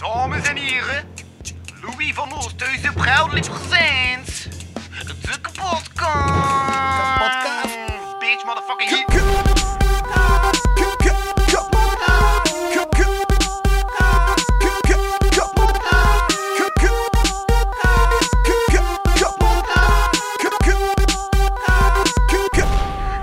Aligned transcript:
Dames 0.00 0.48
en 0.48 0.56
heren, 0.56 1.04
Louis 1.82 2.14
van 2.14 2.32
Oosthuizen 2.32 2.94
proudly 2.94 3.40
presents 3.40 4.48
de 5.06 5.40
kapotkast. 5.40 5.90
Kapotkast. 7.18 7.76
Bitch, 8.18 8.44
motherfucking 8.44 8.90
hit. 8.90 9.04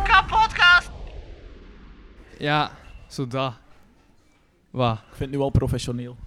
Kapotkast. 0.03 0.89
Ja, 2.37 2.71
zo 3.07 3.27
dat. 3.27 3.53
Wat? 4.69 4.93
Ik 4.93 5.15
vind 5.15 5.19
het 5.19 5.29
nu 5.29 5.39
al 5.39 5.49
professioneel. 5.49 6.17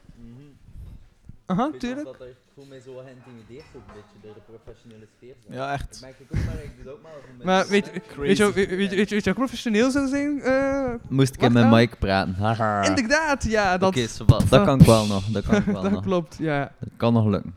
Aha, 1.51 1.65
Weet 1.71 1.73
je 1.73 1.79
tuurlijk. 1.79 2.07
Dat 2.07 2.21
er, 2.21 2.29
ik 2.29 2.37
voel 2.55 2.65
mij 2.69 2.81
zo 2.81 2.93
geïntimideerd 3.05 3.65
ook 3.77 3.83
een 3.89 3.95
beetje 3.95 4.19
door 4.23 4.35
de 4.35 4.41
professionele 4.53 5.07
sfeer. 5.17 5.35
zo. 5.47 5.53
Ja, 5.53 5.71
Dat 5.71 5.81
echt. 5.81 6.01
merk 6.01 6.19
ik 6.19 6.27
ook, 6.35 6.45
maar 6.45 6.63
ik 6.63 6.71
doe 6.77 6.85
het 6.85 6.93
ook 6.95 7.03
maar 7.03 7.13
voor 7.13 7.45
Maar 7.45 7.67
mensen. 7.69 7.71
weet, 7.71 8.17
weet, 8.17 8.37
je, 8.37 8.53
weet, 8.53 8.69
weet, 8.69 8.91
weet 8.95 9.09
je 9.09 9.21
wat 9.23 9.35
professioneel 9.35 9.91
zou 9.91 10.09
zijn? 10.09 10.41
Eh, 10.41 10.95
Moest 11.09 11.35
ik 11.35 11.41
in 11.43 11.53
mijn 11.53 11.67
nou. 11.69 11.77
mic 11.81 11.99
praten? 11.99 12.35
Haha. 12.45 12.85
inderdaad, 12.89 13.45
ja. 13.45 13.79
Dat, 13.79 13.89
Oké, 13.89 14.07
dat 14.49 14.65
kan 14.65 14.81
ik 14.81 14.87
wel 14.87 15.07
nog. 15.07 15.25
Dat 15.27 15.45
kan 15.45 15.57
ik 15.57 15.65
wel 15.77 15.83
dat 15.83 15.91
nog. 15.91 16.03
klopt, 16.03 16.37
ja. 16.39 16.73
Dat 16.81 16.89
kan 16.97 17.13
nog 17.13 17.27
lukken. 17.27 17.55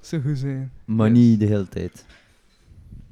Zo 0.00 0.20
goed 0.20 0.38
zijn. 0.38 0.72
Maar 0.84 1.08
Yes. 1.10 1.18
niet 1.18 1.40
de 1.40 1.46
hele 1.46 1.68
tijd. 1.68 2.04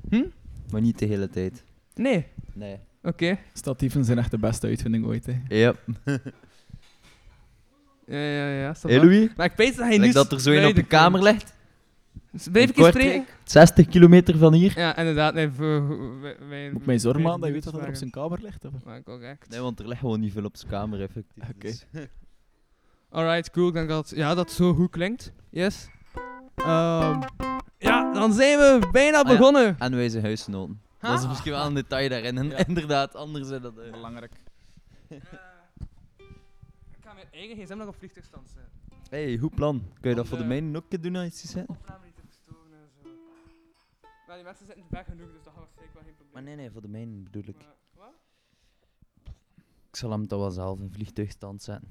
Hm? 0.08 0.24
Maar 0.70 0.80
niet 0.80 0.98
de 0.98 1.06
hele 1.06 1.28
tijd. 1.30 1.64
Nee, 1.94 2.26
Nee. 2.52 2.78
oké. 3.02 3.38
Statieven 3.52 4.04
zijn 4.04 4.18
echt 4.18 4.30
de 4.30 4.38
beste 4.38 4.66
uitvinding 4.66 5.06
ooit. 5.06 5.26
Hè. 5.26 5.40
Yep. 5.48 5.78
Ja, 8.06 8.16
ja, 8.18 8.48
ja. 8.48 8.74
Hé. 8.82 8.96
Louis? 8.96 9.28
Maar 9.36 9.46
ik 9.46 9.56
weet 9.56 9.76
dat 9.76 9.86
hij 9.86 9.98
nu... 9.98 10.12
Dat 10.12 10.32
er 10.32 10.40
zo 10.40 10.50
een 10.50 10.66
op 10.66 10.74
de 10.74 10.82
kamer 10.82 11.22
ligt? 11.22 11.52
Dus 12.32 12.48
Blijf 12.48 12.70
ik 12.70 12.76
eens 12.76 12.88
spreken? 12.88 13.26
60 13.44 13.86
kilometer 13.88 14.38
van 14.38 14.52
hier? 14.52 14.72
Ja, 14.78 14.96
inderdaad. 14.96 15.34
Nee, 15.34 15.50
voor, 15.50 15.88
wij, 16.48 16.70
Moet 16.72 16.80
ik 16.80 16.86
mij 16.86 16.98
zorgen 16.98 17.22
wij- 17.22 17.30
maken 17.30 17.40
dat 17.40 17.48
je 17.48 17.54
weet 17.54 17.64
wat 17.72 17.82
er 17.82 17.88
op 17.88 17.94
zijn 17.94 18.10
kamer 18.10 18.38
ligt? 18.42 18.64
Of? 18.64 18.72
Maar 18.84 19.02
correct. 19.02 19.48
Nee, 19.50 19.60
want 19.60 19.78
er 19.80 19.88
ligt 19.88 20.00
gewoon 20.00 20.20
niet 20.20 20.32
veel 20.32 20.44
op 20.44 20.56
zijn 20.56 20.70
kamer, 20.70 21.00
effectief. 21.02 21.42
Oké. 21.42 21.52
dus. 21.58 21.86
Alright, 23.10 23.50
cool. 23.50 23.68
Ik 23.68 23.74
denk 23.74 23.88
dat, 23.88 24.12
ja, 24.16 24.34
dat 24.34 24.50
zo 24.50 24.74
goed 24.74 24.90
klinkt. 24.90 25.32
Yes. 25.50 25.88
Ehm, 26.54 27.20
ja, 27.78 28.12
dan 28.12 28.32
zijn 28.32 28.58
we 28.58 28.88
bijna 28.92 29.20
Ah 29.22 29.28
ja. 29.30 29.36
begonnen. 29.36 29.76
En 29.78 29.96
wij 29.96 30.08
zijn 30.08 30.24
huisgenoten. 30.24 30.80
Dat 31.00 31.18
is 31.18 31.26
misschien 31.28 31.52
wel 31.52 31.66
een 31.66 31.74
detail 31.74 32.08
daarin. 32.08 32.38
En 32.38 32.48
Ja. 32.50 32.66
inderdaad, 32.68 33.14
anders 33.16 33.48
is 33.48 33.60
dat... 33.60 33.78
eh, 33.78 33.90
Belangrijk. 33.92 34.32
Ik 37.12 37.18
ga 37.18 37.24
mijn 37.30 37.46
eigen 37.46 37.64
gsm 37.64 37.76
nog 37.76 37.88
op 37.88 37.96
vliegtuigstand 37.96 38.48
zetten. 38.48 38.72
hey, 39.10 39.38
goed 39.38 39.54
plan. 39.54 39.82
Kun 40.00 40.10
je 40.10 40.16
dat 40.16 40.26
voor 40.28 40.38
de 40.38 40.44
Want, 40.44 40.54
eh, 40.54 40.62
mijne 40.62 40.76
ook 40.78 40.82
een 40.82 40.88
keer 40.88 41.00
doen 41.00 41.16
als 41.16 41.42
je 41.42 41.48
zet? 41.48 41.66
Opname 41.68 42.04
niet 42.04 42.14
te 42.14 42.22
verstoren 42.26 42.72
en 42.72 42.88
zo. 43.02 43.08
Maar 44.26 44.36
die 44.36 44.44
mensen 44.44 44.66
zitten 44.66 44.84
ver 44.90 45.04
genoeg, 45.04 45.32
dus 45.32 45.42
dat 45.44 45.52
gaat 45.52 45.62
waarschijnlijk 45.62 45.94
wel 45.94 46.02
geen 46.02 46.14
probleem. 46.14 46.32
Maar 46.32 46.42
nee, 46.42 46.56
nee, 46.56 46.70
voor 46.70 46.82
de 46.82 46.88
mijne 46.88 47.22
bedoel 47.22 47.42
ik. 47.46 47.56
Maar- 47.56 47.76
wat? 47.96 48.14
Ik 49.88 49.96
zal 49.96 50.10
hem 50.10 50.26
toch 50.26 50.40
wel 50.40 50.50
zelf 50.50 50.80
in 50.80 50.90
vliegtuigstand 50.92 51.62
zetten. 51.62 51.88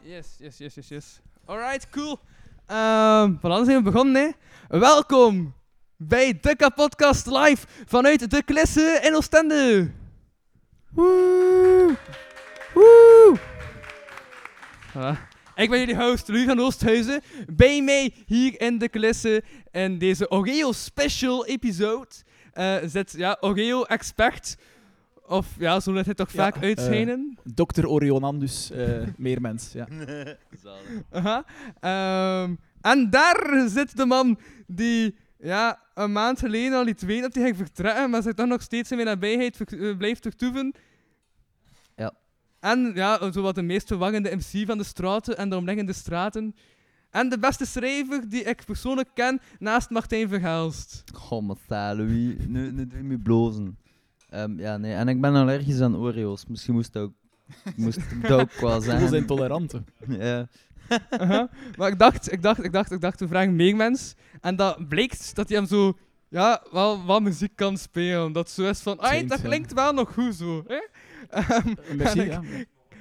Yes, 0.00 0.36
yes, 0.38 0.58
yes, 0.58 0.74
yes, 0.74 0.88
yes. 0.88 1.20
Alright, 1.44 1.90
cool. 1.90 2.18
Ehm 2.66 3.36
van 3.40 3.50
dan 3.50 3.64
zijn 3.64 3.76
we 3.76 3.90
begonnen, 3.90 4.22
hè. 4.68 4.78
Welkom 4.78 5.54
bij 5.96 6.40
de 6.40 6.56
Kapodcast 6.56 7.26
live 7.26 7.66
vanuit 7.86 8.30
de 8.30 8.42
Klisse 8.42 9.00
in 9.02 9.14
Oostende. 9.14 9.90
Woe! 10.90 11.96
Woe! 12.74 13.59
Voilà. 14.90 15.38
Ik 15.54 15.70
ben 15.70 15.78
jullie 15.78 15.96
host, 15.96 16.28
Louis 16.28 16.44
van 16.44 16.60
Oosthuizen. 16.60 17.20
Bij 17.52 17.82
mij 17.82 18.14
hier 18.26 18.60
in 18.60 18.78
de 18.78 18.88
Klisse 18.88 19.42
in 19.70 19.98
deze 19.98 20.30
Oreo 20.30 20.72
special 20.72 21.46
episode 21.46 22.08
eh, 22.52 22.76
zit 22.84 23.14
ja, 23.16 23.36
Oreo 23.40 23.82
expert. 23.82 24.56
Of 25.26 25.46
ja, 25.58 25.80
zo 25.80 25.92
laat 25.92 26.04
hij 26.04 26.14
toch 26.14 26.30
Ja, 26.30 26.42
vaak 26.42 26.56
eh, 26.56 26.62
uitschijnen. 26.62 27.38
Dr. 27.54 27.86
Orionandus, 27.86 28.70
eh 28.70 29.06
meer 29.16 29.40
mens. 29.40 29.72
Ja. 29.72 29.86
Aha. 31.10 31.44
Ehm, 31.80 32.54
en 32.80 33.10
daar 33.10 33.64
zit 33.68 33.96
de 33.96 34.06
man 34.06 34.38
die 34.66 35.16
ja, 35.38 35.80
een 35.94 36.12
maand 36.12 36.38
geleden 36.38 36.78
al 36.78 36.84
liet 36.84 37.02
weten 37.02 37.22
dat 37.22 37.34
hij 37.34 37.44
ging 37.44 37.56
vertrekken, 37.56 38.10
maar 38.10 38.22
zich 38.22 38.34
toch 38.34 38.46
nog 38.46 38.62
steeds 38.62 38.90
in 38.90 38.96
mijn 38.96 39.08
nabijheid 39.08 39.58
blijft 39.98 40.22
vertoeven. 40.22 40.74
Ja. 42.60 42.70
En 42.70 42.92
ja, 42.94 43.32
zo 43.32 43.42
wat 43.42 43.54
de 43.54 43.62
meest 43.62 43.86
verwarrende 43.86 44.36
MC 44.36 44.66
van 44.66 44.78
de 44.78 44.84
straten 44.84 45.36
en 45.36 45.50
de 45.50 45.56
omliggende 45.56 45.92
straten. 45.92 46.54
En 47.10 47.28
de 47.28 47.38
beste 47.38 47.66
schrijver 47.66 48.28
die 48.28 48.42
ik 48.42 48.64
persoonlijk 48.64 49.08
ken, 49.14 49.40
naast 49.58 49.90
Martijn 49.90 50.28
Verhaalst. 50.28 51.02
Goh, 51.14 51.42
maar 51.46 51.56
sta, 51.64 51.94
Louis. 51.94 52.34
Nu, 52.46 52.72
nu 52.72 52.86
doe 52.86 52.98
je 52.98 53.04
me 53.04 53.18
blozen. 53.18 53.78
Ehm, 54.28 54.58
ja, 54.58 54.76
nee. 54.76 54.94
En 54.94 55.08
ik 55.08 55.20
ben 55.20 55.34
allergisch 55.34 55.80
aan 55.80 55.96
Oreo's. 55.96 56.46
Misschien 56.46 56.74
moest 56.74 56.92
dat 56.92 57.02
ook, 57.02 57.12
moest 57.76 57.98
ik 57.98 58.28
dat 58.28 58.40
ook 58.40 58.52
wel 58.52 58.76
We 58.78 58.84
zijn. 58.84 59.08
zijn 59.08 59.26
toleranten. 59.26 59.86
Ja. 60.18 60.48
Maar 61.76 61.88
ik 61.88 61.98
dacht, 61.98 62.32
ik 62.32 62.42
dacht, 62.42 62.64
ik 62.64 62.72
dacht, 62.72 62.90
ik 62.92 63.00
dacht, 63.00 63.20
we 63.20 63.28
vragen 63.28 63.56
meer 63.56 63.76
mensen. 63.76 64.16
En 64.40 64.56
dat 64.56 64.88
blijkt 64.88 65.34
dat 65.34 65.48
hij 65.48 65.58
hem 65.58 65.66
zo, 65.66 65.98
ja, 66.28 66.62
wel 66.72 67.04
wat 67.04 67.22
muziek 67.22 67.56
kan 67.56 67.78
spelen. 67.78 68.32
Dat 68.32 68.50
zo 68.50 68.68
is 68.68 68.80
van, 68.80 69.00
ai, 69.00 69.26
dat 69.26 69.40
klinkt 69.42 69.72
wel 69.72 69.92
nog 69.92 70.12
goed 70.12 70.34
zo. 70.34 70.64
Hè? 70.66 70.80
Ehm, 71.30 71.74
Merci, 71.96 72.20
ik- 72.20 72.30
ja. 72.32 72.42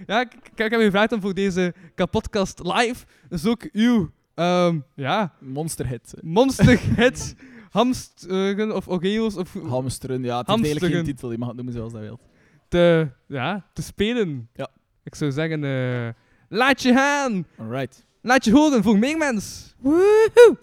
ja, 0.08 0.22
ik, 0.22 0.34
ik 0.34 0.58
heb 0.58 0.72
je 0.72 0.78
gevraagd 0.78 1.12
om 1.12 1.22
voor 1.22 1.34
deze 1.34 1.74
kapotcast 1.96 2.60
live, 2.64 3.06
dus 3.30 3.46
ook 3.46 3.70
uw, 3.72 4.12
ehm, 4.36 4.80
ja, 4.96 5.34
Monsterhit. 5.40 6.14
monsterhit, 6.22 7.36
hamsteren 7.70 8.76
of 8.76 8.88
oreo's 8.88 9.36
of 9.36 9.54
Hamsteren, 9.54 10.24
ja. 10.24 10.38
Het 10.40 10.48
is 10.50 10.54
eigenlijk 10.56 10.94
geen 10.94 11.04
titel. 11.04 11.32
Je 11.32 11.38
mag 11.38 11.48
het 11.48 11.56
noemen 11.58 11.74
zoals 11.74 11.92
dat 11.92 12.02
wilt. 12.02 12.22
te, 12.68 13.08
ja, 13.28 13.66
te 13.74 13.82
spelen. 13.82 14.50
Ja. 14.54 14.68
Ik 15.04 15.16
zou 15.16 15.32
zeggen, 15.32 15.64
eh, 15.64 16.10
laat 16.50 16.82
je 16.82 16.94
gaan. 16.94 17.46
Alright. 17.58 18.06
Laat 18.22 18.46
je 18.46 18.52
horen 18.52 18.84
voor 18.84 18.98
meer 19.00 19.18
mensen. 19.18 19.72
Woehoe! 19.80 20.58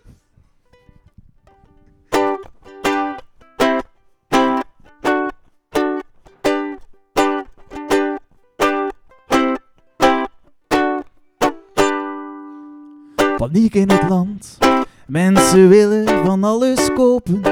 Paniek 13.36 13.74
in 13.74 13.90
het 13.90 14.08
land. 14.08 14.58
Mensen 15.06 15.68
willen 15.68 16.24
van 16.26 16.44
alles 16.44 16.92
kopen. 16.92 17.42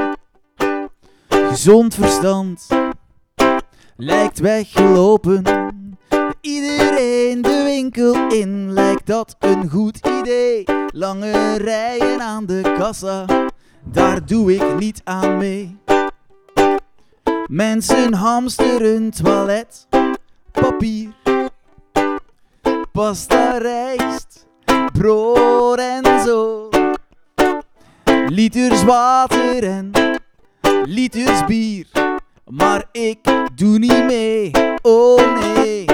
Gezond 1.28 1.94
verstand 1.94 2.66
lijkt 3.96 4.38
weggelopen. 4.38 5.42
Iedereen 6.40 7.42
de 7.42 7.62
winkel 7.64 8.28
in 8.28 8.72
lijkt 8.72 9.06
dat 9.06 9.36
een 9.38 9.70
goed 9.70 10.06
idee. 10.20 10.64
Lange 10.92 11.56
rijen 11.56 12.20
aan 12.20 12.46
de 12.46 12.74
kassa, 12.78 13.24
daar 13.84 14.26
doe 14.26 14.54
ik 14.54 14.78
niet 14.78 15.00
aan 15.04 15.38
mee. 15.38 15.78
Mensen 17.46 18.14
hamsteren 18.14 19.10
toilet, 19.10 19.86
papier, 20.52 21.12
pasta, 22.92 23.58
rijst 23.58 24.46
brood 24.98 25.78
en 25.78 26.20
zo. 26.26 26.68
Liters 28.26 28.84
water 28.84 29.64
en 29.64 29.90
liters 30.84 31.44
bier. 31.44 31.86
Maar 32.44 32.84
ik 32.92 33.18
doe 33.54 33.78
niet 33.78 34.04
mee, 34.04 34.50
oh 34.82 35.40
nee. 35.40 35.84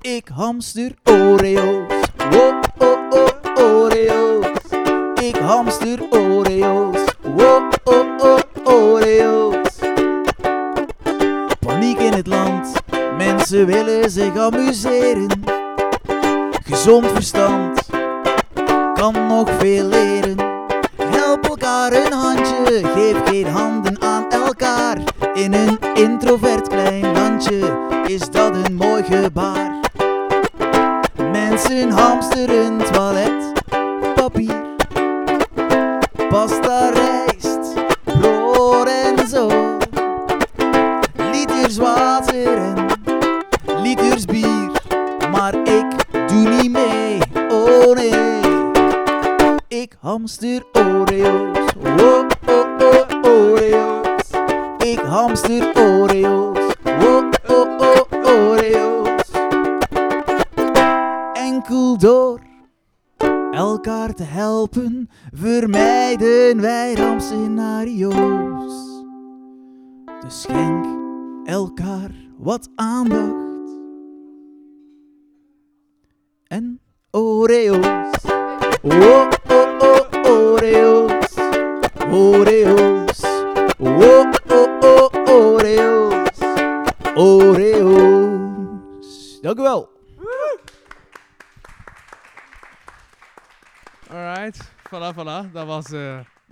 Ik 0.00 0.28
hamster 0.34 0.94
Oreo's, 1.04 1.92
oh 2.32 2.60
oh 2.78 2.98
oh 3.10 3.64
Oreo's. 3.64 4.46
Ik 5.22 5.36
hamster 5.36 5.98
Oreo's, 6.10 7.04
oh 7.36 7.68
oh 7.84 8.06
oh 8.18 8.38
Oreo's. 8.64 9.78
Paniek 11.58 11.98
in 11.98 12.12
het 12.12 12.26
land, 12.26 12.72
mensen 13.16 13.66
willen 13.66 14.10
zich 14.10 14.36
amuseren. 14.36 15.57
Gezond 16.78 17.06
verstand 17.06 17.80
kan 18.94 19.26
nog 19.26 19.48
veel 19.58 19.84
leren. 19.84 20.36
Help 20.96 21.46
elkaar 21.46 21.92
een 21.92 22.12
handje, 22.12 22.80
geef 22.94 23.16
geen 23.24 23.46
handen 23.46 24.02
aan 24.02 24.30
elkaar. 24.30 24.98
In 25.34 25.54
een 25.54 25.78
introvert 25.94 26.68
klein 26.68 27.12
landje 27.12 27.76
is 28.06 28.30
dat 28.30 28.54
een 28.66 28.74
mooi 28.74 29.02
gebaar. 29.02 29.80
Mensen 31.32 31.90
hamsteren 31.90 32.78
toilet, 32.92 33.27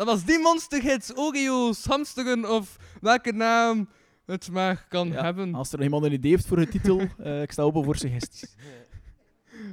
dat 0.06 0.14
was 0.14 0.24
die 0.24 0.38
monsterhits, 0.38 1.16
Oreo's, 1.16 1.84
hamsteren 1.84 2.50
of 2.50 2.76
welke 3.00 3.32
naam 3.32 3.88
het 4.26 4.50
maar 4.50 4.86
kan 4.88 5.08
Ja, 5.08 5.22
hebben. 5.22 5.54
Als 5.54 5.70
er 5.70 5.76
nog 5.76 5.84
iemand 5.84 6.04
een 6.04 6.12
idee 6.12 6.30
heeft 6.30 6.46
voor 6.46 6.56
de 6.56 6.68
titel, 6.68 7.00
eh, 7.18 7.42
ik 7.42 7.52
sta 7.52 7.62
open 7.62 7.84
voor 7.84 7.96
suggesties. 7.96 8.56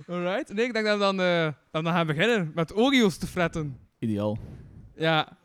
Alright, 0.08 0.54
nee, 0.54 0.66
ik 0.66 0.74
denk 0.74 0.86
dat 0.86 0.94
we 0.94 1.00
dan, 1.00 1.22
eh, 1.22 1.44
dat 1.44 1.56
we 1.72 1.82
dan 1.82 1.94
gaan 1.94 2.08
beginnen 2.08 2.52
met 2.56 2.76
Oreo's 2.76 3.18
te 3.18 3.28
fretten. 3.28 3.78
Ideaal. 4.00 4.38
Ja, 4.96 5.38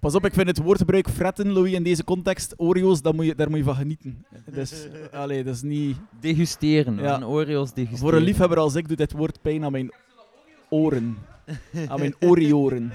Pas 0.00 0.14
op, 0.14 0.24
ik 0.24 0.34
vind 0.34 0.46
het 0.46 0.58
woordgebruik 0.58 1.08
fretten, 1.08 1.52
Louis, 1.52 1.72
in 1.72 1.82
deze 1.82 2.04
context. 2.04 2.54
Oreo's, 2.56 3.02
daar 3.02 3.14
moet 3.14 3.24
je, 3.24 3.34
daar 3.34 3.48
moet 3.48 3.58
je 3.58 3.64
van 3.64 3.74
genieten. 3.74 4.26
Dus, 4.50 4.88
allee, 5.12 5.44
dat 5.44 5.54
is 5.54 5.62
niet... 5.62 5.96
Degusteren. 6.20 6.96
Ja. 6.96 7.18
Ja. 7.18 7.26
Oreo's 7.26 7.72
degusteren. 7.72 7.98
Voor 7.98 8.14
een 8.14 8.24
liefhebber 8.24 8.58
als 8.58 8.74
ik 8.74 8.88
doet 8.88 8.98
dit 8.98 9.12
woord 9.12 9.42
pijn 9.42 9.64
aan 9.64 9.72
mijn 9.72 9.92
oren. 10.68 11.16
Aan 11.88 11.98
mijn 11.98 12.14
orioren. 12.30 12.92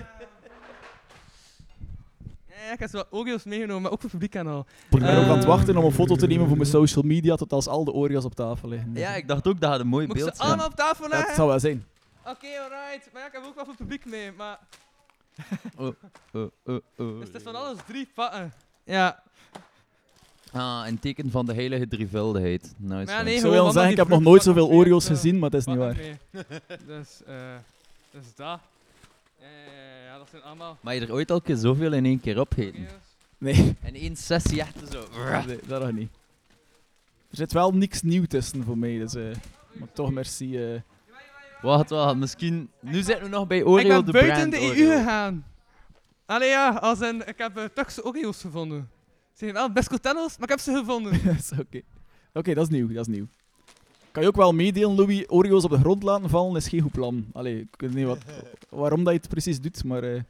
Ja, 2.66 2.72
ik 2.74 2.80
heb 2.80 2.90
zo 2.90 2.98
wat 2.98 3.08
Oreo's 3.10 3.44
meegenomen, 3.44 3.82
maar 3.82 3.92
ook 3.92 4.02
voor 4.02 4.10
het 4.10 4.20
publiek 4.20 4.36
en 4.36 4.48
al. 4.48 4.66
Ik 4.90 5.00
ben 5.00 5.18
ook 5.18 5.24
aan 5.26 5.30
het 5.30 5.42
Eh. 5.44 5.48
wachten 5.48 5.78
om 5.78 5.86
een 5.86 5.92
foto 5.92 6.16
te 6.16 6.28
nemen 6.28 6.48
voor 6.48 6.58
mijn 6.58 6.70
social 6.70 7.04
media, 7.04 7.36
tot 7.36 7.54
als 7.54 7.68
al 7.68 7.84
de 7.84 7.92
Oreo's 7.92 8.26
op 8.26 8.36
tafel 8.36 8.70
liggen. 8.70 8.92
Ja, 8.94 9.16
ik 9.16 9.28
dacht 9.28 9.48
ook 9.48 9.60
dat 9.60 9.72
het 9.72 9.82
een 9.82 9.88
mooi 9.88 10.06
Moet 10.08 10.16
beeld 10.16 10.30
ze 10.30 10.36
zijn. 10.36 10.48
allemaal 10.48 10.68
op 10.68 10.76
tafel 10.76 11.04
Dat 11.04 11.14
leggen? 11.14 11.36
zou 11.36 11.48
wel 11.48 11.60
zijn. 11.60 11.86
Oké, 12.26 12.48
alright. 12.64 13.10
Maar 13.14 13.22
ja, 13.22 13.28
ik 13.28 13.34
heb 13.34 13.44
ook 13.46 13.56
wel 13.56 13.64
voor 13.66 13.74
het 13.78 13.78
publiek 13.88 14.06
mee, 14.06 14.32
maar... 14.32 14.60
Oh, 15.78 15.92
oh, 16.34 16.48
oh. 16.66 17.20
Dus 17.20 17.28
het 17.28 17.36
is 17.36 17.44
van 17.44 17.56
alles 17.56 17.78
drie 17.88 18.10
pakken. 18.16 18.54
Ja. 18.84 19.24
Ah, 20.52 20.84
een 20.88 21.00
teken 21.00 21.32
van 21.32 21.46
de 21.46 21.54
heilige 21.54 21.88
drievuldigheid. 21.88 22.62
Nice 22.78 22.94
Maar 23.06 23.16
ja, 23.16 23.22
nee, 23.22 23.34
Ik 23.36 23.40
gewoon 23.40 23.40
zou 23.40 23.52
wel 23.52 23.54
allemaal 23.54 23.72
zeggen, 23.72 23.92
ik 23.92 23.98
heb 23.98 24.08
nog 24.08 24.22
nooit 24.22 24.44
zoveel 24.44 24.70
Oreo's 24.70 25.06
zo. 25.06 25.14
gezien, 25.14 25.40
maar 25.40 25.50
dat 25.50 25.60
is 25.60 25.66
niet 25.66 25.78
waar. 25.78 25.94
Pakken 25.96 26.18
mee. 26.32 26.44
dus, 26.98 27.24
eh... 27.26 27.36
Dus 28.12 28.36
dat. 28.36 28.60
Ja, 29.42 29.48
ja, 29.48 29.72
ja, 29.72 30.04
ja, 30.06 30.18
dat 30.18 30.30
zijn 30.30 30.42
allemaal 30.42 30.78
Maar 30.82 30.96
je 30.96 31.02
er 31.02 31.12
ooit 31.14 31.32
al 31.32 31.42
keer 31.42 31.56
zoveel 31.56 31.94
in 31.94 32.06
één 32.06 32.20
keer 32.20 32.40
opgeten? 32.40 32.88
Nee, 33.38 33.76
In 33.84 33.96
één 33.96 34.16
sessie 34.16 34.60
echt 34.62 34.76
zo. 34.92 35.08
nee, 35.46 35.60
dat 35.68 35.82
nog 35.82 35.92
niet. 35.92 36.12
Er 37.30 37.38
zit 37.38 37.54
wel 37.54 37.72
niks 37.72 38.02
nieuw 38.02 38.26
tussen 38.26 38.64
voor 38.64 38.78
mij, 38.78 38.98
dus... 38.98 39.14
eh, 39.16 39.24
maar 39.74 39.92
toch 39.94 40.12
merci. 40.12 40.58
eh. 40.74 40.82
Wacht, 41.62 41.90
wacht, 41.90 42.16
misschien... 42.16 42.70
Nu 42.80 43.02
zitten 43.02 43.24
we 43.24 43.30
nog 43.30 43.48
bij 43.48 43.58
Ik 43.58 43.68
Oreo 43.68 43.88
ben 43.88 44.06
de 44.06 44.12
buiten 44.12 44.50
brand 44.50 44.52
de 44.52 44.60
EU 44.62 44.70
Oreo. 44.88 44.98
gegaan. 44.98 45.46
Allee 46.26 46.50
ja, 46.50 46.70
als 46.70 47.00
een, 47.00 47.28
ik 47.28 47.38
heb 47.38 47.58
uh, 47.58 47.64
Turkse 47.66 48.06
Oreo's 48.06 48.42
gevonden. 48.42 48.90
Ze 49.34 49.38
zijn 49.38 49.54
wel 49.54 49.72
best 49.72 49.90
maar 49.90 50.28
ik 50.40 50.50
heb 50.50 50.60
ze 50.60 50.74
gevonden. 50.78 51.12
Dat 51.26 51.36
is 51.36 51.52
Oké, 51.60 51.82
Oké, 52.34 52.54
dat 52.54 52.64
is 52.64 52.70
nieuw, 52.70 52.88
dat 52.88 53.08
is 53.08 53.16
nieuw. 53.16 53.28
Kan 54.12 54.22
je 54.24 54.28
ook 54.28 54.36
wel 54.36 54.54
meedelen, 54.54 54.96
Louis, 54.96 55.24
Oreo's 55.30 55.64
op 55.64 55.70
de 55.72 55.78
grond 55.78 56.04
laten 56.04 56.30
vallen 56.30 56.56
is 56.56 56.68
geen 56.68 56.82
goed 56.82 56.92
plan. 56.92 57.26
Allee, 57.34 57.60
ik 57.60 57.82
weet 57.82 57.94
niet 57.94 58.06
wat, 58.06 58.18
waarom 58.70 59.04
dat 59.04 59.14
je 59.14 59.20
het 59.20 59.30
precies 59.30 59.62
doet, 59.62 59.84
maar 59.84 60.04
eh 60.04 60.22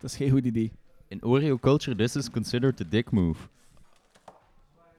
dat 0.00 0.10
is 0.10 0.16
geen 0.16 0.30
goed 0.30 0.44
idee. 0.44 0.72
In 1.08 1.24
Oreo 1.24 1.58
culture, 1.58 1.96
this 1.96 2.16
is 2.16 2.30
considered 2.30 2.80
a 2.80 2.84
dick 2.88 3.10
move. 3.10 3.40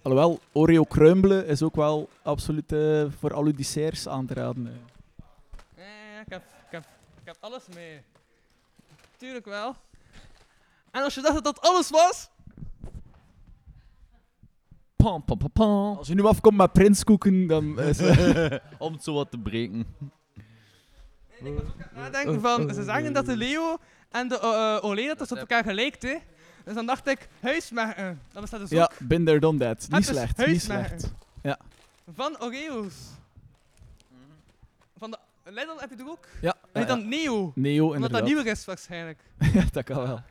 Alhoewel, 0.01 0.39
Oreo 0.51 0.83
kruimelen 0.83 1.48
is 1.48 1.62
ook 1.62 1.75
wel 1.75 2.09
absoluut 2.21 2.71
eh, 2.71 3.06
voor 3.19 3.33
al 3.33 3.44
uw 3.44 3.54
desserts 3.54 4.07
aan 4.07 4.25
te 4.25 4.33
raden. 4.33 4.68
eh. 4.68 4.74
Ja, 5.77 5.83
ja, 5.83 6.13
ja, 6.13 6.19
ik 6.21 6.30
heb, 6.30 6.42
ik, 6.42 6.71
heb, 6.71 6.83
ik 7.21 7.25
heb 7.25 7.38
alles 7.39 7.63
mee. 7.75 8.01
Tuurlijk 9.18 9.45
wel. 9.45 9.75
En 10.92 11.04
als 11.04 11.13
je 11.15 11.21
dacht 11.21 11.33
dat 11.33 11.44
dat 11.44 11.62
alles 11.62 11.89
was... 11.89 12.30
Pam, 14.97 15.23
pam, 15.23 15.38
pam, 15.38 15.51
pam. 15.53 15.97
Als 15.97 16.07
je 16.07 16.13
nu 16.15 16.23
afkomt 16.25 16.57
met 16.57 16.71
prinskoeken, 16.73 17.47
dan 17.47 17.79
is 17.79 17.99
eh, 17.99 18.57
Om 18.77 18.94
het 18.94 19.03
zo 19.03 19.13
wat 19.13 19.31
te 19.31 19.38
breken. 19.38 19.85
Nee, 21.39 21.51
ik 21.53 21.59
was 21.59 21.67
ook 21.67 21.81
aan 21.81 21.88
het 21.89 21.95
nadenken 21.95 22.41
van... 22.41 22.73
Ze 22.73 22.83
zeggen 22.83 23.13
dat 23.13 23.25
de 23.25 23.38
Leo 23.38 23.77
en 24.11 24.27
de 24.27 24.39
uh, 24.81 24.89
Olé 24.89 25.07
dat 25.07 25.21
is 25.21 25.31
op 25.31 25.38
elkaar 25.38 25.63
gelijkt, 25.63 26.01
hè. 26.03 26.15
Dus 26.65 26.75
dan 26.75 26.85
dacht 26.85 27.07
ik, 27.07 27.27
huismerken. 27.39 28.21
Dat 28.31 28.41
bestaat 28.41 28.59
dus 28.59 28.69
Ja, 28.69 28.83
ook 28.83 29.07
been 29.07 29.25
there, 29.25 29.39
done 29.39 29.57
that. 29.59 29.81
Het 29.81 29.91
Niet 29.91 30.05
slecht, 30.05 30.45
niet 30.47 30.61
slecht. 30.61 31.13
van 32.13 32.41
Oreo's. 32.41 32.94
Van 34.97 35.11
de 35.11 35.17
Lidl 35.44 35.79
heb 35.79 35.89
je 35.89 35.95
toch 35.95 36.09
ook? 36.09 36.27
Ja, 36.41 36.55
ja, 36.73 36.79
ja. 36.79 36.85
dan 36.88 37.07
Neo. 37.07 37.51
Neo, 37.55 37.83
Omdat 37.83 37.95
inderdaad. 37.95 38.19
dat 38.19 38.27
nieuwer 38.27 38.45
is 38.45 38.65
waarschijnlijk. 38.65 39.19
ja, 39.53 39.63
dat 39.71 39.83
kan 39.83 39.97
wel. 40.07 40.21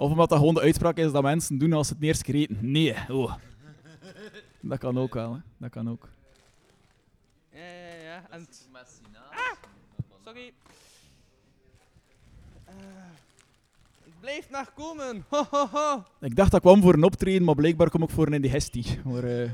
Of 0.00 0.10
omdat 0.10 0.28
dat 0.28 0.38
gewoon 0.38 0.54
de 0.54 0.60
uitspraak 0.60 0.96
is 0.96 1.12
dat 1.12 1.22
mensen 1.22 1.58
doen 1.58 1.72
als 1.72 1.86
ze 1.88 1.94
het 1.94 2.02
eerst. 2.02 2.28
Nee, 2.60 2.94
oh. 3.08 3.34
Dat 4.60 4.78
kan 4.78 4.98
ook 4.98 5.14
wel, 5.14 5.32
hè. 5.32 5.38
Dat 5.56 5.70
kan 5.70 5.90
ook. 5.90 6.08
Ja, 7.52 7.58
ja, 7.60 8.02
ja. 8.02 8.22
En 8.30 8.40
het- 8.40 8.68
sorry. 10.24 10.52
Eh, 12.64 12.74
het 14.04 14.20
blijft 14.20 14.50
maar 14.50 14.70
komen. 14.74 15.24
Ho, 15.28 15.44
ho, 15.50 15.66
ho. 15.72 16.02
Ik 16.20 16.36
dacht 16.36 16.50
dat 16.50 16.62
ik 16.64 16.66
kwam 16.66 16.82
voor 16.82 16.94
een 16.94 17.04
optreden, 17.04 17.44
maar 17.44 17.54
blijkbaar 17.54 17.90
kom 17.90 18.02
ik 18.02 18.10
voor 18.10 18.26
een 18.26 18.32
indigestie. 18.32 19.00
Maar, 19.04 19.24
Ah, 19.24 19.50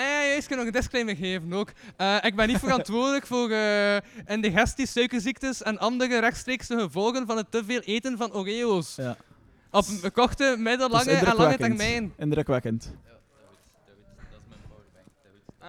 ja, 0.00 0.24
juist, 0.24 0.42
ik 0.42 0.48
kan 0.48 0.56
nog 0.56 0.66
een 0.66 0.72
disclaimer 0.72 1.16
geven 1.16 1.52
ook. 1.52 1.72
Eh, 1.96 2.16
ik 2.22 2.36
ben 2.36 2.48
niet 2.48 2.58
verantwoordelijk 2.58 3.26
voor 3.26 3.50
uh, 3.50 3.96
indigestie, 4.26 4.86
suikerziektes 4.86 5.62
en 5.62 5.78
andere 5.78 6.18
rechtstreekse 6.20 6.78
gevolgen 6.78 7.26
van 7.26 7.36
het 7.36 7.50
te 7.50 7.64
veel 7.64 7.80
eten 7.80 8.16
van 8.18 8.32
Oreo's. 8.32 8.94
ja. 8.96 9.16
Op 9.70 9.84
m- 9.88 10.10
korte, 10.12 10.54
middellange 10.58 11.04
Dat 11.04 11.14
is 11.14 11.28
en 11.28 11.34
lange 11.36 11.56
termijn. 11.56 12.12
Indrukwekkend. 12.16 12.94
Ah. 15.58 15.68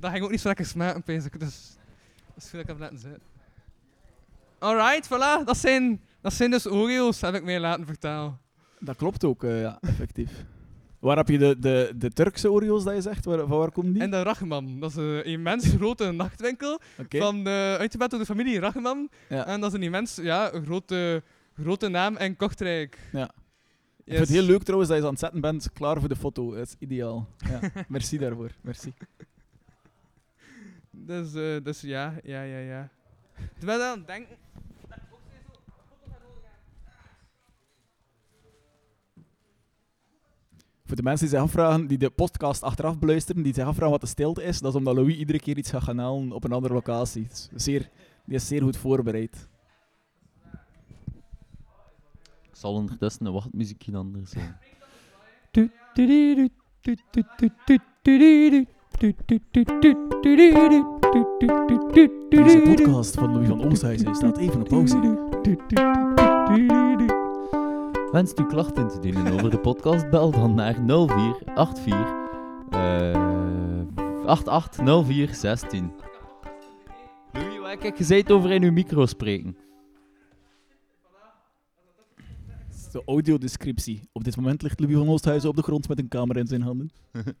Dat 0.00 0.10
ging 0.10 0.24
ook 0.24 0.30
niet 0.30 0.40
zo 0.40 0.48
lekker 0.48 0.66
smaken, 0.66 1.02
pees 1.02 1.24
ik. 1.24 1.40
Dus 1.40 1.76
dat 2.34 2.36
is 2.36 2.42
goed 2.42 2.52
dat 2.52 2.60
ik 2.60 2.66
heb 2.66 2.78
laten 2.78 2.98
zitten. 2.98 3.22
Alright, 4.58 5.06
voilà. 5.06 5.44
Dat 5.44 5.56
zijn, 5.56 6.00
dat 6.20 6.32
zijn 6.32 6.50
dus 6.50 6.66
Oreo's, 6.66 7.20
heb 7.20 7.34
ik 7.34 7.42
mij 7.44 7.60
laten 7.60 7.86
vertellen. 7.86 8.38
Dat 8.78 8.96
klopt 8.96 9.24
ook, 9.24 9.44
eh, 9.44 9.60
ja, 9.60 9.78
effectief. 9.80 10.30
Waar 10.98 11.16
heb 11.16 11.28
je 11.28 11.38
de, 11.38 11.58
de, 11.58 11.92
de 11.96 12.10
Turkse 12.10 12.50
Oreo's 12.50 12.84
dat 12.84 12.94
je 12.94 13.00
zegt? 13.00 13.24
Waar, 13.24 13.38
van 13.38 13.58
waar 13.58 13.70
komen 13.70 13.92
die? 13.92 14.02
En 14.02 14.10
de 14.10 14.22
Rachman, 14.22 14.80
dat 14.80 14.90
is 14.90 14.96
een 14.96 15.24
immens 15.24 15.66
grote 15.66 16.10
nachtwinkel 16.10 16.80
Oké. 16.98 17.18
van 17.18 17.44
de, 17.44 17.76
uitgebreid 17.78 18.10
door 18.10 18.20
de 18.20 18.26
familie 18.26 18.60
Rachman. 18.60 19.08
Ja. 19.28 19.46
En 19.46 19.60
dat 19.60 19.70
is 19.70 19.76
een 19.76 19.84
immens 19.84 20.16
ja, 20.16 20.50
grote, 20.64 21.22
grote 21.62 21.88
naam 21.88 22.16
in 22.16 22.36
Kortrijk. 22.36 22.98
Ja. 23.12 23.18
Yes. 23.18 23.28
Ik 24.04 24.14
vind 24.14 24.28
het 24.28 24.38
heel 24.38 24.46
leuk 24.46 24.62
trouwens 24.62 24.90
dat 24.90 24.98
je 24.98 25.04
aan 25.04 25.10
het 25.10 25.20
zetten 25.20 25.40
bent, 25.40 25.72
klaar 25.72 25.98
voor 25.98 26.08
de 26.08 26.16
foto. 26.16 26.54
Dat 26.54 26.66
is 26.66 26.74
ideaal. 26.78 27.28
Ja. 27.48 27.60
Merci 27.88 28.18
daarvoor. 28.18 28.50
Merci. 28.60 28.92
Dus, 30.90 31.34
eh, 31.34 31.64
dus 31.64 31.80
ja, 31.80 32.14
ja, 32.22 32.42
ja, 32.42 32.58
ja. 32.58 32.88
Terwijl 33.58 33.82
aan 33.82 33.98
het 33.98 34.06
denken... 34.06 34.36
Voor 40.88 40.96
de 40.96 41.02
mensen 41.02 41.26
die 41.26 41.36
zich 41.36 41.44
afvragen, 41.44 41.86
die 41.86 41.98
de 41.98 42.10
podcast 42.10 42.62
achteraf 42.62 42.98
beluisteren, 42.98 43.42
die 43.42 43.54
zich 43.54 43.64
afvragen 43.64 43.90
wat 43.90 44.00
de 44.00 44.06
stilte 44.06 44.42
is, 44.42 44.60
dat 44.60 44.72
is 44.72 44.78
omdat 44.78 44.94
Louis 44.94 45.16
iedere 45.16 45.40
keer 45.40 45.56
iets 45.56 45.70
gaat 45.70 45.82
gaan 45.82 45.98
halen 45.98 46.32
op 46.32 46.44
een 46.44 46.52
andere 46.52 46.74
locatie. 46.74 47.22
Het 47.22 47.50
is 47.54 47.64
Zeer, 47.64 47.90
die 48.24 48.34
is 48.34 48.46
zeer 48.46 48.62
goed 48.62 48.76
voorbereid. 48.76 49.48
Ik 52.42 52.56
zal 52.56 52.72
ondertussen 52.72 53.26
een 53.26 53.32
wachtmuziekje 53.32 53.96
anders 53.96 54.30
zijn. 54.30 54.58
Deze 62.28 62.62
podcast 62.64 63.14
van 63.14 63.32
Louis 63.32 63.48
van 63.48 63.64
Oosthuizen 63.64 64.14
staat 64.14 64.38
even 64.38 64.60
op 64.60 64.68
pauze. 64.68 65.26
Wenst 68.12 68.38
u 68.38 68.46
klachten 68.46 68.82
in 68.82 68.88
te 68.88 68.98
dienen 68.98 69.32
over 69.32 69.50
de 69.50 69.58
podcast? 69.58 70.10
Bel 70.10 70.30
dan 70.30 70.54
naar 70.54 70.74
0484 70.74 72.16
eh 72.70 74.26
880416. 74.26 75.92
Louis, 77.32 77.60
Maar 77.60 77.76
kijk, 77.76 77.98
je 77.98 78.04
zei 78.04 78.20
het 78.20 78.30
over 78.30 78.50
in 78.50 78.62
uw 78.62 78.72
micro 78.72 79.06
spreken. 79.06 79.56
De 82.92 83.02
audiodescriptie. 83.06 84.08
Op 84.12 84.24
dit 84.24 84.36
moment 84.36 84.62
ligt 84.62 84.80
Louis 84.80 84.96
van 84.96 85.08
Oosthuizen 85.08 85.48
op 85.48 85.56
de 85.56 85.62
grond 85.62 85.88
met 85.88 85.98
een 85.98 86.08
camera 86.08 86.40
in 86.40 86.46
zijn 86.46 86.62
handen. 86.62 86.90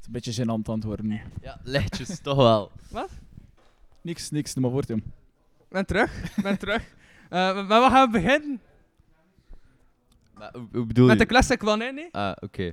is 0.00 0.06
een 0.06 0.12
beetje 0.12 0.42
gênant 0.44 0.68
aan 0.68 0.74
het 0.74 0.84
worden 0.84 1.06
nu. 1.06 1.20
Ja, 1.40 1.60
lichtjes 1.62 2.20
toch 2.20 2.36
wel. 2.36 2.70
Niks, 4.00 4.30
niks, 4.30 4.54
doe 4.54 4.62
maar 4.62 4.72
voort, 4.72 4.88
Jim. 4.88 4.98
Ik 5.58 5.68
ben 5.68 5.86
terug, 5.86 6.36
ik 6.36 6.42
ben 6.42 6.58
terug. 6.58 6.82
Eh, 7.26 7.68
maar 7.68 7.82
we 7.82 7.88
gaan 7.90 8.10
beginnen 8.10 8.60
Maar, 10.34 10.50
hoe, 10.52 10.66
hoe 10.72 10.86
bedoel 10.86 11.06
met 11.06 11.18
je? 11.18 11.22
de 11.24 11.30
classic 11.30 11.66
one, 11.66 11.84
hè, 11.84 11.90
nee? 11.92 12.08
Ah, 12.12 12.36
oké. 12.40 12.72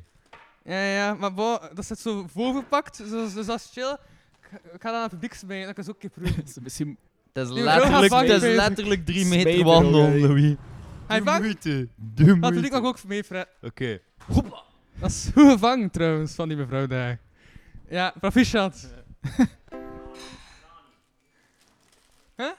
Ja, 0.63 0.81
ja, 0.83 1.13
maar 1.13 1.33
bo, 1.33 1.59
dat 1.73 1.85
zit 1.85 1.99
zo 1.99 2.27
voorgepakt, 2.27 2.97
dus, 2.97 3.33
dus 3.33 3.45
dat 3.45 3.59
is 3.59 3.69
chill. 3.73 3.91
Ik 3.91 3.99
ga- 4.49 4.57
Ik 4.73 4.81
ga 4.81 4.89
dan 4.89 4.95
aan 4.95 5.01
het 5.01 5.11
publiek 5.11 5.33
smijten, 5.33 5.65
dat 5.65 5.75
kan 5.75 5.83
ze 5.83 5.89
ook 5.89 6.03
een 6.03 6.09
keer 6.09 6.19
proeven. 6.19 6.35
Het 6.39 6.49
is 6.49 6.59
misschien... 6.59 6.97
Het 7.33 7.47
is 7.47 7.53
letterlijk, 7.53 8.13
het 8.13 8.43
is 8.43 8.55
letterlijk 8.55 9.05
drie 9.05 9.25
meter 9.25 9.63
wandelen, 9.63 10.19
Louis. 10.19 10.55
Hij 11.07 11.21
vangt, 11.21 11.63
dat 11.63 11.85
publiek 12.15 12.39
moeite. 12.41 12.69
mag 12.69 12.83
ook 12.83 13.03
mee, 13.03 13.23
Fred. 13.23 13.47
Oké. 13.61 13.99
Dat 14.99 15.09
is 15.09 15.29
goed 15.33 15.51
gevangen 15.51 15.91
trouwens, 15.91 16.33
van 16.33 16.47
die 16.47 16.57
mevrouw 16.57 16.87
daar. 16.87 17.19
Ja, 17.89 18.13
proficiat. 18.19 18.93
huh? 22.37 22.51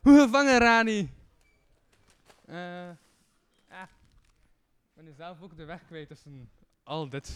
Hoe 0.00 0.20
gevangen, 0.20 0.58
Rani? 0.58 1.10
Eh, 2.46 2.56
ja. 3.68 3.82
Ik 4.82 4.94
ben 4.94 5.04
nu 5.04 5.12
zelf 5.16 5.42
ook 5.42 5.56
de 5.56 5.64
weg 5.64 5.80
kwijt 5.86 6.08
tussen 6.08 6.50
al 6.82 7.08
dit. 7.08 7.30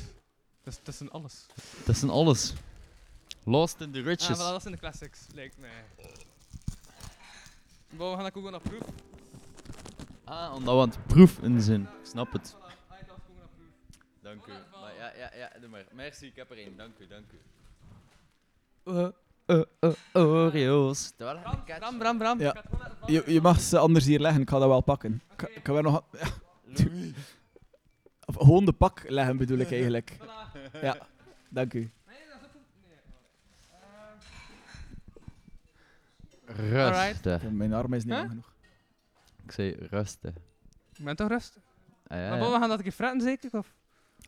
Tussen 0.83 1.11
alles. 1.11 1.47
Dat 1.85 1.95
is 1.95 2.03
een 2.03 2.11
alles. 2.11 2.55
Lost 3.45 3.81
in 3.81 3.93
the 3.93 3.99
Ah, 3.99 4.05
riches. 4.05 4.37
voilà, 4.39 4.53
dat 4.53 4.63
zijn 4.63 4.75
de 4.75 4.81
classics, 4.81 5.27
lijkt 5.35 5.59
mij. 5.59 5.71
Bo, 7.91 8.09
we 8.11 8.15
gaan 8.15 8.25
dat 8.25 8.35
ook 8.35 8.43
wel 8.43 8.51
naar 8.51 8.61
proef. 8.61 8.83
Ah, 10.25 10.55
omdat 10.55 10.75
we 10.75 10.81
aan 10.81 10.89
het 10.89 11.07
proeven 11.07 11.63
zijn. 11.63 11.83
Ik 11.83 11.89
snap 12.07 12.33
het. 12.33 12.57
Dank 14.21 14.47
u. 14.47 14.51
Maar 14.81 14.95
ja, 14.97 15.13
ja, 15.17 15.31
ja, 15.37 15.53
doe 15.61 15.69
maar. 15.69 15.85
Merci, 15.93 16.27
ik 16.27 16.37
heb 16.37 16.51
er 16.51 16.57
één. 16.57 16.77
Dank 16.77 16.99
u, 16.99 17.07
dank 17.07 17.25
u. 17.33 17.39
Uh, 18.85 19.09
uh, 19.47 19.63
uh, 19.81 19.93
Oreos. 20.13 21.13
Bram, 21.17 21.41
Bram, 21.65 21.99
Bram, 21.99 22.19
Bram. 22.19 22.41
Ja. 22.41 22.51
Gewoon. 22.71 23.13
Je, 23.13 23.33
je 23.33 23.41
mag 23.41 23.61
ze 23.61 23.79
anders 23.79 24.05
hier 24.05 24.21
leggen, 24.21 24.41
ik 24.43 24.51
ga 24.51 24.59
dat 24.59 24.69
wel 24.69 24.81
pakken. 24.81 25.23
Ik, 25.33 25.43
ik 25.43 25.67
ga 25.67 25.73
wel 25.73 25.83
nog... 25.83 26.05
ja, 26.13 26.27
gewoon 28.27 28.65
de 28.65 28.73
pak 28.73 29.09
leggen 29.09 29.37
bedoel 29.37 29.59
ik 29.59 29.71
eigenlijk. 29.73 30.17
Ja, 30.81 30.97
dank 31.49 31.75
u. 31.75 31.79
Nee, 32.07 32.17
dat 32.29 32.41
is 32.41 32.45
ook 32.47 32.53
goed. 32.53 32.61
Alright. 36.59 37.25
Rustig. 37.25 37.51
Mijn 37.51 37.73
arm 37.73 37.93
is 37.93 38.05
niet 38.05 38.13
Huh? 38.13 38.19
lang 38.23 38.31
genoeg. 38.31 38.53
Ik 39.45 39.53
zei 39.53 39.77
rustig. 39.91 40.35
Ik 40.97 41.05
ben 41.05 41.17
toch 41.17 41.29
rustig? 41.29 41.63
Ah, 42.07 42.19
ja, 42.19 42.29
Maar 42.31 42.39
we 42.39 42.45
gaan 42.59 42.69
dat 42.69 42.79
een 42.79 42.83
keer 42.85 42.93
fretten 42.93 43.21
zeker? 43.21 43.59
Of? 43.59 43.75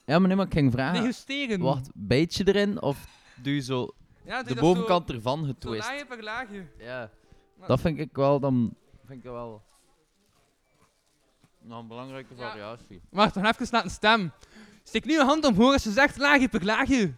ja, 0.05 0.19
maar 0.19 0.29
nee, 0.29 0.37
maar 0.37 0.47
ik 0.47 0.53
ging 0.53 0.73
vragen. 0.73 1.03
Nee, 1.03 1.13
stegen. 1.13 1.61
Wacht, 1.61 1.91
bijt 1.95 2.35
je 2.35 2.49
erin 2.49 2.83
of 2.83 3.07
doe 3.43 3.55
je 3.55 3.61
zo 3.61 3.91
Ja, 4.25 4.37
doe 4.37 4.49
de 4.49 4.55
dat 4.55 4.63
bovenkant 4.63 5.11
ervan 5.11 5.39
Zo, 5.39 5.45
zo 5.47 5.53
getwist? 5.53 5.89
laagje 5.89 6.07
per 6.07 6.23
laagje. 6.23 6.67
Ja, 6.79 7.11
Maar- 7.59 7.69
dat 7.69 7.81
vind 7.81 7.99
ik 7.99 8.17
wel 8.17 8.41
dan. 8.41 8.75
Vind 9.07 9.25
ik 9.25 9.31
wel. 9.31 9.63
Nou, 11.61 11.81
een 11.83 11.89
belangrijke 11.89 12.35
Ja. 12.37 12.49
variatie. 12.49 13.03
Wacht, 13.11 13.35
nog 13.35 13.45
even 13.47 13.67
laten 13.71 13.91
stem. 13.91 14.33
Steek 14.83 15.05
nu 15.05 15.13
je 15.13 15.23
hand 15.25 15.45
omhoog 15.45 15.73
als 15.73 15.85
je 15.85 15.91
zegt 15.91 16.17
laagje 16.19 16.49
per 16.49 16.65
laagje. 16.65 17.15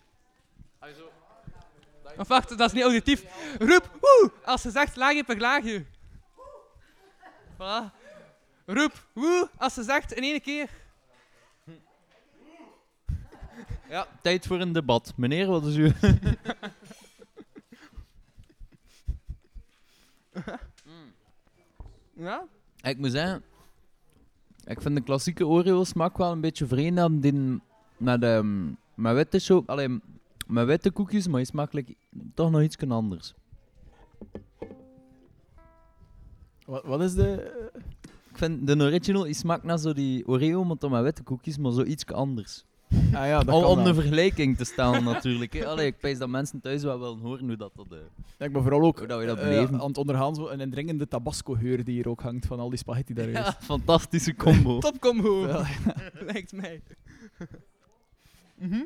Of 2.18 2.28
wacht, 2.28 2.48
dat 2.48 2.60
is 2.60 2.72
niet 2.72 2.82
auditief. 2.82 3.24
Roep 3.58 3.98
woe 4.00 4.30
als 4.44 4.62
je 4.62 4.70
zegt 4.70 4.96
laagje 4.96 5.24
per 5.24 5.38
laagje. 5.38 5.84
Voilà. 7.54 7.92
Roep 8.66 9.06
woe 9.12 9.50
als 9.56 9.74
je 9.74 9.82
zegt 9.82 10.12
in 10.12 10.22
één 10.22 10.40
keer. 10.40 10.70
Ja, 13.88 14.06
tijd 14.22 14.46
voor 14.46 14.60
een 14.60 14.72
debat. 14.72 15.12
Meneer, 15.16 15.46
wat 15.46 15.64
is 15.64 15.76
uw... 15.76 15.92
Ja? 22.16 22.46
ik 22.82 22.98
moet 22.98 23.10
zeggen, 23.10 23.42
ik 24.64 24.80
vind 24.80 24.94
de 24.94 25.02
klassieke 25.02 25.46
Oreo 25.46 25.84
smaak 25.84 26.16
wel 26.16 26.32
een 26.32 26.40
beetje 26.40 26.66
vreemd 26.66 26.98
aan 26.98 27.20
die 27.20 27.60
met, 27.96 28.22
ehm 28.22 28.68
met 28.94 29.14
witte 29.14 29.62
alleen 29.66 30.02
met 30.46 30.66
witte 30.66 30.90
koekjes, 30.90 31.26
maar 31.28 31.36
die 31.36 31.46
smaakt 31.46 31.72
like 31.72 31.94
toch 32.34 32.50
nog 32.50 32.62
iets 32.62 32.76
anders. 32.88 33.34
Wat, 36.66 36.84
wat 36.84 37.02
is 37.02 37.14
de... 37.14 37.52
Ik 38.30 38.42
vind 38.42 38.66
de 38.66 38.76
original 38.84 39.22
die 39.22 39.34
smaakt 39.34 39.62
naar 39.64 39.78
zo 39.78 39.92
die 39.92 40.26
Oreo, 40.28 40.64
maar 40.64 40.76
dan 40.78 40.90
met 40.90 41.02
witte 41.02 41.22
koekjes, 41.22 41.58
maar 41.58 41.72
zo 41.72 41.82
iets 41.82 42.06
anders. 42.06 42.64
Ah 43.12 43.26
ja, 43.26 43.42
dat 43.42 43.54
Om, 43.54 43.60
kan 43.60 43.70
om 43.70 43.76
wel. 43.76 43.86
een 43.86 43.94
vergelijking 43.94 44.56
te 44.56 44.64
stellen 44.64 45.04
natuurlijk. 45.04 45.52
hè. 45.52 45.66
Allee, 45.66 45.86
ik 45.86 45.98
pijs 45.98 46.18
dat 46.18 46.28
mensen 46.28 46.60
thuis 46.60 46.82
wel 46.82 46.98
willen 46.98 47.18
horen 47.18 47.46
hoe 47.46 47.56
dat... 47.56 47.70
dat 47.74 47.86
eh, 47.90 47.98
Ja, 48.38 48.46
ik 48.46 48.52
ben 48.52 48.62
vooral 48.62 48.82
ook 48.82 48.98
Hoe 48.98 49.06
dat 49.06 49.20
we 49.20 49.26
dat 49.26 49.38
eh, 49.38 49.44
beleven. 49.44 49.80
aan 49.80 49.88
het 49.88 49.98
ondergaan 49.98 50.34
zo 50.34 50.48
een 50.48 50.60
indringende 50.60 51.08
tabasco-geur 51.08 51.84
die 51.84 51.94
hier 51.94 52.08
ook 52.08 52.20
hangt 52.20 52.46
van 52.46 52.60
al 52.60 52.68
die 52.68 52.78
spaghetti 52.78 53.14
daar 53.14 53.28
ja, 53.28 53.52
fantastische 53.60 54.34
combo. 54.34 54.78
Top 54.90 54.98
combo. 55.00 55.46
Wel, 55.46 55.62
Lijkt 56.32 56.52
mij. 56.52 56.82
Mhm. 58.54 58.82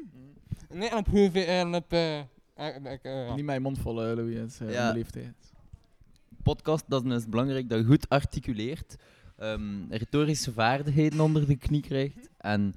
Nee, 0.68 0.96
op 0.96 1.06
hoeveel 1.06 1.44
en 1.46 1.74
op... 1.74 1.92
eh, 1.92 2.18
eh, 2.18 2.26
eh, 2.54 3.26
eh, 3.28 3.34
Niet 3.34 3.44
mijn 3.44 3.62
mond 3.62 3.78
vol, 3.78 4.02
eh, 4.04 4.14
Louis. 4.16 4.36
Het 4.36 4.50
is 4.50 4.60
eh, 4.60 4.72
Ja. 4.72 4.92
leeftijd. 4.92 5.34
podcast, 6.42 6.84
dat 6.88 7.04
is 7.04 7.28
belangrijk 7.28 7.68
dat 7.68 7.78
je 7.78 7.84
goed 7.84 8.08
articuleert, 8.08 8.96
ehm, 9.36 9.88
retorische 9.90 10.52
vaardigheden 10.52 11.20
onder 11.20 11.46
de 11.46 11.56
knie 11.56 11.80
krijgt 11.82 12.28
en 12.38 12.74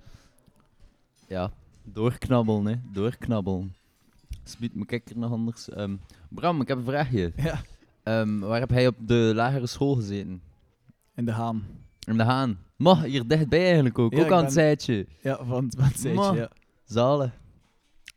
ja, 1.28 1.52
doorknabbelen, 1.84 2.66
hè, 2.66 2.76
doorknabbelen. 2.92 3.76
Spuit 4.44 4.76
me 4.76 4.86
kijker 4.86 5.18
nog 5.18 5.32
anders. 5.32 5.70
Ehm, 5.70 5.96
Bram, 6.30 6.62
ik 6.62 6.68
heb 6.68 6.78
een 6.78 6.84
vraagje. 6.84 7.32
Ja. 7.44 7.62
Ehm, 8.04 8.40
waar 8.40 8.60
heb 8.60 8.70
hij 8.70 8.88
op 8.88 8.96
de 9.00 9.32
lagere 9.36 9.68
school 9.68 9.96
gezeten? 9.96 10.42
In 11.16 11.26
de 11.26 11.32
haan. 11.32 11.64
In 12.08 12.18
de 12.18 12.24
Haan. 12.24 12.58
Ma, 12.76 13.02
hier 13.04 13.28
dichtbij 13.28 13.64
eigenlijk 13.66 14.00
ook, 14.00 14.14
Ja, 14.14 14.18
ook 14.20 14.24
aan 14.24 14.30
ben- 14.36 14.44
het 14.44 14.54
zijtje. 14.54 15.08
Ja, 15.22 15.36
van, 15.46 15.72
van 15.78 15.84
het 15.86 16.00
zijtje, 16.00 16.36
ja. 16.36 16.50
Zalen. 16.84 17.34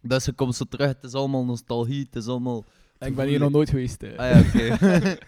Dus 0.08 0.24
je 0.24 0.32
komt 0.32 0.54
zo 0.56 0.64
terug, 0.68 0.86
het 0.88 1.04
is 1.04 1.12
allemaal 1.14 1.44
nostalgie, 1.44 2.04
het 2.10 2.16
is 2.16 2.26
allemaal... 2.26 2.64
Ik 2.98 3.14
ben 3.16 3.26
hier 3.28 3.38
nog 3.38 3.50
nooit 3.50 3.68
geweest. 3.70 4.02
eh. 4.02 4.18
Ah 4.18 4.30
ja, 4.30 4.40
oké. 4.40 4.76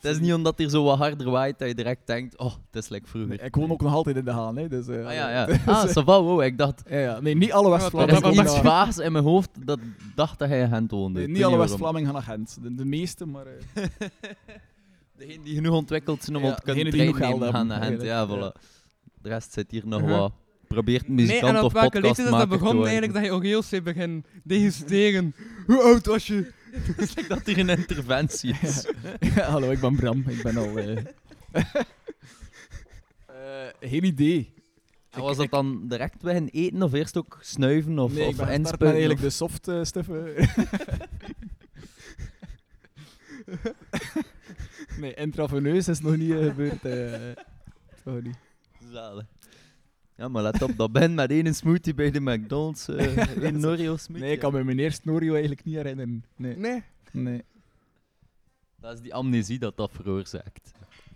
het 0.00 0.04
is 0.12 0.18
niet 0.20 0.32
omdat 0.32 0.58
hier 0.58 0.68
zo 0.68 0.84
wat 0.84 0.98
harder 0.98 1.30
waait 1.30 1.58
dat 1.58 1.68
je 1.68 1.74
direct 1.74 2.06
denkt, 2.06 2.38
oh, 2.38 2.52
het 2.70 2.82
is 2.82 2.88
lekker 2.88 3.10
vroeger. 3.10 3.30
Nee, 3.36 3.38
ik 3.46 3.54
woon 3.54 3.70
ook 3.70 3.80
nog 3.82 3.92
altijd 3.94 4.16
in 4.16 4.24
de 4.24 4.30
haan, 4.30 4.56
hè. 4.56 4.68
Dus, 4.68 4.86
eh, 4.88 5.06
Ah 5.06 5.12
ja, 5.14 5.30
ja. 5.30 5.46
dus, 5.46 5.66
Ah, 5.66 5.82
eh, 5.84 5.88
ça 5.96 6.04
va, 6.04 6.22
wow, 6.22 6.42
ik 6.42 6.58
dacht... 6.58 6.82
ja, 6.88 6.98
ja. 6.98 7.20
Nee, 7.20 7.34
niet 7.36 7.52
alle 7.52 7.68
Ja, 7.68 7.74
Er 7.74 7.80
West-Vlamingen 7.80 8.32
is 8.44 8.50
iets 8.50 8.58
vaags 8.60 8.98
in 8.98 9.12
mijn 9.12 9.24
hoofd 9.24 9.50
dat 9.66 9.78
dacht 10.14 10.38
dat 10.38 10.48
hij 10.48 10.60
in 10.60 10.68
Gent 10.68 10.90
woonde. 10.90 11.18
Nee, 11.18 11.28
niet 11.28 11.44
alle. 11.44 11.56
West-Vlamingen 11.58 12.04
gaan 12.04 12.14
naar 12.14 12.22
Gent. 12.22 12.58
De, 12.62 12.74
de 12.74 12.84
meeste, 12.84 13.26
maar... 13.26 13.46
eh, 13.46 13.84
Degenen 15.16 15.44
die 15.44 15.54
genoeg 15.54 15.74
ontwikkeld 15.74 16.22
zijn 16.24 16.36
om 16.36 16.42
Ja, 16.44 16.54
te 16.54 16.62
kunnen 16.62 17.14
geld 17.14 17.44
gaan 17.44 17.66
naar 17.66 17.82
Gent. 17.82 18.02
Ja, 18.02 18.26
voilà. 18.28 18.60
De 19.22 19.28
rest 19.28 19.52
zit 19.52 19.70
hier 19.70 19.82
nog 19.86 20.00
Uh-huh. 20.00 20.18
wat. 20.18 20.32
Probeert 20.74 21.08
een 21.08 21.14
Nee, 21.14 21.26
muzikant 21.26 21.52
en 21.52 21.58
op 21.58 21.64
of 21.64 21.72
welke 21.72 22.00
leeftijd 22.00 22.26
is 22.28 22.32
dat 22.34 22.48
begonnen 22.48 22.74
worden. 22.76 22.92
eigenlijk 22.92 23.12
dat 23.12 23.24
je 23.24 23.34
Oreos 23.38 23.68
zei 23.68 23.82
begin 23.82 24.24
degusteren? 24.44 25.34
Hoe 25.66 25.82
oud 25.82 26.06
was 26.06 26.26
je? 26.26 26.52
Het 26.86 26.98
is 26.98 27.14
like 27.14 27.28
dat 27.28 27.46
hier 27.46 27.58
een 27.58 27.68
interventie 27.68 28.54
is. 28.62 28.86
ja, 29.20 29.42
hallo, 29.50 29.70
ik 29.70 29.80
ben 29.80 29.96
Bram. 29.96 30.24
Ik 30.28 30.42
ben 30.42 30.56
al... 30.56 30.78
eh 30.78 30.96
eh, 33.26 33.68
geen 33.80 34.04
idee. 34.04 34.52
En 35.10 35.20
was 35.20 35.36
dat 35.36 35.50
dan 35.50 35.88
direct 35.88 36.22
bij 36.22 36.36
een 36.36 36.48
eten 36.48 36.82
of 36.82 36.92
eerst 36.92 37.16
ook 37.16 37.38
snuiven 37.40 37.98
of, 37.98 38.12
nee, 38.12 38.24
of 38.26 38.30
ik 38.30 38.36
ben 38.46 38.60
gestart 38.60 38.82
eigenlijk 38.82 39.14
of- 39.18 39.20
de 39.24 39.30
soft 39.30 39.68
eh, 39.68 39.84
stuffen. 39.84 40.34
nee, 45.00 45.14
intraveneus 45.14 45.88
is 45.88 46.00
nog 46.00 46.16
niet 46.16 46.30
eh, 46.30 46.38
gebeurd. 46.44 46.84
eh. 46.84 47.42
Nog 48.04 48.22
niet. 48.22 48.36
Zalig. 48.92 49.24
Ja, 50.20 50.28
maar 50.28 50.42
let 50.42 50.62
op, 50.62 50.76
dat 50.76 50.92
ben 50.92 51.14
met 51.14 51.30
één 51.30 51.54
smoothie 51.54 51.94
bij 51.94 52.10
de 52.10 52.20
McDonald's. 52.20 52.88
eh 52.88 53.16
een 53.44 53.66
Oreo 53.66 53.96
smoothie. 53.96 54.24
Nee, 54.24 54.32
ik 54.32 54.38
kan 54.38 54.52
me 54.52 54.64
mijn 54.64 54.78
eerste 54.78 55.00
Norio 55.04 55.30
eigenlijk 55.32 55.64
niet 55.64 55.74
herinneren. 55.74 56.24
Nee, 56.36 56.56
Nee. 56.56 56.82
nee. 57.10 57.42
Dat 58.80 58.94
is 58.94 59.00
die 59.00 59.14
amnesie 59.14 59.58
dat 59.58 59.76
dat 59.76 59.90
veroorzaakt. 59.92 60.70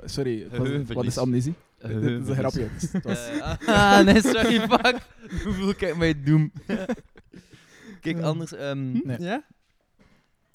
Sorry, 0.05 0.49
wat, 0.95 1.05
is 1.05 1.19
amnesie? 1.19 1.55
Dit 1.79 1.91
is 2.03 2.29
een 2.29 2.35
grapje. 2.35 2.69
Was- 3.03 3.29
Eh, 3.29 3.69
ah, 3.69 4.05
nee, 4.05 4.21
sorry, 4.21 4.61
fuck. 4.61 4.99
Hoeveel 5.45 5.75
kijk 5.75 5.97
mij 5.97 6.23
doen? 6.23 6.53
Kijk, 8.01 8.21
anders, 8.21 8.53
ehm 8.55 8.93
Nee. 9.07 9.21
Ja? 9.21 9.45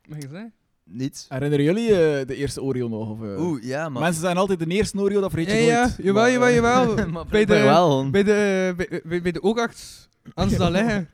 Mag 0.08 0.18
je 0.22 0.28
zeggen? 0.28 0.54
Niets. 0.92 1.26
Herinneren 1.30 1.66
jullie 1.66 1.88
eh, 1.90 2.28
de 2.28 2.36
eerste 2.36 2.62
Oreo 2.62 2.88
nog? 2.88 3.10
Of, 3.10 3.22
eh? 3.24 3.40
Oeh, 3.46 3.64
ja, 3.64 3.90
maar... 3.90 4.02
Mensen 4.02 4.22
zijn 4.22 4.38
altijd 4.38 4.60
de 4.60 4.66
eerste 4.66 5.00
Oreo, 5.00 5.22
dat 5.22 5.32
vergeet 5.32 5.50
Ja, 5.50 5.56
je 5.58 5.66
ja, 5.66 5.82
nooit. 5.82 5.96
jawel, 5.98 6.40
Maar, 6.40 6.52
jawel, 6.54 6.82
eh, 6.82 6.88
jawel. 6.88 7.08
maar 7.14 7.26
bij 7.26 7.46
de, 7.46 7.54
wel, 7.62 8.10
bij 8.10 8.24
de, 8.24 8.74
bij, 8.78 9.02
bij, 9.06 9.22
bij 9.22 9.32
de 9.32 9.42
oogarts. 9.44 10.08
Aan 10.34 10.50
dat 10.50 10.72
liggen. 10.72 11.10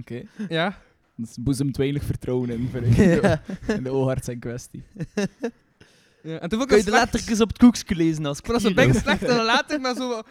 Oké. 0.00 0.22
Ja. 0.48 0.78
Dus 1.16 1.36
boezemt 1.40 1.76
weinig 1.76 2.02
vertrouwen 2.04 2.50
in, 2.50 2.68
vind 2.72 2.86
ik, 2.86 2.96
in 2.96 3.08
de- 3.20 3.20
Ja. 3.22 3.42
in 3.76 3.82
de 3.82 3.90
oogarts 3.90 4.28
in 4.28 4.38
kwestie. 4.38 4.82
ja. 6.22 6.38
En 6.38 6.48
toen 6.48 6.58
Kun 6.58 6.60
ik 6.60 6.68
je 6.68 6.68
dat 6.68 6.68
de 6.68 6.80
slecht. 6.82 6.90
lettertjes 6.90 7.40
op 7.40 7.48
het 7.48 7.58
koekje 7.58 7.94
lezen 7.94 8.26
als 8.26 8.38
Ik 8.38 8.46
dat 8.46 8.60
zo 8.60 8.68
kilo? 8.68 8.86
best 8.86 9.00
slecht. 9.00 9.22
En 9.22 9.36
dan 9.36 9.44
later, 9.44 9.80
maar 9.80 9.94
zo... 9.94 10.22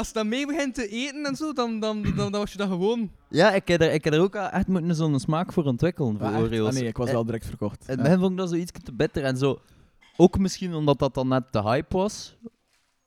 Als 0.00 0.08
je 0.08 0.14
dan 0.14 0.28
mee 0.28 0.46
begint 0.46 0.74
te 0.74 0.88
eten 0.88 1.24
en 1.24 1.36
zo, 1.36 1.52
dan, 1.52 1.80
dan, 1.80 2.02
dan, 2.02 2.14
dan 2.16 2.30
was 2.32 2.52
je 2.52 2.58
dat 2.58 2.68
gewoon. 2.68 3.10
Ja, 3.28 3.52
ik 3.52 3.68
heb 3.68 3.80
er, 3.80 3.92
ik 3.92 4.04
heb 4.04 4.12
er 4.12 4.20
ook 4.20 4.34
echt 4.34 4.66
moeten 4.66 4.94
zo'n 4.94 5.20
smaak 5.20 5.52
voor 5.52 5.64
ontwikkelen, 5.64 6.18
voor 6.18 6.26
Ah, 6.26 6.34
echt? 6.34 6.42
Oreo's. 6.42 6.68
Ah, 6.68 6.74
nee, 6.74 6.84
ik 6.88 6.96
was 6.96 7.06
Eh, 7.06 7.12
wel 7.12 7.24
direct 7.24 7.46
verkocht. 7.46 7.80
In 7.80 7.86
het 7.86 7.96
Ja. 7.96 8.02
begin 8.02 8.18
vond 8.18 8.30
ik 8.32 8.36
dat 8.38 8.48
zo 8.48 8.54
iets 8.54 8.72
te 8.84 8.92
bitter 8.92 9.24
en 9.24 9.36
zo. 9.36 9.60
Ook 10.16 10.38
misschien 10.38 10.74
omdat 10.74 10.98
dat 10.98 11.14
dan 11.14 11.28
net 11.28 11.52
de 11.52 11.62
hype 11.62 11.96
was. 11.96 12.36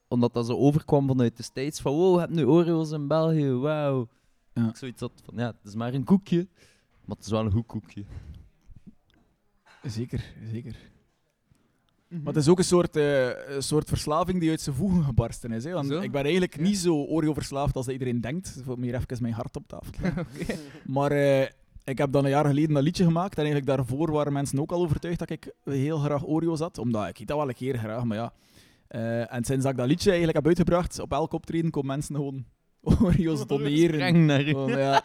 Omdat 0.07 0.33
dat 0.33 0.45
zo 0.45 0.53
overkwam 0.57 1.07
vanuit 1.07 1.37
de 1.37 1.43
States. 1.43 1.79
Van 1.79 1.93
wow, 1.93 2.13
je 2.13 2.19
hebt 2.19 2.33
nu 2.33 2.45
Oreo's 2.45 2.91
in 2.91 3.07
België, 3.07 3.49
wauw. 3.51 4.07
Ja. 4.53 4.67
Ik 4.69 4.75
zoiets 4.75 5.01
had 5.01 5.11
van, 5.25 5.33
ja, 5.37 5.45
het 5.45 5.55
is 5.71 5.75
maar 5.75 5.93
een 5.93 6.03
koekje. 6.03 6.47
Maar 7.05 7.15
het 7.15 7.25
is 7.25 7.31
wel 7.31 7.45
een 7.45 7.51
goed 7.51 7.65
koekje. 7.65 8.03
Zeker, 9.83 10.33
zeker. 10.51 10.75
Mhm. 12.13 12.23
Maar 12.23 12.33
het 12.33 12.41
is 12.43 12.49
ook 12.49 12.57
een 12.57 12.63
soort, 12.63 12.95
eh, 12.95 13.27
een 13.55 13.63
soort 13.63 13.87
verslaving 13.89 14.39
die 14.39 14.49
uit 14.49 14.61
zijn 14.61 14.75
voegen 14.75 15.03
gebarsten 15.03 15.51
is. 15.51 15.63
Hè? 15.63 15.71
Want 15.71 15.87
Zo? 15.87 15.99
ik 15.99 16.11
ben 16.11 16.23
eigenlijk 16.23 16.55
Ja. 16.55 16.61
niet 16.61 16.77
zo 16.77 17.03
Oreo-verslaafd 17.03 17.75
als 17.75 17.87
iedereen 17.87 18.21
denkt. 18.21 18.61
Voor 18.65 18.79
meer 18.79 18.95
even 18.95 19.17
mijn 19.21 19.33
hart 19.33 19.55
op 19.55 19.67
tafel. 19.67 19.91
maar 20.85 21.11
eh, 21.11 21.41
ik 21.83 21.97
heb 21.97 22.11
dan 22.11 22.23
een 22.23 22.29
jaar 22.29 22.45
geleden 22.45 22.73
dat 22.73 22.83
liedje 22.83 23.03
gemaakt. 23.03 23.37
En 23.37 23.43
eigenlijk 23.45 23.75
daarvoor 23.75 24.11
waren 24.11 24.33
mensen 24.33 24.59
ook 24.59 24.71
al 24.71 24.81
overtuigd 24.81 25.19
dat 25.19 25.29
ik 25.29 25.53
heel 25.63 25.97
graag 25.97 26.25
Oreo's 26.25 26.59
had. 26.59 26.77
Omdat 26.77 27.07
ik 27.07 27.19
eet 27.19 27.27
dat 27.27 27.37
wel 27.37 27.47
een 27.47 27.53
keer 27.53 27.77
graag, 27.77 28.03
maar 28.03 28.17
ja. 28.17 28.33
Eh, 28.87 29.33
en 29.33 29.43
sinds 29.43 29.63
dat 29.63 29.71
ik 29.71 29.77
dat 29.77 29.87
liedje 29.87 30.07
eigenlijk 30.09 30.37
heb 30.37 30.47
uitgebracht, 30.47 30.99
op 30.99 31.11
elk 31.11 31.33
optreden 31.33 31.71
komen 31.71 31.87
mensen 31.95 32.15
gewoon 32.15 32.45
Oreo's 33.03 33.47
doneren. 33.47 34.25
Naar 34.25 34.39
je. 34.39 34.45
Gewoon, 34.45 34.77
ja. 34.77 35.01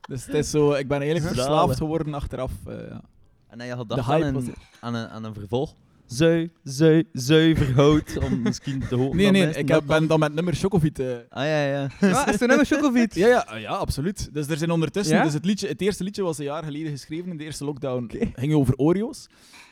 Dus 0.00 0.26
het 0.26 0.34
is 0.34 0.50
zo, 0.50 0.72
ik 0.72 0.88
ben 0.88 1.00
eigenlijk 1.00 1.34
verslaafd 1.34 1.76
geworden 1.76 2.14
achteraf. 2.14 2.52
eh, 2.66 2.74
ja. 2.88 3.02
En 3.48 3.70
had 3.70 3.88
De 3.88 3.94
gedacht 3.94 4.08
hype 4.08 4.24
aan 4.24 4.34
een, 4.36 4.54
aan, 4.80 4.94
een, 4.94 5.08
aan 5.08 5.24
een 5.24 5.34
vervolg. 5.34 5.74
Zui, 6.08 6.50
zui, 6.64 7.04
zuiver 7.12 7.74
hout. 7.74 8.18
Om 8.18 8.40
misschien 8.48 8.82
te 8.88 8.94
horen 8.94 9.16
Nee, 9.16 9.30
nee, 9.30 9.46
ik 9.48 9.68
heb, 9.68 9.82
ben 9.86 10.06
dan 10.06 10.18
met 10.18 10.34
nummer 10.34 10.54
Chocovit. 10.54 10.98
eh, 10.98 11.06
Ah 11.28 11.44
ja, 11.44 11.64
ja. 11.66 11.84
Is 12.32 12.40
er 12.40 12.46
nou 12.48 12.58
een 12.60 12.66
chocofiet? 12.66 13.14
Ja, 13.24 13.26
ja, 13.26 13.38
ah, 13.48 13.60
ja, 13.60 13.70
absoluut. 13.70 14.28
Dus 14.32 14.48
er 14.48 14.56
zijn 14.56 14.70
ondertussen... 14.70 15.16
Ja? 15.16 15.22
Dus 15.22 15.32
het, 15.32 15.44
liedje, 15.44 15.68
het 15.68 15.80
eerste 15.80 16.04
liedje 16.04 16.22
was 16.22 16.38
een 16.38 16.44
jaar 16.44 16.64
geleden 16.64 16.90
geschreven 16.92 17.30
in 17.30 17.36
de 17.36 17.44
eerste 17.44 17.64
lockdown. 17.64 18.10
ging 18.34 18.54
over 18.54 18.74
Oreo's. 18.76 19.26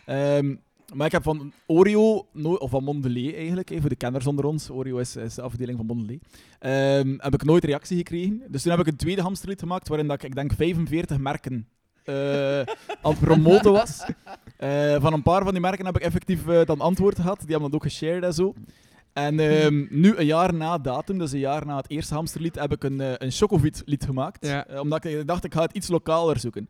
Ehm, 0.07 0.55
maar 0.95 1.07
ik 1.07 1.13
heb 1.13 1.23
van 1.23 1.53
Oreo, 1.67 2.27
no- 2.33 2.55
of 2.55 2.71
van 2.71 2.85
Mondelez 2.85 3.35
eigenlijk, 3.35 3.73
voor 3.81 3.89
de 3.89 3.97
kenners 3.97 4.27
onder 4.27 4.45
ons, 4.45 4.71
Oreo 4.71 4.99
is, 4.99 5.17
is 5.17 5.35
de 5.35 5.43
afdeling 5.43 5.77
van 5.77 5.87
Mondelez, 5.87 6.19
ehm, 6.59 7.15
heb 7.19 7.35
ik 7.35 7.45
nooit 7.45 7.65
reactie 7.65 7.97
gekregen. 7.97 8.43
Dus 8.49 8.63
toen 8.63 8.71
heb 8.71 8.81
ik 8.81 8.87
een 8.87 8.97
tweede 8.97 9.23
hamsterlied 9.23 9.61
gemaakt, 9.61 9.89
waarin 9.89 10.07
dat 10.07 10.17
ik, 10.17 10.23
ik 10.29 10.35
denk 10.35 10.53
45 10.53 11.19
merken 11.19 11.69
eh, 12.05 12.59
aan 13.03 13.13
het 13.13 13.19
promoten 13.21 13.73
was. 13.73 14.05
Eh, 14.57 14.97
van 15.01 15.13
een 15.13 15.23
paar 15.23 15.43
van 15.43 15.53
die 15.53 15.61
merken 15.61 15.87
heb 15.87 15.97
ik 15.97 16.03
effectief 16.03 16.49
eh, 16.49 16.65
dan 16.65 16.81
antwoord 16.81 17.17
gehad. 17.17 17.39
Die 17.39 17.51
hebben 17.51 17.71
dat 17.71 17.75
ook 17.75 17.87
geshared 17.87 18.23
en 18.23 18.33
zo. 18.33 18.55
En 19.13 19.41
ehm, 19.41 19.87
nu, 19.91 20.17
een 20.17 20.27
jaar 20.27 20.55
na 20.55 20.79
datum, 20.79 21.19
dus 21.19 21.33
een 21.33 21.39
jaar 21.39 21.67
na 21.67 21.77
het 21.77 21.91
eerste 21.91 22.15
hamsterlied, 22.15 22.55
heb 22.55 22.73
ik 22.73 22.85
een, 22.85 23.01
eh, 23.01 23.13
een 23.17 23.31
Chocovit 23.31 23.83
lied 23.85 24.05
gemaakt. 24.05 24.47
Ja. 24.47 24.67
Omdat 24.81 25.05
ik 25.05 25.27
dacht, 25.27 25.45
ik 25.45 25.55
ga 25.55 25.63
het 25.63 25.73
iets 25.73 25.89
lokaler 25.89 26.39
zoeken. 26.39 26.69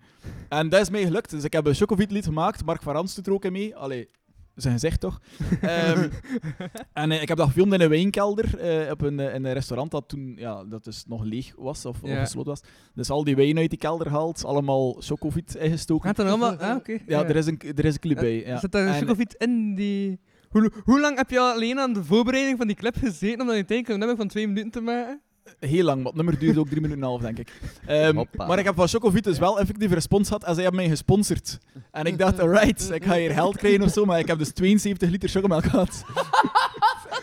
En 0.48 0.68
dat 0.68 0.80
is 0.80 0.90
mij 0.90 1.02
gelukt. 1.02 1.30
Dus 1.30 1.44
ik 1.44 1.52
heb 1.52 1.66
een 1.66 1.74
Chocovit 1.74 2.10
lied 2.10 2.24
gemaakt. 2.24 2.64
Mark 2.64 2.82
van 2.82 2.94
Rans 2.94 3.14
doet 3.14 3.26
er 3.26 3.32
ook 3.32 3.44
in 3.44 3.52
mee. 3.52 3.76
Allee, 3.76 4.08
zijn 4.56 4.74
gezicht 4.74 5.00
toch? 5.00 5.20
Ehm, 5.60 6.08
en 6.92 7.10
eh, 7.12 7.22
ik 7.22 7.28
heb 7.28 7.36
dat 7.36 7.46
gefilmd 7.46 7.72
in 7.72 7.80
een 7.80 7.88
wijnkelder. 7.88 8.58
eh, 8.58 8.90
op 8.90 9.00
een, 9.02 9.20
eh, 9.20 9.34
in 9.34 9.44
een 9.44 9.52
restaurant 9.52 9.90
dat 9.90 10.08
toen 10.08 10.34
ja, 10.36 10.64
dat 10.64 10.84
dus 10.84 11.04
nog 11.06 11.24
leeg 11.24 11.52
was 11.56 11.84
of, 11.86 12.02
of 12.02 12.08
Ja. 12.10 12.20
gesloten 12.20 12.50
was. 12.50 12.60
Dus 12.94 13.10
al 13.10 13.24
die 13.24 13.36
wijn 13.36 13.58
uit 13.58 13.70
die 13.70 13.78
kelder 13.78 14.06
gehaald. 14.06 14.44
Allemaal 14.44 14.96
Chocovit 15.00 15.54
ingestoken. 15.54 16.08
Gaat 16.08 16.18
er 16.18 16.26
allemaal... 16.28 16.56
Ah, 16.56 16.76
oké. 16.76 16.98
Ja, 17.06 17.24
er 17.24 17.36
is 17.36 17.46
een, 17.46 17.60
er 17.74 17.84
is 17.84 17.94
een 17.94 18.00
clip 18.00 18.18
bij. 18.18 18.44
Ja. 18.46 18.58
Zit 18.58 18.72
daar 18.72 18.86
een 18.86 18.92
En- 18.94 19.00
chocofiet 19.00 19.34
in 19.38 19.74
die... 19.74 20.20
Hoe, 20.48 20.70
hoe 20.84 21.00
lang 21.00 21.16
heb 21.16 21.30
je 21.30 21.40
alleen 21.40 21.78
aan 21.78 21.92
de 21.92 22.04
voorbereiding 22.04 22.58
van 22.58 22.66
die 22.66 22.76
clip 22.76 22.96
gezeten 22.96 23.40
om 23.40 23.46
dan 23.46 23.54
uiteindelijk 23.54 23.88
een 23.88 23.98
nummer 23.98 24.16
van 24.16 24.28
twee 24.28 24.46
minuten 24.46 24.70
te 24.70 24.80
maken? 24.80 25.20
Heel 25.60 25.84
lang, 25.84 25.96
maar 25.96 26.06
het 26.06 26.14
nummer 26.14 26.38
duurde 26.38 26.60
ook 26.60 26.68
drie 26.68 26.80
minuten 26.80 27.02
en 27.02 27.08
een 27.08 27.18
half, 27.18 27.22
denk 27.22 27.38
ik. 27.38 27.52
Ehm, 27.86 28.16
Hoppa. 28.16 28.46
maar 28.46 28.58
ik 28.58 28.64
heb 28.64 28.74
van 28.74 28.88
Chocovit 28.88 29.24
dus 29.24 29.38
wel 29.38 29.60
effectief 29.60 29.92
respons 29.92 30.28
gehad 30.28 30.44
en 30.44 30.54
zij 30.54 30.62
hebben 30.62 30.80
mij 30.80 30.90
gesponsord. 30.90 31.58
En 31.90 32.04
ik 32.04 32.18
dacht, 32.18 32.40
alright, 32.40 32.90
ik 32.90 33.04
ga 33.04 33.14
hier 33.14 33.30
geld 33.30 33.56
krijgen 33.56 33.82
of 33.82 33.92
zo, 33.92 34.04
maar 34.04 34.18
ik 34.18 34.26
heb 34.26 34.38
dus 34.38 34.50
72 34.50 35.10
liter 35.10 35.28
chocomelk 35.28 35.64
gehad. 35.64 36.04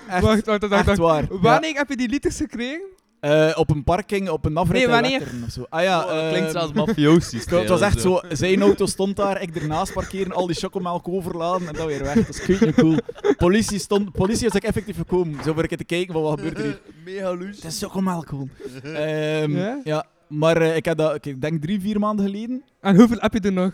Echt, 0.09 0.23
wacht, 0.23 0.45
wacht, 0.45 0.61
wacht, 0.67 0.73
echt 0.73 0.85
wacht. 0.85 0.97
waar. 0.97 1.21
Ja. 1.21 1.39
Wanneer 1.39 1.75
heb 1.75 1.89
je 1.89 1.97
die 1.97 2.09
liters 2.09 2.37
gekregen? 2.37 2.81
Eh, 3.23 3.51
op 3.55 3.69
een 3.69 3.83
parking, 3.83 4.29
op 4.29 4.45
een 4.45 4.57
afrit 4.57 4.77
Nee, 4.77 4.87
wanneer? 4.87 5.21
Of 5.45 5.51
zo. 5.51 5.65
Ah 5.69 5.83
ja, 5.83 6.03
Oh, 6.03 6.07
dat 6.07 6.29
klinkt 6.29 6.47
ehm, 6.47 6.51
zelfs 6.51 6.73
mafioosisch. 6.85 7.45
het 7.45 7.69
was 7.69 7.81
echt 7.81 8.01
zo, 8.01 8.19
zijn 8.29 8.61
auto 8.61 8.85
stond 8.85 9.15
daar, 9.15 9.41
ik 9.41 9.55
ernaast 9.55 9.93
parkeren, 9.93 10.31
al 10.31 10.47
die 10.47 10.55
chocomelk 10.55 11.07
overladen 11.07 11.67
en 11.67 11.73
dan 11.73 11.87
weer 11.87 12.03
weg. 12.03 12.13
Dat 12.13 12.29
is 12.29 12.73
cool. 12.75 12.97
Politie, 13.37 13.79
stond, 13.79 14.11
politie 14.11 14.45
is 14.47 14.55
ook 14.55 14.61
effectief 14.61 14.97
gekomen, 14.97 15.43
zo 15.43 15.53
voor 15.53 15.61
een 15.61 15.67
keer 15.67 15.77
te 15.77 15.83
kijken 15.83 16.13
van 16.13 16.21
wat 16.23 16.39
gebeurt 16.39 16.57
er 16.57 16.63
hier. 16.63 16.79
Mega 17.05 17.35
loes. 17.35 17.55
Het 17.55 17.71
is 17.71 17.79
chocomelk 17.81 18.29
gewoon. 18.29 18.49
Ehm, 18.83 19.57
Ja? 19.57 19.79
ja? 19.83 20.05
maar 20.27 20.57
eh, 20.57 20.75
ik 20.75 20.85
heb 20.85 20.97
dat, 20.97 21.25
ik 21.25 21.41
denk 21.41 21.61
drie, 21.61 21.81
vier 21.81 21.99
maanden 21.99 22.25
geleden. 22.25 22.63
En 22.81 22.95
hoeveel 22.95 23.17
heb 23.19 23.33
je 23.33 23.39
er 23.39 23.53
nog? 23.53 23.73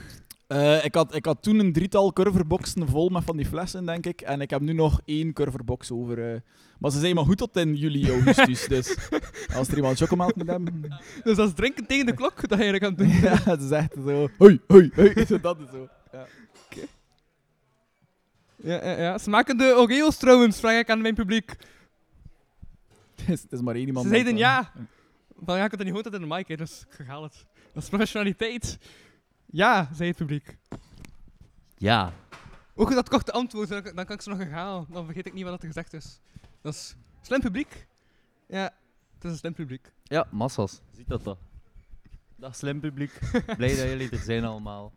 Eh, 0.49 0.85
ik, 0.85 0.95
had, 0.95 1.15
ik 1.15 1.25
had 1.25 1.41
toen 1.43 1.59
een 1.59 1.73
drietal 1.73 2.13
curverboxen 2.13 2.87
vol 2.87 3.09
met 3.09 3.23
van 3.23 3.37
die 3.37 3.45
flessen, 3.45 3.85
denk 3.85 4.05
ik. 4.05 4.21
En 4.21 4.41
ik 4.41 4.49
heb 4.49 4.61
nu 4.61 4.73
nog 4.73 5.01
één 5.05 5.33
curverbox 5.33 5.91
over. 5.91 6.33
eh. 6.33 6.39
Maar 6.79 6.91
ze 6.91 6.99
zijn 6.99 7.15
maar 7.15 7.23
goed 7.25 7.37
tot 7.37 7.57
in 7.57 7.75
juli, 7.75 8.09
augustus. 8.11 8.67
dus 8.67 8.95
als 9.57 9.67
er 9.67 9.75
iemand 9.75 9.97
chocomelk 9.97 10.35
moet 10.35 10.47
hebben. 10.47 10.81
Dus 11.23 11.35
dat 11.37 11.47
is 11.47 11.53
drinken 11.53 11.85
tegen 11.85 12.05
de 12.05 12.13
klok 12.13 12.47
dat 12.47 12.59
je 12.59 12.63
eigenlijk 12.65 12.83
aan 12.83 12.89
het 12.89 13.21
doen. 13.21 13.21
ja, 13.31 13.57
is 13.57 13.69
echt 13.71 13.93
zo. 14.05 14.27
Hoi, 14.37 14.59
hoi, 14.67 14.91
hoi. 14.95 15.25
Zo, 15.25 15.39
dat 15.49 15.59
is 15.59 15.69
zo. 15.69 15.87
Ja. 16.11 16.25
Ja, 18.55 18.83
ja, 18.85 18.97
ja. 19.01 19.17
Smaken 19.17 19.57
de 19.57 19.73
Oreo's 19.77 20.17
trouwens, 20.17 20.59
vraag 20.59 20.79
ik 20.79 20.89
aan 20.89 21.01
mijn 21.01 21.15
publiek. 21.15 21.55
Het, 23.15 23.29
is, 23.29 23.45
is 23.49 23.61
maar 23.61 23.75
één 23.75 23.87
iemand. 23.87 24.05
Ze 24.05 24.11
zeiden 24.11 24.31
dat- 24.33 24.41
ja. 24.41 24.71
Van 25.45 25.57
ja, 25.57 25.63
ik 25.65 25.69
had 25.71 25.79
het 25.79 25.87
niet 25.87 25.95
goed 25.97 26.05
uit 26.05 26.21
in 26.21 26.29
de 26.29 26.35
mic, 26.35 26.47
hè, 26.47 26.55
dus 26.55 26.85
ik 26.89 27.05
het. 27.07 27.45
Dat 27.73 27.83
is 27.83 27.89
professionaliteit. 27.89 28.77
Ja, 29.51 29.89
zei 29.93 30.07
het 30.09 30.17
publiek. 30.17 30.57
Ja. 31.77 32.13
Ook 32.75 32.87
goed 32.87 32.95
dat 32.95 33.09
korte 33.09 33.31
antwoord, 33.31 33.69
dan, 33.69 33.83
dan 33.83 34.05
kan 34.05 34.15
ik 34.15 34.21
ze 34.21 34.29
nog 34.29 34.37
herhalen. 34.37 34.85
Dan 34.91 35.05
vergeet 35.05 35.25
ik 35.25 35.33
niet 35.33 35.43
wat 35.43 35.61
er 35.61 35.67
gezegd 35.67 35.93
is. 35.93 36.19
Dat 36.61 36.73
is 36.73 36.95
slim 37.21 37.39
publiek. 37.39 37.87
Ja, 38.47 38.63
het 39.13 39.23
is 39.23 39.31
een 39.31 39.37
slim 39.37 39.53
publiek. 39.53 39.91
Ja, 40.03 40.27
massas. 40.31 40.81
Ziet 40.95 41.07
dat 41.07 41.23
dat. 41.23 41.37
Dag 42.35 42.55
slim 42.55 42.79
publiek. 42.79 43.19
Blij 43.57 43.75
dat 43.75 43.77
jullie 43.87 44.09
er 44.09 44.17
zijn 44.17 44.43
allemaal. 44.45 44.93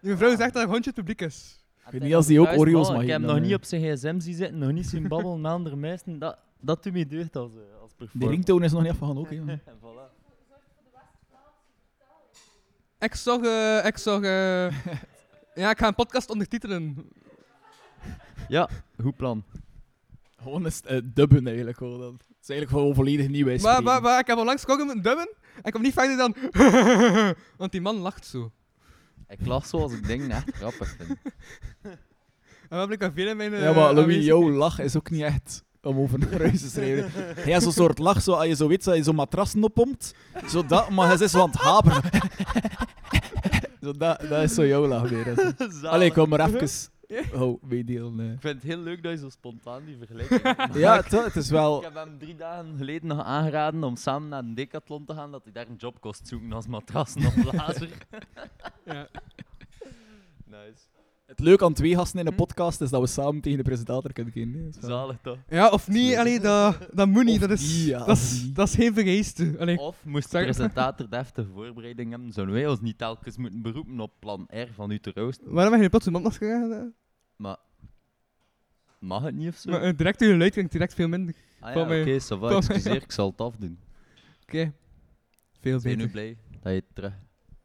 Die 0.00 0.10
mevrouw 0.10 0.36
zegt 0.36 0.52
dat 0.52 0.62
een 0.62 0.68
hondje 0.68 0.90
het 0.90 0.94
publiek 0.98 1.20
is. 1.20 1.64
weet 1.90 2.02
niet 2.02 2.14
als 2.14 2.26
die 2.26 2.40
ook 2.40 2.48
Oreo's 2.58 2.86
man, 2.86 2.94
mag 2.96 3.02
Ik 3.02 3.08
heb 3.08 3.18
hem 3.18 3.26
nog 3.26 3.36
dan, 3.38 3.46
niet 3.46 3.54
op 3.54 3.64
zijn 3.64 3.82
gsm 3.82 4.20
zien 4.20 4.34
zitten, 4.34 4.58
nog 4.58 4.72
niet 4.72 4.86
zien 4.86 5.08
babbelen 5.08 5.40
met 5.40 5.50
andere 5.52 5.76
mensen. 5.76 6.18
Dat, 6.18 6.38
dat 6.60 6.82
doet 6.82 6.92
me 6.92 7.06
deugd 7.06 7.36
als, 7.36 7.52
eh, 7.52 7.60
als 7.80 7.88
Die 7.88 7.96
performer. 7.96 8.28
ringtone 8.28 8.64
is 8.64 8.72
nog 8.72 8.82
niet 8.82 8.90
afgegaan 8.90 9.18
ook. 9.18 9.30
hè. 9.30 9.36
En 9.36 9.60
voilà. 9.84 10.11
Ik 13.02 13.14
zag, 13.14 13.40
eh, 13.40 13.86
ik 13.86 13.98
zag, 13.98 14.22
eh, 14.22 14.70
ja, 15.62 15.70
ik 15.70 15.78
ga 15.78 15.86
een 15.86 15.94
podcast 15.94 16.30
ondertitelen. 16.30 17.10
Ja, 18.48 18.68
goed 19.00 19.16
plan. 19.16 19.44
Gewoon 20.42 20.66
is 20.66 20.80
uh, 20.90 21.00
dubben 21.04 21.46
eigenlijk. 21.46 21.76
Gewoon. 21.76 22.00
Dat 22.00 22.26
is 22.42 22.48
eigenlijk 22.48 22.70
gewoon 22.70 22.94
volledig 22.94 23.28
nieuw. 23.28 23.56
Maar, 23.60 23.82
maar, 23.82 24.02
maar 24.02 24.18
ik 24.18 24.26
heb 24.26 24.38
al 24.38 24.44
langs 24.44 24.62
gekomen 24.62 24.86
met 24.86 24.96
een 24.96 25.02
dubben. 25.02 25.28
En 25.54 25.62
ik 25.62 25.72
kom 25.72 25.82
niet 25.82 25.92
verder 25.92 26.16
dan... 26.16 26.36
Want 27.58 27.72
die 27.72 27.80
man 27.80 27.96
lacht 27.96 28.26
zo. 28.26 28.52
Ik 29.28 29.46
lach 29.46 29.66
zo 29.66 29.78
als 29.78 29.92
ik 29.92 30.06
dingen 30.06 30.30
echt 30.30 30.50
grappig 30.54 30.96
vind. 30.98 31.18
En 31.82 32.78
we 32.78 32.84
hebben 32.86 33.08
ik 33.08 33.14
veel 33.14 33.28
in 33.28 33.36
mijn... 33.36 33.52
Ja, 33.52 33.68
eh, 33.68 33.76
maar 33.76 33.94
Louis, 33.94 34.24
jouw 34.24 34.50
lach 34.50 34.78
is 34.78 34.96
ook 34.96 35.10
niet 35.10 35.22
echt 35.22 35.64
om 35.82 35.98
over 35.98 36.18
naar 36.18 36.38
huis 36.40 36.60
te 36.60 36.68
schrijven. 36.68 37.10
Hij 37.34 37.52
heeft 37.52 37.62
zo'n 37.62 37.72
soort 37.72 37.98
lach, 37.98 38.22
zo, 38.22 38.32
als 38.32 38.46
je 38.46 38.54
zo 38.54 38.68
weet, 38.68 38.84
dat 38.84 38.96
je 38.96 39.02
zo'n 39.02 39.14
matrassen 39.14 39.64
oppompt. 39.64 40.14
Zo 40.48 40.66
dat, 40.66 40.90
maar 40.90 41.06
hij 41.06 41.16
is 41.24 41.30
zo 41.30 41.40
aan 41.40 41.50
het 41.50 41.60
haperen. 41.60 42.02
zo 43.80 43.92
dat, 43.92 44.20
dat 44.20 44.42
is 44.42 44.54
zo 44.54 44.66
jouw 44.66 44.86
lach 44.86 45.08
weer. 45.08 45.54
Allee, 45.82 46.08
ik 46.08 46.14
wil 46.14 46.26
maar 46.26 46.40
even 46.54 46.68
oh, 47.42 47.62
meedelen. 47.62 48.20
eh. 48.20 48.32
Ik 48.32 48.40
vind 48.40 48.54
het 48.54 48.62
heel 48.62 48.78
leuk 48.78 49.02
dat 49.02 49.12
je 49.12 49.18
zo 49.18 49.28
spontaan 49.28 49.84
die 49.84 49.96
vergelijking. 49.96 50.40
Ja, 50.74 50.96
het, 50.96 51.10
het 51.10 51.36
is 51.36 51.44
Ik 51.46 51.50
wel... 51.52 51.82
heb 51.82 51.94
hem 51.94 52.18
drie 52.18 52.36
dagen 52.36 52.74
geleden 52.76 53.08
nog 53.08 53.24
aangeraden 53.24 53.84
om 53.84 53.96
samen 53.96 54.28
naar 54.28 54.38
een 54.42 54.54
decathlon 54.54 55.04
te 55.04 55.14
gaan, 55.14 55.30
dat 55.30 55.42
hij 55.44 55.52
daar 55.52 55.68
een 55.68 55.76
job 55.76 56.00
kost 56.00 56.28
zoeken 56.28 56.52
als 56.52 56.66
matrassen 56.66 57.26
of 57.26 57.34
blazer. 57.50 57.88
Ja. 58.84 59.08
nice. 60.44 60.90
Het 61.36 61.40
leuke 61.40 61.64
aan 61.64 61.72
twee 61.72 61.94
gasten 61.96 62.20
in 62.20 62.26
een 62.26 62.32
Hm? 62.32 62.38
podcast 62.38 62.80
is 62.80 62.90
dat 62.90 63.00
we 63.00 63.06
samen 63.06 63.40
tegen 63.40 63.58
de 63.58 63.64
presentator 63.64 64.12
kunnen 64.12 64.32
gaan. 64.32 64.52
hè. 64.52 64.72
Zo. 64.72 64.86
Zalig 64.86 65.18
toch? 65.22 65.38
Ja, 65.48 65.68
of 65.70 65.88
niet, 65.88 66.16
allee, 66.16 66.40
dat, 66.40 66.78
dat 66.92 67.08
moet 67.08 67.24
niet. 67.24 67.34
Of 67.42 67.48
Dat 67.48 67.50
is, 67.50 67.68
die, 67.74 67.86
ja, 67.88 67.98
dat 67.98 68.08
of 68.08 68.22
is, 68.22 68.42
die. 68.42 68.52
dat 68.52 68.68
is 68.68 68.74
geen 68.74 68.94
vereiste. 68.94 69.54
Allee. 69.58 69.78
Of 69.78 70.04
moest 70.04 70.24
de 70.24 70.30
Zeg- 70.30 70.42
presentator 70.42 71.08
deftige 71.10 71.48
voorbereiding 71.54 72.10
hebben, 72.10 72.32
zouden 72.32 72.54
wij 72.54 72.68
ons 72.68 72.80
niet 72.80 72.98
telkens 72.98 73.36
moeten 73.36 73.62
beroepen 73.62 74.00
op 74.00 74.12
plan 74.18 74.46
R 74.50 74.66
van 74.74 74.90
u 74.90 74.98
te 74.98 75.10
roosten. 75.14 75.52
Waarom 75.52 75.72
heb 75.72 75.82
je 75.82 75.88
plots 75.88 76.06
een 76.06 76.12
mondmasker 76.12 76.48
gegaan? 76.62 76.94
Maar 77.36 77.56
mag 78.98 79.22
het 79.22 79.34
niet 79.34 79.48
of 79.48 79.56
zo? 79.56 79.70
Maar 79.70 79.86
uh, 79.86 79.96
direct 79.96 80.20
uw 80.20 80.30
geluid 80.30 80.52
klinkt 80.52 80.72
direct 80.72 80.94
veel 80.94 81.08
minder. 81.08 81.34
ah 81.60 81.72
van 81.72 81.82
ja, 81.82 81.88
mij- 81.88 82.00
oké, 82.02 82.20
ça 82.24 82.26
va, 82.26 82.36
van 82.38 82.48
mij, 82.48 82.56
excuseer, 82.56 83.02
ik 83.02 83.12
zal 83.12 83.30
het 83.30 83.40
afdoen. 83.40 83.78
Oké. 84.42 84.72
Veel 85.60 85.76
Ik 85.76 85.82
ben 85.82 85.90
nu 85.90 85.96
beter. 85.96 86.10
blij 86.10 86.36
dat 86.62 86.72
je 86.72 86.84
terug 86.94 87.12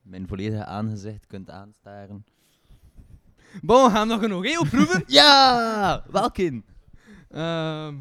mijn 0.02 0.28
volledige 0.28 0.66
aangezicht 0.66 1.28
kunt 1.28 1.50
aanstaren. 1.50 2.26
Bon, 3.62 3.84
we 3.86 3.90
gaan 3.92 4.08
nog 4.08 4.22
een 4.22 4.34
Oreo 4.34 4.64
proeven. 4.64 5.04
Ja! 5.20 6.04
Welke? 6.12 6.62
Ehm 7.30 7.96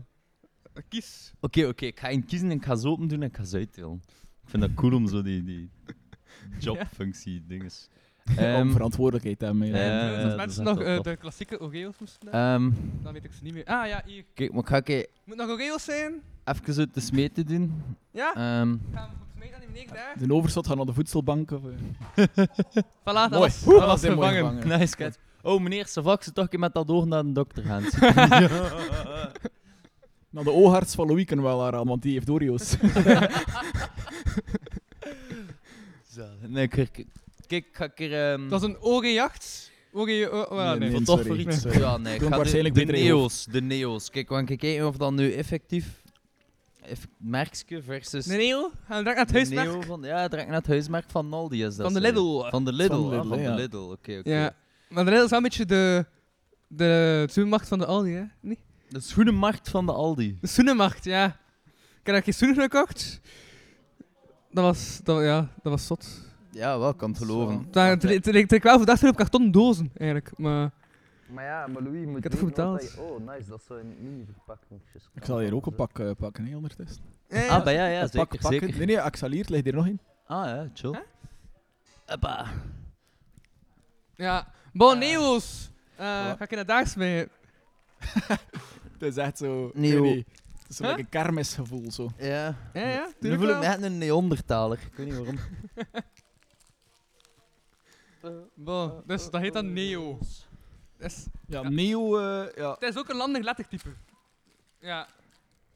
kies. 0.89 1.33
Oké, 1.41 1.67
oké, 1.67 1.87
ik 1.87 2.01
ga 2.01 2.11
een 2.11 2.25
kiezen 2.25 2.51
en 2.51 2.57
ik 2.57 2.65
ga 2.65 2.75
ze 2.77 2.89
open 2.89 3.09
doen 3.09 3.23
en 3.23 3.29
ik 3.29 3.37
ga 3.37 3.45
ze 3.45 3.57
uitdelen. 3.57 4.03
Ik 4.43 4.51
vind 4.51 4.63
dat 4.63 4.75
cool 4.75 4.93
om 4.95 5.09
zo 5.09 5.23
die, 5.23 5.43
die 5.45 5.71
jobfunctie 6.59 7.45
dinges. 7.47 7.89
Om 8.29 8.37
Ehm, 8.37 8.71
verantwoordelijkheid 8.71 9.39
te 9.39 9.45
hebben. 9.45 9.67
Ja, 9.67 9.77
ja. 9.77 9.85
ja, 9.85 10.09
Dus 10.11 10.17
ja, 10.17 10.23
als 10.23 10.29
dat 10.29 10.37
mensen 10.37 10.63
is 10.65 10.69
nog 10.69 10.81
echt 10.81 10.97
eh, 10.99 11.03
de 11.03 11.17
klassieke 11.17 11.61
Oreo's 11.61 11.95
moesten 11.99 12.29
hebben, 12.31 12.41
ehm, 12.41 13.03
dan 13.03 13.13
weet 13.13 13.25
ik 13.25 13.33
ze 13.33 13.43
niet 13.43 13.55
meer. 13.55 13.65
Ah 13.65 13.87
ja, 13.87 14.03
hier. 14.07 14.25
kijk, 14.35 14.51
maar 14.53 14.61
ik 14.63 14.69
ga 14.69 14.77
ik 14.85 15.09
Moet 15.25 15.37
nog 15.37 15.49
Oreo's 15.51 15.85
zijn? 15.85 16.23
even 16.45 16.77
uit 16.79 16.95
de 16.95 17.01
smeten 17.01 17.47
doen. 17.47 17.83
Ja? 18.11 18.29
Ehm, 18.35 18.41
Gaan 18.43 18.79
we 18.93 19.17
volgens 19.17 19.39
mij 19.39 19.51
dan 19.51 19.61
die 19.61 19.69
meneer 19.69 19.89
daar? 19.93 20.15
De 20.27 20.35
overschot 20.35 20.67
gaat 20.67 20.77
naar 20.77 20.87
de 20.87 20.93
voedselbank. 20.93 21.51
Of, 21.51 21.63
eh. 21.65 22.25
Voilà, 23.01 23.05
dat 23.05 23.31
Mooi. 23.31 23.31
was, 23.31 23.67
Oeh, 23.67 23.79
dat 23.79 23.87
was 23.87 24.01
dat 24.01 24.11
is 24.11 24.17
mooi 24.17 24.29
vervangen. 24.33 24.63
gevangen. 24.63 24.79
nice 24.79 24.97
cat. 24.97 25.19
Oh 25.47 25.61
meneer, 25.61 25.87
Savak, 25.87 26.23
ze 26.23 26.33
toch 26.33 26.45
een 26.45 26.51
keer 26.51 26.59
met 26.59 26.75
dat 26.75 26.89
oog 26.89 27.05
naar 27.05 27.25
de 27.25 27.33
dokter 27.33 27.65
gaan. 27.65 27.83
Nou, 30.37 30.49
de 30.49 30.55
oogarts 30.55 30.95
van 30.95 31.07
Louis 31.07 31.25
we 31.29 31.41
wel 31.41 31.65
aanraden, 31.65 31.87
want 31.87 32.03
die 32.03 32.13
heeft 32.13 32.31
Oreo's. 32.31 32.77
nee, 36.47 36.69
kijk, 36.69 37.05
kijk, 37.47 37.67
ga 37.73 37.85
ik 37.85 38.01
er... 38.01 38.33
ehm, 38.33 38.49
Dat 38.49 38.63
is 38.63 38.69
een 38.69 38.81
Orejacht. 38.81 39.71
Oreo... 39.93 40.29
Oh, 40.29 40.51
oh, 40.51 40.57
Nee, 40.57 40.67
nee. 40.67 40.79
nee. 40.79 40.93
Wat 40.93 41.05
toch 41.05 41.19
sorry. 41.19 41.43
voor 41.43 41.53
iets? 41.53 41.61
Sorry. 41.61 41.79
Ja, 41.79 41.97
nee, 41.97 42.13
ik 42.13 42.19
Klonk 42.19 42.33
ga 42.33 42.39
de, 42.39 42.43
waarschijnlijk 42.43 42.75
de 42.75 42.81
beter 42.81 42.99
in 42.99 43.05
je 43.05 43.13
neo's, 43.13 43.45
de 43.45 43.63
neo's. 43.63 44.11
Kijk, 44.11 44.29
we 44.29 44.35
gaan 44.35 44.45
kijken 44.45 44.87
of 44.87 44.97
dat 44.97 45.13
nu 45.13 45.33
effectief... 45.33 46.03
Eff 46.83 47.07
merkske 47.17 47.83
versus... 47.83 48.27
Nee, 48.27 48.39
Neo? 48.39 48.71
Gaan 48.87 49.05
we 49.05 49.11
direct 49.11 49.17
naar 49.17 49.17
het 49.17 49.29
de 49.29 49.35
huismerk? 49.35 49.69
neo 49.69 49.81
van, 49.81 50.03
ja, 50.03 50.29
direct 50.29 50.49
naar 50.49 50.59
het 50.59 50.67
huismerk 50.67 51.11
van 51.11 51.33
Aldi 51.33 51.65
is 51.65 51.77
dat 51.77 51.93
Van 51.93 51.95
de 51.95 52.01
zo. 52.01 52.07
Lidl. 52.07 52.51
Van 52.51 52.65
de 52.65 52.73
Lidl, 52.73 52.95
Van 52.95 53.05
ah, 53.05 53.11
Lidl, 53.11 53.29
van 53.29 53.37
de 53.39 53.43
ja. 53.43 53.55
Lidl, 53.55 53.77
oké, 53.77 54.19
oké. 54.19 54.31
Ja. 54.31 54.55
Maar 54.97 55.05
de 55.05 55.11
Lidl 55.11 55.25
is 55.25 55.31
wel 55.31 55.39
een 55.39 55.45
beetje 55.45 55.67
de... 55.67 56.07
De 56.69 57.27
supermarkt 57.31 57.69
van 57.69 57.79
de 57.79 57.87
Aldi, 57.87 58.13
hè? 58.13 58.25
Nee? 58.41 58.59
De 58.89 59.01
schoenenmarkt 59.01 59.69
van 59.69 59.87
de 59.87 59.93
Aldi. 59.93 60.39
De 60.41 60.47
schoenenmarkt, 60.47 61.05
ja. 61.05 61.27
Ik 61.67 62.03
heb 62.03 62.15
daar 62.15 62.23
geen 62.23 62.35
schoenen 62.35 62.63
gekocht. 62.63 63.21
Dat 64.51 64.65
was... 64.65 65.01
Dat, 65.03 65.23
ja, 65.23 65.41
dat 65.63 65.73
was 65.73 65.87
zot. 65.87 66.09
Ja, 66.51 66.79
wel, 66.79 66.95
kan 66.95 67.09
het 67.11 67.19
geloven. 67.19 67.67
Daar 67.71 67.89
het 67.91 68.03
leek- 68.03 68.15
het 68.25 68.27
leek- 68.27 68.43
het 68.43 68.51
leek 68.51 68.63
wel 68.63 68.77
verdacht 68.77 68.99
veel 68.99 69.09
op 69.11 69.17
kartonnen 69.17 69.51
dozen, 69.51 69.91
eigenlijk. 69.97 70.39
Maar... 70.39 70.71
Maar 71.33 71.45
ja, 71.45 71.67
maar 71.67 71.83
Louis, 71.83 72.01
je 72.01 72.07
moet 72.07 72.23
heb 72.23 72.33
het 72.33 72.41
goed 72.41 72.49
weten 72.49 72.65
wat 72.71 72.81
betaald. 72.81 72.97
dat 72.97 73.07
je- 73.07 73.13
Oh, 73.13 73.35
nice, 73.35 73.49
dat 73.49 73.63
zijn 73.67 73.87
mini-verpakkingjes. 74.03 75.09
Ik 75.15 75.25
zal 75.25 75.39
hier 75.39 75.55
ook 75.55 75.67
een 75.67 75.75
pak 75.75 75.99
eh, 75.99 76.11
pakken, 76.19 76.47
hè, 76.47 76.57
ondertussen. 76.57 77.03
Ah, 77.31 77.65
maar 77.65 77.73
ja, 77.73 77.87
ja, 77.87 78.01
Het 78.01 78.11
zeker, 78.11 78.27
pak, 78.29 78.41
pakken. 78.41 78.61
zeker. 78.61 78.77
Nee, 78.77 78.87
nee, 78.87 79.01
Axaliert 79.01 79.49
ligt 79.49 79.65
hier 79.65 79.75
nog 79.75 79.87
in. 79.87 80.01
Ah 80.27 80.45
ja, 80.47 80.71
chill. 80.75 80.91
Huh? 80.91 81.01
Hoppa. 82.07 82.47
Ja. 84.17 84.53
Bon, 84.77 84.93
Eh. 84.93 84.99
Neo's. 84.99 85.71
Eh? 85.97 86.07
Ga 86.07 86.41
ik 86.41 86.51
in 86.53 86.59
het 86.59 86.67
daags 86.69 86.95
mee? 86.95 87.27
Het 88.93 89.03
is 89.03 89.17
echt 89.17 89.39
zo... 89.39 89.71
Neo. 89.75 90.03
nee. 90.03 90.25
Het 90.59 90.69
is 90.71 90.77
zo'n 90.77 90.87
Huh? 90.87 90.99
een 90.99 91.09
kermisgevoel, 91.09 91.91
zo. 91.93 92.09
Ja. 92.19 92.57
Ja, 92.73 92.89
ja. 92.89 93.11
Nu 93.21 93.37
voel 93.39 93.49
ik 93.49 93.59
me 93.59 93.65
echt 93.65 93.83
een 93.83 93.99
Neandertaler. 93.99 94.79
Ik 94.91 94.95
weet 94.97 95.07
niet 95.07 95.17
waarom. 95.17 95.39
Bon, 98.55 99.03
dus 99.07 99.31
dat 99.31 99.41
heet 99.41 99.53
dan 99.53 99.73
Neo. 99.73 100.19
Dat 100.99 101.11
is- 101.11 101.27
Ja, 101.47 101.61
Ja. 101.63 101.69
Neo... 101.69 102.17
eh, 102.19 102.55
ja. 102.57 102.71
Het 102.79 102.83
is 102.83 102.97
ook 102.97 103.09
een 103.09 103.17
landig 103.17 103.43
lettertype. 103.43 103.89
Ja. 104.81 105.09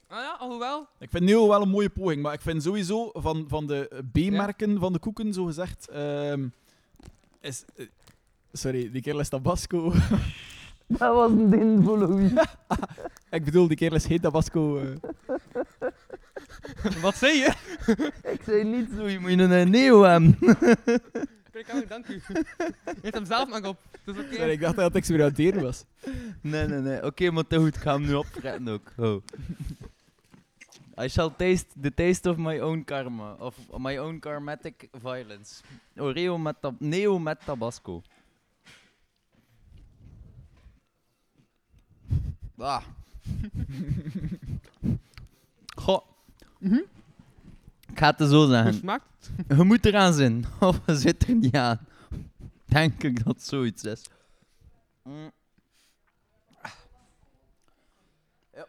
Ah 0.08 0.18
ja, 0.18 0.36
alhoewel. 0.38 0.86
Ik 0.98 1.10
vind 1.10 1.24
Neo 1.24 1.48
wel 1.48 1.62
een 1.62 1.68
mooie 1.68 1.90
poging, 1.90 2.22
maar 2.22 2.32
ik 2.32 2.40
vind 2.40 2.62
sowieso 2.62 3.10
van, 3.12 3.44
van 3.48 3.66
de 3.66 3.88
eh, 3.88 3.98
B-merken 4.12 4.78
van 4.78 4.92
de 4.92 4.98
koeken, 4.98 5.32
zo 5.32 5.44
gezegd, 5.44 5.88
ehm, 5.88 6.48
is... 7.40 7.64
eh, 8.52 8.60
sorry, 8.60 8.90
die 8.90 9.02
kerel 9.02 9.20
is 9.20 9.28
Tabasco. 9.28 9.92
Dat 10.86 11.14
was 11.14 11.30
een 11.30 11.50
ding 11.50 11.84
voor 11.84 11.98
Louis. 11.98 12.32
ik 13.30 13.44
bedoel, 13.44 13.68
die 13.68 13.76
kerel 13.76 13.96
is 13.96 14.06
geen 14.06 14.20
Tabasco. 14.20 14.78
eh. 14.78 14.86
Wat 17.02 17.16
zei 17.16 17.32
je? 17.38 17.52
Ik 18.22 18.40
zei 18.44 18.64
niet 18.64 18.88
zo, 18.96 19.08
je 19.08 19.18
moet 19.18 19.30
een 19.38 19.70
Neo 19.70 20.02
hebben. 20.02 20.38
Kijk, 21.50 21.88
dank 21.88 22.06
u. 22.08 22.22
Je 22.28 22.44
hebt 23.02 23.14
hem 23.14 23.24
zelf 23.24 23.48
maar 23.48 23.64
op. 23.64 23.76
Dat 24.04 24.14
is 24.16 24.22
oké. 24.24 24.34
Sorry, 24.34 24.50
ik 24.50 24.60
dacht 24.60 24.76
dat 24.76 24.84
het 24.84 24.94
experimenteren 24.94 25.62
was. 25.62 25.84
Nee, 26.40 26.66
nee, 26.66 26.80
nee. 26.80 27.04
Oké, 27.04 27.30
maar 27.30 27.46
te 27.46 27.56
goed. 27.58 27.76
Ik 27.76 27.82
ga 27.82 27.92
hem 27.92 28.06
nu 28.06 28.14
opfretten 28.14 28.68
ook. 28.68 28.92
Oh. 28.96 29.22
I 31.02 31.08
shall 31.08 31.30
taste 31.36 31.66
the 31.80 31.94
taste 31.94 32.30
of 32.30 32.36
my 32.36 32.60
own 32.60 32.82
karma. 32.84 33.36
Of 33.38 33.56
my 33.78 33.98
own 33.98 34.18
karmatic 34.18 34.88
violence. 35.02 35.62
Oreo 35.96 36.38
met 36.38 36.56
tab 36.60 36.74
Neo 36.78 37.18
met 37.18 37.38
tabasco. 37.44 38.02
Ah. 42.60 42.82
Goh. 45.82 46.04
Ik 46.60 47.98
ga 47.98 48.14
het 48.16 48.28
zo 48.28 48.36
Hoe 48.36 48.48
zeggen. 48.48 48.74
smaakt? 48.74 49.30
Je 49.48 49.54
moet 49.64 49.84
eraan 49.86 50.12
zijn, 50.12 50.44
of 50.60 50.80
je 50.86 50.96
zit 50.96 51.28
er 51.28 51.34
niet 51.34 51.56
aan. 51.56 51.78
Denk 52.64 53.02
ik 53.02 53.24
dat 53.24 53.42
zoiets 53.42 53.84
is. 53.84 54.02
Mm. 55.02 55.30
Ja. 58.54 58.66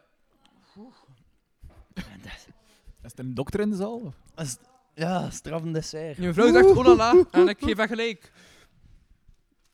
Is 3.03 3.11
er 3.13 3.19
een 3.19 3.33
dokter 3.33 3.59
in 3.59 3.69
de 3.69 3.75
zaal? 3.75 4.13
is- 4.35 4.57
Ja, 4.93 5.29
strafend 5.29 5.73
dessert. 5.73 6.17
Je 6.17 6.33
vrouw 6.33 6.51
zegt 6.51 6.65
oh 6.65 6.85
la 6.85 6.95
la 6.95 7.23
en 7.31 7.47
ik 7.47 7.57
geef 7.63 7.77
haar 7.77 7.87
gelijk. 7.87 8.31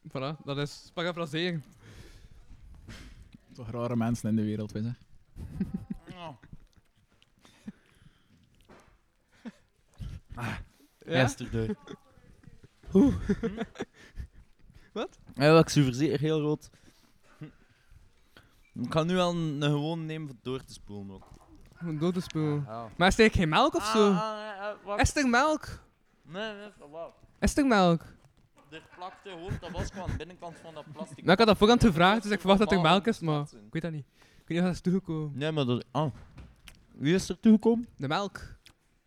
Voilà, 0.07 0.43
dat 0.43 0.57
is 0.57 0.91
parafraseren. 0.93 1.63
Toch 3.57 3.69
rare 3.71 3.95
mensen 3.95 4.29
in 4.29 4.35
de 4.35 4.43
wereld, 4.43 4.71
weet 4.71 4.83
je. 4.83 4.93
Ja? 6.13 6.37
Gisteren. 11.05 11.77
Wat? 14.93 15.19
Ja, 15.35 15.59
ik 15.59 15.69
zie 15.69 15.83
verzeker 15.83 16.19
heel 16.19 16.41
rood. 16.41 16.69
Ik 18.73 18.89
kan 18.89 19.07
nu 19.07 19.13
wel 19.13 19.29
een, 19.31 19.61
een 19.61 19.71
gewoon 19.71 20.05
nemen 20.05 20.29
om 20.29 20.39
door 20.41 20.63
te 20.63 20.73
spoelen 20.73 21.15
ook. 21.15 21.27
Een 21.77 21.97
dode 21.97 22.21
spoel. 22.21 22.61
Ja. 22.65 22.89
Maar 22.97 23.07
is 23.07 23.19
er 23.19 23.31
geen 23.31 23.49
melk 23.49 23.75
of 23.75 23.85
zo? 23.85 24.11
Ah, 24.11 24.99
Is 24.99 25.15
er 25.15 25.29
melk? 25.29 25.67
Nee, 26.21 26.53
nee, 26.53 26.71
wel. 26.91 27.13
Is 27.39 27.57
er 27.57 27.65
melk? 27.65 28.03
Er 28.77 28.83
plakte 28.97 29.29
gewoon 29.29 29.59
tabasco 29.59 30.01
aan 30.01 30.09
de 30.11 30.15
binnenkant 30.17 30.55
van 30.63 30.73
dat 30.73 30.83
plastic. 30.93 31.17
Nou, 31.17 31.31
ik 31.31 31.37
had 31.37 31.47
dat 31.47 31.57
voorhand 31.57 31.83
gevraagd, 31.83 32.23
dus 32.23 32.31
ik 32.31 32.39
verwacht 32.39 32.59
dat 32.59 32.71
er 32.71 32.81
melk 32.81 33.07
is, 33.07 33.19
maar 33.19 33.41
ik 33.41 33.71
weet 33.73 33.81
dat 33.81 33.91
niet. 33.91 34.05
Ik 34.17 34.47
weet 34.47 34.47
niet 34.47 34.57
of 34.59 34.63
dat 34.65 34.73
is 34.75 34.81
toegekomen. 34.81 35.31
Nee, 35.35 35.51
maar 35.51 35.65
dat... 35.65 35.85
Ah. 35.91 36.11
Wie 36.93 37.13
is 37.13 37.29
er 37.29 37.39
toegekomen? 37.39 37.87
De 37.97 38.07
melk. 38.07 38.41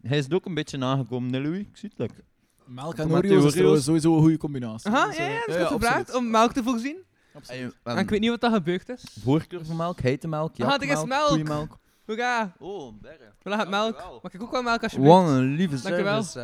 Hij 0.02 0.18
is 0.18 0.26
er 0.26 0.34
ook 0.34 0.46
een 0.46 0.54
beetje 0.54 0.84
aangekomen, 0.84 1.30
nee 1.30 1.40
Louis? 1.42 1.60
Ik 1.60 1.76
zie 1.76 1.88
het 1.88 1.98
lekker. 1.98 2.24
Melk 2.64 2.94
en 2.98 3.10
Oreo's 3.12 3.44
is 3.44 3.52
trouwens 3.52 3.84
sowieso 3.84 4.14
een 4.14 4.20
goede 4.20 4.36
combinatie. 4.38 4.90
Aha, 4.90 5.06
Dus, 5.06 5.16
ja, 5.16 5.22
eh, 5.26 5.32
ja, 5.32 5.38
dat 5.38 5.48
is 5.48 5.54
goed 5.54 5.62
absoluut. 5.64 5.84
gevraagd 5.84 6.14
om 6.14 6.30
melk 6.30 6.52
te 6.52 6.62
voorzien. 6.62 6.96
Absoluut. 7.34 7.76
En 7.82 7.98
ik 7.98 8.10
weet 8.10 8.20
niet 8.20 8.30
wat 8.30 8.40
dat 8.40 8.52
gebeurd 8.52 8.88
is. 8.88 9.04
Voorkeur 9.22 9.64
van 9.64 9.76
melk, 9.76 10.00
hete 10.00 10.28
melk, 10.28 10.60
Ah, 10.60 10.72
er 10.74 10.82
is 10.82 11.04
melk. 11.04 11.28
koeienmelk. 11.28 11.78
Hoera, 12.06 12.52
Oh, 12.58 13.00
berre. 13.00 13.32
we 13.42 13.50
laten 13.50 13.70
melk. 13.70 14.20
Mag 14.22 14.32
ik 14.32 14.42
ook 14.42 14.50
wel 14.50 14.62
melk 14.62 14.82
alsjeblieft? 14.82 15.12
Wat 15.14 15.28
een 15.28 15.54
lieve 15.54 15.82
Dankjewel. 15.82 16.22
service. 16.22 16.38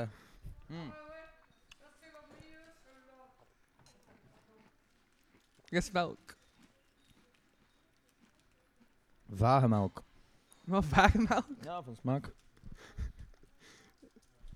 hè. 0.66 0.74
Mm. 0.76 0.90
Er 0.90 1.05
melk. 5.92 6.36
Vage 9.30 9.68
melk. 9.68 10.02
Wat 10.64 10.84
vage 10.84 11.18
melk? 11.18 11.46
Ja, 11.60 11.82
van 11.82 11.96
smaak. 11.96 12.34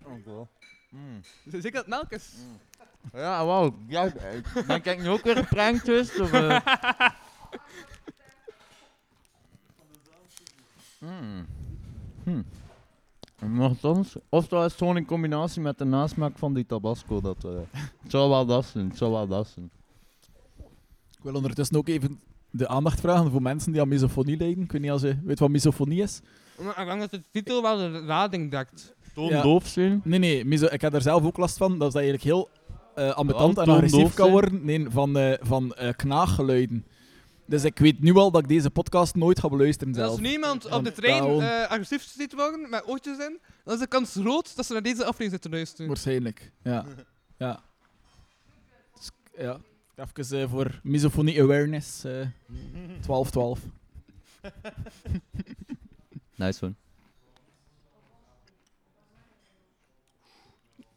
Oh, 0.05 0.25
wel. 0.25 0.49
Mm. 0.91 1.21
Dus 1.45 1.65
ik 1.65 1.73
dat 1.73 1.87
melk 1.87 2.11
is. 2.11 2.35
Ja, 3.13 3.45
wauw. 3.45 3.79
Ja, 3.87 4.09
dan 4.67 4.81
kijk 4.81 4.99
ik 4.99 5.01
nu 5.01 5.09
ook 5.09 5.23
weer 5.23 5.37
een 5.37 5.47
prankjes. 5.47 6.21
Of, 6.21 6.33
eh? 6.33 6.61
mm. 10.99 11.47
Hm. 12.25 12.43
Nochtans, 13.47 14.17
of 14.29 14.49
dat 14.49 14.71
is 14.71 14.77
gewoon 14.77 14.97
in 14.97 15.07
combinatie 15.07 15.61
met 15.61 15.79
de 15.79 15.85
nasmaak 15.85 16.39
van 16.39 16.55
die 16.55 16.67
tabasco. 16.67 17.21
Dat, 17.21 17.45
eh, 17.45 17.51
het 18.03 18.11
zou 18.11 18.29
wel 18.29 18.47
dat 18.47 18.65
zijn, 18.65 18.89
het 18.89 18.97
zou 18.97 19.13
wel 19.13 19.27
dat 19.27 19.49
zijn. 19.49 19.71
Ik 21.21 21.27
wil 21.27 21.35
ondertussen 21.35 21.77
ook 21.77 21.89
even 21.89 22.21
de 22.51 22.69
aandacht 22.69 23.01
vragen 23.01 23.31
voor 23.31 23.43
mensen 23.43 23.73
die 23.73 23.81
aan 23.81 23.89
misofonie 23.89 24.37
lijden. 24.37 24.65
Ik 24.65 24.73
weet 24.73 24.81
niet 24.81 24.91
als 24.91 25.03
je 25.03 25.17
weet 25.25 25.39
wat 25.39 25.49
misofonie 25.49 26.03
is. 26.03 26.21
Maar 26.61 26.81
ik 26.81 26.87
denk 26.87 27.01
dat 27.01 27.11
de 27.11 27.23
titel 27.31 27.63
wel 27.63 27.77
de 27.77 27.89
lading 27.89 28.51
dekt. 28.51 28.95
Toondoof 29.15 29.67
zijn. 29.67 30.01
Nee, 30.05 30.19
nee, 30.19 30.45
miso 30.45 30.67
ik 30.67 30.81
heb 30.81 30.93
daar 30.93 31.03
zelf 31.03 31.25
ook 31.25 31.37
last 31.37 31.57
van. 31.57 31.79
Dat 31.79 31.89
is 31.89 31.95
eigenlijk 31.95 32.25
heel 32.25 32.49
eh 32.95 33.11
ambetant 33.11 33.57
Ja, 33.57 33.63
en 33.63 33.69
agressief 33.69 34.15
kan 34.15 34.31
worden. 34.31 34.65
Nee, 34.65 34.87
van, 34.91 35.19
eh 35.19 35.39
van 35.41 35.75
eh, 35.75 35.93
knaaggeluiden. 35.97 36.87
Dus 37.47 37.65
ik 37.65 37.79
weet 37.79 38.01
nu 38.01 38.15
al 38.15 38.31
dat 38.31 38.43
ik 38.43 38.49
deze 38.49 38.71
podcast 38.71 39.15
nooit 39.15 39.41
ga 39.41 39.49
beluisteren 39.49 39.95
zelf. 39.95 40.11
Als 40.11 40.21
niemand 40.21 40.71
op 40.71 40.85
de 40.85 40.93
trein 40.93 41.41
eh, 41.41 41.71
agressief 41.71 42.03
ziet 42.03 42.35
worden, 42.35 42.71
met 42.71 42.83
oortjes 42.87 43.19
in, 43.19 43.39
dan 43.65 43.75
is 43.75 43.81
de 43.81 43.87
kans 43.87 44.13
groot 44.21 44.57
dat 44.57 44.67
ze 44.67 44.73
naar 44.73 44.83
deze 44.83 45.01
aflevering 45.01 45.31
zitten 45.31 45.51
luisteren. 45.51 45.87
Waarschijnlijk, 45.87 46.53
ja. 46.63 46.85
ja. 47.37 47.63
Dus, 48.95 49.11
ja. 49.39 49.61
Even 50.01 50.41
eh, 50.41 50.51
voor 50.51 50.81
misofonie 50.83 51.43
awareness. 51.43 52.05
eh 52.05 52.27
12-12. 53.01 53.61
Nice 56.37 56.65
one. 56.65 56.75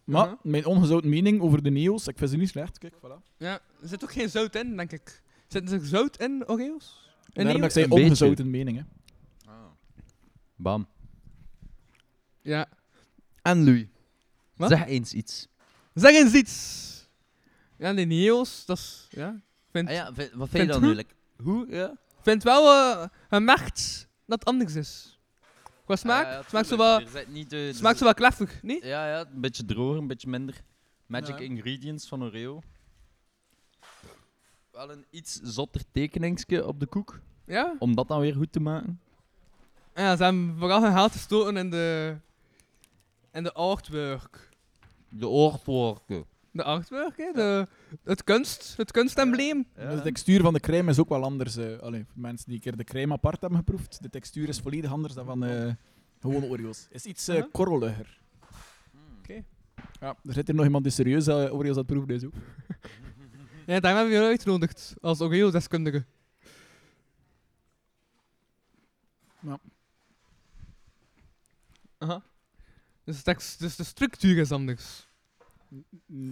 Maar 0.03 0.35
mijn 0.41 0.65
ongezouten 0.65 1.09
mening 1.09 1.41
over 1.41 1.63
de 1.63 1.69
Neo's, 1.69 2.07
ik 2.07 2.17
vind 2.17 2.29
ze 2.29 2.37
niet 2.37 2.49
slecht. 2.49 2.77
Kijk, 2.77 2.93
voilà. 2.93 3.35
Ja, 3.37 3.53
er 3.81 3.87
zit 3.87 4.03
ook 4.03 4.11
geen 4.11 4.29
zout 4.29 4.55
in, 4.55 4.77
denk 4.77 4.91
ik. 4.91 5.21
Zit 5.47 5.71
er 5.71 5.85
zout 5.85 6.17
in, 6.17 6.43
Oreo's? 6.47 7.11
En 7.33 7.43
Daarom 7.43 7.61
dat 7.61 7.75
ik 7.75 7.87
zei 7.89 8.03
ongezouten 8.03 8.49
mening. 8.49 8.77
Hè. 8.77 8.83
Bam. 10.55 10.87
Ja. 12.41 12.69
En 13.41 13.63
Louis. 13.63 13.85
Wat? 14.55 14.69
Zeg 14.69 14.85
eens 14.85 15.13
iets. 15.13 15.47
Zeg 15.93 16.11
eens 16.11 16.33
iets! 16.33 16.92
Ja, 17.77 17.93
die 17.93 18.05
Neo's, 18.05 18.65
dat 18.65 18.77
is... 18.77 19.07
Ja. 19.09 19.41
Vind, 19.71 19.87
Ah 19.87 19.93
ja, 19.93 20.13
vind- 20.13 20.31
wat 20.33 20.49
vind 20.49 20.63
je 20.65 20.71
dan 20.71 20.79
hoe? 20.83 20.89
nu? 20.89 20.95
Like, 20.95 21.13
hoe? 21.43 21.67
Ja? 21.69 21.89
ik 21.91 22.21
vind 22.21 22.43
wel 22.43 22.71
eh 22.71 23.07
een 23.29 23.43
macht 23.43 24.07
dat 24.25 24.39
het 24.39 24.47
anders 24.47 24.75
is. 24.75 25.19
Qua 25.85 25.95
smaak, 25.95 26.25
Ah, 26.25 26.31
ja, 26.31 26.41
smaakt 26.47 26.67
zo 26.67 26.75
tuurlijk. 26.75 27.03
wat, 27.05 27.13
Er 27.13 27.19
zit 27.19 27.33
niet 27.33 27.49
de- 27.49 27.67
er 27.67 27.75
smaakt 27.75 27.97
zo 27.97 28.05
wat 28.05 28.15
kleffig, 28.15 28.63
niet? 28.63 28.83
Ja, 28.83 29.07
ja, 29.07 29.19
een 29.33 29.41
beetje 29.41 29.65
droger, 29.65 29.97
een 29.97 30.07
beetje 30.07 30.29
minder. 30.29 30.61
Magic 31.05 31.39
Ja. 31.39 31.45
ingredients 31.45 32.07
van 32.07 32.23
Oreo. 32.23 32.61
Wel 34.71 34.91
een 34.91 35.05
iets 35.09 35.39
zotter 35.43 35.81
tekeningsje 35.91 36.67
op 36.67 36.79
de 36.79 36.85
koek, 36.85 37.19
Ja? 37.45 37.75
om 37.79 37.95
dat 37.95 38.07
dan 38.07 38.19
weer 38.19 38.35
goed 38.35 38.51
te 38.51 38.59
maken. 38.59 38.99
Ja, 39.95 40.15
ze 40.15 40.23
hebben 40.23 40.55
vooral 40.59 40.81
hun 40.83 40.93
geld 40.93 41.11
gestoten 41.11 41.57
in 41.57 41.69
de... 41.69 42.15
In 43.31 43.43
de 43.43 43.53
artwork. 43.53 44.49
De 45.09 45.27
oortworken. 45.27 46.25
De 46.53 46.63
artwork, 46.63 47.17
hè? 47.17 47.31
De, 47.31 47.67
het 48.03 48.23
kunst, 48.23 48.73
het 48.77 48.91
kunstembleem. 48.91 49.67
De 49.75 50.01
textuur 50.03 50.41
van 50.41 50.53
de 50.53 50.59
crème 50.59 50.89
is 50.89 50.99
ook 50.99 51.09
wel 51.09 51.23
anders. 51.23 51.55
eh 51.55 51.79
allee, 51.79 52.05
voor 52.05 52.21
mensen 52.21 52.45
die 52.45 52.55
een 52.55 52.61
keer 52.61 52.77
de 52.77 52.83
crème 52.83 53.13
apart 53.13 53.41
hebben 53.41 53.59
geproefd, 53.59 54.01
de 54.01 54.09
textuur 54.09 54.47
is 54.47 54.59
volledig 54.59 54.91
anders 54.91 55.13
dan 55.13 55.25
van 55.25 55.43
eh 55.43 55.73
gewone 56.19 56.45
Oreo's. 56.47 56.87
is 56.89 57.05
iets 57.05 57.27
eh 57.27 57.43
korreliger. 57.51 58.19
Oké. 59.19 59.43
Ja, 59.99 60.15
er 60.25 60.33
zit 60.33 60.47
hier 60.47 60.55
nog 60.55 60.65
iemand 60.65 60.83
die 60.83 60.93
serieus 60.93 61.27
eh, 61.27 61.35
Oreo's 61.53 61.69
aan 61.77 61.77
het 61.77 61.85
proeven 61.85 62.15
is 62.15 62.25
ook. 62.25 62.33
Ja, 63.65 63.79
daarom 63.79 63.99
hebben 63.99 64.17
we 64.19 64.23
je 64.23 64.29
uitgenodigd. 64.31 64.93
Als 65.01 65.21
Oreo-deskundige. 65.21 66.05
Ja. 69.39 69.59
Aha. 71.97 72.23
Dus, 73.03 73.17
de 73.17 73.23
tekst, 73.23 73.59
dus 73.59 73.75
de 73.75 73.83
structuur 73.83 74.37
is 74.37 74.51
anders. 74.51 75.07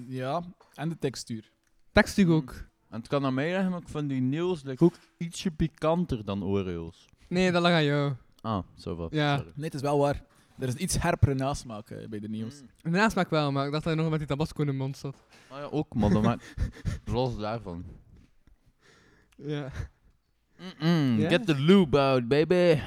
Ja, 0.07 0.43
en 0.73 0.89
de 0.89 0.97
textuur. 0.97 1.51
Textuur 1.91 2.25
Hmm. 2.25 2.35
ook. 2.35 2.51
En 2.89 2.97
het 2.99 3.07
kan 3.07 3.25
aan 3.25 3.33
mij 3.33 3.51
liggen, 3.51 3.69
maar 3.71 3.81
ik 3.81 3.87
vind 3.89 4.09
die 4.09 4.21
like, 4.63 4.83
ook 4.83 4.93
ietsje 5.17 5.51
pikanter 5.51 6.25
dan 6.25 6.43
Oreo's. 6.43 7.05
Nee, 7.27 7.51
dat 7.51 7.61
lag 7.61 7.71
aan 7.71 7.83
jou. 7.83 8.13
Ah, 8.41 8.63
zo 8.75 8.95
wat. 8.95 9.11
Ja. 9.13 9.37
sorry. 9.37 9.51
Nee, 9.55 9.65
het 9.65 9.73
is 9.73 9.81
wel 9.81 9.99
waar. 9.99 10.23
Er 10.59 10.67
is 10.67 10.75
iets 10.75 10.97
herpere 11.01 11.33
nasmaak 11.33 11.89
eh, 11.89 12.07
bij 12.07 12.19
de 12.19 12.29
Neo's. 12.29 12.61
Mm. 12.61 12.67
De 12.91 12.97
nasmaak 12.97 13.29
wel, 13.29 13.51
maar 13.51 13.65
ik 13.65 13.71
dacht 13.71 13.83
dat 13.83 13.93
hij 13.93 14.01
nog 14.01 14.11
met 14.11 14.19
die 14.19 14.27
tabasco 14.27 14.61
in 14.61 14.67
de 14.67 14.73
mond 14.73 14.97
zat. 14.97 15.23
Ah 15.49 15.57
ja, 15.57 15.63
ook, 15.63 15.95
maar 15.95 16.09
dan 16.09 16.23
maakt 16.23 16.53
los 17.05 17.37
daarvan. 17.37 17.85
Ja. 19.35 19.71
Get 21.17 21.45
the 21.45 21.55
lube 21.55 21.99
out, 21.99 22.27
baby. 22.27 22.81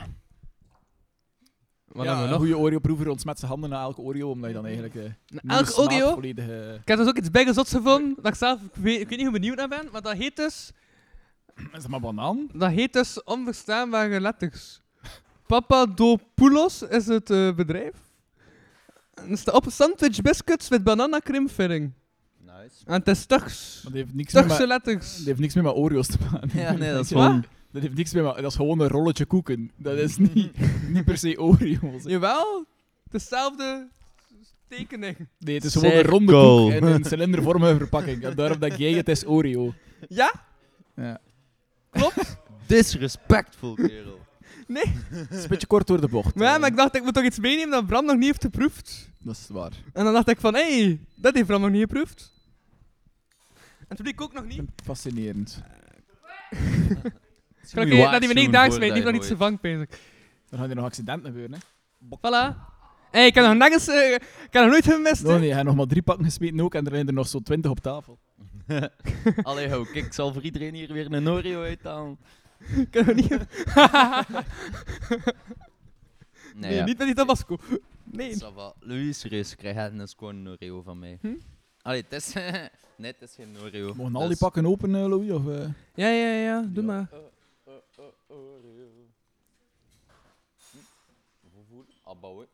Wat 1.95 2.05
ja, 2.05 2.11
hebben 2.11 2.17
we 2.29 2.35
een 2.35 2.41
nog? 2.41 2.49
goede 2.51 2.59
Oreo-proever 2.67 3.09
ontsmet 3.09 3.39
zijn 3.39 3.51
handen 3.51 3.71
na 3.71 3.81
elke 3.81 4.01
Oreo, 4.01 4.31
omdat 4.31 4.49
je 4.51 4.55
dan 4.57 4.65
eigenlijk... 4.67 4.95
eh 4.95 5.03
Na 5.43 5.57
Elke 5.59 5.71
smaak 5.73 5.87
Oreo. 5.87 6.13
Volledig, 6.15 6.49
eh, 6.49 6.75
Ik 6.75 6.89
heb 6.89 6.99
dus 6.99 7.07
ook 7.09 7.17
iets 7.17 7.31
bijgezots 7.31 7.71
gevonden, 7.71 8.15
dat 8.17 8.27
ik 8.27 8.35
zelf, 8.35 8.61
ik 8.63 8.71
weet, 8.75 9.01
ik 9.01 9.09
weet 9.09 9.19
niet 9.19 9.27
hoe 9.29 9.39
benieuwd 9.39 9.57
naar 9.57 9.69
ben, 9.69 9.89
maar 9.93 10.03
dat 10.03 10.13
heet 10.17 10.37
dus, 10.37 10.71
is 11.57 11.65
dat 11.73 11.89
maar 11.89 12.01
banaan? 12.01 12.49
dat 12.53 12.71
heet 12.71 12.93
dus 12.93 13.23
onverstaanbare 13.23 14.21
letters. 14.21 14.81
Papadopoulos 15.47 16.83
is 16.83 17.07
het 17.07 17.31
eh, 17.31 17.55
bedrijf. 17.55 17.95
En 19.15 19.31
er 19.31 19.39
staat 19.39 19.55
op 19.55 19.65
sandwich 19.69 20.21
biscuits 20.23 20.71
met 20.71 20.85
banana 20.85 21.21
filling. 21.51 21.93
Nice. 22.41 22.77
En 22.85 22.93
het 22.95 23.09
is 23.09 23.27
Turks. 23.27 23.81
Maar 23.83 23.93
die 23.93 24.03
heeft 24.03 24.15
niks 24.15 24.33
meer 24.33 24.43
Turkse 24.43 24.67
met, 24.67 24.69
letters. 24.69 25.17
die 25.17 25.27
heeft 25.27 25.39
niks 25.39 25.55
meer 25.55 25.63
met 25.65 25.75
Oreo's 25.75 26.07
te 26.07 26.17
maken. 26.33 26.61
Ja, 26.61 26.73
nee, 26.73 26.93
dat 26.93 27.05
is 27.05 27.11
Ja. 27.17 27.17
gewoon... 27.25 27.45
Dat 27.75 27.83
heeft 27.83 27.95
niks 27.95 28.13
meer 28.13 28.23
met... 28.23 28.35
Dat 28.35 28.45
is 28.45 28.55
gewoon 28.55 28.81
een 28.81 28.89
rolletje 28.89 29.25
koeken. 29.25 29.71
Dat 29.77 29.99
is 29.99 30.17
niet, 30.17 30.51
niet 30.95 31.05
per 31.05 31.19
se 31.19 31.41
Oreo's. 31.41 32.05
hè. 32.05 32.11
Jawel, 32.11 32.65
dezelfde 33.11 33.89
tekening. 34.69 35.29
Nee, 35.39 35.55
het 35.55 35.65
is 35.65 35.73
gewoon 35.73 35.93
een 35.93 36.03
ronde 36.03 36.33
koek 36.33 36.71
in 36.73 36.83
een 36.83 37.05
cilindervormige 37.05 37.77
verpakking. 37.77 38.23
En 38.25 38.35
daarom 38.35 38.59
denk 38.59 38.73
jij 38.73 38.93
het 38.93 39.09
is 39.09 39.27
Oreo. 39.27 39.75
Ja? 40.09 40.33
Ja. 40.97 41.21
Disrespectful, 42.67 43.75
kerel. 43.75 44.19
Nee. 44.67 44.87
Het 45.09 45.31
is 45.31 45.43
een 45.43 45.49
beetje 45.49 45.67
kort 45.67 45.87
door 45.87 46.01
de 46.01 46.09
bocht. 46.09 46.35
Maar 46.35 46.47
ja, 46.47 46.55
eh. 46.55 46.61
maar 46.61 46.71
ik 46.71 46.77
dacht, 46.77 46.97
ik 46.97 47.03
moet 47.03 47.15
toch 47.15 47.25
iets 47.25 47.39
meenemen 47.39 47.71
dat 47.71 47.87
Bram 47.87 48.05
nog 48.05 48.17
niet 48.17 48.25
heeft 48.25 48.43
geproefd. 48.43 49.11
Dat 49.19 49.35
is 49.37 49.47
waar. 49.49 49.73
En 49.93 50.05
dan 50.05 50.13
dacht 50.13 50.29
ik 50.29 50.41
van, 50.41 50.55
hé, 50.55 50.85
hey, 50.85 51.01
dat 51.15 51.35
heeft 51.35 51.47
Bram 51.47 51.61
nog 51.61 51.71
niet 51.71 51.81
geproefd. 51.81 52.33
En 53.89 53.97
toen 53.97 54.07
ik 54.07 54.21
ook 54.21 54.33
nog 54.33 54.43
Ik 54.43 54.49
niet. 54.49 54.57
vind 54.59 54.71
het 54.77 54.85
fascinerend. 54.85 55.63
Kan 57.72 57.87
ik 57.87 57.92
hier 57.92 58.11
naar 58.11 58.20
die 58.20 58.29
meneer 58.29 58.50
daar 58.50 58.72
smijten, 58.72 58.81
die 58.81 58.92
heeft 58.92 59.05
nog 59.05 59.14
niet 59.14 59.27
vervangen, 59.27 59.59
bezig. 59.61 59.88
Dan 60.48 60.59
gaan 60.59 60.68
er 60.68 60.77
nog 60.77 60.85
accidenten 60.85 61.27
gebeuren, 61.27 61.53
hè. 61.53 61.61
Voilà. 62.18 62.72
Hé, 63.11 63.20
ik 63.20 63.35
heb 63.35 63.44
nog 63.44 63.55
nergens, 63.55 63.88
eh, 63.88 64.14
ik 64.14 64.48
heb 64.50 64.62
nog 64.62 64.70
nooit 64.70 64.85
gemist, 64.85 65.22
No, 65.22 65.29
nee, 65.31 65.38
hij 65.38 65.53
heeft 65.53 65.64
nog 65.64 65.74
maar 65.74 65.87
drie 65.87 66.03
pakken 66.03 66.24
gesmeten 66.24 66.61
ook 66.61 66.74
en 66.74 66.85
er 66.85 66.92
zijn 66.92 67.07
er 67.07 67.12
nog 67.12 67.29
zo 67.29 67.40
twintig 67.40 67.70
op 67.70 67.81
tafel. 67.81 68.18
Allee, 69.42 69.70
ho, 69.70 69.85
kijk, 69.85 70.07
ik 70.07 70.12
zal 70.12 70.33
voor 70.33 70.42
iedereen 70.42 70.74
hier 70.74 70.92
weer 70.92 71.12
een 71.12 71.29
Oreo 71.29 71.62
uithalen. 71.62 72.18
Ik 72.77 72.94
heb 72.94 73.07
nog 73.07 73.14
niet... 73.14 73.38
Nee, 76.55 76.70
nee, 76.70 76.79
ja. 76.79 76.85
niet 76.85 76.98
met 76.98 77.07
die 77.07 77.16
tabasco. 77.16 77.59
Nee. 78.05 78.35
Ça 78.35 78.55
va. 78.55 78.74
Louis, 78.81 79.18
serieus, 79.18 79.57
krijg 79.57 79.74
jij 79.74 79.90
dus 79.90 80.14
gewoon 80.18 80.37
een 80.37 80.48
Oreo 80.48 80.83
van 80.83 80.98
mij. 80.98 81.18
Hm? 81.20 81.35
Allee, 81.83 82.05
het 82.09 82.12
is... 82.12 82.33
nee, 82.98 83.12
het 83.18 83.22
is 83.22 83.35
geen 83.35 83.57
Oreo. 83.64 83.94
Mogen 83.94 84.16
al 84.16 84.29
die 84.29 84.37
pakken 84.37 84.66
open, 84.66 84.94
eh, 84.94 85.07
Louis? 85.07 85.31
Of, 85.31 85.48
eh? 85.48 85.68
Ja, 85.94 86.09
ja, 86.09 86.35
ja, 86.35 86.64
doe 86.68 86.85
maar. 86.85 87.09
Uh, 88.35 88.40
uh, 88.40 88.47
uh, 88.47 88.66
Oreo. 88.66 89.07
Hm? 90.73 90.79
Hoe 91.53 91.64
voel 91.68 91.85
Abouwen. 92.05 92.49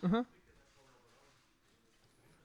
Uh-huh. 0.00 0.24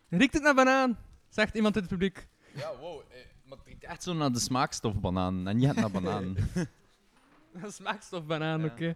Riekt 0.10 0.34
het 0.34 0.44
naar 0.44 0.56
banaan? 0.56 0.98
Zegt 1.30 1.56
iemand 1.56 1.76
in 1.76 1.82
het 1.82 1.92
publiek. 1.92 2.28
Ja, 2.54 2.78
wow. 2.78 3.00
eh, 3.00 3.18
maar 3.46 3.58
het 3.58 3.68
riekt 3.68 3.84
echt 3.84 4.04
zo 4.04 4.14
naar 4.14 4.32
de 4.32 4.40
smaakstof 4.40 5.00
banaan 5.00 5.48
en 5.48 5.58
niet 5.58 5.76
naar 5.76 5.92
banaan. 5.92 6.36
Smaakstof 7.68 8.26
banaan, 8.26 8.60
Ja. 8.60 8.66
oké. 8.66 8.96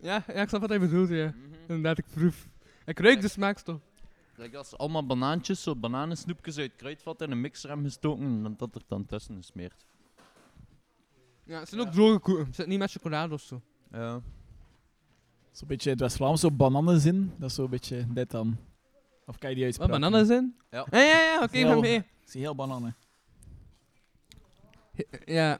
Ja, 0.00 0.24
ja, 0.26 0.34
ik 0.42 0.48
snap 0.48 0.60
wat 0.60 0.70
hij 0.70 0.80
bedoelt, 0.80 1.08
ja. 1.08 1.26
Mhm. 1.26 1.54
Inderdaad, 1.60 1.98
ik 1.98 2.06
proef. 2.10 2.46
Ik 2.84 2.98
ruik 2.98 3.20
de 3.20 3.28
smaakstof. 3.28 3.80
Like 4.38 4.56
als 4.56 4.76
allemaal 4.76 5.06
banaantjes, 5.06 5.62
zo 5.62 5.76
bananensnoepjes 5.76 6.58
uit 6.58 6.76
kruidvat 6.76 7.20
in 7.22 7.30
een 7.30 7.40
mixer 7.40 7.68
hebben 7.68 7.86
gestoken 7.86 8.44
en 8.44 8.54
dat 8.56 8.74
er 8.74 8.82
dan 8.86 9.06
tussen 9.06 9.36
gesmeerd. 9.36 9.84
Ja, 11.44 11.58
het 11.58 11.68
zijn 11.68 11.80
ook 11.80 11.92
droge 11.92 12.18
koeken. 12.18 12.44
Het 12.46 12.54
zit 12.54 12.66
niet 12.66 12.78
met 12.78 12.90
chocolade 12.90 13.34
of 13.34 13.40
zo. 13.40 13.62
Ja. 13.90 14.20
Zo'n 15.50 15.68
beetje 15.68 15.90
het 15.90 16.00
West-Vlaams, 16.00 16.40
zo 16.40 16.50
bananenzin. 16.50 17.32
Dat 17.38 17.48
is 17.50 17.54
zo'n 17.56 17.70
beetje 17.70 18.06
dit 18.12 18.30
dan. 18.30 18.56
Of 19.26 19.38
kan 19.38 19.50
je 19.50 19.56
die 19.56 19.64
Wat, 19.64 19.78
uitspraak? 19.78 20.00
bananen 20.00 20.26
zijn? 20.26 20.56
Ja. 20.70 20.86
Ja, 20.90 20.98
ja, 20.98 21.20
ja, 21.20 21.42
oké, 21.42 21.58
ga 21.58 21.74
mee. 21.80 21.96
Ik 21.96 22.04
zie 22.24 22.40
heel 22.40 22.54
bananen. 22.54 22.96
Ja, 25.24 25.50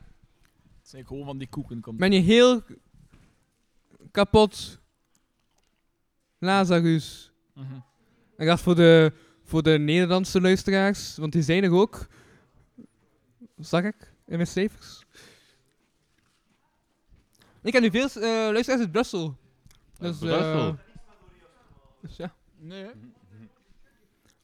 Het 0.79 0.89
zijn 0.89 1.07
gewoon 1.07 1.25
van 1.25 1.39
die 1.39 1.49
koeken. 1.49 1.81
Komt. 1.81 1.99
ben 1.99 2.13
je 2.13 2.21
heel 2.21 2.63
kapot 4.11 4.81
Lazarus. 6.39 7.33
Mhm. 7.55 7.75
Ik 8.39 8.47
dacht 8.47 8.63
voor 8.63 8.75
de, 8.75 9.13
voor 9.45 9.63
de 9.63 9.79
Nederlandse 9.79 10.41
luisteraars, 10.41 11.17
want 11.17 11.33
die 11.33 11.43
zijn 11.43 11.65
er 11.65 11.73
ook. 11.73 12.07
Zag 13.59 13.85
ik 13.85 14.13
in 14.27 14.35
mijn 14.37 14.47
cijfers. 14.47 15.03
Ik 17.63 17.73
heb 17.73 17.83
nu 17.83 17.91
veel 17.91 18.09
eh, 18.09 18.21
luisteraars 18.53 18.81
uit 18.81 18.93
Brussel. 18.93 19.37
Dus, 19.99 20.19
Brussel? 20.19 20.69
eh, 20.69 20.75
dus 22.03 22.17
ja. 22.17 22.35
Nee, 22.59 22.83
hè? 22.83 22.91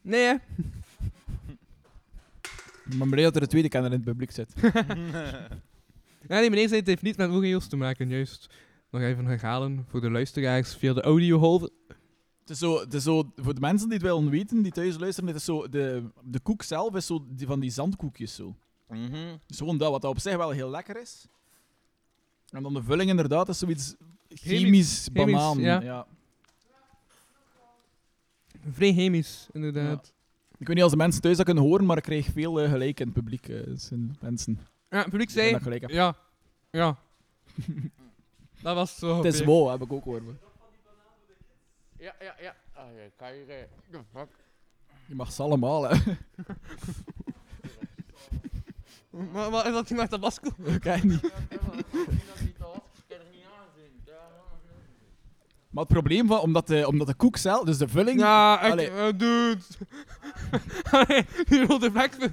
Nee, 0.01 0.23
hè? 0.23 0.35
Maar 2.97 3.09
blij 3.09 3.23
dat 3.23 3.37
er 3.37 3.43
een 3.43 3.49
tweede 3.49 3.69
kenner 3.69 3.91
in 3.91 3.97
het 3.97 4.07
publiek 4.07 4.31
zit. 4.31 4.53
Ja, 6.29 6.39
nee, 6.41 6.51
meneer 6.51 6.69
zei 6.69 6.79
het 6.81 6.89
heeft 6.89 7.03
niet 7.03 7.17
met 7.17 7.31
Oreo's 7.31 7.69
te 7.69 7.77
maken, 7.77 8.09
juist. 8.09 8.55
Nog 8.91 9.03
even 9.03 9.27
herhalen 9.27 9.85
voor 9.89 10.01
de 10.01 10.11
luisteraars 10.11 10.75
via 10.75 10.93
de 10.93 11.01
audiogolven. 11.03 11.71
Het 12.45 12.53
is, 12.53 12.59
zo, 12.59 12.81
het 12.81 12.95
is 12.95 13.03
zo, 13.03 13.33
voor 13.37 13.55
de 13.55 13.61
mensen 13.61 13.89
die 13.89 13.99
het 13.99 14.07
willen 14.07 14.31
weten, 14.31 14.63
die 14.63 14.73
thuis 14.73 14.99
luisteren, 14.99 15.29
het 15.29 15.39
is 15.39 15.45
zo, 15.45 15.69
de, 15.69 16.05
de 16.23 16.41
koek 16.41 16.63
zelf 16.63 16.95
is 16.95 17.07
zo 17.07 17.27
die 17.29 17.47
van 17.47 17.61
die 17.61 17.71
zandkoekjes 17.71 18.35
zo. 18.35 18.55
Dus 19.47 19.59
gewoon 19.59 19.79
dat, 19.79 19.91
wat 19.91 20.05
op 20.05 20.19
zich 20.19 20.37
wel 20.37 20.51
heel 20.51 20.71
lekker 20.71 21.01
is. 21.01 21.27
En 22.51 22.63
dan 22.63 22.75
de 22.75 22.83
vulling 22.83 23.11
inderdaad 23.11 23.49
is 23.49 23.59
zoiets 23.59 23.95
chemisch, 24.29 25.13
banaan. 25.13 25.59
ja. 25.59 25.81
ja. 25.81 26.07
Vrij 28.71 28.93
chemisch, 28.93 29.49
inderdaad. 29.53 30.13
Ik 30.59 30.67
weet 30.67 30.77
niet 30.77 30.83
als 30.83 30.93
de 30.93 30.99
mensen 30.99 31.21
thuis 31.23 31.37
dat 31.37 31.45
kunnen 31.45 31.65
horen, 31.65 31.87
maar 31.87 31.97
ik 31.97 32.03
kreeg 32.03 32.27
veel 32.33 32.61
eh, 32.61 32.71
gelijk 32.71 33.01
in 33.01 33.07
het 33.07 33.15
publiek. 33.15 33.47
dus 33.47 33.91
in 33.91 34.17
mensen. 34.21 34.59
Ja, 34.91 34.99
het 34.99 35.11
publiek 35.11 35.31
zei... 35.31 35.53
dat 35.53 35.63
gelijk 35.63 35.81
hebben. 35.81 35.99
Ja. 35.99 36.17
Ja. 36.71 36.99
dat 38.63 38.75
was 38.75 38.99
zo. 38.99 39.17
Het 39.17 39.35
is 39.35 39.45
wow, 39.45 39.71
heb 39.71 39.83
ik 39.83 39.93
ook 39.93 40.03
gehoord. 40.03 40.23
Ja, 42.05 42.15
ja, 42.21 42.35
ja. 42.41 42.55
Ah, 42.73 42.85
ja, 42.97 43.09
kan 43.17 43.35
je... 43.35 43.67
Je 45.07 45.15
mag 45.15 45.33
ze 45.33 45.43
allemaal, 45.43 45.89
hè. 45.89 45.97
Maar 49.33 49.51
wat 49.51 49.67
is 49.67 49.73
dat 49.73 49.89
die 49.89 49.97
met 49.97 50.11
Tabasco? 50.11 50.51
Dat 50.65 50.79
kan 50.79 50.97
je 50.97 51.07
niet. 51.07 51.33
Maar 55.71 55.85
het 55.85 55.93
probleem 55.93 56.27
van, 56.27 56.41
omdat 56.41 56.67
de, 56.67 56.87
omdat 56.87 57.07
de 57.07 57.15
koek 57.15 57.37
zelf, 57.37 57.65
dus 57.65 57.79
de 57.79 57.89
vulling... 57.89 58.21
Ja, 58.21 58.63
ik... 58.63 58.73
Allee. 58.73 58.91
eh, 58.91 59.07
dude. 59.17 59.63
Allee, 60.91 61.27
die 61.45 61.67
rode 61.67 61.91
vlek. 61.91 62.31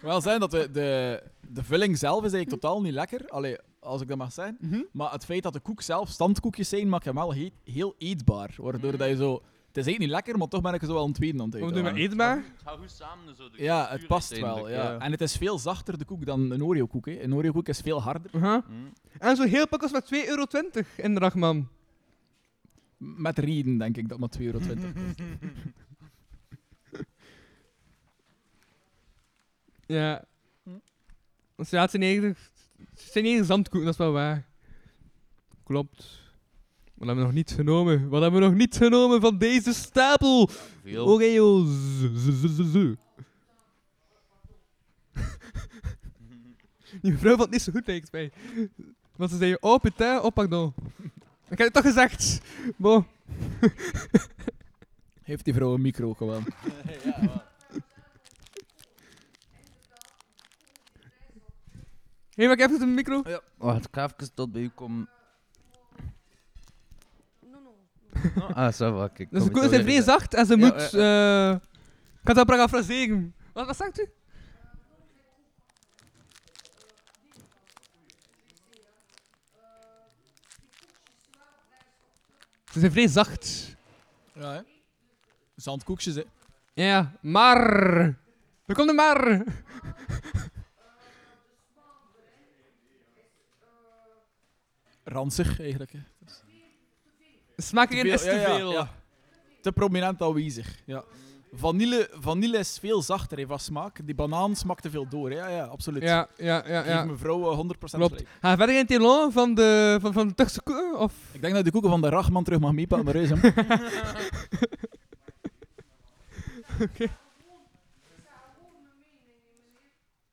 wel 0.00 0.20
zijn 0.20 0.40
dat 0.40 0.50
de, 0.50 0.70
de, 0.70 1.22
de 1.40 1.64
vulling 1.64 1.98
zelf 1.98 2.24
is 2.24 2.32
eigenlijk 2.32 2.62
totaal 2.62 2.80
niet 2.80 2.92
lekker. 2.92 3.28
Allee, 3.28 3.58
als 3.84 4.00
ik 4.02 4.08
dat 4.08 4.16
mag 4.18 4.32
zeggen. 4.32 4.56
Mhm. 4.60 4.80
Maar 4.92 5.12
het 5.12 5.24
feit 5.24 5.42
dat 5.42 5.52
de 5.52 5.60
koek 5.60 5.80
zelf 5.82 6.08
standkoekjes 6.08 6.68
zijn, 6.68 6.88
maakt 6.88 7.04
hem 7.04 7.14
wel 7.14 7.34
he- 7.34 7.52
heel 7.64 7.94
eetbaar. 7.98 8.54
Waardoor 8.56 8.96
dat 8.96 9.08
je 9.08 9.16
zo... 9.16 9.32
Het 9.34 9.82
is 9.82 9.88
eigenlijk 9.88 9.98
niet 9.98 10.24
lekker, 10.24 10.38
maar 10.38 10.48
toch 10.48 10.62
ben 10.62 10.74
ik 10.74 10.80
er 10.80 10.86
zo 10.86 10.92
wel 10.94 11.04
een 11.04 11.12
tweede 11.12 11.38
aan 11.42 11.50
het 11.50 11.60
Hoe 11.60 11.72
doen 11.72 11.82
we 11.84 11.92
eetbaar? 11.94 12.36
Het 12.36 12.44
gaat 12.64 12.78
goed 12.78 12.90
samen, 12.90 13.34
zo. 13.36 13.50
de 13.50 13.62
Ja, 13.62 13.88
het 13.90 14.06
past 14.06 14.38
wel. 14.40 14.68
Ja. 14.68 14.98
En 14.98 15.10
het 15.10 15.20
is 15.20 15.36
veel 15.36 15.58
zachter, 15.58 15.98
de 15.98 16.04
koek, 16.04 16.26
dan 16.26 16.50
een 16.50 16.64
Oreo-koek. 16.64 17.06
hè. 17.06 17.22
Een 17.22 17.34
Oreo-koek 17.34 17.68
is 17.68 17.80
veel 17.80 18.02
harder. 18.02 18.30
Mhm. 18.34 18.60
En 19.18 19.36
zo 19.36 19.42
heel 19.42 19.68
pakjes 19.68 19.92
met 19.92 20.04
2,20 20.06 20.28
euro 20.28 20.44
in 20.96 21.14
de 21.14 21.20
Rachman. 21.20 21.68
Met 22.96 23.38
reden 23.38 23.78
denk 23.78 23.96
ik 23.96 24.08
dat 24.08 24.18
maar 24.18 24.28
2,20 24.38 24.44
euro 24.44 24.58
kost. 24.66 24.78
Ja. 29.86 30.24
Dus 31.56 31.70
ja, 31.70 31.80
het 31.80 31.90
zijn 31.90 32.02
eigenlijk, 32.02 32.50
het 33.02 33.12
zijn 33.12 33.24
eigenlijk 33.24 33.44
zandkoeken, 33.52 33.84
dat 33.84 33.92
is 33.92 34.04
wel 34.04 34.12
waar. 34.12 34.46
Klopt. 35.64 36.22
Wat 36.94 37.06
hebben 37.06 37.16
we 37.16 37.22
nog 37.22 37.32
niet 37.32 37.50
genomen? 37.50 38.08
Wat 38.08 38.22
hebben 38.22 38.40
we 38.40 38.46
nog 38.46 38.56
niet 38.56 38.76
genomen 38.76 39.20
van 39.20 39.38
deze 39.38 39.72
stapel? 39.74 40.48
Veel. 40.82 41.06
Oreo's. 41.06 41.68
Z- 41.68 42.10
z- 42.14 42.44
z- 42.56 42.72
z. 42.72 42.94
Die 47.02 47.12
mevrouw 47.12 47.30
vond 47.30 47.42
het 47.42 47.50
niet 47.50 47.62
zo 47.62 47.72
goed, 47.72 47.86
lijkt 47.86 48.12
mij. 48.12 48.32
Want 49.16 49.30
ze 49.30 49.36
zei, 49.36 49.56
oh 49.60 49.78
putain, 49.80 50.20
oh 50.22 50.32
pardon. 50.34 50.74
Ik 51.48 51.58
heb 51.58 51.58
het 51.58 51.72
toch 51.72 51.82
gezegd. 51.82 52.40
Bon. 52.76 53.06
Heeft 55.22 55.44
die 55.44 55.54
vrouw 55.54 55.74
een 55.74 55.80
micro 55.80 56.14
gewoon? 56.14 56.44
Hé, 62.34 62.44
maar 62.44 62.52
ik 62.52 62.58
heb 62.58 62.70
het 62.70 62.80
een 62.80 62.94
micro. 62.94 63.22
Wacht, 63.56 63.84
ik 63.84 63.94
ga 63.94 64.04
even 64.04 64.34
tot 64.34 64.52
bij 64.52 64.62
u 64.62 64.68
komen. 64.68 65.08
Ah, 68.54 68.72
zo 68.72 69.08
kijk. 69.14 69.30
Dus 69.30 69.44
de 69.44 69.60
je 69.60 69.68
zijn 69.68 69.82
vrij 69.82 70.02
zacht 70.02 70.34
en 70.34 70.46
ze 70.46 70.56
Ja, 70.58 70.66
moet... 70.66 70.94
eh 70.94 71.50
ik 72.14 72.30
kan 72.30 72.36
het 72.36 72.38
op 72.38 72.46
parafraseren. 72.46 73.34
Wat, 73.52 73.66
wat 73.66 73.76
zegt 73.76 74.00
u? 74.00 74.08
Ze 82.72 82.80
zijn 82.80 82.92
vrij 82.92 83.08
zacht. 83.08 83.76
Ja, 84.32 84.52
hè? 84.52 84.60
Zandkoekjes, 85.56 86.14
hè. 86.14 86.22
Ja, 86.74 86.84
Ja, 86.84 87.12
maar... 87.20 87.62
Er 88.66 88.74
komt 88.74 88.88
een 88.88 88.94
maar. 88.94 89.42
Ranzig, 95.04 95.60
eigenlijk. 95.60 95.92
Hè. 95.92 95.98
Smaak 97.56 97.90
is 97.90 98.20
Te 98.22 98.28
veel, 98.28 98.34
ja, 98.38 98.56
veel. 98.56 98.70
ja, 98.72 98.78
ja. 98.78 98.90
Te 99.60 99.72
prominent 99.72 100.22
aanwezig. 100.22 100.82
Ja. 100.86 101.04
Vanille, 101.52 102.08
vanille 102.12 102.58
is 102.58 102.78
veel 102.80 103.02
zachter 103.02 103.38
hè, 103.38 103.46
van 103.46 103.58
smaak. 103.58 104.06
Die 104.06 104.14
banaan 104.14 104.56
smaakt 104.56 104.82
te 104.82 104.90
veel 104.90 105.08
door. 105.08 105.30
hè. 105.30 105.36
Ja, 105.36 105.48
ja, 105.48 105.64
absoluut. 105.64 106.02
Ja, 106.02 106.28
ja, 106.36 106.62
ja. 106.66 106.82
Geef 106.82 106.92
ja. 106.92 107.04
mevrouw 107.04 107.52
eh, 107.52 107.58
100% 107.58 107.60
Klopt. 107.78 107.90
gelijk. 107.90 108.28
Ga 108.40 108.50
je 108.50 108.56
verder 108.56 108.74
in 108.74 108.80
het 108.80 108.90
elan 108.90 109.32
van 109.32 109.54
de, 109.54 109.98
van, 110.00 110.12
van 110.12 110.28
de 110.28 110.34
Turkse 110.34 110.62
koe? 110.62 110.96
Of... 110.96 111.12
Ik 111.32 111.40
denk 111.40 111.54
dat 111.54 111.64
de 111.64 111.70
koeken 111.70 111.90
van 111.90 112.00
de 112.00 112.08
Rachman 112.08 112.44
terug 112.44 112.58
mag 112.60 112.72
meepakken 112.72 113.04
naar 113.06 113.14
huis. 113.26 113.30
hè. 113.30 113.48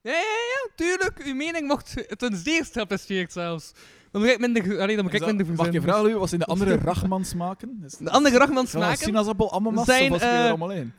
Ja, 0.04 0.12
ja, 0.12 0.20
ja, 0.54 0.70
tuurlijk. 0.76 1.20
Uw 1.26 1.36
mening 1.36 1.68
mocht 1.68 2.18
ten 2.18 2.38
zeerste 2.38 2.74
geapprecieerd 2.74 3.32
zelfs. 3.32 3.72
Dan 4.12 4.22
moet 4.22 4.30
ik 4.32 4.40
minder... 4.40 4.80
Allee, 4.82 4.96
dan 4.96 5.06
moet 5.06 5.14
ik 5.14 5.26
minder 5.26 5.46
mag 5.56 5.72
je 5.72 5.82
vragen, 5.82 6.02
Louis, 6.02 6.18
wat 6.18 6.28
zijn 6.30 6.40
de 6.42 6.48
andere 6.48 6.76
Rachman 6.76 7.26
smaken? 7.26 7.82
Is- 7.86 7.98
De 7.98 8.10
andere 8.10 8.38
Rachman 8.38 8.64
Ja, 8.64 8.70
smaken... 8.70 8.98
Sinaasappel, 8.98 9.52
ananas, 9.54 9.86
zijn, 9.86 10.04
of 10.04 10.10
was 10.10 10.20
je 10.22 10.26
er 10.28 10.44
eh, 10.44 10.48
allemaal 10.50 10.72
in? 10.72 10.94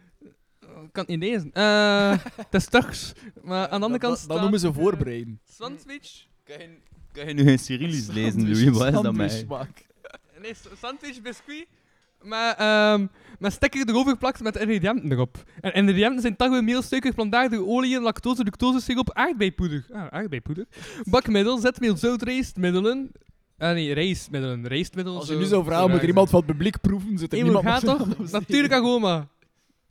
Ik 0.60 0.92
kan 0.92 1.04
het 1.04 1.08
niet 1.08 1.18
lezen. 1.30 1.50
Eh, 1.52 2.18
het 2.36 2.54
is 2.54 2.66
Turks. 2.66 3.12
Maar 3.42 3.68
aan 3.68 3.80
de 3.80 3.86
andere 3.86 3.90
Dat- 3.90 4.00
kant 4.00 4.10
dat, 4.12 4.18
staat... 4.18 4.28
dat 4.28 4.40
noemen 4.40 4.60
ze 4.60 4.72
voorbereiden. 4.72 5.40
Sandwich. 5.44 6.26
Kan 6.44 6.58
je, 6.58 6.68
kan 7.12 7.26
je 7.28 7.34
nu 7.34 7.42
geen 7.44 7.58
Cyrillisch 7.58 8.06
lezen, 8.06 8.42
Louis? 8.42 8.64
Wat 8.78 8.86
is 8.86 8.92
dat 9.00 9.02
mij? 9.14 9.28
Sandwichsmaak. 9.28 9.86
Nee, 10.42 10.54
s- 10.54 10.80
sandwich 10.80 11.22
biscuit. 11.22 11.66
Maar 12.22 12.54
ehm 12.56 13.06
met 13.38 13.52
sticker 13.52 13.88
erover 13.88 14.12
geplakt 14.12 14.42
met 14.42 14.56
ingrediënten 14.56 15.12
erop. 15.12 15.42
En 15.60 15.72
ingrediënten 15.72 16.20
zijn 16.20 16.36
tarwe, 16.36 16.62
meel, 16.62 16.82
suiker, 16.82 17.14
plantaardige 17.14 17.66
oliën, 17.66 18.02
lactose, 18.02 18.44
lactose, 18.44 18.80
siroop, 18.80 19.12
aardbeipoeder. 19.12 19.86
Ah, 19.92 20.06
aardbeipoeder. 20.10 20.66
Bakmiddel, 21.04 21.58
zetmeel, 21.58 21.96
zout, 21.96 22.22
rijstmiddelen. 22.22 23.12
Ah 23.58 23.72
nee, 23.72 23.94
rijstmiddelen. 23.94 24.66
Rijstmiddelen. 24.66 25.18
Als 25.18 25.28
je 25.28 25.34
zo- 25.34 25.40
nu 25.40 25.46
zou 25.46 25.64
vragen, 25.64 25.82
zo 25.84 25.88
moet 25.88 26.00
er 26.02 26.08
iemand 26.08 26.30
van 26.30 26.38
het 26.38 26.48
publiek 26.48 26.80
proeven, 26.80 27.18
zit 27.18 27.32
er 27.32 27.42
niemand 27.42 27.64
gaat 27.66 27.84
toch? 27.84 28.06
Natuurlijk 28.30 28.72
aroma. 28.72 29.28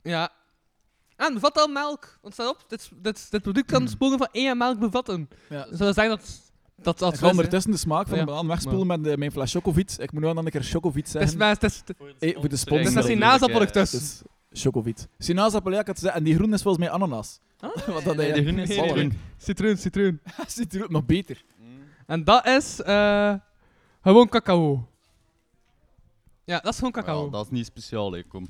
Ja. 0.02 0.30
En 1.16 1.34
bevat 1.34 1.58
al 1.58 1.68
melk. 1.68 2.18
Want 2.22 2.34
staat 2.34 2.48
op, 2.48 2.64
dit, 2.68 2.90
dit, 3.02 3.30
dit 3.30 3.42
product 3.42 3.70
kan 3.70 3.88
sporen 3.88 4.18
van 4.18 4.28
één 4.32 4.56
melk 4.58 4.78
bevatten. 4.78 5.28
Ja. 5.48 5.66
Dus 5.70 5.78
dat 5.78 5.94
zijn 5.94 6.08
dat... 6.08 6.51
Dat 6.82 6.98
dat 6.98 7.12
Ik 7.12 7.18
ga 7.18 7.28
ondertussen 7.28 7.70
de 7.70 7.76
smaak 7.76 8.06
van 8.08 8.18
Ja. 8.18 8.24
de 8.24 8.30
banaan 8.30 8.46
wegspoelen 8.46 8.86
met 8.86 9.06
eh, 9.06 9.16
mijn 9.16 9.32
fles 9.32 9.52
Chocovit. 9.52 9.96
Ik 10.00 10.12
moet 10.12 10.22
nu 10.22 10.28
aan 10.28 10.36
een 10.38 10.44
keer 10.50 10.62
Chocovit 10.62 11.12
Het 11.12 11.14
is 11.14 11.20
zeggen. 11.20 11.38
maar... 11.38 11.48
Het 11.48 11.62
is, 11.62 11.82
Hey, 12.18 12.36
voor 12.40 12.48
de 12.48 12.56
sponsor. 12.56 12.92
dat 12.94 13.02
is 13.02 13.08
die 13.08 13.16
naasappel 13.18 13.60
ertussen. 13.60 13.98
Dus 13.98 14.22
Chocovit. 14.62 15.08
Sinaasappel, 15.18 15.72
ja, 15.72 15.80
ik 15.80 15.86
had 15.86 15.98
gezegd. 15.98 16.14
En 16.16 16.24
die 16.24 16.34
groen 16.34 16.52
is 16.52 16.62
volgens 16.62 16.84
mij 16.84 16.92
ananas. 16.94 17.38
Ah, 17.60 17.70
Wat 17.94 18.04
dat 18.04 18.16
Nee, 18.16 18.28
is 18.28 18.34
nee, 18.34 18.42
groen. 18.44 18.54
nee. 18.94 19.12
Citroen, 19.38 19.76
citroen. 19.76 20.20
Ziet 20.46 20.74
er 20.74 20.82
ook 20.84 20.90
nog 20.90 21.04
beter. 21.06 21.42
En 22.06 22.24
dat 22.24 22.46
is 22.46 22.80
eh 22.82 23.34
gewoon 24.02 24.28
cacao. 24.28 24.86
Ja, 26.44 26.58
dat 26.58 26.72
is 26.72 26.76
gewoon 26.76 26.92
cacao. 26.92 27.30
Dat 27.30 27.44
is 27.44 27.50
niet 27.50 27.66
speciaal, 27.66 28.12
hè, 28.12 28.22
kom. 28.22 28.46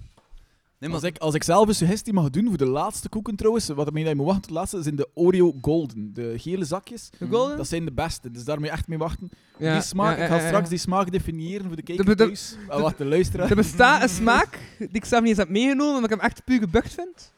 Nee, 0.83 0.91
maar 0.91 1.01
Als 1.01 1.09
ik, 1.09 1.19
als 1.19 1.35
ik 1.35 1.43
zelf 1.43 1.69
een 1.69 1.75
suggestie 1.75 2.13
mag 2.13 2.31
doen 2.31 2.49
voor 2.49 2.57
de 2.57 2.67
laatste 2.67 3.09
koeken 3.09 3.37
trouwens, 3.37 3.69
wat 3.69 3.87
ik 3.87 3.93
mee 3.93 4.03
dat 4.03 4.13
je 4.13 4.19
moet 4.19 4.27
wachten 4.27 4.43
tot 4.43 4.53
de 4.53 4.59
laatste, 4.59 4.83
zijn 4.83 4.97
de 4.97 5.09
Oreo 5.15 5.55
Golden. 5.61 6.11
De 6.15 6.35
gele 6.37 6.65
zakjes. 6.65 7.11
De 7.19 7.27
golden? 7.31 7.57
Dat 7.57 7.69
zijn 7.69 7.85
de 7.85 7.93
beste, 7.93 8.31
dus 8.31 8.45
daar 8.45 8.57
moet 8.59 8.67
je 8.67 8.73
echt 8.73 8.89
mee 8.89 8.99
wachten. 8.99 9.31
Ja, 9.59 9.73
die 9.73 9.83
smaak, 9.83 10.17
ja, 10.17 10.23
ik 10.25 10.31
ga 10.31 10.47
straks 10.47 10.69
die 10.69 10.79
smaak 10.79 11.13
definiëren 11.13 11.67
voor 11.67 11.77
de 11.77 11.83
kijker 11.83 12.05
De- 12.05 12.15
de- 12.15 12.25
thuis. 12.27 12.57
Ah, 12.69 12.81
wacht, 12.81 12.99
de 12.99 13.05
luisteraar. 13.05 13.51
Er 13.51 13.57
bestaat 13.57 14.03
een 14.03 14.09
smaak 14.09 14.59
die 14.79 14.89
ik 14.93 15.05
zelf 15.05 15.21
niet 15.21 15.31
eens 15.31 15.39
heb 15.39 15.49
meegenomen, 15.49 15.95
omdat 15.95 16.11
ik 16.11 16.17
hem 16.17 16.27
echt 16.27 16.45
puur 16.45 16.59
gebucht 16.59 16.95
vind. 16.95 17.33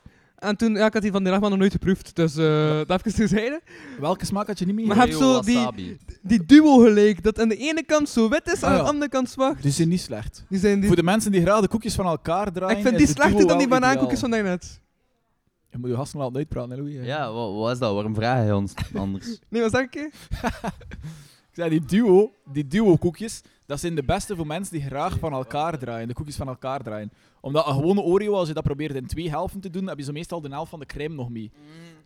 En 0.44 0.56
toen, 0.56 0.74
ja, 0.74 0.86
ik 0.86 0.92
had 0.92 1.02
die 1.02 1.10
van 1.12 1.24
de 1.24 1.30
Rachman 1.30 1.50
nog 1.50 1.58
nooit 1.58 1.72
geproefd, 1.72 2.16
dus 2.16 2.36
eh 2.36 2.76
dat 2.76 2.88
heb 2.88 3.06
ik 3.06 3.12
terzijde. 3.14 3.60
Welke 4.00 4.24
smaak 4.26 4.46
had 4.46 4.58
je 4.58 4.66
niet 4.66 4.74
meer? 4.74 4.86
Maar 4.86 4.96
heb 4.96 5.06
Oreo 5.14 5.18
zo 5.18 5.40
die- 5.40 5.54
wasabi. 5.54 5.96
Die 6.22 6.44
duo 6.44 6.78
gelijk, 6.78 7.22
dat 7.22 7.40
aan 7.40 7.48
de 7.48 7.56
ene 7.56 7.82
kant 7.84 8.08
zo 8.08 8.28
wit 8.28 8.46
is 8.46 8.62
en 8.62 8.62
Ah, 8.62 8.70
aan 8.70 8.76
ja. 8.76 8.82
de 8.82 8.88
andere 8.88 9.10
kant 9.10 9.30
zwart. 9.30 9.62
Die 9.62 9.70
zijn 9.72 9.88
niet 9.88 10.00
slecht. 10.00 10.44
Die 10.48 10.58
zijn 10.58 10.78
die... 10.78 10.86
Voor 10.86 10.96
de 10.96 11.02
mensen 11.02 11.32
die 11.32 11.40
graag 11.40 11.60
de 11.60 11.68
koekjes 11.68 11.94
van 11.94 12.06
elkaar 12.06 12.52
draaien. 12.52 12.76
ik 12.76 12.82
vind 12.82 13.00
is 13.00 13.06
die 13.06 13.14
slechter 13.16 13.46
dan 13.46 13.58
die 13.58 13.68
wel 13.68 13.78
banaankoekjes 13.80 14.20
van 14.20 14.30
daarnet. 14.30 14.80
Je 15.70 15.78
moet 15.80 15.88
je 15.90 15.96
gasten 15.96 16.18
laten 16.18 16.36
uitpraten, 16.36 16.70
hè, 16.70 16.76
Louis. 16.76 16.94
Ja, 17.06 17.32
wat, 17.32 17.54
wat 17.54 17.72
is 17.72 17.78
dat? 17.78 17.94
Waarom 17.94 18.14
vraag 18.14 18.46
je 18.46 18.54
ons 18.56 18.72
anders? 18.94 19.38
Nee, 19.50 19.62
wat 19.62 19.70
zeg 19.70 19.82
ik? 19.82 19.94
hè? 19.94 20.02
Ik 21.54 21.60
zei, 21.60 21.70
die 21.70 21.84
duo, 21.84 22.32
die 22.52 22.66
duo 22.66 22.96
koekjes, 22.96 23.40
Dat 23.66 23.80
zijn 23.80 23.94
de 23.94 24.02
beste 24.04 24.36
voor 24.36 24.46
mensen 24.46 24.72
die 24.78 24.82
graag 24.86 25.18
van 25.18 25.32
elkaar 25.32 25.78
draaien, 25.78 26.08
de 26.08 26.14
koekjes 26.14 26.36
van 26.36 26.48
elkaar 26.48 26.82
draaien. 26.82 27.12
Omdat 27.44 27.66
een 27.66 27.74
gewone 27.74 28.00
Oreo, 28.00 28.34
als 28.34 28.48
je 28.48 28.54
dat 28.54 28.62
probeert 28.62 28.94
in 28.94 29.06
twee 29.06 29.30
helften 29.30 29.60
te 29.60 29.70
doen, 29.70 29.86
heb 29.88 29.98
je 29.98 30.04
zo 30.04 30.12
meestal 30.12 30.40
de 30.40 30.48
helft 30.48 30.70
van 30.70 30.78
de 30.78 30.86
crème 30.86 31.14
nog 31.14 31.28
mee. 31.30 31.50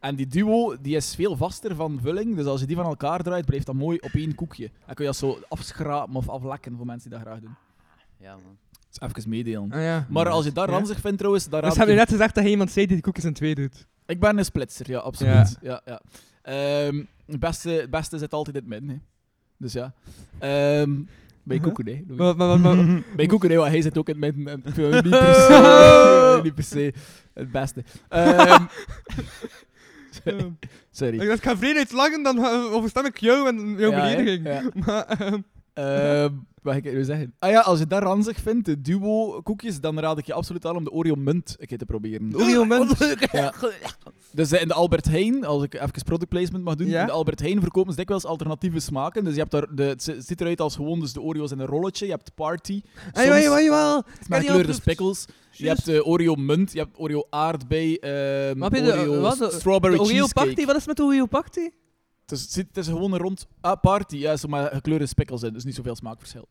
En 0.00 0.16
die 0.16 0.26
duo, 0.26 0.76
die 0.80 0.96
is 0.96 1.14
veel 1.14 1.36
vaster 1.36 1.74
van 1.74 1.98
vulling, 2.02 2.36
dus 2.36 2.46
als 2.46 2.60
je 2.60 2.66
die 2.66 2.76
van 2.76 2.84
elkaar 2.84 3.22
draait, 3.22 3.46
blijft 3.46 3.66
dat 3.66 3.74
mooi 3.74 3.98
op 4.00 4.10
één 4.10 4.34
koekje. 4.34 4.70
Dan 4.86 4.94
kun 4.94 5.04
je 5.04 5.10
dat 5.10 5.16
zo 5.20 5.38
afschrapen 5.48 6.14
of 6.14 6.28
aflekken 6.28 6.76
voor 6.76 6.86
mensen 6.86 7.10
die 7.10 7.18
dat 7.18 7.28
graag 7.28 7.40
doen. 7.40 7.54
Ja, 8.20 8.32
man. 8.32 8.56
Dus 8.90 9.00
even 9.16 9.30
meedelen. 9.30 9.72
Ah, 9.72 9.80
ja. 9.82 10.06
Maar 10.08 10.28
als 10.28 10.44
je 10.44 10.52
dat 10.52 10.66
Ja. 10.68 10.72
ranzig 10.74 11.00
vindt 11.00 11.18
trouwens, 11.18 11.48
dan 11.48 11.60
raad 11.60 11.68
Dus 11.70 11.78
heb 11.78 11.88
je 11.88 11.94
net 11.94 12.08
gezegd 12.08 12.34
dat 12.34 12.44
je 12.44 12.50
iemand 12.50 12.70
zei 12.70 12.86
die 12.86 12.94
die 12.94 13.04
koekjes 13.04 13.24
in 13.24 13.32
twee 13.32 13.54
doet? 13.54 13.86
Ik 14.06 14.20
ben 14.20 14.38
een 14.38 14.44
splitser, 14.44 14.90
ja, 14.90 14.98
absoluut. 14.98 15.56
Ja. 15.60 15.80
Ja, 15.84 16.00
Ehm, 16.42 17.04
het, 17.26 17.38
beste, 17.40 17.70
het 17.70 17.90
beste 17.90 18.18
zit 18.18 18.32
altijd 18.32 18.56
in 18.56 18.62
het 18.62 18.70
midden. 18.70 18.88
Hè. 18.88 18.96
Dus 19.56 19.72
ja. 19.72 19.92
Ehm, 20.38 21.00
bij 21.48 21.58
koeken, 21.58 21.86
hè. 21.86 22.02
Maar, 22.14 22.36
maar, 22.36 22.58
maar, 22.60 22.76
maar- 22.86 23.02
Bij 23.16 23.26
koeken, 23.26 23.50
hè, 23.50 23.56
want 23.56 23.68
hij 23.70 23.82
zit 23.82 23.98
ook 23.98 24.08
in 24.08 24.18
vind 24.74 24.76
hem 24.76 25.02
niet 25.02 25.10
per 25.10 25.34
se, 25.34 26.40
niet 26.42 26.54
per 26.54 26.64
se 26.64 26.92
het 27.34 27.52
beste. 27.52 27.84
Ehm, 28.08 28.64
sorry. 30.24 30.52
sorry. 30.90 31.20
Ik 31.20 31.26
dacht, 31.28 31.38
ik 31.38 31.44
ga 31.44 31.56
vreemd 31.56 31.92
lachen, 31.92 32.22
dan 32.22 32.38
uh, 32.38 32.72
overstem 32.74 33.04
ik 33.04 33.18
jou 33.18 33.48
en 33.48 33.74
jouw 33.78 33.90
Ja, 33.90 34.00
belediging. 34.00 34.46
Ja. 34.46 34.62
Maar, 34.86 35.04
ehm, 35.06 35.38
Ehm, 35.78 36.32
wat 36.62 36.72
ga 36.72 36.78
ik 36.78 36.92
nu 36.92 37.04
zeggen? 37.04 37.34
Ah 37.38 37.50
ja, 37.50 37.60
als 37.60 37.78
je 37.78 37.86
dat 37.86 38.02
ranzig 38.02 38.38
vindt, 38.40 38.64
de 38.66 38.80
duo 38.80 39.40
koekjes, 39.42 39.80
dan 39.80 39.98
raad 40.00 40.18
ik 40.18 40.26
je 40.26 40.32
absoluut 40.32 40.66
aan 40.66 40.76
om 40.76 40.84
de 40.84 40.90
Oreo 40.92 41.14
munt 41.14 41.56
een 41.58 41.66
keer 41.66 41.78
te 41.78 41.84
proberen. 41.86 42.30
Oreo 42.36 42.64
munt. 42.74 43.16
Ja. 43.32 43.52
Dus 44.32 44.52
eh, 44.52 44.60
in 44.62 44.68
de 44.68 44.74
Albert 44.74 45.04
Heijn, 45.08 45.44
als 45.44 45.62
ik 45.62 45.74
even 45.74 46.02
product 46.04 46.28
placement 46.28 46.64
mag 46.64 46.74
doen, 46.74 46.86
Ja. 46.86 47.00
in 47.00 47.06
de 47.06 47.12
Albert 47.12 47.40
Heijn 47.40 47.60
verkopen 47.60 47.90
ze 47.92 47.96
dikwijls 47.98 48.24
alternatieve 48.24 48.80
smaken. 48.80 49.24
Dus 49.24 49.32
je 49.34 49.38
hebt 49.40 49.50
daar 49.50 49.74
de, 49.74 49.82
het 49.82 50.02
zi- 50.02 50.20
ziet 50.20 50.40
eruit 50.40 50.60
als 50.60 50.74
gewoon 50.76 51.00
dus 51.00 51.12
de 51.12 51.20
Oreo's 51.20 51.50
in 51.50 51.58
een 51.58 51.66
rolletje. 51.66 52.04
Je 52.06 52.12
hebt 52.12 52.34
party, 52.34 52.82
Ah, 53.12 53.24
jawel, 53.24 53.58
jawel, 53.60 54.02
met 54.28 54.46
proefd. 54.46 54.74
spikkels. 54.74 55.24
Je 55.50 55.68
hebt 55.68 55.84
de 55.84 56.04
Oreo 56.04 56.34
munt, 56.34 56.72
je 56.72 56.78
hebt 56.78 56.98
Oreo 56.98 57.26
aardbei, 57.30 57.94
ehm 57.94 58.58
de- 58.58 58.92
Oreo 58.92 59.20
wat, 59.20 59.52
strawberry 59.52 59.96
De 59.96 60.02
Oreo 60.02 60.14
cheesecake. 60.14 60.46
Party, 60.46 60.64
wat 60.66 60.76
is 60.76 60.86
met 60.86 60.96
de 60.96 61.02
Oreo 61.02 61.26
Party? 61.26 61.68
Het 62.30 62.38
is, 62.38 62.56
het 62.56 62.76
is 62.76 62.86
gewoon 62.86 63.12
een 63.12 63.18
rond 63.18 63.46
ah, 63.60 63.80
party, 63.80 64.16
ja, 64.16 64.36
zo 64.36 64.48
met 64.48 64.72
gekleurde 64.72 65.06
spikkels 65.06 65.42
in, 65.42 65.52
dus 65.52 65.64
niet 65.64 65.74
zoveel 65.74 65.96
smaakverschil. 65.96 66.48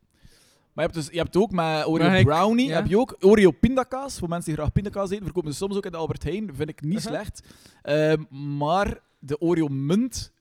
Maar 0.74 0.86
je 0.86 0.92
hebt, 0.92 0.94
dus, 0.94 1.14
je 1.14 1.22
hebt 1.22 1.36
ook 1.38 1.52
met 1.52 1.86
Oreo 1.88 2.08
Maar 2.08 2.20
ik- 2.20 2.26
brownie, 2.26 2.68
ja. 2.68 2.76
heb 2.76 2.88
je 2.88 3.00
ook 3.00 3.16
Oreo 3.20 3.52
pindakaas. 3.52 4.18
Voor 4.20 4.30
mensen 4.30 4.46
die 4.52 4.60
graag 4.60 4.72
pindakaas 4.74 5.10
eten, 5.10 5.24
verkopen 5.24 5.52
ze 5.52 5.58
soms 5.58 5.76
ook 5.76 5.86
in 5.86 5.92
de 5.92 5.98
Albert 5.98 6.24
Heijn. 6.24 6.56
Vind 6.56 6.70
ik 6.70 6.82
niet 6.82 6.94
Uh-huh. 6.98 7.12
slecht. 7.12 7.42
Ehm, 7.82 8.24
maar 8.58 9.00
de 9.20 9.40
Oreo 9.42 9.68
munt, 9.68 10.32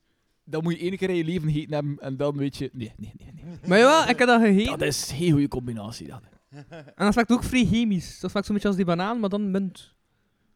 dat 0.45 0.63
moet 0.63 0.73
je 0.73 0.79
één 0.81 0.97
keer 0.97 1.11
in 1.11 1.17
je 1.17 1.25
leven 1.25 1.51
gegeten 1.51 1.75
hebben 1.75 1.97
en 2.01 2.17
dan 2.17 2.37
weet 2.37 2.57
je... 2.57 2.71
Nee, 2.73 2.93
nee, 2.97 3.13
nee. 3.19 3.33
nee. 3.45 3.59
Maar 3.67 3.79
jawel, 3.79 4.09
ik 4.09 4.19
heb 4.19 4.29
dat 4.29 4.41
gegeten. 4.41 4.79
Dat 4.79 4.89
is 4.89 5.11
een 5.11 5.17
heel 5.17 5.31
goede 5.31 5.49
combinatie. 5.49 6.07
Dat. 6.09 6.21
En 6.71 7.05
dat 7.05 7.13
smaakt 7.13 7.33
ook 7.33 7.43
vrij 7.45 7.65
chemisch. 7.67 8.21
Dat 8.21 8.31
smaakt 8.31 8.47
zo'n 8.47 8.55
beetje 8.55 8.69
als 8.69 8.77
die 8.77 8.87
banaan, 8.87 9.21
maar 9.21 9.29
dan 9.31 9.51
munt. 9.51 9.95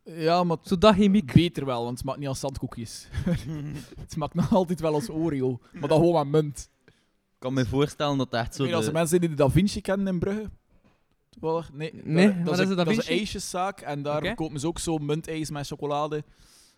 Ja, 0.05 0.45
maar 0.45 0.57
Zo 0.63 0.79
dat 0.79 0.95
chemiek. 0.95 1.33
beter 1.33 1.65
wel, 1.67 1.79
want 1.79 1.91
het 1.91 1.99
smaakt 1.99 2.19
niet 2.19 2.29
als 2.29 2.41
zandkoekjes. 2.41 3.09
het 4.01 4.13
smaakt 4.13 4.35
nog 4.35 4.53
altijd 4.55 4.81
wel 4.81 4.95
als 4.95 5.09
Oreo, 5.11 5.59
maar 5.73 5.89
dan 5.89 5.99
gewoon 5.99 6.29
met 6.31 6.43
munt. 6.43 6.71
Ik 6.87 6.93
kan 7.39 7.53
me 7.55 7.67
voorstellen 7.67 8.19
dat 8.19 8.27
het 8.31 8.41
echt 8.41 8.47
Ik 8.47 8.53
zo 8.53 8.59
weet 8.59 8.67
niet, 8.67 8.75
als 8.77 8.85
de... 8.85 8.91
er 8.91 8.97
mensen 8.99 9.19
zijn 9.19 9.21
die 9.31 9.31
de 9.37 9.43
Da 9.45 9.51
Vinci 9.51 9.81
kennen 9.81 10.07
in 10.07 10.19
Brugge. 10.19 10.51
Toevallig? 11.31 11.73
Nee, 11.73 11.91
Nee, 12.05 12.27
dat, 12.43 12.45
dat 12.45 12.59
is 12.59 12.69
de 12.69 12.75
Da 12.75 12.85
dat 12.85 12.93
is 12.93 12.97
een 12.97 13.03
Vinci? 13.03 13.19
ijsjeszaak 13.21 13.81
en 13.81 14.03
daar 14.03 14.17
Oké. 14.17 14.27
verkopen 14.27 14.61
ze 14.61 14.67
ook 14.67 14.79
zo 14.79 14.99
muntijs 14.99 15.51
met 15.51 15.67
chocolade. 15.67 16.25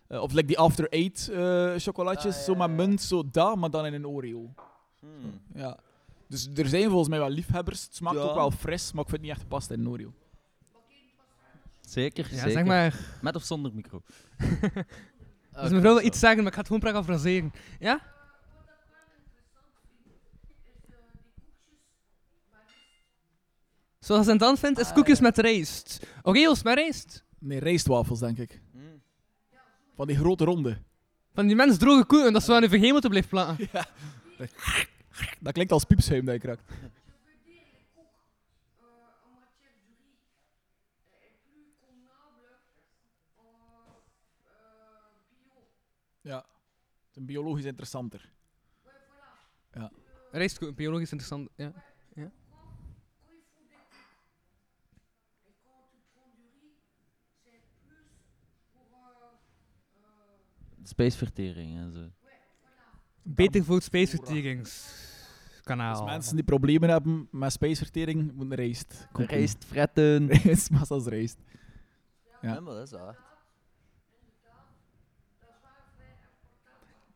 Eh, 0.07 0.21
of 0.21 0.31
like 0.33 0.47
die 0.47 0.57
After 0.57 0.89
Eight 0.89 1.29
eh 1.29 1.73
chocolatjes, 1.77 2.33
Ah, 2.33 2.39
ja, 2.39 2.45
zo 2.45 2.55
met 2.55 2.67
ja. 2.69 2.73
munt, 2.75 3.01
zo 3.01 3.23
dat, 3.31 3.55
maar 3.55 3.69
dan 3.69 3.85
in 3.85 3.93
een 3.93 4.07
Oreo. 4.07 4.53
Hmm. 4.99 5.41
Ja. 5.55 5.77
Dus 6.27 6.47
er 6.55 6.67
zijn 6.67 6.87
volgens 6.87 7.09
mij 7.09 7.19
wel 7.19 7.29
liefhebbers. 7.29 7.83
Het 7.83 7.95
smaakt 7.95 8.15
Ja. 8.17 8.21
ook 8.21 8.35
wel 8.35 8.51
fris, 8.51 8.91
maar 8.91 9.03
ik 9.03 9.09
vind 9.09 9.21
het 9.21 9.21
niet 9.21 9.31
echt 9.31 9.41
gepast 9.41 9.71
in 9.71 9.79
een 9.79 9.89
Oreo. 9.89 10.13
Zeker, 11.87 12.27
Ja, 12.29 12.35
zeker. 12.37 12.51
zeg 12.51 12.65
maar. 12.65 12.99
Met 13.21 13.35
of 13.35 13.43
zonder 13.43 13.71
micro? 13.73 14.01
Dus 15.61 15.71
mevrouw 15.71 15.93
wil 15.95 16.05
iets 16.05 16.19
zeggen, 16.19 16.37
maar 16.37 16.47
ik 16.47 16.53
ga 16.53 16.59
het 16.59 16.67
gewoon 16.67 16.81
parafraseren. 16.81 17.53
Ja? 17.79 18.01
Zoals 23.99 24.25
ze 24.25 24.31
het 24.31 24.39
dan 24.39 24.57
vindt, 24.57 24.79
is 24.79 24.87
Ah, 24.87 24.93
koekjes 24.93 25.17
ja. 25.17 25.23
met 25.23 25.37
rijst. 25.37 26.05
Oreo's 26.21 26.63
met 26.63 26.73
rijst. 26.77 27.23
Nee, 27.39 27.59
rijstwafels, 27.59 28.19
denk 28.19 28.37
ik. 28.37 28.61
Hmm. 28.71 29.01
Van 29.95 30.07
die 30.07 30.15
grote 30.17 30.43
ronde. 30.43 30.77
Van 31.33 31.47
die 31.47 31.55
mens 31.55 31.77
droge 31.77 32.05
koeken, 32.05 32.33
dat 32.33 32.43
ze 32.43 32.53
aan 32.53 32.61
je 32.61 32.69
vergemelte 32.69 33.09
blijft 33.09 33.29
plakken. 33.29 33.69
Dat 35.39 35.53
klinkt 35.53 35.71
als 35.71 35.83
piepschuim 35.83 36.25
dat 36.25 36.33
je 36.33 36.39
kraakt. 36.39 36.61
Ja, 46.21 46.35
het 46.37 46.45
is 46.45 47.02
een 47.15 47.25
biologisch 47.25 47.65
interessanter. 47.65 48.31
Rijstkoeken, 50.31 50.75
biologisch 50.75 51.11
interessant. 51.11 51.49
Ja. 51.55 51.73
Spijsvertering 60.83 61.77
en 61.77 61.91
zo. 61.91 62.09
Beter 63.21 63.63
voor 63.63 63.75
het 63.75 63.83
spijsverteringskanaal. 63.83 65.93
Dus 65.93 66.03
mensen 66.05 66.35
die 66.35 66.43
problemen 66.43 66.89
hebben 66.89 67.27
met 67.31 67.51
spijsvertering, 67.51 68.33
moeten 68.33 68.55
rijst. 68.55 69.07
Rijst, 69.13 69.65
fretten. 69.65 70.27
Rijst, 70.43 70.71
massa's 70.71 71.05
rijst. 71.05 71.37
Ja. 72.41 72.53
Ja, 72.53 72.59
maar 72.59 72.73
dat 72.73 72.83
is 72.83 72.91
wel 72.91 73.15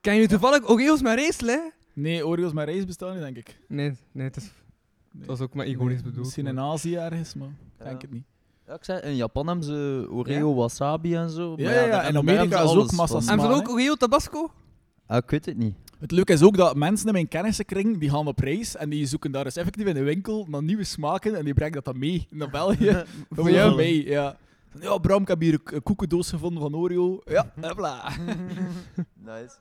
Ken 0.08 0.16
je 0.16 0.28
toevallig 0.28 0.70
Oreo's 0.70 1.02
met 1.02 1.42
hè? 1.46 1.58
Nee, 1.94 2.28
Oreo's 2.28 2.54
met 2.54 2.66
rijst 2.68 2.86
bestaan 2.86 3.12
niet, 3.14 3.22
denk 3.22 3.38
ik. 3.38 3.60
Nee, 3.68 3.94
nee, 4.12 4.26
het 4.28 4.36
is, 4.36 4.52
Nee. 5.12 5.26
dat 5.28 5.36
is 5.38 5.44
ook 5.44 5.54
maar 5.54 5.66
ironisch 5.66 6.02
bedoeld. 6.02 6.18
Misschien 6.26 6.48
in 6.48 6.60
Azië 6.60 6.96
ergens, 6.96 7.34
maar 7.34 7.48
ik 7.48 7.54
Ja. 7.80 7.86
denk 7.86 8.02
het 8.02 8.12
niet. 8.12 8.24
Ja, 8.68 8.74
ik 8.74 8.84
zei, 8.84 9.00
in 9.00 9.16
Japan 9.16 9.48
hebben 9.48 9.66
ze 9.66 10.08
Oreo 10.12 10.56
wasabi 10.56 11.16
en 11.16 11.30
zo. 11.30 11.54
Ja, 11.58 11.64
maar 11.64 11.74
ja, 11.74 11.82
ja, 11.82 11.88
daar- 11.88 12.04
en 12.06 12.14
daar 12.14 12.22
Amerika 12.22 12.40
hebben 12.42 12.58
ze 12.58 12.64
is 12.64 12.70
ook 12.72 12.78
alles 12.78 12.92
massa 12.92 13.14
van. 13.14 13.22
smaak. 13.22 13.36
En 13.38 13.42
van 13.42 13.52
hè? 13.52 13.58
ook 13.58 13.70
Oreo 13.70 13.96
Tabasco? 13.96 14.52
Ah, 15.06 15.18
ik 15.18 15.30
weet 15.30 15.46
het 15.46 15.58
niet. 15.58 15.76
Het 16.00 16.12
leuke 16.12 16.34
is 16.34 16.42
ook 16.44 16.58
dat 16.58 16.76
mensen 16.76 17.08
in 17.08 17.14
mijn 17.14 17.28
kennissenkring, 17.28 17.98
die 18.00 18.10
gaan 18.10 18.28
op 18.28 18.40
reis 18.40 18.76
en 18.76 18.90
die 18.90 19.06
zoeken 19.06 19.32
daar 19.32 19.46
eens 19.46 19.56
effectief 19.56 19.86
in 19.86 19.94
de 19.94 20.04
winkel 20.04 20.46
naar 20.50 20.64
nieuwe 20.64 20.84
smaken 20.84 21.36
en 21.36 21.46
die 21.46 21.54
brengen 21.54 21.74
dat 21.74 21.86
dan 21.86 22.00
mee 22.00 22.28
naar 22.30 22.50
België. 22.50 23.04
Voor 23.30 23.52
jou? 23.52 23.76
mee, 23.76 24.06
ja. 24.06 24.38
Van, 24.70 24.82
Ja, 24.82 24.98
Bram, 24.98 25.22
ik 25.22 25.28
heb 25.28 25.40
hier 25.42 25.54
een 25.54 25.62
een 25.76 25.84
koekendoos 25.84 26.30
gevonden 26.30 26.62
van 26.62 26.76
Oreo. 26.76 27.22
Ja, 27.26 27.52
hopla. 27.62 28.12
nice. 29.32 29.56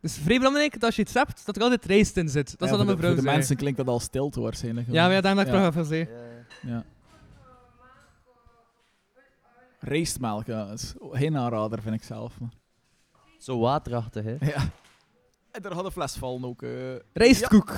Het 0.00 0.10
is 0.10 0.16
vrij 0.16 0.36
belangrijk 0.38 0.72
dat 0.72 0.82
als 0.82 0.96
je 0.96 1.02
iets 1.02 1.14
hebt, 1.14 1.46
dat 1.46 1.56
er 1.56 1.62
altijd 1.62 1.84
rijst 1.84 2.16
in 2.16 2.28
zit. 2.28 2.58
Dat 2.58 2.68
is 2.70 2.76
wat 2.76 2.84
mijn 2.84 2.96
de, 2.96 2.96
vrouw 2.96 3.08
voor 3.08 3.16
de 3.20 3.22
zei. 3.24 3.36
mensen 3.36 3.56
klinkt 3.56 3.78
dat 3.78 3.86
al 3.88 4.00
stilte 4.00 4.40
waarschijnlijk. 4.40 4.86
Ja, 4.90 5.04
maar 5.04 5.12
ja, 5.12 5.20
daarom 5.20 5.38
heb 5.38 5.48
ik 5.48 5.54
Ja. 5.54 5.60
nog 5.60 5.68
even 5.68 5.82
gezegd. 5.82 6.10
Ja. 6.62 6.84
Rijstmelk, 9.80 10.46
ja. 10.46 10.64
Dat 10.66 10.78
is 10.78 10.94
geen 11.12 11.36
aanrader, 11.36 11.82
vind 11.82 11.94
ik 11.94 12.02
zelf. 12.02 12.40
Maar. 12.40 12.50
Zo 13.38 13.58
waterachtig, 13.58 14.24
hè? 14.24 14.36
Ja. 14.40 14.70
En 15.50 15.62
daar 15.62 15.72
had 15.72 15.84
een 15.84 15.90
fles 15.90 16.12
vallen 16.14 16.44
ook. 16.44 16.62
eh. 16.62 16.70
Rijstkoek. 17.12 17.74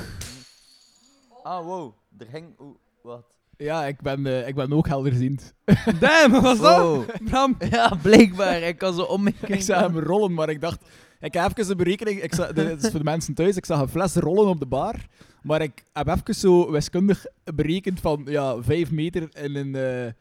Ah, 1.42 1.64
wow. 1.64 1.92
Er 2.18 2.26
ging... 2.26 2.46
Oeh, 2.60 2.76
wat? 3.02 3.24
Ja, 3.56 3.84
ik 3.86 4.00
ben, 4.00 4.26
eh, 4.26 4.48
ik 4.48 4.54
ben 4.54 4.72
ook 4.72 4.86
helderziend. 4.86 5.54
Damn, 6.00 6.32
wat 6.32 6.42
was 6.42 6.60
dat? 6.60 6.76
Wow. 6.78 7.08
Bram. 7.24 7.56
Ja, 7.70 7.88
blijkbaar. 8.02 8.60
Ik 8.62 8.78
kan 8.78 8.94
zo 8.94 9.02
om 9.02 9.22
me 9.22 9.32
Ik 9.46 9.62
zag 9.62 9.80
hem 9.80 9.98
rollen, 9.98 10.34
maar 10.34 10.48
ik 10.48 10.60
dacht... 10.60 10.84
Ik 11.20 11.32
heb 11.34 11.58
even 11.58 11.70
een 11.70 11.76
berekening... 11.76 12.22
Ik 12.22 12.34
zag, 12.34 12.52
dit 12.52 12.82
is 12.84 12.90
voor 12.90 12.98
de 12.98 13.04
mensen 13.04 13.34
thuis. 13.34 13.56
Ik 13.56 13.64
zag 13.64 13.80
een 13.80 13.88
fles 13.88 14.14
rollen 14.14 14.46
op 14.48 14.58
de 14.60 14.66
bar. 14.66 14.94
Maar 15.42 15.62
ik 15.62 15.84
heb 15.92 16.06
even 16.08 16.34
zo 16.34 16.70
wiskundig 16.70 17.24
berekend 17.54 18.00
van... 18.00 18.22
Ja, 18.24 18.62
vijf 18.62 18.90
meter 18.90 19.28
in 19.42 19.56
een 19.56 19.74
eh, 19.74 20.12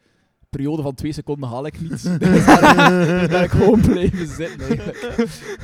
periode 0.50 0.82
van 0.82 0.94
twee 0.94 1.12
seconden 1.12 1.48
haal 1.48 1.66
ik 1.66 1.80
niet. 1.80 1.90
dus 2.20 2.44
daar 2.46 3.28
ben 3.28 3.42
ik 3.42 3.50
gewoon 3.50 3.80
blijven 3.80 4.26
zitten 4.26 4.60
eigenlijk. 4.60 4.98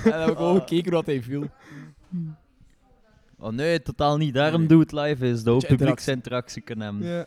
En 0.05 0.11
dan 0.11 0.21
heb 0.21 0.31
ik 0.31 0.37
gewoon 0.37 0.59
gekeken 0.61 0.93
wat 0.93 1.07
hij 1.07 1.23
viel. 1.23 1.49
Oh 3.39 3.53
nee, 3.53 3.83
totaal 3.83 4.17
niet. 4.17 4.35
Daarom 4.35 4.59
Nee. 4.61 4.69
doe 4.69 4.81
het 4.81 4.93
live 4.93 5.27
is. 5.29 5.43
Dat 5.43 5.45
we 5.45 5.53
Beetje 5.53 5.53
interactie. 5.53 5.77
publieksinteractie 5.77 6.63
kunnen 6.63 6.85
hebben. 6.87 7.07
Ja. 7.09 7.27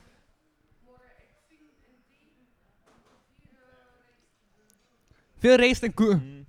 Veel 5.37 5.55
rijst 5.55 5.83
en 5.83 5.93
koeken. 5.93 6.45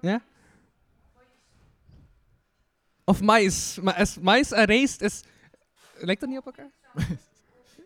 Ja? 0.00 0.22
Of 3.08 3.22
mais. 3.22 3.78
Maar 3.82 4.00
is 4.00 4.18
mais 4.18 4.52
en 4.52 4.64
rijst 4.64 5.00
is... 5.00 5.22
Lijkt 5.98 6.20
dat 6.20 6.30
niet 6.30 6.38
op 6.38 6.46
elkaar? 6.46 6.70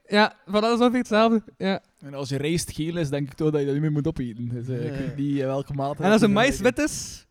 Ja, 0.06 0.36
van 0.46 0.60
dat 0.60 0.72
is 0.74 0.78
ongeveer 0.78 0.98
hetzelfde. 0.98 1.42
Ja. 1.56 1.82
En 1.98 2.14
als 2.14 2.28
je 2.28 2.36
rijst 2.36 2.70
geel 2.70 2.96
is, 2.96 3.08
denk 3.10 3.28
ik 3.28 3.34
toch 3.34 3.50
dat 3.50 3.60
je 3.60 3.64
dat 3.66 3.74
niet 3.74 3.82
meer 3.82 3.92
moet 3.92 4.06
opeten. 4.06 4.48
Dus 4.48 4.68
eh, 4.68 4.86
ik 4.86 4.98
weet 4.98 5.16
niet 5.16 5.36
welke 5.36 5.72
mate. 5.72 6.02
En 6.02 6.12
als 6.12 6.22
een 6.22 6.32
mais 6.32 6.60
wit 6.60 6.78
is... 6.78 7.26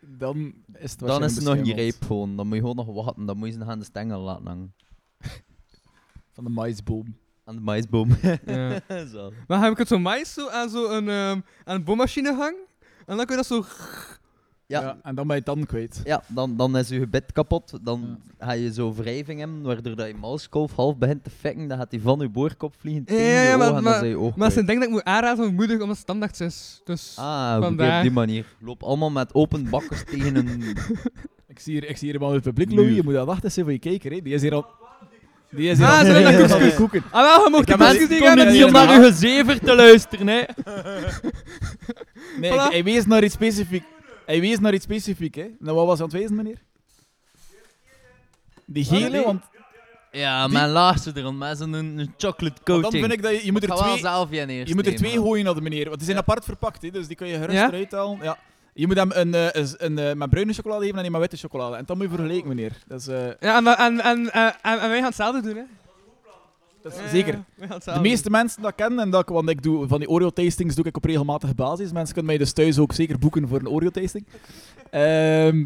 Dan 0.00 0.54
is 0.72 0.90
het 0.90 1.00
Dan 1.00 1.24
is 1.24 1.34
het 1.34 1.44
nog 1.44 1.60
niet 1.60 1.74
rijp 1.74 2.04
gewoon. 2.06 2.36
Dan 2.36 2.46
moet 2.46 2.54
je 2.54 2.60
gewoon 2.60 2.76
nog 2.76 3.04
wachten. 3.04 3.26
Dan 3.26 3.36
moet 3.36 3.46
je 3.46 3.52
ze 3.52 3.58
nog 3.58 3.68
aan 3.68 3.78
de 3.78 3.84
stengel 3.84 4.20
laten 4.20 4.46
hangen. 4.46 4.74
Van 6.34 6.44
de 6.44 6.50
maisboom. 6.50 7.16
Aan 7.44 7.54
de 7.54 7.60
maisboom. 7.60 8.16
Ja. 8.46 8.80
Zo. 9.12 9.32
Maar 9.46 9.62
heb 9.62 9.72
ik 9.72 9.78
het 9.78 9.88
zo 9.88 9.98
mais 9.98 10.32
zo 10.32 10.48
aan 10.48 10.70
zo'n 10.70 11.08
ehm 11.08 11.40
aan 11.64 11.74
een 11.74 11.84
boormachine 11.84 12.34
hangen. 12.34 12.66
En 13.06 13.16
dan 13.16 13.26
kun 13.26 13.36
je 13.36 13.42
dat 13.42 13.46
zo... 13.46 13.64
Ja. 14.68 14.96
En 15.02 15.14
dan 15.14 15.26
ben 15.26 15.36
je 15.36 15.42
het 15.46 15.56
dan 15.56 15.66
kwijt. 15.66 16.00
Ja, 16.04 16.22
dan, 16.26 16.56
dan 16.56 16.76
is 16.76 16.88
je 16.88 16.98
gebit 16.98 17.32
kapot. 17.32 17.78
Dan 17.82 18.18
ga 18.38 18.52
je 18.52 18.72
zo 18.72 18.94
wrijving 18.94 19.38
hebben, 19.40 19.62
waardoor 19.62 19.96
dat 19.96 20.06
je 20.06 20.14
mauskolf 20.14 20.72
half 20.74 20.96
begint 20.96 21.24
te 21.24 21.30
fikken. 21.30 21.68
Dan 21.68 21.78
gaat 21.78 21.90
hij 21.90 22.00
van 22.00 22.18
je 22.20 22.28
boorkop 22.28 22.74
vliegen 22.78 23.04
tegen 23.04 23.24
Ja, 23.24 23.42
ja, 23.42 23.50
je 23.50 23.56
maar- 23.56 23.66
ogen 23.66 23.76
en 23.76 23.82
dan 23.82 23.82
maar- 23.82 23.98
zijn 23.98 24.10
je 24.10 24.18
oog 24.18 24.36
Maar 24.36 24.50
ze 24.50 24.64
denkt 24.64 24.74
dat 24.74 24.82
ik 24.82 24.90
moet 24.90 25.04
aanraden 25.04 25.36
van 25.36 25.44
mijn 25.44 25.56
moeder 25.56 25.74
omdat 25.74 25.88
het 25.88 25.98
standaard 25.98 26.40
is. 26.40 26.80
Dus... 26.84 27.14
Ah, 27.18 27.58
op 27.62 27.78
die 28.02 28.10
manier. 28.10 28.44
Loop 28.60 28.82
allemaal 28.82 29.10
met 29.10 29.34
open 29.34 29.70
bakkers 29.70 30.04
tegen 30.10 30.36
een... 30.36 30.62
Ik 31.46 31.58
zie 31.60 31.72
hier, 31.72 31.88
ik 31.88 31.96
zie 31.96 32.04
hier 32.06 32.14
iemand 32.14 32.32
uit 32.32 32.44
het 32.44 32.54
publiek. 32.54 32.78
Louis. 32.78 32.94
Je 32.94 33.02
moet 33.02 33.14
dat 33.14 33.26
wachten 33.26 33.50
zijn 33.52 33.64
voor 33.64 33.74
je 33.74 33.80
kijker. 33.80 34.10
Hè. 34.12 34.20
Die 34.22 34.34
is 34.34 34.42
hier 34.42 34.54
al... 34.54 34.66
Die 35.50 35.70
is 35.70 35.78
hier 35.78 35.86
Ah, 35.86 35.98
al... 35.98 36.04
die 36.04 36.12
is 36.14 36.36
koeken. 36.36 36.70
al 36.70 36.74
koeken. 36.76 37.02
Ah 37.10 37.22
wel, 37.22 37.44
je 37.44 37.50
mocht 37.50 37.66
de 37.66 37.76
mensen- 37.76 37.98
koekjes 37.98 38.18
niet 38.18 38.28
gaan 38.28 38.36
die 38.52 38.70
naar 38.70 38.96
uw 38.98 39.02
gezever 39.10 39.60
te 39.60 39.74
luisteren, 39.74 40.26
hè. 40.26 40.42
Nee, 42.40 42.52
hij 42.60 42.84
wees 42.84 43.06
naar 43.06 43.24
iets 43.24 43.34
specifiek. 43.34 43.82
Hij 44.28 44.40
wees 44.40 44.58
naar 44.58 44.74
iets 44.74 44.84
specifiek, 44.84 45.34
hè. 45.34 45.46
Nou, 45.58 45.76
wat 45.76 45.86
was 45.86 45.98
hij 45.98 46.06
aan 46.06 46.12
het 46.12 46.20
wezen, 46.20 46.36
meneer? 46.36 46.58
Die 48.64 48.84
gele, 48.84 49.22
want, 49.22 49.42
Ja, 50.12 50.44
Die- 50.44 50.52
mijn 50.52 50.68
laagste 50.70 51.12
er, 51.12 51.34
met 51.34 51.58
zo'n 51.58 51.72
een, 51.72 51.98
een 51.98 52.14
chocolate 52.16 52.60
coating. 52.64 52.82
dan 52.82 53.00
vind 53.00 53.12
ik 53.12 53.22
dat 53.22 53.32
je, 53.32 53.44
je 53.44 53.52
moet 53.52 53.62
er 53.62 53.68
ga 53.68 53.74
wel 53.74 53.84
twee... 53.84 53.98
zelf 53.98 54.30
je 54.30 54.46
eerst 54.46 54.68
Je 54.68 54.74
moet 54.74 54.86
er 54.86 54.92
nemen. 54.92 55.08
twee 55.10 55.22
gooien 55.22 55.44
naar 55.44 55.54
de 55.54 55.60
meneer, 55.60 55.84
want 55.84 55.96
die 55.96 56.06
zijn 56.06 56.18
apart 56.18 56.44
verpakt, 56.44 56.82
hè, 56.82 56.90
dus 56.90 57.06
die 57.06 57.16
kun 57.16 57.26
je 57.28 57.36
gerust 57.36 57.58
Ja? 57.58 57.66
eruit 57.68 57.92
halen. 57.92 58.18
Ja. 58.22 58.38
Je 58.74 58.86
moet 58.86 58.96
hem 58.96 59.10
een, 59.14 59.34
eh, 59.34 59.46
een, 59.52 59.68
een, 59.76 59.98
eh, 59.98 60.14
met 60.14 60.30
bruine 60.30 60.52
chocolade 60.52 60.84
geven 60.84 60.98
en 60.98 61.04
een 61.04 61.10
met 61.12 61.20
witte 61.20 61.36
chocolade. 61.36 61.76
En 61.76 61.84
dan 61.86 61.96
moet 61.96 62.06
je 62.10 62.12
vergelijken, 62.16 62.48
meneer. 62.48 62.72
Dat 62.86 63.00
is, 63.00 63.06
eh, 63.06 63.26
Ja, 63.40 63.56
en, 63.56 63.66
en, 63.66 64.00
en, 64.00 64.32
en, 64.32 64.54
en 64.62 64.78
wij 64.88 64.96
gaan 64.96 65.04
hetzelfde 65.04 65.42
doen, 65.42 65.56
hè. 65.56 65.62
Dat 66.82 66.92
is 67.04 67.10
zeker. 67.10 67.38
De 67.84 68.00
meeste 68.00 68.30
mensen 68.30 68.62
dat 68.62 68.74
kennen, 68.74 68.98
en 68.98 69.10
dat, 69.10 69.20
ik- 69.22 69.28
want 69.28 69.48
ik 69.48 69.62
doe 69.62 69.88
van 69.88 69.98
die 69.98 70.08
Oreo-tastings 70.08 70.74
doe 70.74 70.84
ik 70.84 70.96
op 70.96 71.04
regelmatige 71.04 71.54
basis. 71.54 71.92
Mensen 71.92 72.14
kunnen 72.14 72.30
mij 72.30 72.38
dus 72.38 72.52
thuis 72.52 72.78
ook 72.78 72.92
zeker 72.92 73.18
boeken 73.18 73.48
voor 73.48 73.58
een 73.58 73.68
Oreo-tasting. 73.68 74.26
Ehm, 74.90 75.64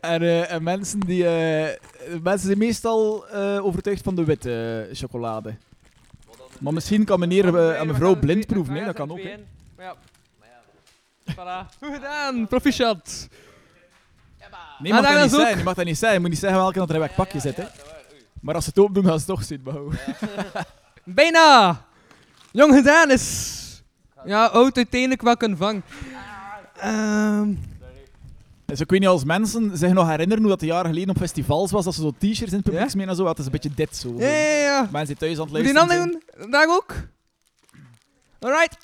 en, 0.00 0.22
eh, 0.22 0.52
en 0.52 0.62
mensen, 0.62 1.00
die, 1.00 1.26
eh, 1.26 1.78
mensen 2.22 2.46
zijn 2.46 2.58
meestal 2.58 3.26
eh, 3.28 3.64
overtuigd 3.64 4.02
van 4.02 4.14
de 4.14 4.24
witte 4.24 4.88
chocolade. 4.92 5.54
Maar 6.60 6.72
misschien 6.72 7.04
kan 7.04 7.18
meneer 7.18 7.58
en 7.74 7.86
mevrouw 7.86 8.16
blind 8.16 8.46
proeven, 8.46 8.74
hè? 8.74 8.84
dat 8.84 8.94
kan 8.94 9.10
ook. 9.10 9.20
hè. 9.22 9.34
Ja. 9.78 9.94
Voilà. 11.30 11.78
Goed 11.82 11.94
gedaan, 11.94 12.46
proficiat. 12.48 13.28
Nee, 14.78 14.92
Ah, 14.92 14.98
mag 15.00 15.08
daar 15.10 15.18
dat 15.20 15.30
niet 15.30 15.40
zijn. 15.40 15.58
Je 15.58 15.64
mag 15.64 15.74
dat 15.74 15.84
niet 15.84 15.98
zijn. 15.98 16.12
Je 16.12 16.20
moet 16.20 16.28
niet 16.28 16.38
zeggen 16.38 16.58
welke 16.58 16.78
dat 16.78 16.88
er 16.88 16.94
in 16.94 17.00
welk 17.00 17.14
pakje 17.14 17.40
zit. 17.40 17.56
Hè. 17.56 17.64
Maar 18.44 18.54
als 18.54 18.64
ze 18.64 18.70
het 18.70 18.78
open 18.78 18.94
doen, 18.94 19.04
gaan 19.04 19.20
ze 19.20 19.24
het 19.26 19.36
toch 19.36 19.44
zien. 19.44 19.62
Bijna! 21.20 21.84
Jong 22.52 22.74
gedaan 22.74 23.10
is... 23.10 23.82
Ja, 24.24 24.46
oud 24.46 24.76
uiteindelijk 24.76 25.22
wel 25.22 25.36
kunnen 25.36 25.58
vangen. 25.58 25.84
Ehm... 26.76 27.54
Dus 28.64 28.80
ik 28.80 28.90
weet 28.90 29.00
niet 29.00 29.08
als 29.08 29.24
mensen 29.24 29.76
zich 29.76 29.92
nog 29.92 30.08
herinneren 30.08 30.42
hoe 30.42 30.52
dat 30.52 30.62
een 30.62 30.66
jaar 30.66 30.84
geleden 30.84 31.10
op 31.10 31.16
festivals 31.16 31.70
was, 31.70 31.84
dat 31.84 31.94
ze 31.94 32.00
zo 32.00 32.10
t-shirts 32.18 32.52
in 32.52 32.58
het 32.58 32.62
publiek 32.62 32.90
smeren 32.90 33.10
en 33.10 33.16
zo. 33.16 33.24
Dat 33.24 33.38
is 33.38 33.44
een 33.44 33.50
beetje 33.50 33.74
dit 33.74 33.96
zo. 33.96 34.14
Ja, 34.18 34.26
ja, 34.26 34.56
ja. 34.56 34.88
Mensen 34.92 35.06
die 35.06 35.16
thuis 35.16 35.38
aan 35.38 35.44
het 35.44 35.52
Moet 35.52 35.64
die 35.64 35.72
luisteren 35.72 36.10
dan 36.10 36.20
doen? 36.40 36.50
Daar 36.50 36.68
ook? 36.68 36.94
Alright. 38.40 38.76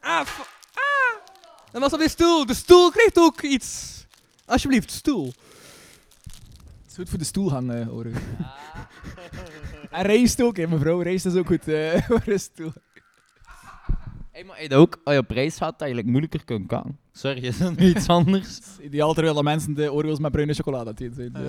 Ah, 0.00 0.20
ah. 0.20 0.26
Dat 1.72 1.80
was 1.80 1.92
op 1.92 1.98
die 1.98 2.08
stoel. 2.08 2.46
De 2.46 2.54
stoel 2.54 2.90
krijgt 2.90 3.18
ook 3.18 3.42
iets. 3.42 3.94
Alsjeblieft, 4.44 4.90
stoel. 4.90 5.32
Het 6.96 7.06
is 7.06 7.10
goed 7.12 7.18
voor 7.18 7.18
de 7.18 7.24
stoel 7.24 7.50
hangen, 7.50 7.86
hoor. 7.86 8.06
En 9.90 10.02
rijst 10.02 10.42
ook, 10.42 10.56
hè, 10.56 10.66
mevrouw. 10.66 11.00
Rijst 11.00 11.26
is 11.26 11.34
ook 11.34 11.46
goed 11.46 11.68
eh, 11.68 12.02
voor 12.08 12.22
de 12.24 12.38
stoel. 12.38 12.72
Hey, 14.32 14.44
maar 14.44 14.56
hey, 14.56 14.76
ook, 14.76 15.00
als 15.04 15.14
je 15.14 15.20
op 15.20 15.30
reis 15.30 15.56
gaat, 15.56 15.78
dat 15.78 15.78
je 15.78 15.84
eigenlijk 15.84 16.08
moeilijker 16.08 16.44
kunt 16.44 16.66
kan. 16.66 16.96
Sorry, 17.12 17.42
is 17.44 17.58
dat 17.58 17.76
nu 17.76 17.86
iets 17.88 18.08
anders? 18.18 18.58
Ideaal 18.80 19.14
terwijl 19.14 19.34
de 19.34 19.42
mensen 19.42 19.74
de 19.74 19.92
Oreos 19.92 20.18
met 20.18 20.30
bruine 20.32 20.54
chocolade 20.54 20.90
eten 20.90 21.14
zijn. 21.14 21.34
Eh, 21.34 21.42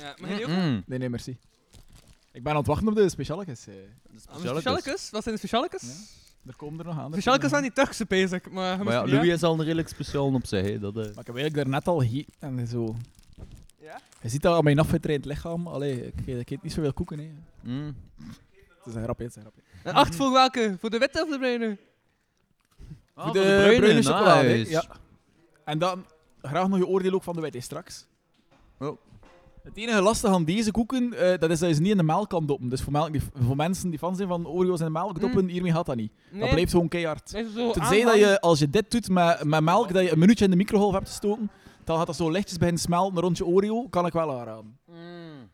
Ja, 0.00 0.14
mag 0.20 0.30
je 0.30 0.36
die 0.36 0.44
ook? 0.44 0.50
Mm. 0.50 0.82
Nee, 0.86 0.98
nee, 0.98 1.08
merci. 1.08 1.36
Ik 2.32 2.42
ben 2.42 2.52
aan 2.52 2.58
het 2.58 2.66
wachten 2.66 2.88
op 2.88 2.94
de 2.94 3.08
specialetjes. 3.08 3.66
eh. 3.66 3.74
Ah, 4.28 4.38
Specialekes? 4.38 5.10
Wat 5.10 5.22
zijn 5.22 5.34
de 5.34 5.40
specialekes? 5.40 5.82
Ja. 5.82 6.50
Er 6.50 6.56
komen 6.56 6.78
er 6.78 6.84
nog 6.84 6.98
aan. 6.98 7.10
Specialekes 7.12 7.50
zijn 7.50 7.62
die 7.62 7.72
Turkse 7.72 8.04
bezig, 8.08 8.50
maar... 8.50 8.84
Maar 8.84 8.92
ja, 8.92 9.06
Louis 9.06 9.28
aan. 9.28 9.34
is 9.34 9.42
al 9.42 9.54
een 9.54 9.62
redelijk 9.64 9.88
speciaal 9.88 10.34
op 10.34 10.46
zich. 10.46 10.62
Hè. 10.64 10.78
Dat, 10.78 10.96
eh. 10.96 11.00
Maar 11.02 11.08
ik 11.10 11.26
heb 11.26 11.36
eigenlijk 11.36 11.54
daarnet 11.54 11.86
al 11.88 12.00
hier 12.02 12.24
en 12.38 12.66
zo. 12.66 12.96
Je 14.26 14.32
ziet 14.32 14.42
dat 14.42 14.56
aan 14.56 14.64
mijn 14.64 14.78
afgetraind 14.78 15.24
lichaam. 15.24 15.66
Allee, 15.66 16.06
ik, 16.06 16.26
ik 16.26 16.50
eet 16.50 16.62
niet 16.62 16.72
zoveel 16.72 16.92
koeken. 16.92 17.18
Hè. 17.18 17.30
Mm. 17.60 17.96
Het 18.16 18.86
is 18.86 18.94
een 18.94 19.02
grapje, 19.02 19.24
het 19.24 19.36
is 19.36 19.42
een 19.42 19.50
grapje. 19.50 20.00
Acht 20.00 20.16
voor 20.16 20.32
welke? 20.32 20.76
Voor 20.80 20.90
de 20.90 20.98
witte 20.98 21.22
of 21.22 21.30
de 21.30 21.38
bruine? 21.38 21.76
Ah, 23.14 23.24
voor 23.24 23.32
de, 23.32 23.74
bruine, 23.76 24.02
chocolade. 24.02 24.48
hè. 24.48 24.56
nice. 24.56 24.70
Ja. 24.70 24.84
En 25.64 25.78
dan 25.78 26.04
graag 26.42 26.68
nog 26.68 26.78
je 26.78 26.86
oordeel 26.86 27.12
ook 27.12 27.22
van 27.22 27.34
de 27.34 27.40
witte 27.40 27.60
straks. 27.60 28.06
Oh. 28.78 28.98
Het 29.62 29.76
enige 29.76 30.00
lastige 30.00 30.34
aan 30.34 30.44
deze 30.44 30.70
koeken, 30.70 31.12
eh, 31.12 31.38
dat 31.38 31.50
is 31.50 31.58
dat 31.58 31.68
je 31.68 31.74
ze 31.74 31.80
niet 31.80 31.90
in 31.90 31.96
de 31.96 32.02
melk 32.02 32.28
kan 32.28 32.46
doppen. 32.46 32.68
Dus 32.68 32.82
voor, 32.82 32.92
melk, 32.92 33.12
die, 33.12 33.22
voor 33.34 33.56
mensen 33.56 33.90
die 33.90 33.98
fan 33.98 34.16
zijn 34.16 34.28
van 34.28 34.46
Oreo's 34.46 34.78
in 34.78 34.84
de 34.84 34.92
melk 34.92 35.20
doppen, 35.20 35.48
hiermee 35.48 35.72
gaat 35.72 35.86
dat 35.86 35.96
niet. 35.96 36.12
Dat 36.32 36.50
blijft 36.50 36.70
gewoon 36.70 36.88
keihard. 36.88 37.26
Tenzij 37.26 38.04
dat 38.04 38.16
je, 38.16 38.40
als 38.40 38.58
je 38.58 38.70
dit 38.70 38.90
doet 38.90 39.08
met, 39.08 39.44
met 39.44 39.60
melk, 39.60 39.92
dat 39.92 40.02
je 40.02 40.12
een 40.12 40.18
minuutje 40.18 40.44
in 40.44 40.50
de 40.50 40.56
microgolf 40.56 40.92
hebt 40.92 41.08
gestoken, 41.08 41.50
dan 41.86 41.96
gaat 41.96 42.06
dat 42.06 42.16
zo 42.16 42.30
lichtjes 42.30 42.58
beginnen 42.58 42.82
smelten 42.82 43.20
rond 43.20 43.36
je 43.36 43.46
Oreo, 43.46 43.88
kan 43.88 44.06
ik 44.06 44.12
wel 44.12 44.38
aanraden. 44.38 44.78
Mm. 44.86 45.50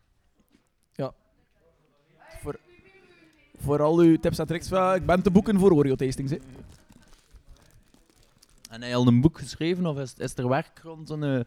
Voor, 2.41 2.59
voor 3.57 3.81
al 3.81 3.97
uw 3.99 4.17
tips 4.19 4.39
en 4.39 4.47
tricks, 4.47 4.67
ja, 4.69 4.95
ik 4.95 5.05
ben 5.05 5.21
te 5.23 5.31
boeken 5.31 5.59
voor 5.59 5.71
Oreo-tastings. 5.71 6.31
hè. 6.31 6.37
En 8.69 8.81
heb 8.81 8.89
je 8.89 8.95
al 8.95 9.07
een 9.07 9.21
boek 9.21 9.39
geschreven 9.39 9.85
of 9.85 9.97
is, 9.97 10.13
is 10.17 10.37
er 10.37 10.47
werk 10.47 10.79
rond 10.83 11.09
een... 11.09 11.23
eh, 11.23 11.39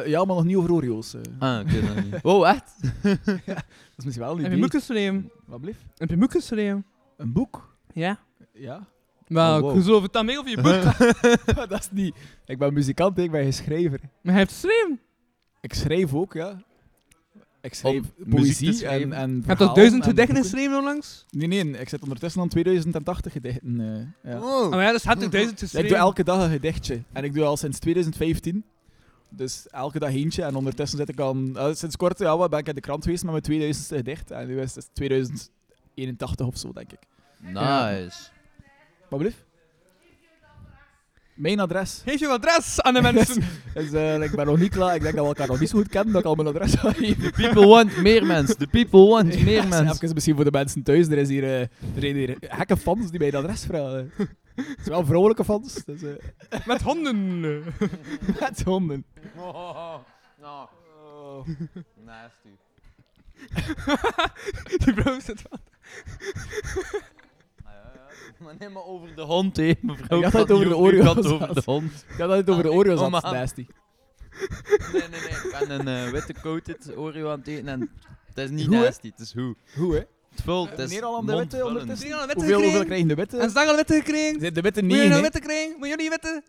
Eh, 0.00 0.06
ja, 0.06 0.24
maar 0.24 0.36
nog 0.36 0.44
niet 0.44 0.56
over 0.56 0.72
Oreo's. 0.72 1.14
eh. 1.14 1.20
Ah, 1.38 1.60
oké, 1.60 1.80
dan 1.86 2.04
niet. 2.04 2.18
Oh, 2.22 2.48
echt? 2.48 2.72
Dat 3.02 3.96
is 3.96 4.04
misschien 4.04 4.24
wel 4.26 4.30
een 4.36 4.42
Heb 4.42 4.50
je 4.50 4.56
idee. 4.56 4.60
boek 4.60 4.70
geschreven? 4.80 5.30
Wat 5.46 5.60
blieft? 5.60 5.80
Heb 5.96 6.10
je 6.10 6.16
boek 6.16 6.30
geschreven? 6.30 6.86
Een 7.16 7.32
boek? 7.32 7.76
Ja. 7.92 8.18
Ja. 8.52 8.86
Maar 9.30 9.62
Oh, 9.62 9.84
wow. 9.84 10.02
het 10.02 10.12
dan 10.12 10.26
mee 10.26 10.38
over 10.38 10.50
je 10.50 10.56
boek. 10.60 11.56
dat 11.68 11.80
is 11.80 11.88
niet... 11.90 12.14
Ik 12.46 12.58
ben 12.58 12.72
muzikant, 12.74 13.18
ik 13.18 13.30
ben 13.30 13.42
geen 13.42 13.52
schrijver. 13.52 14.00
maar 14.00 14.32
hij 14.32 14.34
heeft 14.42 14.52
geschreven. 14.52 15.00
Ik 15.60 15.74
schrijf 15.74 16.14
ook, 16.14 16.32
ja. 16.32 16.62
Ik 17.60 17.74
schrijf 17.74 18.02
Om 18.18 18.28
poëzie 18.30 18.68
en, 18.68 18.74
schrijven? 18.74 19.12
en 19.12 19.28
Je 19.28 19.34
hebt 19.34 19.44
verhalen 19.46 19.68
al 19.68 19.74
duizend 19.74 20.02
en 20.02 20.08
gedichten 20.10 20.36
geschreven 20.36 20.76
onlangs? 20.78 21.26
Nee, 21.30 21.46
nee, 21.48 21.80
ik 21.80 21.88
zit 21.88 22.02
ondertussen 22.02 22.40
aan 22.42 22.48
2080 22.48 23.32
gedichten. 23.32 23.80
eh, 24.22 24.32
ja. 24.32 24.40
Oh 24.40 24.70
ja, 24.80 24.92
dus 24.92 25.04
heb 25.04 25.22
ik 25.22 25.30
duizend 25.32 25.58
geschreven. 25.58 25.88
ik 25.88 25.94
doe 25.94 26.02
elke 26.04 26.24
dag 26.24 26.44
een 26.44 26.50
gedichtje. 26.50 27.02
En 27.12 27.24
ik 27.24 27.34
doe 27.34 27.44
al 27.44 27.56
sinds 27.56 27.78
2015. 27.78 28.64
Dus 29.28 29.66
elke 29.70 29.98
dag 29.98 30.10
eentje. 30.10 30.42
En 30.42 30.54
ondertussen 30.54 30.98
zit 30.98 31.08
ik 31.08 31.20
aan... 31.20 31.56
eh, 31.56 31.74
sinds 31.74 31.96
kort 31.96 32.18
ja, 32.18 32.36
wat 32.36 32.50
ben 32.50 32.58
ik 32.58 32.68
in 32.68 32.74
de 32.74 32.80
krant 32.80 33.04
geweest 33.04 33.24
met 33.24 33.46
mijn 33.48 33.74
2000ste 33.74 33.96
gedicht. 33.96 34.30
En 34.30 34.46
nu 34.46 34.60
is 34.60 34.74
het 34.74 34.90
2081 34.92 36.46
of 36.46 36.56
zo, 36.58 36.72
denk 36.72 36.92
ik. 36.92 36.98
Nice. 37.38 38.28
Wat 39.10 39.18
blieft? 39.18 39.48
Mijn 41.34 41.60
adres. 41.60 42.02
Geef 42.04 42.20
je 42.20 42.28
adres 42.28 42.80
aan 42.80 42.94
de 42.94 43.02
mensen. 43.02 43.42
Dus, 43.74 43.92
eh, 43.92 44.22
ik 44.22 44.30
ben 44.30 44.46
nog 44.46 44.58
niet 44.58 44.70
klaar. 44.72 44.94
Ik 44.94 45.02
denk 45.02 45.14
dat 45.14 45.22
we 45.22 45.28
elkaar 45.28 45.46
nog 45.46 45.60
niet 45.60 45.68
zo 45.68 45.78
goed 45.78 45.88
kennen, 45.88 46.12
dat 46.12 46.20
ik 46.22 46.26
al 46.28 46.34
mijn 46.34 46.48
adres 46.48 46.74
ga 46.74 46.92
geven. 46.92 47.30
People 47.32 47.66
want 47.66 47.96
meer 47.96 48.26
mensen. 48.26 48.58
The 48.58 48.66
people 48.66 49.06
want 49.06 49.42
meer 49.44 49.68
mensen. 49.68 49.88
Even 49.90 50.14
misschien 50.14 50.34
voor 50.34 50.44
de 50.44 50.50
mensen 50.50 50.82
thuis. 50.82 51.06
Er, 51.06 51.18
is 51.18 51.28
hier, 51.28 51.44
eh, 51.44 51.60
er 51.60 51.68
zijn 51.98 52.14
hier 52.16 52.36
gekke 52.40 52.76
fans 52.76 53.10
die 53.10 53.18
mij 53.18 53.28
het 53.28 53.36
adres 53.36 53.64
vragen. 53.64 54.12
Het 54.54 54.66
zijn 54.76 54.90
wel 54.90 55.04
vrouwelijke 55.04 55.44
fans. 55.44 55.84
Dus, 55.84 56.02
eh, 56.02 56.66
Met 56.66 56.82
honden. 56.82 57.64
met 58.40 58.62
honden. 58.64 59.04
Oh, 59.36 59.94
no. 60.40 60.68
Nasty. 62.04 62.48
Die 64.84 64.94
vrouw 64.94 65.20
zit 65.20 65.42
van. 65.48 65.58
Maar 68.44 68.54
neem 68.58 68.72
maar 68.72 68.84
over 68.84 69.14
de 69.14 69.22
hond, 69.22 69.56
hé, 69.56 69.72
mevrouw. 69.80 70.18
Ik 70.18 70.24
had 70.24 70.32
het 70.32 70.50
over 70.50 70.68
de 70.68 70.70
u 70.70 70.74
Oreo's 70.74 71.04
had 71.04 71.16
het 71.16 71.26
over 71.26 71.54
de 71.54 71.62
hond. 71.64 72.04
Ik 72.08 72.18
had 72.18 72.30
het 72.30 72.50
over 72.50 72.84
de 72.84 72.92
is 72.92 72.98
man. 72.98 73.10
nasty. 73.10 73.66
Nee, 74.92 75.02
nee, 75.08 75.20
nee. 75.20 75.30
Ik 75.30 75.56
ben 75.58 75.86
een 75.86 76.06
eh, 76.06 76.10
witte 76.12 76.34
coated 76.42 76.96
Oreo 76.96 77.30
aan 77.30 77.38
het 77.38 77.48
eten 77.48 77.68
en 77.68 77.90
het 78.26 78.38
is 78.38 78.50
niet 78.50 78.66
Hoe, 78.66 78.76
nasty, 78.76 79.10
het 79.10 79.20
is 79.20 79.34
hoe. 79.34 79.56
Hoe, 79.74 79.94
hè? 79.94 80.02
Het 80.30 80.42
vult, 80.42 80.70
het 80.70 80.78
is 80.78 80.88
Meneer 80.88 81.04
al 81.04 81.16
aan 81.16 81.26
de 81.26 81.36
witte 81.36 81.66
ondertussen? 81.66 82.08
Je 82.08 82.14
al 82.14 82.26
witte 82.26 82.44
Hoeveel, 82.44 82.62
hoeveel 82.62 82.84
krijgen 82.84 83.08
de 83.08 83.14
witte? 83.14 83.38
En 83.38 83.50
ze 83.50 83.66
al 83.66 83.76
witte 83.76 83.94
gekregen? 83.94 84.40
Zijn 84.40 84.54
de 84.54 84.60
witte 84.60 84.82
Moet 84.82 84.92
je 84.92 85.00
niet, 85.00 85.08
nou 85.08 85.22
witte 85.22 85.40
krijgen? 85.40 85.78
Moet 85.78 85.88
jullie 85.88 86.08
witte? 86.08 86.42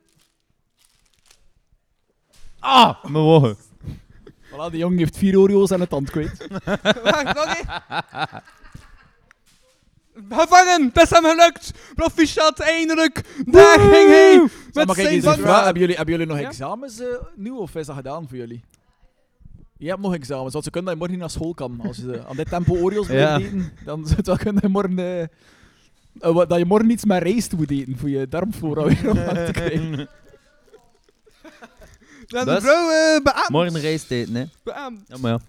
Ah, 2.60 3.04
mijn 3.04 3.24
wogen. 3.24 3.58
Voilà, 4.52 4.70
die 4.70 4.78
jongen 4.78 4.98
heeft 4.98 5.18
vier 5.18 5.38
Oreo's 5.40 5.72
aan 5.72 5.80
de 5.80 5.88
tand 5.88 6.10
kwijt. 6.10 6.48
Wacht, 7.04 7.36
nog. 7.36 7.56
gevangen! 10.30 10.92
Het 10.94 11.04
is 11.04 11.10
hem 11.10 11.24
gelukt! 11.24 11.72
Proficiat, 11.96 12.60
eindelijk! 12.60 13.22
Daar 13.46 13.80
ging 13.80 14.10
hij! 14.10 14.48
Met 14.74 14.86
maar 14.86 14.96
kijk 14.96 15.22
zijn 15.22 15.40
hebben, 15.46 15.80
jullie, 15.82 15.96
hebben 15.96 16.14
jullie 16.14 16.30
nog 16.30 16.40
Ja? 16.40 16.48
examens 16.48 17.00
eh, 17.00 17.08
nu 17.36 17.50
of 17.52 17.76
is 17.76 17.86
dat 17.86 17.96
gedaan 17.96 18.28
voor 18.28 18.38
jullie? 18.38 18.64
Je 19.78 19.88
hebt 19.90 20.02
nog 20.02 20.14
examens, 20.14 20.54
want 20.54 20.66
ze 20.66 20.72
kunnen 20.72 20.90
dat 20.98 21.00
je 21.02 21.08
morgen 21.08 21.18
niet 21.20 21.20
naar 21.20 21.42
school 21.42 21.54
kan. 21.54 21.88
Als 21.88 21.98
je 21.98 22.18
eh, 22.18 22.30
aan 22.30 22.36
dit 22.36 22.50
tempo 22.50 22.76
Oreos 22.78 23.08
moet 23.08 23.18
Ja. 23.18 23.38
eten, 23.38 23.72
dan 23.86 24.04
zou 24.06 24.16
het 24.18 24.26
wel 24.28 24.36
kunnen 24.38 24.54
dat 24.54 24.64
je 24.64 24.70
morgen, 24.70 25.00
eh, 25.00 25.22
eh, 25.22 25.28
wat- 26.20 26.50
dat 26.50 26.58
je 26.60 26.66
morgen 26.66 26.90
iets 26.90 27.06
met 27.06 27.24
rijst 27.24 27.52
moet 27.54 27.72
eten 27.72 27.98
voor 27.98 28.10
je 28.10 28.28
darmflora 28.28 28.84
weer 28.84 29.10
op 29.10 29.16
te 29.46 29.50
krijgen. 29.52 30.10
De 32.28 32.46
Dus? 32.46 32.64
vrouw 32.64 32.90
eh, 32.90 33.22
beaamt. 33.24 33.50
Morgen 33.50 33.80
rijst 33.80 34.12
eten, 34.12 34.36
hè. 34.36 34.44
Beaamt. 34.64 35.02
Ja, 35.08 35.18
maar 35.18 35.32
ja. 35.32 35.40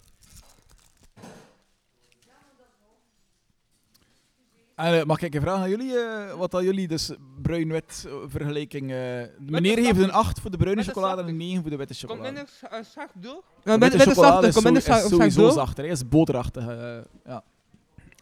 En, 4.76 4.98
eh, 5.00 5.04
mag 5.04 5.20
ik 5.20 5.34
een 5.34 5.40
vraag 5.40 5.58
aan 5.60 5.70
jullie? 5.70 5.98
eh, 5.98 6.34
wat 6.34 6.50
dat 6.50 6.62
jullie, 6.62 6.88
dus 6.88 7.10
bruin-wit 7.42 8.04
eh, 8.06 8.12
vergelijking... 8.26 8.90
eh, 8.92 8.98
meneer 9.38 9.78
geeft 9.78 9.98
een 10.00 10.12
8 10.12 10.40
voor 10.40 10.50
de 10.50 10.56
bruine 10.56 10.82
chocolade 10.82 11.22
en 11.22 11.28
een 11.28 11.36
9 11.36 11.60
voor 11.62 11.70
de 11.70 11.76
witte 11.76 12.06
Komt 12.06 12.10
chocolade. 12.18 12.34
minder 12.34 12.78
uh, 12.80 12.84
zacht 12.94 13.12
door? 13.22 13.42
De 13.62 13.70
Ja, 13.70 13.78
witte 13.78 13.96
minder 13.96 14.14
chocolade 14.14 14.32
zacht. 14.34 14.46
is, 14.46 14.52
Komt 14.52 14.64
minder 14.64 14.82
zo- 14.82 14.92
is 14.92 14.98
zacht 14.98 15.08
sowieso 15.10 15.40
door? 15.42 15.52
zachter, 15.52 15.84
hè. 15.84 15.90
is 15.90 16.08
boterachtig. 16.08 16.66
eh, 16.66 16.98
ja. 17.24 17.42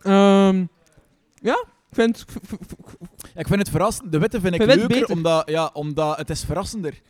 Ehm, 0.02 0.64
ja, 1.34 1.64
ik 1.88 1.94
vind... 1.94 2.24
Ja, 3.34 3.40
ik 3.40 3.46
vind 3.46 3.58
het 3.58 3.68
verrassend. 3.70 4.12
De 4.12 4.18
witte 4.18 4.40
vind 4.40 4.54
ik 4.54 4.60
wit 4.60 4.68
leuker, 4.76 4.88
beter. 4.98 5.14
omdat, 5.14 5.50
ja, 5.50 5.70
omdat 5.72 6.16
het 6.16 6.30
is 6.30 6.44
verrassender. 6.44 7.00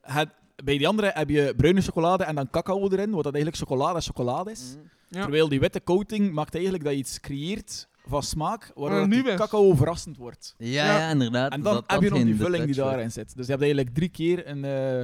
Het, 0.00 0.28
bij 0.64 0.78
die 0.78 0.88
andere 0.88 1.10
heb 1.14 1.28
je 1.28 1.54
bruine 1.56 1.80
chocolade 1.80 2.24
en 2.24 2.34
dan 2.34 2.50
cacao 2.50 2.88
erin, 2.90 3.10
wat 3.10 3.24
dat 3.24 3.34
eigenlijk 3.34 3.62
chocolade 3.64 4.00
chocolade 4.00 4.50
is. 4.50 4.76
Ja. 5.08 5.20
Terwijl 5.22 5.48
die 5.48 5.60
witte 5.60 5.82
coating 5.84 6.32
maakt 6.32 6.54
eigenlijk 6.54 6.84
dat 6.84 6.92
je 6.92 6.98
iets 6.98 7.20
creëert 7.20 7.88
van 8.10 8.22
smaak, 8.22 8.70
waardoor 8.74 9.00
Ah, 9.00 9.10
die 9.10 9.22
cacao 9.34 9.74
verrassend 9.74 10.16
wordt. 10.16 10.54
Ja, 10.58 10.66
Ja. 10.68 10.98
ja, 10.98 11.10
inderdaad. 11.10 11.52
En 11.52 11.62
dan 11.62 11.74
dat- 11.74 11.84
heb 11.86 12.00
dat 12.00 12.08
je 12.08 12.14
nog 12.16 12.24
die 12.24 12.36
vulling 12.36 12.64
die 12.64 12.74
daarin 12.74 13.10
zit. 13.12 13.36
Dus 13.36 13.44
je 13.46 13.50
hebt 13.52 13.62
eigenlijk 13.64 13.94
drie 13.94 14.08
keer 14.08 14.48
een, 14.48 14.64
eh, 14.64 14.98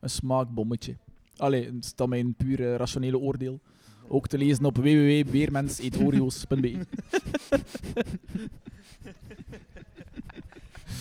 een 0.00 0.10
smaakbommetje. 0.10 0.96
Allee, 1.36 1.64
dat 1.72 1.84
is 1.84 1.94
dan 1.94 2.08
mijn 2.08 2.34
puur 2.34 2.60
eh, 2.70 2.76
rationele 2.76 3.18
oordeel. 3.18 3.60
Ook 4.08 4.26
te 4.26 4.38
lezen 4.38 4.64
op 4.64 4.76
www.beermenseetoreos.be. 4.76 6.76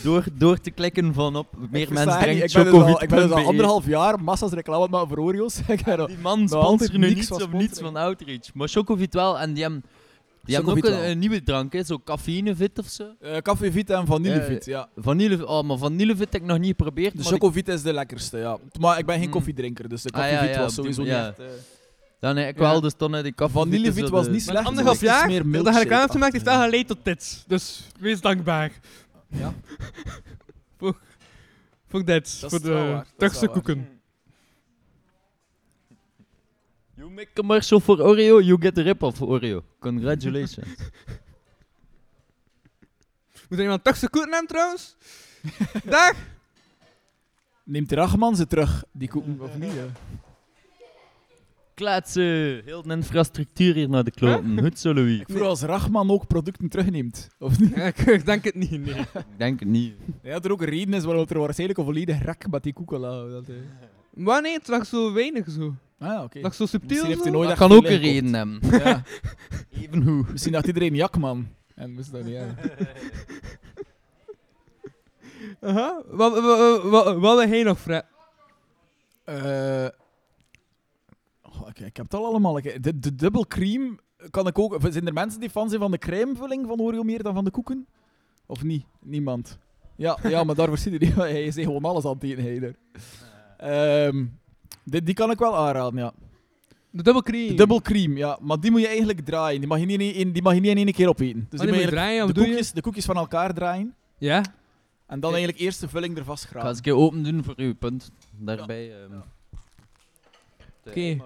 Door, 0.04 0.24
door 0.34 0.60
te 0.60 0.72
klikken 0.72 1.14
van 1.14 1.36
op 1.36 1.48
meer 1.70 1.82
Ik 1.82 1.90
mensen 1.90 2.20
drinkt 2.20 2.44
ik 2.44 2.54
ben 2.54 2.64
dus 2.64 2.74
al, 2.74 2.82
dus 2.82 2.90
chocovit.be. 3.02 3.34
anderhalf 3.48 3.86
jaar 3.86 4.24
massa's 4.24 4.52
reclame 4.52 4.88
maken 4.88 5.08
voor 5.08 5.18
Oreos. 5.18 5.60
Die 6.08 6.18
man 6.22 6.48
sponsort 6.48 6.98
nu 6.98 7.14
niets 7.14 7.28
van 7.28 7.42
of 7.42 7.52
niets 7.52 7.80
van 7.80 7.96
Outreach. 7.96 8.54
Maar 8.54 8.68
Chocovit 8.68 9.14
wel. 9.14 9.40
En 9.40 9.54
die 9.54 9.64
hebben, 9.64 9.84
die 10.58 10.66
hebben 10.66 10.78
ook 10.78 11.04
een, 11.10 11.20
nieuwe 11.20 11.44
drank, 11.44 11.74
hè, 11.74 11.84
zo 11.84 12.00
cafeïnevit 12.00 12.80
of 12.80 12.88
zo. 12.88 13.04
Eh 13.20 13.38
Café 13.38 13.72
Vita 13.72 14.00
en 14.00 14.06
Vanillevit, 14.06 14.66
ja. 14.66 14.90
Vanille, 14.96 15.48
oh, 15.48 15.64
maar 15.64 15.78
vanillevit 15.78 16.34
heb 16.34 16.42
ik 16.42 16.48
nog 16.48 16.58
niet 16.58 16.70
geprobeerd. 16.70 17.14
De 17.14 17.22
ik- 17.22 17.28
Chocovit 17.28 17.68
is 17.68 17.82
de 17.82 17.94
lekkerste, 17.94 18.38
ja. 18.38 18.58
Maar 18.80 19.00
ik 19.00 19.06
ben 19.06 19.16
geen 19.18 19.26
Mm. 19.26 19.32
koffiedrinker, 19.32 19.90
dus 19.90 20.02
de 20.02 20.10
Ah, 20.10 20.20
Café 20.22 20.34
ja, 20.34 20.40
Vit 20.42 20.50
ja, 20.56 20.60
was 20.62 20.76
die- 20.76 20.84
sowieso 20.84 21.04
ja. 21.04 21.28
niet 21.28 21.38
echt... 21.40 21.40
eh, 21.50 21.56
Ja, 22.22 22.32
nee, 22.34 22.48
ik 22.48 22.56
Ja. 22.56 22.62
wel, 22.62 22.82
dus 22.82 22.98
dan 22.98 23.16
ik 23.16 23.36
kaffe. 23.36 23.58
Vanillevit 23.58 24.10
was 24.10 24.26
niet 24.26 24.32
Maar 24.32 24.42
slecht. 24.42 24.66
anderhalf 24.68 25.00
het 25.00 25.10
was 25.10 25.16
iets 25.18 25.20
jaar 25.20 25.28
meer 25.30 25.38
dat 25.44 25.46
reclame 25.54 25.64
milkshake-achtig. 25.72 26.12
gemaakt 26.12 26.34
heeft, 26.34 26.46
dat 26.46 26.62
geleid 26.62 26.88
tot 26.88 26.98
dit. 27.04 27.44
Dus 27.48 27.88
wees 28.00 28.22
dankbaar. 28.22 28.72
Ja. 29.28 29.54
voor, 30.78 30.98
voor 31.88 32.06
dit. 32.06 32.42
Dat 32.42 32.50
voor 32.50 32.62
de 32.62 33.04
Turkse 33.18 33.48
koeken. 33.48 33.88
You 37.10 37.22
make 37.22 37.34
commercial 37.34 37.80
for 37.80 37.98
Oreo, 37.98 38.40
you 38.40 38.58
get 38.62 38.76
the 38.76 38.84
rip-off 38.84 39.18
for 39.18 39.28
Oreo. 39.28 39.64
Congratulations. 39.80 40.68
Moet 43.50 43.58
er 43.58 43.62
iemand 43.62 43.84
Turkse 43.84 44.10
koeken 44.10 44.32
hebben 44.32 44.48
trouwens? 44.48 44.96
Dag! 45.96 46.14
Neemt 47.64 47.90
de 47.90 47.96
Rachman 47.96 48.36
ze 48.36 48.48
terug, 48.48 48.84
die 48.92 49.10
koeken, 49.10 49.42
of 49.42 49.58
niet? 49.58 49.72
hè? 49.72 49.86
Kletsen. 51.74 52.62
Heel 52.66 52.82
de 52.82 52.94
infrastructuur 52.94 53.74
hier 53.74 53.90
naar 53.90 54.04
de 54.04 54.12
kloten. 54.12 54.60
Goed 54.60 54.80
zo, 54.80 54.94
Louis. 54.94 55.20
Ik 55.20 55.30
vroeg 55.30 55.48
als 55.48 55.62
Rachman 55.62 56.12
ook 56.12 56.28
producten 56.28 56.70
terugneemt, 56.70 57.30
of 57.40 57.60
niet? 57.60 57.76
Ja, 57.76 57.84
ik, 57.84 57.98
ik 57.98 58.26
denk 58.26 58.44
het 58.44 58.56
niet, 58.56 58.72
nee. 58.72 59.00
Ik 59.34 59.38
denk 59.38 59.60
het 59.60 59.70
niet. 59.70 59.94
Ja, 60.22 60.32
dat 60.32 60.46
er 60.46 60.52
ook 60.52 60.62
een 60.62 60.70
reden 60.70 60.94
is 60.94 61.04
waarom 61.04 61.26
er 61.28 61.40
waarschijnlijk 61.40 61.80
een 61.80 61.86
volledig 61.86 62.22
rek 62.22 62.50
met 62.50 62.64
die 62.64 62.74
koeken 62.74 63.00
lag. 63.00 63.30
Dat. 63.30 63.46
Maar 64.14 64.42
nee, 64.42 64.54
het 64.54 64.68
lag 64.68 64.86
zo 64.86 65.14
weinig 65.14 65.50
zo. 65.52 65.76
Ah, 66.00 66.24
oké. 66.24 66.34
Het 66.34 66.42
lag 66.42 66.54
zo 66.54 66.66
subtiel 66.66 66.90
Misschien 66.90 67.08
heeft 67.10 67.18
zo. 67.18 67.24
hij 67.24 67.34
nooit 67.38 67.50
Dat 67.50 67.58
kan 67.58 67.72
ook 67.72 67.86
een 67.86 67.98
reden 67.98 68.34
hebben. 68.34 68.60
Ja. 68.80 69.04
Even 69.82 70.02
hoe. 70.02 70.26
Misschien 70.32 70.54
dacht 70.54 70.68
iedereen 70.68 70.96
Jakman. 70.96 71.48
En 71.76 71.96
wist 71.96 72.12
dat 72.12 72.24
niet, 72.24 72.34
ja. 72.34 72.46
Aha. 75.62 76.02
Wat, 76.08 76.42
wat, 76.42 76.84
wat, 76.84 77.16
wat 77.18 77.48
wil 77.50 77.64
nog, 77.64 77.80
Fred? 77.80 78.06
Eh, 79.24 79.88
goh, 81.42 81.68
ik, 81.68 81.80
ik 81.80 81.98
heb 81.98 82.06
het 82.06 82.14
al 82.14 82.26
allemaal. 82.26 82.58
Ik- 82.58 82.84
De, 82.84 83.00
de 83.00 83.16
dubbel 83.16 83.48
cream 83.48 84.00
kan 84.30 84.48
ik 84.48 84.60
ook. 84.60 84.78
Zijn 84.90 85.08
er 85.08 85.14
mensen 85.14 85.40
die 85.40 85.50
fan 85.50 85.70
zijn 85.70 85.82
van 85.82 85.92
de 85.92 85.98
crèmevulling 85.98 86.68
van 86.68 86.80
Oreo 86.82 87.04
meer 87.04 87.24
dan 87.24 87.34
van 87.34 87.44
de 87.44 87.52
koeken? 87.52 87.88
Of 88.46 88.64
niet? 88.64 88.86
Niemand. 89.02 89.58
Ja, 89.96 90.18
ja 90.24 90.44
maar 90.44 90.56
daarvoor 90.56 90.78
zie 90.78 90.92
je 90.92 91.00
niet. 91.00 91.16
Hij 91.34 91.44
is 91.44 91.56
gewoon 91.56 91.84
alles 91.84 92.06
aan 92.06 92.12
het 92.20 92.24
eten. 92.24 92.76
Die, 94.84 95.04
die 95.04 95.14
kan 95.14 95.32
ik 95.32 95.40
wel 95.40 95.58
aanraden, 95.58 96.00
ja. 96.00 96.14
De 96.92 97.04
double 97.04 97.24
cream. 97.24 97.48
De 97.48 97.54
dubbel 97.54 97.82
cream, 97.82 98.18
ja. 98.18 98.38
Maar 98.42 98.60
die 98.60 98.72
moet 98.72 98.82
je 98.82 98.88
eigenlijk 98.88 99.20
draaien. 99.26 99.60
Die 99.60 99.70
mag 99.70 99.80
je 99.80 99.86
niet 99.86 100.00
in, 100.02 100.14
in- 100.14 100.32
die 100.32 100.42
mag 100.42 100.54
je 100.54 100.60
niet 100.60 100.70
in 100.72 100.78
één 100.78 100.92
keer 100.94 101.08
opeten. 101.10 101.48
Dus 101.50 101.60
Oh, 101.60 101.66
die 101.66 101.76
die 101.76 101.82
moet 101.82 101.90
je 101.90 101.96
draaien, 101.96 102.20
wat 102.20 102.28
de, 102.28 102.34
doe 102.34 102.44
je? 102.44 102.50
koekjes, 102.50 102.72
de 102.72 102.82
koekjes 102.82 103.06
van 103.06 103.16
elkaar 103.18 103.54
draaien. 103.54 103.96
Ja? 104.18 104.44
En 105.08 105.20
dan 105.20 105.30
eigenlijk 105.32 105.62
eerst 105.62 105.80
de 105.80 105.88
vulling 105.90 106.18
er 106.18 106.24
vast 106.24 106.44
Ik 106.44 106.50
ga 106.50 106.68
eens 106.68 106.78
een 106.78 106.84
keer 106.84 106.96
open 106.96 107.24
doen 107.24 107.44
voor 107.44 107.54
uw 107.58 107.76
punt. 107.76 108.12
Daarbij. 108.38 108.92
ehm. 109.04 109.14
Oké. 110.88 111.18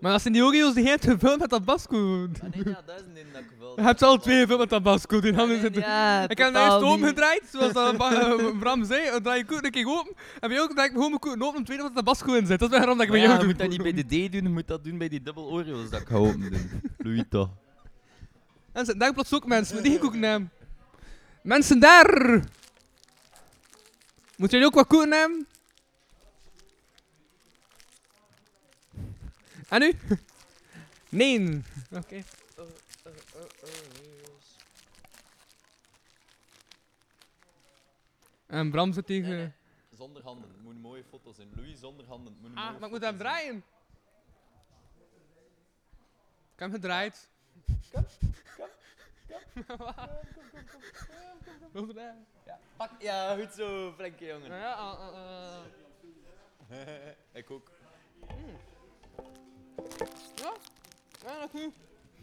Maar 0.00 0.12
dat 0.12 0.20
zijn 0.20 0.32
die 0.34 0.44
Oreo's 0.44 0.74
die 0.74 0.84
heeft 0.88 1.04
gevuld 1.04 1.38
met 1.38 1.48
tabasco. 1.50 2.22
Ah, 2.42 2.54
nee, 2.54 2.64
ja, 2.64 2.82
dat 2.86 3.00
is 3.00 3.06
een 3.22 3.26
dat 3.32 3.40
ik. 3.42 3.48
Je 3.78 3.84
hebt 3.84 3.98
ze 3.98 4.04
al 4.06 4.18
twee 4.18 4.40
gevuld 4.40 4.58
met 4.58 4.68
tabasco. 4.68 5.20
Die 5.20 5.34
handen 5.34 5.60
zitten... 5.60 5.82
Ja, 5.82 6.28
Ik 6.28 6.38
heb 6.38 6.54
hem 6.54 6.62
eerst 6.64 6.76
open 6.76 6.98
niet. 6.98 7.08
gedraaid, 7.08 7.42
zoals 7.52 7.72
dat 7.72 7.94
eh, 8.12 8.58
Bram 8.58 8.84
zei. 8.84 9.10
Dan 9.10 9.22
draai 9.22 9.38
je 9.38 9.44
koek 9.44 9.64
een 9.64 9.70
keer 9.70 9.86
open. 9.88 10.12
En 10.40 10.48
bij 10.48 10.56
jou 10.56 10.68
draai 10.74 10.88
ik 10.88 10.92
gewoon 10.94 11.08
mijn 11.08 11.20
koek 11.20 11.32
open 11.42 11.58
om 11.60 11.64
weten 11.64 11.82
wat 11.82 11.94
tabasco 11.94 12.32
in 12.34 12.46
zit. 12.46 12.58
Dat 12.58 12.72
is 12.72 12.78
waarom 12.78 12.96
dat 12.96 13.06
ik 13.06 13.12
bij 13.12 13.20
jou 13.20 13.32
je 13.32 13.38
doe. 13.38 13.46
moet 13.48 13.58
dat 13.58 13.68
niet 13.68 13.82
bij 13.82 13.92
de 13.92 14.02
D 14.28 14.32
doen, 14.32 14.42
je 14.42 14.48
moet 14.48 14.66
dat 14.68 14.84
doen 14.84 14.98
bij 14.98 15.08
die 15.08 15.22
dubbel 15.22 15.44
Oreo's 15.50 15.90
dat 15.90 16.00
ik 16.00 16.08
ga 16.08 16.14
open 16.14 16.40
doen. 16.40 16.70
Louis 16.98 17.22
toch. 17.30 17.50
En 18.72 18.84
denken 18.84 19.14
plots 19.14 19.34
ook 19.34 19.46
mensen 19.46 19.74
met 19.74 19.84
die 19.84 19.98
koeken 19.98 20.20
nemen. 20.20 20.50
Mensen 21.42 21.80
daar! 21.80 22.42
Moet 24.36 24.50
jullie 24.50 24.66
ook 24.66 24.74
wat 24.74 24.86
koeken 24.86 25.08
nemen? 25.08 25.46
En 29.68 29.80
nu? 29.80 29.92
Nee. 31.10 31.62
Oké. 31.90 32.22
En 38.48 38.70
Bram 38.70 38.92
zit 38.92 39.06
tegen... 39.06 39.54
Zonder 39.92 40.22
handen, 40.22 40.48
het 40.48 40.62
moeten 40.62 40.80
mooie 40.80 41.04
foto's 41.04 41.36
zijn. 41.36 41.48
Louis 41.54 41.78
zonder 41.78 42.06
handen, 42.06 42.32
het 42.32 42.40
moeten 42.42 42.58
Ah, 42.58 42.64
mooie 42.64 42.78
maar 42.78 42.88
ik 42.88 42.94
moet 42.94 43.04
hem 43.04 43.16
draaien. 43.16 43.56
Ik 43.56 43.62
heb 46.64 46.68
hem 46.70 46.70
gedraaid. 46.70 47.30
Kom. 48.56 48.68
zijn. 51.72 52.26
Pak, 52.76 52.90
ja, 53.00 53.36
goed 53.36 53.52
zo, 53.52 53.92
flinke 53.92 54.24
jongen. 54.24 54.50
Ja, 54.50 54.96
uh, 56.70 56.70
uh, 56.70 57.08
ik 57.40 57.50
ook. 57.50 57.70
ja, 60.34 60.52
ja, 61.22 61.38
dat 61.38 61.54
is. 61.54 61.72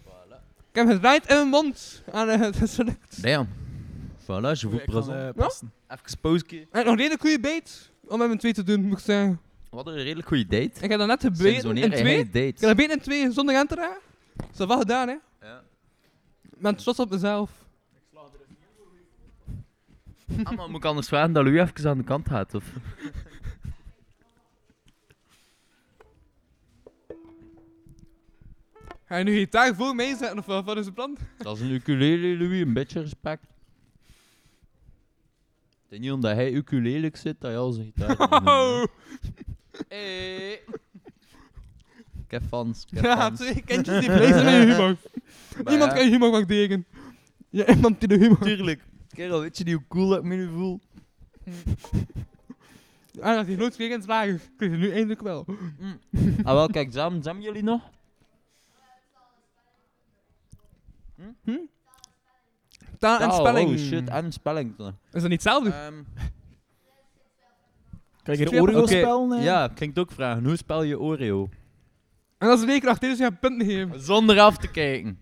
Voilà. 0.04 0.55
Ik 0.76 0.82
heb 0.82 0.90
gedraaid 0.90 1.28
in 1.28 1.36
mijn 1.36 1.48
mond. 1.48 2.04
Ah, 2.12 2.28
nee, 2.28 2.38
dat 2.52 2.62
is 2.62 2.76
gelukt. 2.76 3.24
Damn. 3.24 3.48
Voilà, 4.22 4.60
je 4.60 4.68
Ik 4.70 4.88
eh, 4.88 5.30
passen. 5.36 5.72
Even 5.88 6.20
pauzekie. 6.22 6.60
Ik 6.60 6.68
heb 6.72 6.84
nog 6.84 6.94
een 6.94 7.00
redelijk 7.00 7.22
goede 7.22 7.40
beet 7.40 7.92
om 8.08 8.18
met 8.18 8.28
mijn 8.28 8.40
twee 8.40 8.54
te 8.54 8.64
doen, 8.64 8.82
moet 8.82 8.98
ik 8.98 9.04
zeggen. 9.04 9.40
Wat 9.70 9.88
een 9.88 9.94
redelijk 9.96 10.28
goede 10.28 10.46
date. 10.46 10.84
Ik 10.84 10.90
heb 10.90 11.00
dat 11.00 11.08
net 11.08 11.22
gebeten 11.22 11.54
in 11.54 11.62
twee. 11.62 11.74
jij 11.76 11.86
Ik 11.86 12.06
een 12.06 12.34
heb 12.34 12.34
date? 12.34 12.66
dat 12.66 12.76
beten 12.76 12.96
in 12.96 13.02
twee 13.02 13.32
zonder 13.32 13.56
aan 13.56 13.68
te 13.68 13.76
raken. 13.76 14.02
Dat 14.36 14.60
is 14.60 14.66
wel 14.66 14.78
gedaan, 14.78 15.08
hè. 15.08 15.16
Ja. 15.42 15.62
Ik 16.44 16.62
ben 16.62 16.76
trots 16.76 17.00
op 17.00 17.10
mezelf. 17.10 17.52
Ah, 20.44 20.58
maar 20.58 20.70
moet 20.70 20.78
ik 20.78 20.86
anders 20.86 21.08
vragen 21.08 21.34
dat 21.34 21.44
Louis 21.44 21.70
even 21.70 21.90
aan 21.90 21.98
de 21.98 22.04
kant 22.04 22.28
gaat, 22.28 22.54
of? 22.54 22.64
Ga 29.16 29.22
je 29.22 29.28
nu 29.28 29.38
gitaar 29.38 29.76
voor 29.76 29.96
mij 29.96 30.16
zetten 30.16 30.38
of 30.38 30.46
wat, 30.46 30.78
is 30.78 30.86
het 30.86 30.94
plan? 30.94 31.18
Dat 31.38 31.56
is 31.56 31.62
een 31.62 31.72
ukulele, 31.72 32.38
Louis, 32.38 32.62
een 32.62 32.74
beetje 32.74 33.02
respect. 33.02 33.42
Het 35.84 35.90
is 35.90 36.00
niet 36.00 36.12
omdat 36.12 36.36
hij 36.36 36.52
ukulele 36.52 37.10
zit 37.14 37.36
dat 37.40 37.52
je 37.52 37.58
al 37.58 37.72
zijn 37.72 37.92
gitaar. 37.96 38.18
Oh. 38.44 38.84
Hey. 39.88 40.52
Ik 42.24 42.32
heb 42.32 42.42
fans, 42.48 42.86
ik 42.86 42.96
heb 42.96 43.04
Ja, 43.04 43.18
fans. 43.18 43.40
twee 43.40 43.62
kindjes 43.62 44.00
die 44.00 44.10
zijn 44.10 44.46
met 44.46 44.54
je 44.54 44.60
humor. 44.74 44.96
Maar 45.56 45.74
Niemand 45.74 45.92
ja, 45.92 45.98
kan 45.98 46.04
je 46.06 46.10
humor 46.12 46.32
waarderen. 46.32 46.86
Ja, 47.50 47.68
iemand 47.68 48.00
die 48.00 48.08
de 48.08 48.18
humor... 48.18 48.40
Tuurlijk. 48.40 48.82
Kerel, 49.10 49.40
weet 49.42 49.58
je 49.58 49.64
niet 49.64 49.74
hoe 49.74 49.84
cool 49.88 50.08
dat 50.10 50.18
ik 50.18 50.24
me 50.24 50.36
nu 50.36 50.50
voel? 50.50 50.80
Ah, 53.20 53.36
dat 53.36 53.46
hij 53.46 53.56
nooit 53.56 53.76
weer 53.76 53.90
in 53.92 53.98
het 54.00 54.08
lager. 54.08 54.42
Ik 54.58 54.70
nu 54.72 54.92
eindelijk 54.92 55.22
wel. 55.22 55.46
Ah 56.44 56.54
wel, 56.54 56.68
kijk, 56.68 56.94
jam, 56.94 57.20
jam 57.22 57.42
jullie 57.42 57.64
nog? 57.64 57.94
Taal 63.00 63.20
en 63.20 63.30
Taal, 63.30 63.46
spelling. 63.46 63.70
Oh 63.70 63.78
shit, 63.78 64.10
en 64.10 64.32
spelling. 64.32 64.76
Is 64.78 64.86
dat 65.12 65.22
niet 65.22 65.32
hetzelfde? 65.32 65.70
Ehm, 65.70 66.04
Kan 68.24 68.34
je 68.34 68.40
hier 68.40 68.48
Twee- 68.48 68.62
Oreo 68.62 68.78
oké, 68.80 68.88
spelen? 68.88 69.32
eh? 69.32 69.44
Ja, 69.44 69.64
ik 69.64 69.78
ging 69.78 69.90
het 69.90 70.00
ook 70.00 70.12
vragen. 70.12 70.46
Hoe 70.46 70.56
spel 70.56 70.84
je 70.84 71.00
Oreo? 71.00 71.50
En 72.38 72.48
dat 72.48 72.56
is 72.58 72.62
een 72.64 72.68
week 72.70 72.86
achter, 72.86 73.10
dus 73.10 73.18
je 73.18 73.24
hebt 73.24 73.40
punten 73.40 73.68
gegeven. 73.68 74.02
Zonder 74.02 74.40
af 74.40 74.58
te 74.58 74.68
kijken. 74.72 75.20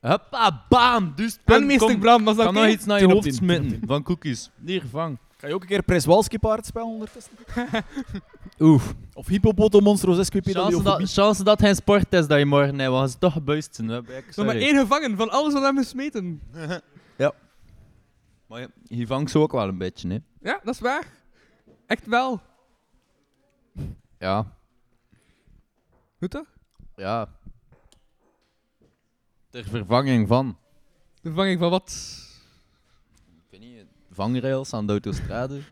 Hoppa, 0.00 0.64
bam! 0.68 1.12
Dus 1.16 1.34
En 1.36 1.40
punt, 1.44 1.66
meester 1.66 1.88
kom. 1.90 2.00
Bram, 2.00 2.24
was 2.24 2.36
dat 2.36 2.44
kan 2.44 2.54
nog 2.54 2.62
oké? 2.62 2.72
iets 2.72 2.84
naar 2.84 3.00
je 3.00 3.06
10 3.06 3.16
op 3.16 3.22
hoofd 3.22 3.28
10, 3.36 3.46
smitten 3.46 3.68
10 3.70 3.82
op 3.82 3.88
van 3.88 4.02
cookies. 4.02 4.50
Hier, 4.64 4.82
vang. 4.90 5.18
Kan 5.44 5.52
je 5.52 5.58
ook 5.58 5.64
een 5.68 5.74
keer 5.74 5.82
Preswalski 5.82 6.38
paard 6.38 6.66
spelen 6.66 6.88
ondertussen? 6.88 7.32
Oef. 8.58 8.94
Of 9.14 9.26
Hippopotomonstros 9.26 10.14
Chance 10.14 10.20
Esquipedaliofobie? 10.20 10.98
dat, 10.98 11.12
chance 11.12 11.44
dat 11.44 11.60
hij 11.60 11.74
sport 11.74 12.12
is 12.12 12.26
dat 12.26 12.38
je 12.38 12.44
morgen 12.44 12.78
hebt, 12.78 12.90
want 12.90 12.98
hij 12.98 13.08
is 13.08 13.16
toch 13.18 13.44
hè, 13.88 14.02
Bek. 14.02 14.06
We 14.06 14.12
hebben 14.12 14.44
maar 14.44 14.54
Sorry. 14.54 14.62
één 14.62 14.78
gevangen 14.78 15.16
van 15.16 15.30
alles 15.30 15.52
wat 15.52 15.62
hebben 15.62 15.82
gesmeten. 15.82 16.40
Maar 18.46 18.60
je, 18.60 18.70
je 18.82 19.06
vangt 19.06 19.30
zo 19.30 19.42
ook 19.42 19.52
wel 19.52 19.68
een 19.68 19.78
beetje, 19.78 20.08
hè. 20.08 20.18
Ja, 20.40 20.60
dat 20.64 20.74
is 20.74 20.80
waar. 20.80 21.06
Echt 21.86 22.06
wel. 22.06 22.40
Ja. 24.18 24.56
Goed 26.18 26.30
toch? 26.30 26.46
Ja. 26.96 27.28
Ter 29.50 29.64
vervanging 29.64 30.28
van. 30.28 30.58
De 31.14 31.28
vervanging 31.28 31.58
van 31.58 31.70
wat? 31.70 31.92
Ik 34.14 34.20
vangrails 34.20 34.72
aan 34.72 34.86
de 34.86 34.92
autostrade. 34.92 35.56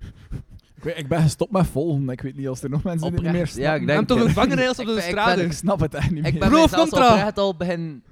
Ik, 0.76 0.82
weet- 0.88 0.99
ik 0.99 1.09
ben 1.09 1.22
gestopt 1.22 1.53
met 1.53 1.66
volgen. 1.66 2.09
Ik 2.09 2.20
weet 2.20 2.36
niet 2.36 2.49
als 2.49 2.62
er 2.62 2.70
nog 2.70 2.82
mensen 2.82 3.07
die 3.07 3.14
het 3.28 3.32
niet 3.36 3.55
meer 3.55 3.62
ja, 3.62 3.74
ik 3.74 3.86
denk... 3.86 4.09
toch 4.09 4.20
een 4.20 4.30
vangrails 4.30 4.78
op 4.78 4.80
Ik 4.80 4.86
de 4.86 4.95
ben- 4.95 5.05
ik 5.05 5.11
straat. 5.11 5.38
Ik 5.38 5.53
snap 5.53 5.80
het 5.80 5.95
echt 5.95 6.11
niet 6.11 6.26
Ik 6.26 6.32
meer. 6.32 6.51
ben 6.51 6.62
of 6.62 6.70
zelfs 6.70 6.90
contra? 6.90 7.14
oprecht 7.14 7.38
al 7.38 7.57
begin 7.57 8.03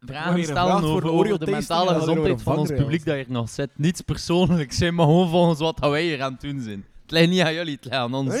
vragen 0.00 0.42
stellen 0.44 0.82
over, 0.82 1.02
de 1.02 1.10
over 1.10 1.38
de 1.44 1.50
mentale 1.50 1.94
gezondheid 1.94 2.42
van 2.42 2.56
ons 2.56 2.70
publiek 2.70 3.04
dat 3.04 3.14
hier 3.14 3.24
nog 3.28 3.48
zit. 3.50 3.70
Niets 3.76 4.00
persoonlijks, 4.00 4.80
maar 4.80 5.06
gewoon 5.06 5.28
volgens 5.28 5.58
wat 5.58 5.78
dat 5.78 5.90
wij 5.90 6.02
hier 6.02 6.22
aan 6.22 6.32
het 6.32 6.40
doen 6.40 6.60
zijn. 6.60 6.84
Het 7.02 7.10
ligt 7.10 7.30
niet 7.30 7.40
aan 7.40 7.54
jullie, 7.54 7.74
het 7.74 7.84
ligt 7.84 7.96
aan 7.96 8.14
ons. 8.14 8.34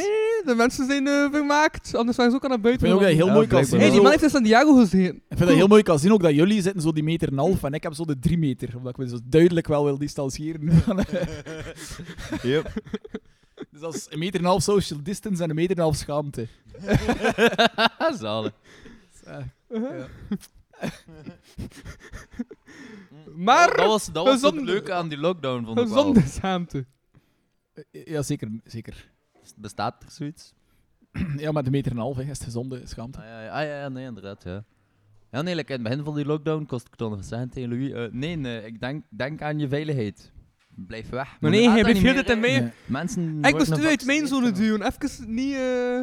De 0.46 0.54
mensen 0.54 0.86
zijn 0.86 1.06
eh, 1.06 1.30
vermaakt. 1.30 1.94
Anders 1.94 2.16
waren 2.16 2.32
ze 2.32 2.38
ook 2.38 2.44
aan 2.44 2.56
Ik 2.56 2.62
buiten. 2.62 2.86
vind 2.86 2.94
ook 2.98 3.02
dat 3.02 3.10
je 3.10 3.16
heel 3.16 3.26
Ja, 3.26 3.32
mooi 3.32 3.46
kan 3.46 3.64
zien. 3.64 3.80
Hey, 3.80 3.90
die 3.90 4.00
man 4.00 4.10
heeft 4.10 4.22
in 4.22 4.30
San 4.30 4.42
Diego 4.42 4.74
gezeten. 4.74 5.16
Ik 5.16 5.22
vind 5.36 5.48
dat 5.48 5.48
heel 5.58 5.66
mooi 5.66 5.82
kan 5.82 5.98
zien 5.98 6.12
ook 6.12 6.22
dat 6.22 6.34
jullie 6.34 6.62
zitten 6.62 6.82
zo 6.82 6.92
die 6.92 7.02
meter 7.02 7.28
en 7.28 7.38
half 7.38 7.62
en 7.62 7.72
ik 7.72 7.82
heb 7.82 7.94
zo 7.94 8.04
de 8.04 8.18
drie 8.18 8.38
meter. 8.38 8.76
Omdat 8.76 8.90
ik 8.92 8.96
me 8.98 9.08
zo 9.08 9.18
duidelijk 9.24 9.66
wel 9.66 9.84
wil 9.84 9.98
distancieren. 9.98 10.62
Yep. 12.42 12.72
dus 13.70 13.80
dat 13.80 13.94
is 13.94 14.06
een 14.10 14.18
meter 14.18 14.34
en 14.34 14.40
een 14.44 14.50
half 14.50 14.62
social 14.62 15.00
distance 15.02 15.42
en 15.42 15.48
een 15.48 15.54
meter 15.56 15.76
en 15.76 15.82
half 15.82 15.96
schaamte. 15.96 16.46
Zalig. 18.20 18.52
Ja. 19.24 20.08
Maar 23.34 23.76
dat 23.76 23.86
was, 23.86 24.12
dat 24.12 24.24
was 24.26 24.42
het 24.42 24.60
leuke 24.60 24.92
aan 24.92 25.08
die 25.08 25.18
lockdown, 25.18 25.64
vond 25.64 25.78
ik 25.80 25.86
wel. 25.86 25.96
gezonde 25.96 26.20
schaamte. 26.28 26.84
Ja, 27.90 28.22
zeker. 28.22 28.48
zeker. 28.64 29.12
Bestaat 29.56 30.02
er 30.02 30.10
zoiets? 30.10 30.54
Ja, 31.36 31.52
met 31.52 31.66
een 31.66 31.72
meter 31.72 31.90
en 31.90 31.96
een 31.96 32.02
half 32.02 32.16
hè, 32.16 32.22
is 32.22 32.28
het 32.28 32.42
gezonde 32.44 32.80
schaamte. 32.86 33.18
Ah 33.18 33.24
ja, 33.24 33.42
ja, 33.42 33.48
ah, 33.50 33.66
ja, 33.66 33.78
ja, 33.80 33.88
nee, 33.88 34.06
inderdaad, 34.06 34.42
ja. 34.44 34.64
Ja, 35.30 35.42
nee, 35.42 35.54
like 35.54 35.72
in 35.72 35.78
het 35.80 35.88
begin 35.88 36.04
van 36.04 36.14
die 36.14 36.24
lockdown 36.24 36.64
kost 36.66 36.86
ik 36.86 36.94
toch 36.94 37.10
nog 37.10 37.24
zeggen 37.24 37.48
tegen 37.50 37.68
Louis, 37.68 37.92
eh, 37.92 38.12
nee, 38.12 38.36
nee, 38.36 38.64
ik 38.64 38.80
denk, 38.80 39.04
denk 39.08 39.42
aan 39.42 39.58
je 39.58 39.68
veiligheid. 39.68 40.32
Blijf 40.76 41.08
weg. 41.08 41.36
Maar 41.40 41.50
nee, 41.50 41.62
je 41.62 41.68
hij 41.68 41.80
blijft 41.80 41.98
niet 42.02 42.08
heel 42.08 42.16
de 42.20 42.24
tijd 42.26 42.40
meer 42.40 42.62
mee. 42.62 42.72
Mensen 42.86 43.22
Ik 43.22 43.50
worden 43.50 43.68
moest 43.68 43.80
nu 43.80 43.86
uit 43.86 44.04
mijn 44.04 44.26
zone 44.26 44.52
duwen. 44.52 44.82
Even 44.82 45.34
niet 45.34 45.54
eh 45.54 46.00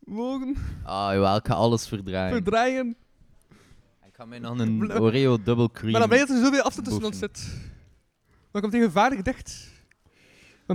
mogen 0.00 0.56
Ah, 0.84 1.12
jawel, 1.12 1.36
ik 1.36 1.46
ga 1.46 1.54
alles 1.54 1.88
verdraaien. 1.88 2.32
verdraaien. 2.32 2.96
ik 4.06 4.14
ga 4.14 4.24
mij 4.24 4.38
nog 4.38 4.58
een 4.58 4.92
Oreo 5.00 5.42
double 5.42 5.70
cream. 5.70 5.90
Maar 5.90 6.00
dan 6.00 6.08
ben 6.08 6.18
je 6.18 6.26
dat 6.26 6.36
er 6.36 6.44
zoveel 6.44 6.62
afstand 6.62 6.86
tussen 6.86 7.04
ons 7.04 7.18
zit. 7.18 7.60
Dan 8.50 8.60
komt 8.60 8.72
tegen 8.72 8.90
vaardig 8.92 9.22
dicht. 9.22 9.69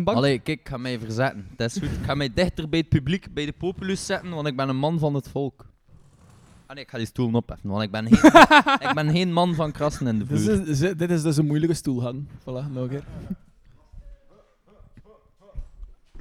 Allee, 0.03 0.39
kijk, 0.39 0.59
ik 0.59 0.67
ga 0.67 0.77
mij 0.77 0.99
verzetten. 0.99 1.47
Dat 1.55 1.75
is 1.75 1.81
goed. 1.81 1.97
Ik 1.97 2.05
ga 2.05 2.15
mij 2.15 2.33
dichter 2.33 2.69
bij 2.69 2.79
het 2.79 2.89
publiek, 2.89 3.33
bij 3.33 3.45
de 3.45 3.53
populus 3.53 4.05
zetten, 4.05 4.29
want 4.29 4.47
ik 4.47 4.55
ben 4.55 4.69
een 4.69 4.77
man 4.77 4.99
van 4.99 5.13
het 5.13 5.29
volk. 5.29 5.65
Ah 6.65 6.75
nee, 6.75 6.83
ik 6.83 6.89
ga 6.89 6.97
die 6.97 7.07
stoel 7.07 7.33
opheffen, 7.33 7.69
want 7.69 7.83
ik 7.83 7.91
ben 7.91 8.07
geen, 8.07 8.31
ik 8.89 8.95
ben 8.95 9.11
geen 9.11 9.33
man 9.33 9.55
van 9.55 9.71
krassen 9.71 10.07
in 10.07 10.19
de 10.19 10.25
vloer. 10.25 10.57
dit, 10.57 10.67
is, 10.67 10.79
dit 10.79 11.09
is 11.11 11.21
dus 11.21 11.37
een 11.37 11.45
moeilijke 11.45 11.75
stoelgang. 11.75 12.27
Voilà, 12.39 12.43
nog 12.43 12.83
een 12.83 12.89
keer. 12.89 13.03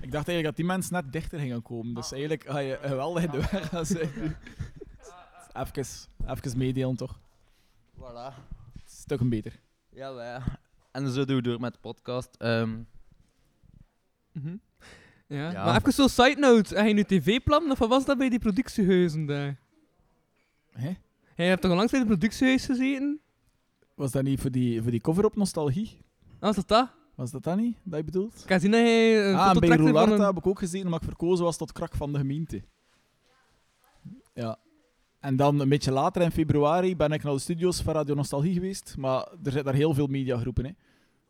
Ik 0.00 0.12
dacht 0.12 0.28
eigenlijk 0.28 0.44
dat 0.44 0.56
die 0.56 0.64
mensen 0.64 0.92
net 0.92 1.12
dichter 1.12 1.38
gingen 1.38 1.62
komen. 1.62 1.94
Dus 1.94 2.12
eigenlijk 2.12 2.44
ga 2.46 2.58
je 2.58 2.78
geweldig 2.82 3.24
in 3.24 3.30
de 3.30 3.38
weg 3.50 3.68
gaan 3.68 3.86
zijn. 3.86 4.36
Even, 5.52 5.84
even 6.26 6.58
meedelen 6.58 6.96
toch. 6.96 7.18
Voilà. 7.96 8.34
Het 8.72 8.92
is 8.92 9.04
toch 9.06 9.20
een 9.20 9.28
beter. 9.28 9.60
Ja, 9.90 10.08
ja. 10.08 10.42
En 10.90 11.10
zo 11.10 11.24
doen 11.24 11.36
we 11.36 11.42
door 11.42 11.60
met 11.60 11.72
de 11.72 11.78
podcast. 11.80 12.34
Ehm, 12.38 12.70
Mhm. 14.34 14.56
Ja. 15.26 15.50
Ja. 15.50 15.64
Maar 15.64 15.76
even 15.76 15.92
zo'n 15.92 16.08
side 16.08 16.36
note. 16.40 16.74
Heb 16.74 16.86
je 16.86 16.92
nu 16.92 17.04
tv-plan 17.04 17.70
of 17.70 17.78
wat 17.78 17.88
was 17.88 18.04
dat 18.04 18.18
bij 18.18 18.28
die 18.28 18.38
productiehuizen 18.38 19.26
daar? 19.26 19.58
Hè? 20.70 20.92
Hij 21.34 21.46
hebt 21.46 21.60
toch 21.60 21.70
al 21.70 21.76
langs 21.76 21.92
bij 21.92 22.00
de 22.00 22.06
productiehuis 22.06 22.64
gezeten? 22.64 23.20
Was 23.94 24.10
dat 24.12 24.22
niet 24.22 24.40
voor 24.40 24.50
die, 24.50 24.82
voor 24.82 24.90
die 24.90 25.00
cover 25.00 25.24
op 25.24 25.36
nostalgie? 25.36 25.98
Ah, 26.38 26.40
was 26.40 26.56
dat 26.56 26.68
dat? 26.68 26.90
Was 27.14 27.30
dat 27.30 27.42
dat 27.42 27.56
niet, 27.56 27.76
dat 27.82 27.98
je 27.98 28.04
bedoelt? 28.04 28.40
Ik 28.40 28.46
kan 28.46 28.60
zien 28.60 28.70
dat 28.70 28.80
hij 28.80 29.28
een 29.28 29.34
ah, 29.34 29.46
foto 29.46 29.60
bij 29.60 29.76
Roularta 29.76 30.14
een... 30.14 30.20
heb 30.20 30.36
ik 30.36 30.46
ook 30.46 30.58
gezien, 30.58 30.88
maar 30.88 31.00
ik 31.00 31.04
verkozen 31.04 31.44
was 31.44 31.56
tot 31.56 31.72
krak 31.72 31.94
van 31.94 32.12
de 32.12 32.18
gemeente. 32.18 32.62
Ja. 34.34 34.58
En 35.20 35.36
dan 35.36 35.60
een 35.60 35.68
beetje 35.68 35.92
later 35.92 36.22
in 36.22 36.30
februari 36.30 36.96
ben 36.96 37.12
ik 37.12 37.22
naar 37.22 37.32
de 37.32 37.38
studio's 37.38 37.82
van 37.82 37.94
Radio 37.94 38.14
Nostalgie 38.14 38.52
geweest. 38.52 38.94
Maar 38.98 39.20
er 39.20 39.38
zitten 39.42 39.64
daar 39.64 39.74
heel 39.74 39.94
veel 39.94 40.06
mediagroepen. 40.06 40.64
Hè. 40.64 40.70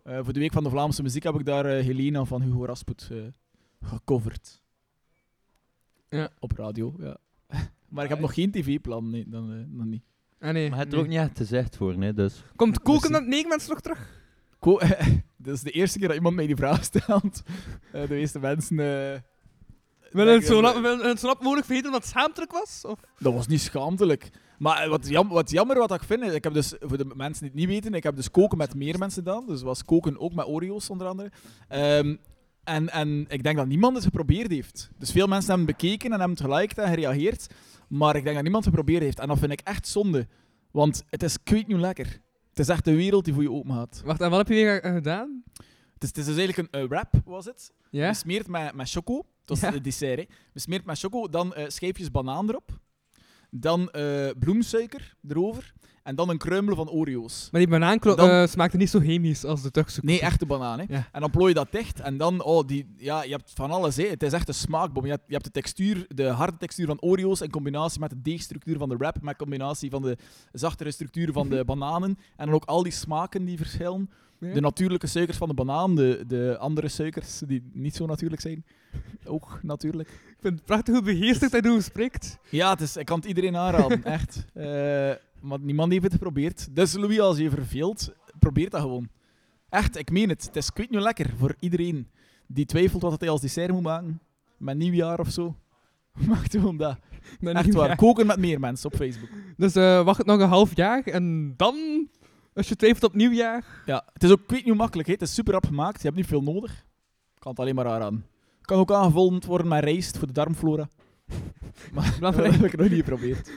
Eh, 0.04 0.18
voor 0.22 0.32
de 0.32 0.40
Week 0.40 0.52
van 0.52 0.64
de 0.64 0.70
Vlaamse 0.70 1.02
Muziek 1.02 1.22
heb 1.22 1.34
ik 1.34 1.44
daar 1.44 1.66
eh, 1.66 1.84
Helena 1.84 2.24
van 2.24 2.42
Hugo 2.42 2.64
Rasput 2.64 3.08
eh, 3.12 3.18
gecoverd. 3.80 4.62
Ja. 6.08 6.30
Op 6.38 6.52
radio, 6.52 6.94
ja. 6.98 7.16
maar 7.88 8.04
ik 8.04 8.10
heb 8.10 8.20
nog 8.20 8.34
geen 8.34 8.50
tv-plan, 8.50 9.10
nee, 9.10 9.28
dan, 9.28 9.66
dan 9.68 9.88
niet. 9.88 10.04
Ah, 10.38 10.52
nee. 10.52 10.70
maar 10.70 10.78
het 10.78 10.88
er 10.88 10.94
nee. 10.94 11.02
ook 11.02 11.10
niet 11.10 11.18
echt 11.18 11.36
gezegd 11.36 11.76
voor, 11.76 11.98
nee, 11.98 12.12
dus... 12.12 12.44
Komt 12.56 12.78
koken 12.78 13.10
Merci. 13.10 13.12
dat 13.12 13.26
negen 13.26 13.48
mensen 13.48 13.70
nog 13.70 13.80
terug? 13.80 14.22
Ko 14.58 14.78
Dit 15.44 15.54
is 15.54 15.60
de 15.60 15.70
eerste 15.70 15.98
keer 15.98 16.08
dat 16.08 16.16
iemand 16.16 16.34
mij 16.34 16.46
die 16.46 16.56
vraag 16.56 16.84
stelt. 16.84 17.42
Eh, 17.92 18.08
de 18.08 18.14
meeste 18.14 18.38
mensen... 18.38 19.24
eh, 20.14 20.24
Willen 20.24 20.40
denken- 20.40 20.56
het 20.56 20.64
zo 20.66 20.72
rap- 20.72 20.82
willen 20.82 21.08
het 21.08 21.20
zo 21.20 21.26
rap 21.26 21.42
mogelijk 21.42 21.66
vergeten 21.66 21.90
omdat 21.90 22.02
het 22.04 22.12
schaamtelijk 22.12 22.52
was? 22.52 22.82
Of? 22.86 22.98
Dat 23.18 23.32
was 23.32 23.46
niet 23.46 23.60
schaamtelijk. 23.60 24.30
Maar 24.58 24.82
eh, 24.82 24.88
wat, 24.88 25.08
jam, 25.08 25.28
wat 25.28 25.50
jammer 25.50 25.78
wat 25.78 25.94
ik 25.94 26.02
vind, 26.02 26.22
is, 26.22 26.32
ik 26.32 26.44
heb 26.44 26.52
dus, 26.54 26.74
voor 26.80 26.96
de 26.98 27.04
mensen 27.14 27.40
die 27.42 27.50
het 27.50 27.58
niet 27.58 27.68
weten, 27.68 27.94
ik 27.94 28.02
heb 28.02 28.16
dus 28.16 28.30
koken 28.30 28.58
met 28.58 28.74
meer 28.74 28.98
mensen 28.98 29.22
gedaan. 29.22 29.46
Dus 29.46 29.62
was 29.62 29.84
koken 29.84 30.18
ook 30.20 30.34
met 30.34 30.46
Oreo's 30.46 30.90
onder 30.90 31.06
andere. 31.06 31.30
Ehm, 31.68 32.16
en, 32.64 32.88
en 32.88 33.24
ik 33.28 33.42
denk 33.42 33.56
dat 33.56 33.66
niemand 33.66 33.94
het 33.94 34.04
geprobeerd 34.04 34.50
heeft. 34.50 34.90
Dus 34.98 35.10
veel 35.10 35.26
mensen 35.26 35.48
hebben 35.48 35.66
het 35.66 35.76
bekeken 35.76 36.12
en 36.12 36.18
hebben 36.20 36.36
het 36.36 36.46
geliked 36.46 36.78
en 36.78 36.88
gereageerd. 36.88 37.46
Maar 37.88 38.16
ik 38.16 38.22
denk 38.22 38.34
dat 38.34 38.42
niemand 38.42 38.64
het 38.64 38.74
geprobeerd 38.74 39.02
heeft. 39.02 39.18
En 39.20 39.28
dat 39.28 39.38
vind 39.38 39.52
ik 39.52 39.60
echt 39.60 39.88
zonde. 39.88 40.26
Want 40.70 41.04
het 41.10 41.22
is 41.22 41.42
kweet 41.42 41.66
nu 41.66 41.78
lekker. 41.78 42.06
Het 42.48 42.58
is 42.58 42.68
echt 42.68 42.84
de 42.84 42.94
wereld 42.94 43.24
die 43.24 43.34
voor 43.34 43.42
je 43.42 43.50
open 43.52 43.74
gaat. 43.74 44.02
Wacht, 44.04 44.20
en 44.20 44.30
wat 44.30 44.38
heb 44.38 44.48
je 44.48 44.54
weer 44.54 44.82
eh, 44.82 44.92
gedaan? 44.92 45.42
Het 45.94 46.02
is, 46.02 46.08
het 46.08 46.18
is 46.18 46.24
dus 46.24 46.36
eigenlijk 46.36 46.68
een 46.74 46.80
eh, 46.80 46.88
wrap, 46.88 47.12
was 47.24 47.44
het. 47.44 47.72
Ja? 47.90 48.08
Besmeerd 48.08 48.48
met, 48.48 48.74
met 48.74 48.90
choco. 48.90 49.24
Dat 49.44 49.58
was 49.60 49.68
Ja. 49.70 49.74
het 49.74 49.84
dessert, 49.84 50.18
hè. 50.18 50.24
Besmeerd 50.52 50.84
met 50.84 50.98
choco. 50.98 51.28
Dan 51.28 51.54
eh 51.54 51.64
schijfjes 51.68 52.10
banaan 52.10 52.48
erop. 52.48 52.78
Dan 53.50 53.90
eh, 53.90 54.30
bloemsuiker 54.38 55.14
erover. 55.28 55.72
En 56.02 56.14
dan 56.14 56.28
een 56.28 56.38
kruimel 56.38 56.74
van 56.76 56.90
Oreo's. 56.90 57.48
Maar 57.52 57.60
die 57.60 57.70
banaanklo 57.70 58.14
Dan- 58.14 58.28
eh, 58.30 58.46
smaakte 58.46 58.76
niet 58.76 58.90
zo 58.90 58.98
chemisch 59.00 59.44
als 59.44 59.62
de 59.62 59.70
Turkse 59.70 60.00
Nee, 60.02 60.10
koeken. 60.14 60.28
echte 60.32 60.46
banaan. 60.46 60.78
Hè. 60.78 60.84
Ja. 60.88 61.08
En 61.12 61.20
dan 61.20 61.30
plooi 61.30 61.48
je 61.48 61.54
dat 61.54 61.72
dicht. 61.72 62.00
En 62.00 62.16
dan, 62.16 62.42
oh, 62.42 62.66
die, 62.66 62.94
ja, 62.96 63.22
je 63.22 63.30
hebt 63.30 63.50
van 63.54 63.70
alles. 63.70 63.96
Hè. 63.96 64.04
Het 64.08 64.22
is 64.22 64.32
echt 64.32 64.48
een 64.48 64.54
smaakbom. 64.54 65.04
Je 65.04 65.10
hebt, 65.10 65.22
je 65.26 65.32
hebt 65.32 65.44
de 65.44 65.50
textuur, 65.50 66.04
de 66.08 66.24
harde 66.26 66.56
textuur 66.56 66.86
van 66.86 67.00
Oreo's 67.00 67.40
in 67.40 67.50
combinatie 67.50 68.00
met 68.00 68.10
de 68.10 68.20
deegstructuur 68.22 68.78
van 68.78 68.88
de 68.88 68.96
wrap. 68.96 69.20
Met 69.22 69.36
combinatie 69.36 69.90
van 69.90 70.02
de 70.02 70.16
zachtere 70.52 70.90
structuur 70.90 71.32
van 71.32 71.48
de 71.48 71.64
bananen. 71.72 72.18
En 72.36 72.46
dan 72.46 72.54
ook 72.54 72.64
al 72.64 72.82
die 72.82 72.92
smaken 72.92 73.44
die 73.44 73.56
verschillen. 73.56 74.10
De 74.38 74.60
natuurlijke 74.60 75.06
suikers 75.06 75.36
van 75.36 75.48
de 75.48 75.54
banaan, 75.54 75.94
de, 75.94 76.24
de 76.26 76.56
andere 76.58 76.88
suikers 76.88 77.38
die 77.38 77.70
niet 77.72 77.94
zo 77.96 78.06
natuurlijk 78.06 78.42
zijn. 78.42 78.64
Ook 79.24 79.58
natuurlijk. 79.62 80.08
Ik 80.08 80.36
vind 80.40 80.54
het 80.54 80.64
prachtig 80.64 80.94
hoe 80.94 81.02
begeesterd 81.02 81.52
hij 81.52 81.60
erover 81.60 81.82
spreekt. 81.82 82.38
Ja, 82.50 82.70
het 82.70 82.80
is, 82.80 82.96
ik 82.96 83.04
kan 83.06 83.18
het 83.18 83.26
iedereen 83.26 83.56
aanraden, 83.56 84.04
echt. 84.18 84.44
Eh, 84.54 84.64
maar 85.40 85.60
niemand 85.60 85.90
heeft 85.90 86.04
het 86.04 86.12
geprobeerd. 86.12 86.76
Dus 86.76 86.94
Louis, 86.94 87.20
als 87.20 87.38
je 87.38 87.50
verveelt, 87.50 88.12
probeer 88.38 88.70
dat 88.70 88.80
gewoon. 88.80 89.08
Echt, 89.68 89.98
ik 89.98 90.10
meen 90.10 90.28
het. 90.28 90.44
Het 90.44 90.56
is 90.56 90.72
kwijt 90.72 90.90
nu 90.90 91.00
lekker 91.00 91.30
voor 91.38 91.54
iedereen 91.60 92.08
die 92.46 92.66
twijfelt 92.66 93.02
wat 93.02 93.20
hij 93.20 93.28
als 93.28 93.40
dessert 93.40 93.72
moet 93.72 93.82
maken. 93.82 94.20
Met 94.56 94.76
nieuwjaar 94.76 95.18
of 95.20 95.30
zo. 95.30 95.56
Mag 96.28 96.50
gewoon 96.50 96.76
dat. 96.76 96.98
Mijn 97.40 97.56
Echt 97.56 97.74
waar. 97.74 97.96
Koken 97.96 98.26
met 98.26 98.38
meer 98.38 98.60
mensen 98.60 98.92
op 98.92 98.96
Facebook. 98.96 99.28
Dus 99.56 99.74
eh, 99.74 100.04
wacht 100.04 100.24
nog 100.24 100.40
een 100.40 100.48
half 100.48 100.76
jaar 100.76 101.02
en 101.02 101.54
dan, 101.56 102.08
als 102.54 102.68
je 102.68 102.76
twijfelt 102.76 103.04
op 103.04 103.14
nieuwjaar. 103.14 103.82
Ja, 103.86 104.04
het 104.12 104.22
is 104.22 104.30
ook, 104.30 104.50
niet 104.50 104.64
hoe 104.64 104.74
makkelijk, 104.74 105.08
hè. 105.08 105.14
het 105.14 105.22
is 105.22 105.34
super 105.34 105.52
rap 105.52 105.66
gemaakt. 105.66 105.96
Je 105.98 106.04
hebt 106.04 106.16
niet 106.16 106.26
veel 106.26 106.42
nodig. 106.42 106.84
Kan 107.38 107.50
het 107.50 107.60
alleen 107.60 107.74
maar 107.74 108.02
aan. 108.02 108.26
Kan 108.60 108.78
ook 108.78 108.92
aangevuld 108.92 109.44
worden 109.44 109.68
met 109.68 109.84
rijst 109.84 110.18
voor 110.18 110.26
de 110.26 110.32
darmflora. 110.32 110.88
Maar 111.92 112.04
dat 112.04 112.18
Belangrijk. 112.18 112.54
heb 112.54 112.64
ik 112.64 112.76
nog 112.76 112.88
niet 112.88 112.98
geprobeerd. 112.98 113.50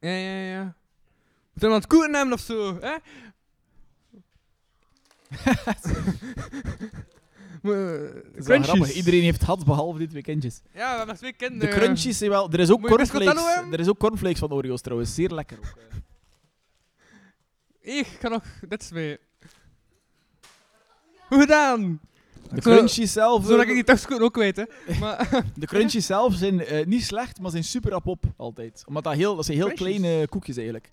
Ja, 0.00 0.10
ja, 0.10 0.40
ja. 0.40 0.74
Moet 1.52 1.72
het 1.72 1.86
koeren 1.86 2.10
nemen 2.10 2.32
of 2.32 2.40
zo, 2.40 2.78
hè? 2.80 2.96
crunchies. 8.44 8.68
grappig. 8.68 8.92
Iedereen 8.94 9.22
heeft 9.22 9.40
gehad, 9.44 9.64
behalve 9.64 9.98
dit 9.98 10.12
weekendjes. 10.12 10.60
Ja, 10.74 10.90
we 10.92 10.96
hebben 10.96 11.16
twee 11.16 11.32
kinderen. 11.32 11.70
De 11.70 11.76
crunchies, 11.80 12.18
zijn 12.18 12.30
wel, 12.30 12.50
er 12.52 12.60
is 12.60 12.70
ook 12.70 12.86
cornflakes. 12.86 13.42
Er 13.72 13.80
is 13.80 13.88
ook 13.88 13.98
cornflakes 13.98 14.38
van 14.38 14.52
Oreo's 14.52 14.80
trouwens. 14.80 15.14
Zeer 15.14 15.30
lekker 15.30 15.58
ook. 15.58 15.74
eh. 17.82 17.98
Ik 17.98 18.06
ga 18.20 18.28
nog 18.28 18.42
dit 18.68 18.82
is 18.82 18.90
mee. 18.90 19.18
Hoe 21.28 21.40
gedaan? 21.40 22.00
De 22.54 22.60
crunchies 22.60 23.12
zelf... 23.12 23.44
Zodat 23.44 23.60
eh, 23.64 23.68
ik 23.68 23.74
die 23.74 23.84
thuis 23.84 24.08
ook 24.08 24.36
weet, 24.36 24.56
hè. 24.56 24.64
Maar, 25.00 25.42
De 25.54 25.66
crunchies 25.66 26.06
zelf 26.06 26.34
zijn 26.34 26.64
eh, 26.64 26.86
niet 26.86 27.04
slecht, 27.04 27.40
maar 27.40 27.50
zijn 27.50 27.64
super 27.64 27.90
rap 27.90 28.06
op 28.06 28.24
altijd. 28.36 28.82
Omdat 28.86 29.04
dat, 29.04 29.14
heel, 29.14 29.36
dat 29.36 29.44
zijn 29.44 29.56
heel 29.56 29.66
Crunchies? 29.66 29.98
kleine 29.98 30.28
koekjes 30.28 30.56
eigenlijk. 30.56 30.90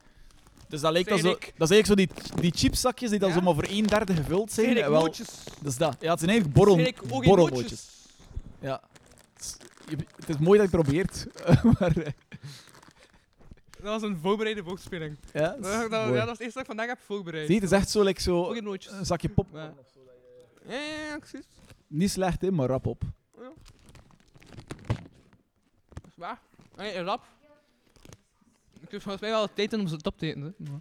Dus 0.67 0.81
dat 0.81 0.91
lijkt 0.91 1.09
dan 1.09 1.17
zo, 1.19 1.37
dat 1.57 1.69
is 1.69 1.75
eigenlijk 1.75 2.11
zo 2.13 2.23
die, 2.33 2.41
die 2.41 2.51
chipzakjes 2.55 3.09
die 3.09 3.19
dan 3.19 3.29
Ja? 3.29 3.35
zo 3.35 3.41
maar 3.41 3.53
voor 3.53 3.65
een 3.67 3.83
derde 3.87 4.15
gevuld 4.15 4.51
zijn. 4.51 4.77
Zijn 4.77 4.89
wel, 4.89 5.01
dat 5.03 5.19
is 5.65 5.77
dat. 5.77 5.95
Ja, 5.99 6.09
het 6.09 6.19
zijn 6.19 6.31
eigenlijk 6.31 6.53
borrel, 6.59 6.75
Zijn 6.75 6.95
borrelnootjes. 7.07 7.59
nootjes. 7.61 7.87
Ja. 8.59 8.81
Het 9.33 9.43
is, 9.43 9.55
je- 9.89 10.05
het 10.15 10.29
is 10.29 10.37
mooi 10.37 10.59
dat 10.59 10.71
je 10.71 10.77
het 10.77 10.85
probeert. 10.85 11.27
maar, 11.79 11.97
eh, 11.97 12.11
Dat 13.71 13.83
was 13.83 14.01
een 14.01 14.17
voorbereide 14.21 14.63
woordspeling. 14.63 15.17
ja, 15.33 15.47
Dat, 15.47 15.65
is 15.83 15.89
dat, 15.89 15.91
ja, 15.91 16.23
is 16.23 16.29
het 16.29 16.39
eerste 16.39 16.45
dat 16.45 16.57
ik 16.61 16.65
vandaag 16.65 16.87
heb 16.87 16.99
voorbereid. 17.05 17.45
Zie, 17.47 17.55
het 17.55 17.63
is 17.63 17.71
echt 17.71 17.89
zo, 17.89 18.03
like, 18.03 18.21
zo 18.21 18.51
een 18.53 19.05
zakje 19.05 19.29
pop. 19.29 19.47
Ja. 19.53 19.73
Ja, 20.67 20.73
ja, 20.79 21.05
ja, 21.09 21.17
precies. 21.17 21.45
Niet 21.87 22.11
slecht, 22.11 22.41
hè, 22.41 22.51
maar 22.51 22.67
rap 22.67 22.85
op. 22.85 23.01
Dat 23.37 23.51
is 26.07 26.13
waar. 26.15 26.39
Rap. 27.03 27.23
Ik 28.87 28.93
heb 28.93 29.01
volgens 29.01 29.21
mij 29.23 29.31
wel 29.31 29.47
tijd 29.53 29.73
om 29.73 29.87
ze 29.87 29.97
top 29.97 30.17
te 30.17 30.25
eten. 30.25 30.41
Hè. 30.41 30.49
Maar- 30.71 30.79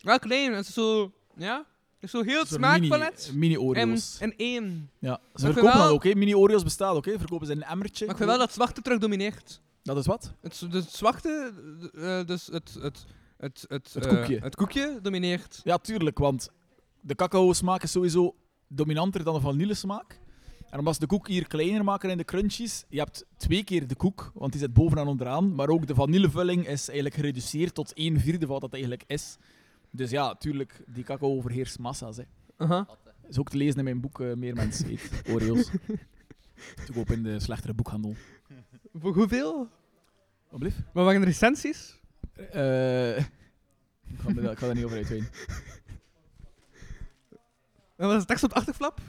Wel 0.00 0.18
klein, 0.18 0.52
het 0.52 0.68
is 0.68 0.74
zo... 0.74 1.12
Ja? 1.36 1.56
Het 1.94 2.02
is 2.04 2.10
zo 2.10 2.22
heel 2.22 2.38
het 2.38 2.48
Zo'n 2.48 2.58
smaakpalet. 2.58 3.30
Mini, 3.34 3.58
Oreo's. 3.58 4.18
en 4.20 4.36
één. 4.36 4.90
Ja, 4.98 5.20
ze 5.34 5.40
vind 5.40 5.52
verkopen 5.52 5.78
wel- 5.78 5.82
dat 5.82 5.92
ook, 5.92 6.04
hè. 6.04 6.14
Mini 6.14 6.34
Oreo's 6.34 6.62
bestaat 6.62 6.94
ook, 6.94 7.04
hè. 7.04 7.18
Verkopen 7.18 7.46
ze 7.46 7.52
in 7.52 7.58
een 7.62 7.68
emmertje. 7.68 8.04
Maar 8.06 8.14
ik 8.14 8.20
vind 8.20 8.28
wel 8.30 8.38
dat 8.38 8.46
het 8.46 8.56
zwarte 8.56 8.80
terug 8.82 8.98
domineert. 8.98 9.60
Dat 9.82 9.96
is 9.96 10.06
wat? 10.06 10.32
Het, 10.40 10.56
z- 10.56 10.60
het 10.70 10.90
zwarte, 10.92 11.52
eh, 11.94 12.24
dus 12.24 12.46
het, 12.46 12.74
het, 12.80 13.04
het, 13.36 13.64
het, 13.68 13.92
Het 13.94 14.06
eh, 14.06 14.12
koekje. 14.16 14.38
het 14.38 14.56
koekje 14.56 14.98
domineert. 15.02 15.60
Ja, 15.64 15.78
tuurlijk, 15.78 16.18
want 16.18 16.48
de 17.00 17.14
cacao 17.14 17.52
smaak 17.52 17.82
is 17.82 17.90
sowieso 17.90 18.34
dominanter 18.68 19.24
dan 19.24 19.34
de 19.34 19.40
vanille 19.40 19.74
smaak. 19.74 20.20
En 20.70 20.78
omdat 20.78 20.94
ze 20.94 21.00
de 21.00 21.06
koek 21.06 21.28
hier 21.28 21.46
kleiner 21.46 21.84
maken 21.84 22.10
in 22.10 22.16
de 22.16 22.24
crunchies, 22.24 22.84
je 22.88 22.98
hebt 22.98 23.24
twee 23.36 23.64
keer 23.64 23.86
de 23.86 23.94
koek, 23.94 24.30
want 24.34 24.52
die 24.52 24.60
zit 24.60 24.72
bovenaan 24.72 25.06
onderaan. 25.08 25.54
Maar 25.54 25.68
ook 25.68 25.86
de 25.86 25.94
vanillevulling 25.94 26.66
is 26.66 26.86
eigenlijk 26.86 27.14
gereduceerd 27.14 27.74
tot 27.74 27.92
een 27.94 28.20
vierde 28.20 28.40
van 28.40 28.48
wat 28.48 28.60
dat 28.60 28.72
eigenlijk 28.72 29.04
is. 29.06 29.36
Dus 29.90 30.10
ja, 30.10 30.34
tuurlijk, 30.34 30.82
die 30.86 31.04
cacao 31.04 31.36
overheerst 31.36 31.78
massa's. 31.78 32.16
Hè. 32.16 32.22
Aha. 32.56 32.88
is 33.28 33.38
ook 33.38 33.48
te 33.50 33.56
lezen 33.56 33.78
in 33.78 33.84
mijn 33.84 34.00
boek 34.00 34.20
eh, 34.20 34.32
Meer 34.34 34.54
Mensen 34.54 34.90
Eet 34.90 35.22
Oreo's. 35.28 35.70
Te 36.86 36.92
koop 36.92 37.10
in 37.10 37.22
de 37.22 37.40
slechtere 37.40 37.74
boekhandel. 37.74 38.14
Voor 38.94 39.14
hoeveel? 39.14 39.68
Wat 40.50 40.60
blieft? 40.60 40.76
Maar 40.92 41.04
waren 41.04 41.20
er 41.20 41.26
recensies? 41.26 42.00
Eh, 42.34 43.18
ik 43.18 44.18
ga 44.18 44.28
me 44.32 44.40
daar- 44.40 44.52
ik 44.52 44.58
ga 44.58 44.66
daar 44.66 44.74
niet 44.74 44.84
over 44.84 44.96
uitweiden. 44.96 45.28
En 47.96 48.06
was 48.08 48.18
de 48.20 48.24
tekst 48.26 48.44
op 48.44 48.50
de 48.50 48.56
achterflap? 48.56 49.00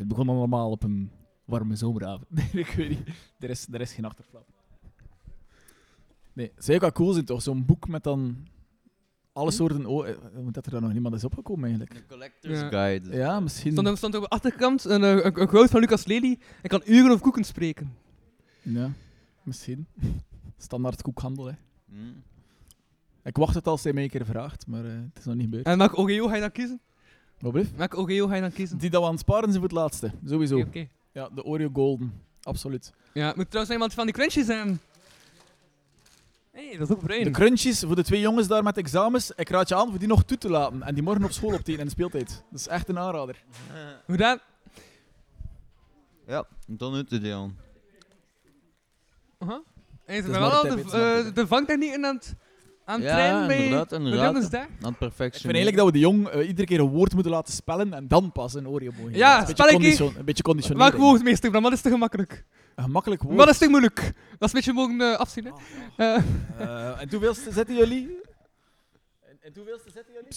Het 0.00 0.08
begon 0.08 0.28
allemaal 0.28 0.70
op 0.70 0.82
een 0.82 1.10
warme 1.44 1.76
zomeravond. 1.76 2.30
Nee, 2.36 2.48
ik 2.64 2.66
weet 2.66 2.88
niet. 2.88 3.08
Er 3.38 3.50
is, 3.50 3.66
er 3.70 3.80
is 3.80 3.92
geen 3.92 4.04
achterflap. 4.04 4.46
Nee, 6.32 6.52
zou 6.56 6.74
ook 6.74 6.80
wel 6.82 6.92
cool 6.92 7.12
zijn 7.12 7.24
toch? 7.24 7.42
Zo'n 7.42 7.64
boek 7.66 7.88
met 7.88 8.02
dan 8.02 8.46
alle 9.32 9.50
soorten... 9.50 9.86
Oh, 9.86 10.06
dat 10.50 10.66
er 10.66 10.72
dan 10.72 10.82
nog 10.82 10.92
niemand 10.92 11.14
is 11.14 11.24
opgekomen 11.24 11.64
eigenlijk. 11.64 11.94
Een 11.94 12.06
collector's 12.08 12.60
Ja. 12.60 12.68
guide. 12.68 13.16
Ja, 13.16 13.40
misschien... 13.40 13.72
Stond, 13.72 13.86
er- 13.86 13.96
stond 13.96 14.14
er 14.14 14.20
op 14.20 14.26
de 14.28 14.34
achterkant 14.34 14.84
een, 14.84 15.04
eh, 15.04 15.10
een, 15.10 15.40
een 15.40 15.46
quote 15.46 15.68
van 15.68 15.80
Lucas 15.80 16.04
Lely. 16.06 16.38
Ik 16.62 16.68
kan 16.70 16.82
uren 16.84 17.10
over 17.10 17.22
koeken 17.22 17.44
spreken. 17.44 17.94
Ja, 18.62 18.90
misschien. 19.42 19.86
Standaard 20.56 21.02
koekhandel, 21.02 21.44
hè. 21.46 21.52
Mm. 21.84 22.22
Ik 23.24 23.36
wacht 23.36 23.54
het 23.54 23.66
als 23.66 23.82
hij 23.84 23.92
mij 23.92 24.02
een 24.02 24.10
keer 24.10 24.24
vraagt, 24.26 24.66
maar 24.66 24.84
eh, 24.84 24.92
het 24.92 25.18
is 25.18 25.24
nog 25.24 25.34
niet 25.34 25.44
gebeurd. 25.44 25.66
En 25.66 25.78
welke 25.78 25.96
Oreo 25.96 26.26
ga 26.26 26.34
je 26.34 26.40
dan 26.40 26.52
kiezen? 26.52 26.80
Wat? 27.40 27.66
Welke 27.76 27.96
Oreo 27.96 28.26
ga 28.26 28.34
je 28.34 28.40
dan 28.40 28.52
kiezen? 28.52 28.78
Die 28.78 28.90
dat 28.90 29.00
we 29.00 29.06
aan 29.06 29.12
het 29.12 29.20
sparen 29.20 29.48
zijn 29.52 29.54
voor 29.54 29.62
het 29.62 29.72
laatste. 29.72 30.10
Sowieso. 30.26 30.56
Oké, 30.56 30.66
oké. 30.66 30.88
Ja, 31.12 31.28
de 31.34 31.44
Oreo 31.44 31.70
Golden. 31.72 32.22
Absoluut. 32.42 32.92
Ja, 33.12 33.26
moet 33.36 33.50
trouwens 33.50 33.52
nog 33.52 33.72
iemand 33.72 33.94
van 33.94 34.04
die 34.04 34.14
crunchies 34.14 34.46
zijn. 34.46 34.80
Hé, 36.50 36.68
hey, 36.68 36.78
dat 36.78 36.88
is 36.88 36.96
ook 36.96 37.02
bruin. 37.02 37.24
De 37.24 37.30
crunchies 37.30 37.80
voor 37.80 37.96
de 37.96 38.04
twee 38.04 38.20
jongens 38.20 38.46
daar 38.48 38.62
met 38.62 38.76
examens. 38.76 39.30
Ik 39.36 39.48
raad 39.48 39.68
je 39.68 39.74
aan 39.74 39.88
voor 39.90 39.98
die 39.98 40.08
nog 40.08 40.24
toe 40.24 40.38
te 40.38 40.50
laten. 40.50 40.82
En 40.82 40.94
die 40.94 41.02
morgen 41.02 41.24
op 41.24 41.30
school 41.30 41.54
opteken 41.54 41.80
in 41.80 41.84
de 41.84 41.90
speeltijd. 41.90 42.44
Dat 42.50 42.60
is 42.60 42.68
echt 42.68 42.88
een 42.88 42.98
aanrader. 42.98 43.44
Hoe 44.06 44.16
dan? 44.16 44.38
Ja, 46.26 46.46
dan 46.66 46.94
het 46.94 47.10
idee 47.10 47.34
aan. 47.34 47.58
Aha. 49.38 49.62
Wel 50.06 50.22
maar 50.40 50.50
al 50.50 50.62
de, 50.62 50.68
tip, 50.68 50.76
het 50.76 50.86
is 50.86 50.92
maar 50.92 51.02
een 51.02 51.18
eh, 51.18 51.24
tip. 51.24 51.34
de 51.34 51.46
vangtechnieken 51.46 52.04
aan 52.04 52.14
het, 52.14 52.34
aan 52.84 53.00
het 53.00 53.08
Ja, 53.08 53.14
trainen 53.16 53.46
bij 53.46 53.56
inderdaad, 53.64 53.88
bij 53.88 53.98
inderdaad. 53.98 54.24
jongens 54.32 54.50
daar. 54.50 54.68
Aan 54.80 54.96
het. 54.98 55.02
Ik 55.02 55.18
vind 55.18 55.44
eigenlijk 55.44 55.76
dat 55.76 55.86
we 55.86 55.92
de 55.92 55.98
jong 55.98 56.28
eh, 56.28 56.48
iedere 56.48 56.66
keer 56.66 56.80
een 56.80 56.88
woord 56.88 57.14
moeten 57.14 57.32
laten 57.32 57.52
spellen 57.54 57.92
en 57.94 58.08
dan 58.08 58.32
pas 58.32 58.54
een 58.54 58.68
Oreo 58.68 58.90
mogen 58.96 59.14
Ja, 59.14 59.38
geven. 59.40 59.46
Dat 59.46 59.48
is 59.48 59.64
spel 59.64 59.66
een 59.68 59.72
ik 59.74 59.78
beetje, 59.80 59.96
condition, 59.96 60.18
een 60.18 60.24
beetje 60.24 60.42
conditionering. 60.42 60.90
Welk 60.90 61.02
woord, 61.02 61.22
meester? 61.22 61.52
Dan 61.52 61.62
wat 61.62 61.72
is 61.72 61.80
te 61.80 61.90
gemakkelijk? 61.90 62.44
Een 62.74 62.84
gemakkelijk 62.84 63.22
woord. 63.22 63.36
Wat 63.36 63.48
is 63.48 63.58
te 63.58 63.68
moeilijk? 63.68 63.96
Dat 64.02 64.12
is 64.38 64.46
een 64.48 64.50
beetje 64.52 64.72
mogen 64.72 65.00
eh, 65.00 65.18
afzien, 65.18 65.44
hè. 65.44 65.50
Eh, 66.14 66.22
Eh, 66.58 67.00
en 67.00 67.10
hoeveelste 67.10 67.52
zetten 67.52 67.76
jullie? 67.76 68.20
En, 69.20 69.36
en 69.40 69.52
hoeveelste 69.54 69.90
zetten 69.90 70.12
jullie? 70.14 70.36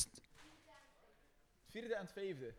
Vierde 1.69 1.95
en 1.95 2.01
het 2.01 2.11
vijfde. 2.13 2.53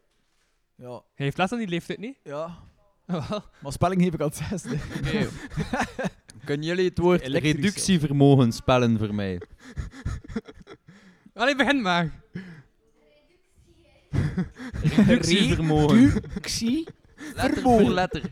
Ja, 0.76 0.90
hij 0.92 1.24
heeft 1.24 1.38
last 1.38 1.52
aan 1.52 1.58
die 1.58 1.68
leeftijd, 1.68 1.98
niet? 1.98 2.16
ja. 2.22 2.56
Ah, 3.06 3.28
wel. 3.30 3.42
Maar 3.62 3.72
spelling 3.72 4.02
geef 4.02 4.12
ik 4.14 4.20
al 4.20 4.26
het 4.26 4.36
zesde. 4.48 4.76
Kunnen 6.44 6.66
jullie 6.66 6.88
het 6.88 6.98
woord 6.98 7.20
Elektrische. 7.20 7.56
reductievermogen 7.60 8.52
spellen 8.52 8.98
voor 8.98 9.14
mij? 9.14 9.40
Allee, 11.34 11.56
begin 11.56 11.82
maar. 11.82 12.22
Reductievermogen. 14.82 16.08
Reductie. 16.10 16.86
Letter 17.34 17.62
voor 17.62 17.82
letter. 17.82 18.22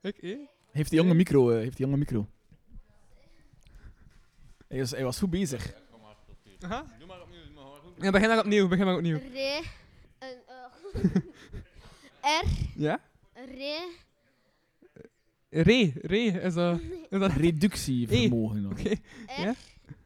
Ik, 0.00 0.16
eh? 0.16 0.36
Heeft 0.70 0.90
die 0.90 1.00
jonge 1.00 1.14
micro, 1.14 1.50
eh, 1.50 1.56
heeft 1.58 1.76
die 1.76 1.86
jonge 1.86 1.98
micro. 1.98 2.28
Hij 4.68 4.78
was, 4.78 4.90
hij 4.90 5.04
was 5.04 5.18
goed 5.18 5.30
bezig. 5.30 5.72
Aha. 6.60 6.84
Ja, 7.98 8.10
begin 8.10 8.28
maar 8.28 8.38
opnieuw, 8.38 8.68
begin 8.68 8.84
maar 8.84 8.94
opnieuw. 8.94 9.18
Re. 9.32 9.62
Een, 10.18 10.36
eh, 10.46 11.10
R. 12.42 12.46
Ja? 12.76 13.00
Re. 13.34 13.88
Re, 15.54 15.92
re, 16.02 16.16
is 16.42 16.54
dat... 16.54 16.80
Is 17.10 17.18
dat... 17.18 17.32
Reductievermogen. 17.32 18.66
Oké. 18.72 18.88
R. 18.90 19.40
Ja? 19.40 19.54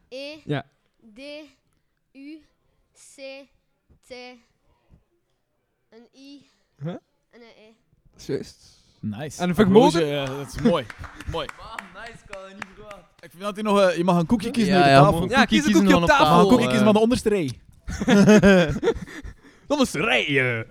E. 0.09 0.37
Ja. 0.45 0.67
D. 1.15 1.19
U. 2.13 2.41
C. 2.93 3.21
T. 4.07 4.11
Een 5.91 6.07
I. 6.15 6.47
Huh? 6.83 6.89
En 7.31 7.41
een 7.41 7.41
E. 7.41 7.73
Dat 8.11 8.21
is 8.21 8.27
juist. 8.27 8.85
Nice. 9.01 9.43
En 9.43 9.49
een 9.49 9.55
vermogen? 9.55 10.01
Applausje, 10.03 10.33
eh, 10.33 10.39
dat 10.39 10.55
is 10.55 10.61
mooi. 10.61 10.85
mooi. 11.33 11.47
nice, 11.95 12.19
je 12.49 12.55
niet. 12.55 12.65
Ik 13.21 13.31
vind 13.31 13.43
dat 13.43 13.55
hij 13.55 13.63
nog... 13.65 13.81
eh, 13.81 13.97
je 13.97 14.05
mag 14.05 14.19
een 14.19 14.27
koekje 14.27 14.51
kiezen 14.51 14.75
Ja, 14.75 14.83
uit 14.83 14.87
de 14.87 14.91
ja, 14.91 15.11
tafel. 15.11 15.29
Ja, 15.29 15.45
kies 15.45 15.67
een 15.67 15.73
koekje 15.73 15.97
op 15.97 16.05
tafel. 16.05 16.41
Een 16.41 16.49
koekje 16.49 16.67
kiezen 16.67 16.85
van 16.85 16.95
de 16.95 17.01
onderste 17.01 17.29
rij. 17.29 17.51
Dat 19.67 19.81
is 19.81 19.93
rijden. 19.93 20.67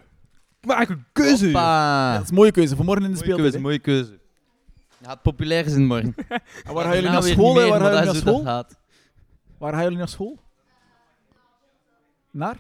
Maak 0.62 0.90
een 0.90 1.06
keuze. 1.14 1.46
Hoppa. 1.46 2.14
Dat 2.14 2.24
is 2.24 2.30
een 2.30 2.36
mooie 2.36 2.52
keuze. 2.52 2.76
Vanmorgen 2.76 3.06
in 3.06 3.12
de 3.12 3.16
Mooie 3.18 3.26
speeltijd. 3.32 3.52
keuze, 3.52 3.66
mooie 3.68 3.80
keuze. 3.80 4.20
Ja, 5.06 5.12
het 5.12 5.22
populair 5.22 5.70
zijn 5.70 5.86
morgen. 5.86 6.14
hè. 6.28 6.36
En 6.68 6.74
waar 6.74 6.84
gaan 6.84 6.94
jullie 6.96 7.10
Nou, 7.10 7.24
naar 7.24 7.32
school? 7.34 7.56
hè? 7.56 7.68
Waar 7.70 7.80
gaan 7.80 7.90
jullie 7.92 8.06
naar 8.06 8.14
is 8.16 8.20
school? 8.22 8.44
Waar 9.58 9.74
gaan 9.74 9.84
jullie 9.84 9.98
naar 9.98 10.08
school? 10.10 10.40
Naar? 12.32 12.58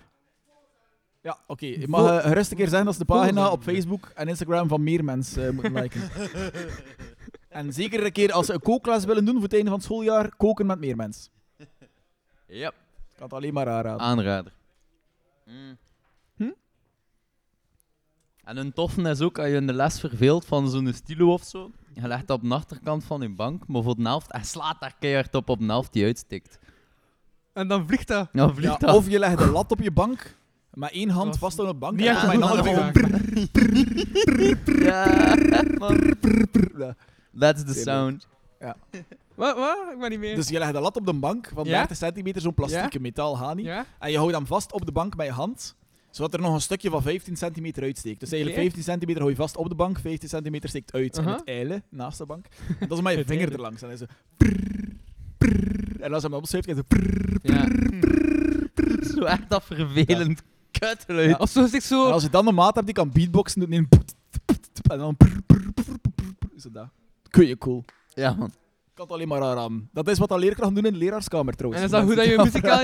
Ja, 1.21 1.37
oké. 1.47 1.65
Je 1.65 1.87
mag 1.87 2.09
eh, 2.21 2.29
gerust 2.29 2.51
een 2.51 2.57
keer 2.57 2.67
zeggen 2.67 2.85
dat 2.85 2.93
ze 2.93 2.99
de 2.99 3.05
pagina 3.05 3.51
op 3.51 3.63
Facebook 3.63 4.11
en 4.15 4.27
Instagram 4.27 4.67
van 4.67 4.83
meer 4.83 5.03
mensen 5.03 5.47
eh, 5.47 5.53
moeten 5.53 5.73
liken. 5.73 6.01
en 7.49 7.73
zeker 7.73 8.05
een 8.05 8.11
keer 8.11 8.31
als 8.31 8.45
ze 8.45 8.53
een 8.53 8.59
kookles 8.59 9.05
willen 9.05 9.25
doen 9.25 9.33
voor 9.33 9.43
het 9.43 9.53
einde 9.53 9.67
van 9.69 9.77
het 9.77 9.85
schooljaar, 9.87 10.35
koken 10.35 10.65
met 10.65 10.79
meer 10.79 10.95
mensen. 10.95 11.31
Ja, 12.47 12.67
Ik 12.67 13.15
kan 13.15 13.23
het 13.23 13.33
alleen 13.33 13.53
maar 13.53 13.69
aanraden. 13.69 13.99
aanrader. 13.99 14.53
Mm. 15.45 15.77
En 18.45 18.57
een 18.57 18.73
toffe 18.73 19.01
is 19.01 19.21
ook, 19.21 19.37
als 19.39 19.47
je 19.47 19.53
in 19.55 19.67
de 19.67 19.73
les 19.73 19.99
verveelt 19.99 20.45
van 20.45 20.69
zo'n 20.69 20.93
stilo 20.93 21.33
of 21.33 21.43
zo, 21.43 21.71
je 21.93 22.07
legt 22.07 22.27
dat 22.27 22.37
op 22.37 22.43
de 22.49 22.53
achterkant 22.55 23.03
van 23.03 23.21
je 23.21 23.29
bank, 23.29 23.67
maar 23.67 23.83
voor 23.83 23.95
de 23.95 24.01
helft, 24.01 24.31
en 24.31 24.45
slaat 24.45 24.79
daar 24.79 24.95
keihard 24.99 25.35
op 25.35 25.49
op 25.49 25.59
de 25.59 25.65
helft 25.65 25.93
die 25.93 26.03
uitstikt. 26.05 26.59
En 27.53 27.67
dan 27.67 27.87
vliegt 27.87 28.07
dat. 28.07 28.29
Ja, 28.31 28.49
vliegt 28.53 28.81
Ja, 28.81 28.87
dat. 28.87 28.95
of 28.95 29.09
je 29.09 29.19
legt 29.19 29.37
de 29.37 29.45
lat 29.51 29.71
op 29.71 29.81
je 29.81 29.91
bank, 29.91 30.35
met 30.73 30.91
één 30.91 31.09
hand 31.09 31.37
vast 31.37 31.59
aan 31.59 31.65
de 31.65 31.73
bank. 31.73 31.95
Niet 31.95 32.05
en 32.05 32.15
echt 32.15 32.25
met 32.25 32.35
een 32.35 32.41
een 32.41 32.49
andere. 32.49 32.91
Ja, 34.83 35.35
man. 35.77 36.13
That's 37.39 37.63
the 37.63 37.73
sound. 37.73 38.27
Wat? 39.35 39.55
Wat? 39.55 39.77
Ik 39.93 39.99
ben 39.99 40.09
niet 40.09 40.19
meer. 40.19 40.35
Dus 40.35 40.47
je 40.49 40.59
legt 40.59 40.73
de 40.73 40.79
lat 40.79 40.95
op 40.95 41.05
de 41.05 41.13
bank 41.13 41.51
van 41.53 41.65
Ja? 41.65 41.77
30 41.77 41.97
centimeter, 41.97 42.41
zo'n 42.41 42.53
plastieke 42.53 42.99
metaal 42.99 43.37
hani. 43.37 43.63
Ja? 43.63 43.85
En 43.99 44.11
je 44.11 44.17
houdt 44.17 44.33
hem 44.33 44.47
vast 44.47 44.71
op 44.73 44.85
de 44.85 44.91
bank 44.91 45.15
met 45.15 45.25
je 45.25 45.31
hand, 45.31 45.75
zodat 46.15 46.33
er 46.33 46.39
nog 46.41 46.53
een 46.53 46.61
stukje 46.61 46.89
van 46.89 47.01
15 47.01 47.35
centimeter 47.37 47.83
uitsteekt. 47.83 48.19
Dus 48.19 48.31
eigenlijk 48.31 48.61
Oké. 48.61 48.69
15 48.71 48.91
centimeter 48.91 49.21
hou 49.21 49.33
je 49.33 49.39
vast 49.41 49.57
op 49.57 49.69
de 49.69 49.75
bank, 49.75 49.99
15 49.99 50.29
centimeter 50.29 50.69
steekt 50.69 50.93
uit 50.93 51.19
Aha. 51.19 51.29
in 51.29 51.35
het 51.35 51.47
eile 51.47 51.81
naast 51.89 52.17
de 52.17 52.25
bank. 52.25 52.45
En 52.79 52.87
dat 52.87 52.97
is 52.97 53.03
met 53.03 53.11
je 53.13 53.17
Het 53.19 53.27
vinger 53.27 53.41
eile. 53.47 53.55
erlangs. 53.55 53.81
En 53.81 53.87
dan 53.89 53.97
is 53.97 54.05
prrr, 54.37 54.93
prrr. 55.37 56.01
En 56.01 56.13
als 56.13 56.21
je 56.21 56.27
hem 56.29 56.37
opschuift, 56.37 56.65
krijg 56.67 56.81
je 56.87 56.95
zo... 56.97 57.01
prrr. 57.01 57.39
Ja. 57.41 57.67
Zo 59.15 59.21
echt 59.23 59.49
dat 59.49 59.63
vervelend 59.63 60.41
kutgeluid. 60.71 61.29
ja. 61.29 61.35
Of 61.37 61.49
zo 61.49 61.59
is 61.59 61.71
het 61.71 61.81
En 61.81 61.87
zo... 61.87 62.09
als 62.09 62.23
je 62.23 62.29
dan 62.29 62.47
een 62.47 62.55
maat 62.55 62.73
hebt 62.75 62.85
die 62.85 62.95
kan 62.95 63.11
beatboxen, 63.11 63.59
doet 63.59 63.69
hij 63.69 63.77
een... 63.77 63.87
poet, 63.89 64.13
poet, 64.29 64.45
poet, 64.45 64.91
En 64.91 64.97
dan... 64.97 65.17
prrr, 65.17 65.41
prrr, 65.45 65.71
prrr, 65.73 65.83
prrr, 66.01 66.33
prrr. 66.39 66.59
Zo 66.59 66.69
dat. 66.71 66.87
Kun 67.29 67.47
je 67.47 67.57
cool. 67.57 67.83
Ja, 68.13 68.33
man. 68.33 68.47
Ik 68.47 69.01
kan 69.01 69.05
het 69.05 69.13
alleen 69.13 69.27
maar 69.27 69.41
aanraden. 69.41 69.89
Dat 69.93 70.07
is 70.07 70.17
wat 70.17 70.29
de 70.29 70.39
leerkrachten 70.39 70.75
doen 70.75 70.85
in 70.85 70.93
de 70.93 70.99
leraarskamer 70.99 71.47
En 71.51 71.57
trouwens. 71.57 71.83
is 71.83 71.91
dat 71.91 72.03
goed 72.03 72.15
dat 72.15 72.25
je 72.25 72.37
muzikaal... 72.37 72.79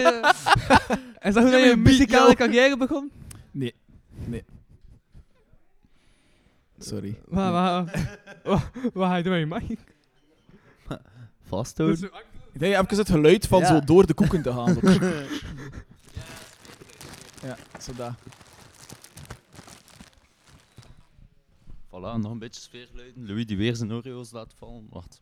Is 1.21 1.33
dat 1.33 1.43
goed 1.43 1.51
dat 1.51 1.63
je 1.63 1.75
muzikale 1.77 2.35
carrière 2.35 2.77
begon? 2.77 3.11
Nee. 3.51 3.73
Nee. 4.25 4.43
Sorry. 6.79 7.21
Wat, 7.27 7.51
wat, 7.51 7.89
wat, 8.43 8.69
wat 8.93 9.07
ga 9.07 9.15
je 9.15 9.23
doen 9.23 9.47
met 9.49 9.61
je 9.61 9.67
mic? 9.67 9.79
Vasthouden. 11.41 11.99
Dus- 11.99 12.09
Ik 12.53 12.59
denk 12.59 12.75
even 12.75 12.97
het 12.97 13.09
geluid 13.09 13.47
van 13.47 13.59
Ja. 13.59 13.67
zo 13.67 13.79
door 13.79 14.05
de 14.05 14.13
koeken 14.13 14.41
te 14.41 14.51
gaan. 14.53 14.73
Zo. 14.73 14.79
ja, 17.47 17.57
zo 17.79 17.93
dat. 17.95 18.13
Voilà, 21.87 22.17
nog 22.21 22.31
een 22.31 22.39
beetje 22.39 22.61
sfeergeluiden. 22.61 23.25
Louis 23.27 23.45
die 23.45 23.57
weer 23.57 23.75
zijn 23.75 23.91
Oreo's 23.93 24.31
laat 24.31 24.53
vallen. 24.57 24.87
Wacht. 24.89 25.21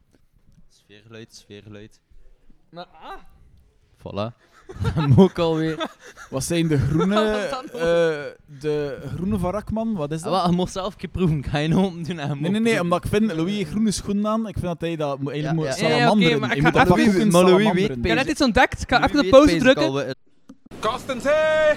Sfeergeluid, 0.70 1.36
sfeergeluid. 1.36 2.00
Maar, 2.70 2.86
ah, 2.86 3.22
Voilà. 3.98 4.36
Ook 5.18 5.40
alweer. 5.40 5.90
Wat 6.30 6.44
zijn 6.44 6.68
de 6.68 6.78
groene... 6.78 7.16
Wat 7.52 7.64
eh 7.74 7.82
de 8.60 8.98
groene 9.16 9.38
van 9.40 9.52
Rakman? 9.52 9.96
Wat 9.96 10.12
is 10.12 10.18
Ah, 10.18 10.24
dat? 10.32 10.34
wel, 10.42 10.50
je 10.50 10.56
mocht 10.56 10.72
zelf 10.72 10.92
een 10.94 11.00
keer 11.00 11.10
proeven. 11.10 11.44
Ga 11.50 11.58
je 11.58 11.76
open 11.76 12.04
doen 12.04 12.20
en 12.20 12.28
je 12.30 12.36
Nee, 12.36 12.42
nee, 12.42 12.50
nee, 12.52 12.62
proeven. 12.62 12.82
omdat 12.82 13.04
ik 13.04 13.10
vind, 13.10 13.34
Louis 13.34 13.56
heeft 13.56 13.70
groene 13.70 13.92
schoenen 13.92 14.28
aan. 14.28 14.48
Ik 14.48 14.54
vind 14.54 14.66
dat 14.66 14.82
hij 14.82 14.96
dat 14.96 15.20
moet, 15.20 15.32
eigenlijk 15.32 15.62
Ja, 15.66 15.70
moet 15.72 15.80
ja. 15.80 15.88
Ja, 15.88 15.94
ja, 15.94 15.98
salamanderen. 16.00 16.40
maar 16.40 16.56
ik 16.56 16.62
Hij 16.62 16.72
ga 16.72 16.78
moet 16.80 16.88
dat 16.88 16.98
even- 16.98 17.14
maar 17.14 17.42
Louis 17.44 17.50
salamanderen. 17.50 17.88
weet 17.88 17.98
ik 17.98 18.06
heb 18.06 18.16
net 18.18 18.28
iets 18.28 18.42
ontdekt. 18.42 18.82
Ik 18.82 18.90
ga 18.90 19.04
even 19.08 19.24
de 19.24 19.30
pauze 19.30 19.58
drukken. 19.58 20.16
Kastens, 20.80 21.24
hé! 21.24 21.74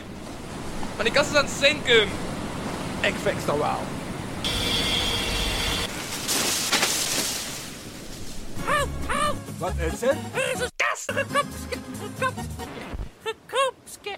Maar 0.96 1.04
die 1.04 1.12
kast 1.12 1.30
is 1.30 1.36
aan 1.36 1.44
het 1.44 1.54
zinken. 1.60 2.02
Ik 3.00 3.14
fix 3.22 3.44
dat 3.46 3.56
wel. 3.56 3.78
Wat 9.58 9.72
is 9.92 10.00
het? 10.00 10.16
Er 10.34 10.52
is 10.54 10.60
een 10.60 10.70
kast 10.76 11.12
gekopske, 11.14 11.76
gekop, 13.52 13.74
gekopske, 13.84 14.16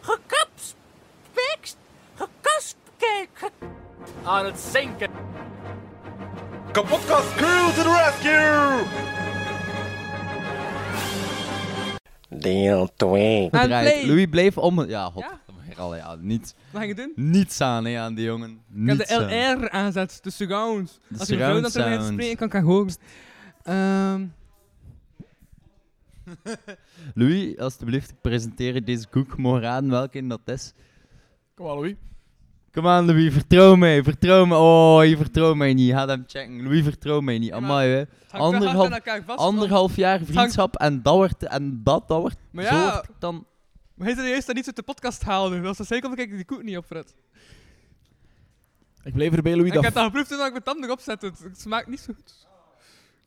gekopspekst, 0.00 1.76
gekospke, 2.14 3.26
ge- 3.32 3.50
aan 4.24 4.44
het 4.44 4.58
zinken. 4.60 5.10
Kapotkast 6.72 7.34
crew 7.34 7.66
to 7.74 7.82
the 7.82 8.04
rescue! 8.04 8.86
Deel 12.40 12.88
2. 12.96 13.48
En 13.50 13.60
Gedraaid. 13.60 13.88
play. 13.92 14.06
Louis 14.06 14.26
bleef 14.26 14.58
om... 14.58 14.84
Ja, 14.84 15.10
hop. 15.12 15.22
Ja? 15.22 15.40
Al, 15.82 15.96
ja, 15.96 16.14
niets, 16.20 16.54
Wat 16.70 16.80
ga 16.82 16.88
je 16.88 16.94
doen? 16.94 17.12
niets 17.16 17.60
aan 17.60 17.84
hè, 17.84 17.98
aan 17.98 18.14
die 18.14 18.24
jongen. 18.24 18.50
Ik 18.50 18.86
heb 18.88 18.96
Niets 18.98 19.10
aan. 19.12 19.26
de 19.28 19.56
LR 19.60 19.70
aangezet, 19.70 20.18
de 20.22 20.30
surround. 20.30 20.98
De 21.08 21.18
Als 21.18 21.28
je 21.28 21.34
een 21.34 21.40
vrouw 21.40 21.60
dan 21.60 21.70
surround 21.70 21.74
tegen 21.92 22.02
sound. 22.06 22.20
spreken 22.20 22.36
kan, 22.36 22.48
kan 22.48 22.62
horen. 22.62 22.94
Ehm 23.62 24.26
Louis, 27.14 27.58
alsjeblieft, 27.58 28.14
presenteer 28.20 28.84
deze 28.84 29.08
koek. 29.08 29.36
Mogen 29.36 29.60
raden 29.60 29.90
welke 29.90 30.26
dat 30.26 30.40
is. 30.44 30.72
Kom 31.54 31.66
maar, 31.66 31.74
Louis. 31.74 31.94
Kom 32.72 32.86
aan, 32.86 33.06
Louis, 33.06 33.32
vertrouw 33.32 33.76
mij, 33.76 34.02
vertrouw 34.02 34.44
mij. 34.44 34.58
Oh, 34.58 35.04
je 35.04 35.16
vertrouwt 35.16 35.56
mij 35.56 35.74
niet. 35.74 35.92
Ga 35.92 36.06
hem 36.06 36.24
checken. 36.26 36.62
Louis, 36.62 36.82
vertrouw 36.82 37.20
mij 37.20 37.38
niet. 37.38 37.50
Maar- 37.50 37.60
Amai, 37.60 37.88
hè. 37.90 38.04
Anderhalf- 38.30 38.92
aan. 39.06 39.36
Anderhalf 39.36 39.96
jaar 39.96 40.20
vriendschap 40.24 40.76
en 40.76 41.02
dat 41.02 41.14
wordt... 41.14 41.42
En 41.42 41.80
dat, 41.82 42.08
dat 42.08 42.20
wordt... 42.20 42.36
Maar 42.50 42.64
zo 42.64 42.74
ja, 42.74 42.92
wordt 42.92 43.10
dan... 43.18 43.46
maar 43.94 44.06
hij 44.06 44.16
zei 44.16 44.28
juist 44.28 44.46
dat 44.46 44.56
niet 44.56 44.66
uit 44.66 44.76
de 44.76 44.82
podcast 44.82 45.22
haalde. 45.22 45.60
Dat 45.60 45.80
is 45.80 45.86
zeker 45.86 46.08
omdat 46.10 46.24
ik 46.24 46.30
die 46.30 46.44
koek 46.44 46.62
niet 46.62 46.76
opfret. 46.76 47.14
Ik 49.02 49.12
blijf 49.12 49.32
erbij, 49.32 49.56
Louis. 49.56 49.70
En 49.70 49.76
ik 49.76 49.82
Dat 49.82 49.84
heb 49.84 49.94
dat 49.94 50.04
geproefd 50.04 50.28
toen 50.28 50.44
ik 50.46 50.50
mijn 50.50 50.62
tanden 50.62 50.84
erop 50.84 51.00
zette. 51.00 51.26
Het, 51.42 51.60
smaakt 51.60 51.86
niet 51.86 52.00
zo 52.00 52.12
goed. 52.14 52.46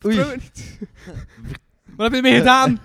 Oei. 0.06 0.16
Vertrouw 0.16 0.36
niet. 0.36 0.80
Wat 1.96 2.12
heb 2.12 2.12
je 2.12 2.16
ermee 2.18 2.38
gedaan? 2.38 2.80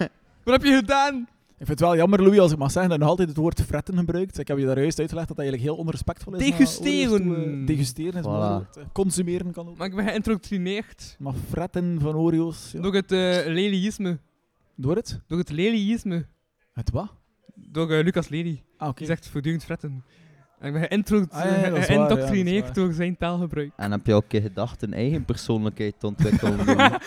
Wat 0.45 0.55
heb 0.55 0.63
je 0.65 0.75
gedaan? 0.77 1.29
Ik 1.59 1.67
vind 1.67 1.69
het 1.69 1.89
wel 1.89 1.97
jammer, 1.97 2.23
Louis, 2.23 2.39
als 2.39 2.53
ik 2.53 2.59
mag 2.59 2.71
zeggen 2.71 2.91
dat 2.91 2.99
je 2.99 3.05
nog 3.05 3.11
altijd 3.13 3.29
het 3.29 3.37
woord 3.39 3.61
fretten 3.63 3.97
gebruikt. 3.99 4.39
Ik 4.39 4.49
heb 4.49 4.59
je 4.59 4.65
daar 4.67 4.81
juist 4.81 4.99
uitgelegd 4.99 5.29
dat 5.29 5.37
dat 5.37 5.47
eigenlijk 5.47 5.75
heel 5.77 5.85
onrespectvol 5.85 6.35
is. 6.35 6.43
Degusteren. 6.51 7.61
Eh, 7.61 7.67
Degusteren 7.67 8.15
is 8.15 8.21
Voilà. 8.21 8.25
woord. 8.25 8.79
Consumeren 8.93 9.53
kan 9.53 9.69
ook. 9.69 9.77
Maar 9.77 9.87
ik 9.87 9.95
ben 9.95 10.05
geïndoctrineerd 10.09 11.17
Maar 11.19 11.33
fretten 11.51 11.99
van 12.01 12.15
Oreo's... 12.15 12.71
Ja. 12.73 12.81
door 12.81 12.95
het 12.95 13.13
uh, 13.13 13.19
lelyisme. 13.47 14.19
Door 14.75 14.97
het? 14.97 15.21
Door 15.27 15.39
het 15.39 15.51
lelyisme. 15.51 16.27
Het 16.73 16.91
wat? 16.91 17.13
Door 17.55 17.91
eh, 17.93 18.05
Lucas 18.05 18.29
Lely. 18.29 18.63
Ah, 18.77 18.89
oké. 18.89 18.99
Die 18.99 19.07
zegt 19.07 19.29
voortdurend 19.29 19.65
fretten. 19.65 20.05
En 20.59 20.67
ik 20.67 20.73
ben 20.73 20.83
geïndro- 20.89 21.27
Ah, 21.31 21.45
ja, 21.45 21.83
geïndoctrineerd 21.83 22.75
door 22.75 22.93
zijn 22.93 23.17
taalgebruik. 23.17 23.71
En 23.77 23.91
heb 23.91 24.07
je 24.07 24.15
ook 24.15 24.23
een 24.23 24.29
keer 24.29 24.41
gedacht 24.43 24.83
een 24.83 24.95
eigen 24.95 25.25
persoonlijkheid 25.25 25.95
te 26.01 26.07
ontwikkelen? 26.07 26.59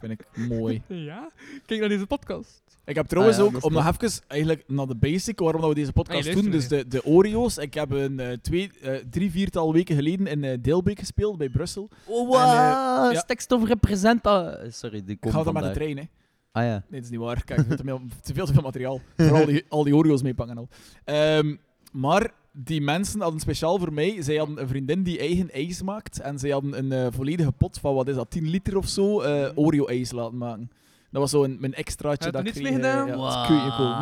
Vind 0.00 0.12
ik 0.12 0.48
mooi. 0.48 0.82
Ja? 0.88 1.30
Kijk 1.66 1.80
naar 1.80 1.88
deze 1.88 2.06
podcast. 2.06 2.62
Ik 2.84 2.94
heb 2.94 3.06
trouwens 3.06 3.38
Ah 3.38 3.44
ja, 3.50 3.56
ook, 3.56 3.64
om 3.64 3.72
nog 3.72 3.86
even 3.88 4.22
eigenlijk 4.26 4.64
naar 4.66 4.86
de 4.86 4.94
basic, 4.94 5.38
waarom 5.38 5.60
dat 5.60 5.70
we 5.70 5.76
deze 5.76 5.92
podcast 5.92 6.28
Ah, 6.28 6.34
doen, 6.34 6.50
dus 6.50 6.68
de, 6.68 6.88
de 6.88 7.04
Oreo's. 7.04 7.58
Ik 7.58 7.74
heb 7.74 7.90
een 7.90 8.20
eh, 8.20 8.32
twee, 8.32 8.70
eh, 8.82 8.94
drie, 9.10 9.30
viertal 9.30 9.72
weken 9.72 9.94
geleden 9.94 10.26
in 10.26 10.44
eh 10.44 10.58
Deelbeek 10.60 10.98
gespeeld, 10.98 11.38
bij 11.38 11.48
Brussel. 11.48 11.88
Oh, 12.04 12.28
wow. 12.28 12.38
wow. 12.38 13.12
ja. 13.12 13.18
Stikstof 13.18 13.68
representa... 13.68 14.58
Sorry, 14.68 15.00
die 15.04 15.14
Ik 15.14 15.20
komt 15.20 15.34
ga 15.34 15.42
dan 15.42 15.54
met 15.54 15.62
de 15.62 15.70
trein, 15.70 15.96
hè. 15.96 16.04
Ah 16.52 16.64
ja. 16.64 16.70
Nee, 16.70 17.00
dat 17.00 17.02
is 17.02 17.10
niet 17.10 17.20
waar. 17.20 17.44
Kijk, 17.44 17.60
te 17.60 17.84
veel 17.84 18.00
te 18.22 18.34
veel, 18.34 18.46
te 18.46 18.52
veel 18.52 18.62
materiaal. 18.62 19.00
Vooral 19.16 19.46
die, 19.46 19.64
al 19.68 19.84
die 19.84 19.96
Oreo's 19.96 20.22
meepakken 20.22 20.56
en 20.56 20.62
al. 20.62 20.68
Ehm, 21.04 21.56
maar 21.92 22.32
die 22.52 22.80
mensen 22.80 23.20
hadden 23.20 23.40
speciaal 23.40 23.78
voor 23.78 23.92
mij, 23.92 24.22
zij 24.22 24.36
hadden 24.36 24.60
een 24.60 24.68
vriendin 24.68 25.02
die 25.02 25.18
eigen 25.18 25.50
ijs 25.50 25.82
maakt. 25.82 26.20
En 26.20 26.38
zij 26.38 26.50
hadden 26.50 26.78
een 26.78 26.92
eh, 26.92 27.06
volledige 27.12 27.52
pot 27.52 27.78
van, 27.78 27.94
wat 27.94 28.08
is 28.08 28.14
dat, 28.14 28.30
10 28.30 28.48
liter 28.48 28.76
of 28.76 28.88
zo, 28.88 29.20
eh, 29.20 29.50
Oreo-ijs 29.54 30.10
laten 30.10 30.38
maken. 30.38 30.70
Dat 31.10 31.20
was 31.20 31.30
zo 31.30 31.44
een, 31.44 31.56
mijn 31.60 31.74
extraatje 31.74 32.24
Heb 32.24 32.34
je 32.34 32.42
dat 32.42 32.46
er 32.46 32.46
niets 32.46 32.58
mee 32.60 32.68
eh, 32.70 32.76
gedaan? 32.76 33.06
Ja, 33.06 33.16
dat 33.16 33.28
is 33.28 33.34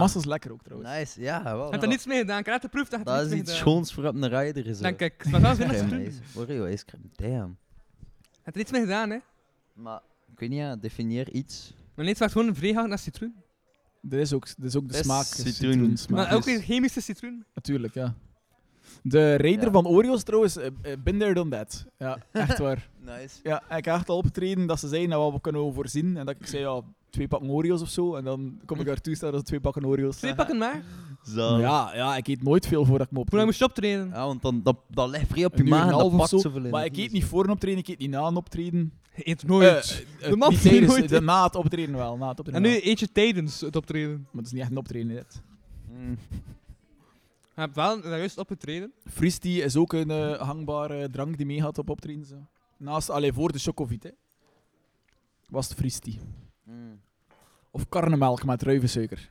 Wow. 0.03 0.13
cool. 0.15 0.23
Lekker 0.25 0.53
ook 0.53 0.63
trouwens. 0.63 0.91
Nice, 0.93 1.21
ja, 1.21 1.43
wel. 1.43 1.71
Heb 1.71 1.83
er 1.83 1.89
niets 1.89 2.07
mee 2.07 2.19
gedaan? 2.19 2.39
Ik 2.39 2.45
heb 2.45 2.55
net 2.55 2.65
geproefd 2.65 2.91
dat 2.91 2.99
je 2.99 3.05
Dat 3.05 3.21
niets 3.23 3.33
is 3.35 3.41
iets 3.41 3.57
schoons 3.57 3.93
voor 3.93 4.05
op 4.05 4.15
een 4.15 4.29
rider. 4.29 4.67
Is 4.67 4.79
Denk 4.79 5.01
ik. 5.01 5.31
Maar 5.31 5.41
dat 5.41 5.59
is 5.59 5.83
niks. 5.91 6.15
Oreo 6.37 6.65
ijscrème, 6.65 7.05
damn. 7.17 7.57
Heb 8.43 8.55
er 8.55 8.61
iets 8.61 8.71
mee 8.71 8.81
gedaan, 8.81 9.11
hè? 9.11 9.19
Maar, 9.75 10.01
ik 10.33 10.39
weet 10.39 10.49
niet, 10.49 10.59
ja, 10.59 10.77
definieer 10.77 11.31
iets. 11.33 11.73
Maar 11.95 12.05
nee, 12.05 12.09
het 12.09 12.19
was 12.19 12.33
gewoon 12.33 12.49
een 12.49 12.55
vreehout 12.55 12.89
naar 12.89 12.99
citroen. 12.99 13.35
Dit 14.01 14.21
is 14.21 14.33
ook, 14.33 14.47
is 14.63 14.77
ook 14.77 14.87
de 14.89 14.93
Dat 14.93 15.05
smaak. 15.05 15.25
citroen. 15.25 15.97
Maar 16.11 16.33
ook 16.35 16.45
Dus- 16.45 16.55
weer 16.55 16.63
chemische 16.63 17.01
citroen. 17.01 17.45
Natuurlijk, 17.55 17.95
ja. 17.95 18.15
De 19.03 19.37
raider 19.37 19.65
Ja. 19.65 19.71
van 19.71 19.87
Oreo's 19.87 20.23
trouwens, 20.23 20.57
eh, 20.57 20.71
been 21.05 21.19
there 21.19 21.35
done 21.35 21.51
that. 21.51 21.87
Ja, 21.99 22.19
echt 22.33 22.59
waar. 22.59 22.89
Nice. 23.01 23.39
Ja, 23.43 23.63
ik 23.77 23.85
heb 23.85 23.95
echt 23.95 24.09
al 24.09 24.17
opgetreden 24.17 24.67
dat 24.67 24.79
ze 24.81 24.89
zeiden, 24.89 25.09
nou, 25.11 25.23
wat 25.23 25.33
we 25.33 25.41
kunnen 25.41 25.67
we 25.67 25.73
voorzien. 25.73 26.17
En 26.17 26.27
dat 26.27 26.35
ik 26.41 26.47
zei, 26.47 26.63
ja, 26.63 26.81
twee 27.11 27.29
pakken 27.29 27.51
Oreo's 27.51 27.83
of 27.83 27.89
zo. 27.89 28.15
En 28.15 28.25
dan 28.25 28.61
kom 28.65 28.81
ik 28.81 28.87
daartoe 28.87 29.15
staan 29.15 29.33
dat 29.33 29.47
twee 29.47 29.61
pakken 29.61 29.87
Oreo's. 29.87 30.17
Twee 30.17 30.35
pakken 30.35 30.59
maar. 30.59 30.83
Zo. 31.35 31.59
Ja, 31.59 31.91
ja, 31.95 32.17
ik 32.17 32.27
eet 32.29 32.43
nooit 32.43 32.67
veel 32.67 32.85
voordat 32.85 33.07
ik 33.07 33.13
me 33.13 33.19
Hoe 33.19 33.27
lang 33.31 33.45
moest 33.45 33.59
je 33.59 33.65
optreden? 33.65 34.09
Ja, 34.09 34.27
want 34.27 34.43
dan, 34.43 34.61
dat, 34.63 34.77
dat 34.89 35.09
ligt 35.09 35.27
vrij 35.31 35.45
op 35.45 35.57
je 35.57 35.65
maag 35.65 35.91
en 35.91 35.99
dat 35.99 36.17
pakt 36.17 36.29
zo. 36.29 36.39
zoveel 36.39 36.65
in. 36.65 36.71
Maar 36.71 36.85
ik 36.85 36.97
eet 36.97 37.13
niet 37.13 37.25
voor 37.25 37.45
een 37.45 37.51
optreden, 37.51 37.79
ik 37.79 37.89
eet 37.89 37.99
niet 37.99 38.11
na 38.11 38.27
een 38.27 38.37
optreden. 38.37 38.93
Je 39.15 39.29
eet 39.29 39.47
nooit. 39.47 40.07
Eh, 40.21 40.31
De 40.31 40.37
man 40.37 40.55
tijdens, 40.57 40.87
nooit 40.97 41.09
de, 41.09 41.21
na 41.21 41.45
het 41.45 41.55
optreden 41.55 41.97
wel. 41.97 42.17
Na 42.17 42.29
het 42.29 42.39
en 42.39 42.45
optreden 42.45 42.63
nu 42.63 42.69
wel. 42.69 42.81
eet 42.91 43.01
je 43.01 43.13
tijdens 43.13 43.61
het 43.61 43.77
optreden. 43.77 44.11
Maar 44.11 44.37
het 44.43 44.47
is 44.47 44.53
niet 44.53 44.61
echt 44.63 44.71
een 44.71 44.77
optreden, 44.77 45.09
dit. 45.09 45.43
Mm. 45.99 46.19
Je 47.59 47.65
hebt 47.65 47.77
wel 47.77 48.01
daar 48.01 48.19
juist 48.19 48.39
opgetreden. 48.39 48.93
Fristi 49.11 49.63
is 49.63 49.77
ook 49.77 49.93
een 49.93 50.11
eh, 50.11 50.41
hangbare 50.41 51.11
drank 51.11 51.37
die 51.37 51.47
meegaat 51.47 51.79
op 51.79 51.91
optreden. 51.91 52.25
Zo. 52.27 52.35
Naast, 52.77 53.11
alleen 53.11 53.35
voor 53.35 53.53
de 53.53 53.59
Chocovit, 53.59 54.03
hè. 54.03 54.11
Was 55.49 55.69
het 55.69 55.79
Fristi. 55.79 56.21
Mm. 56.65 57.01
Of 57.71 57.89
karnemelk 57.89 58.45
met 58.45 58.59
druivensuiker. 58.59 59.31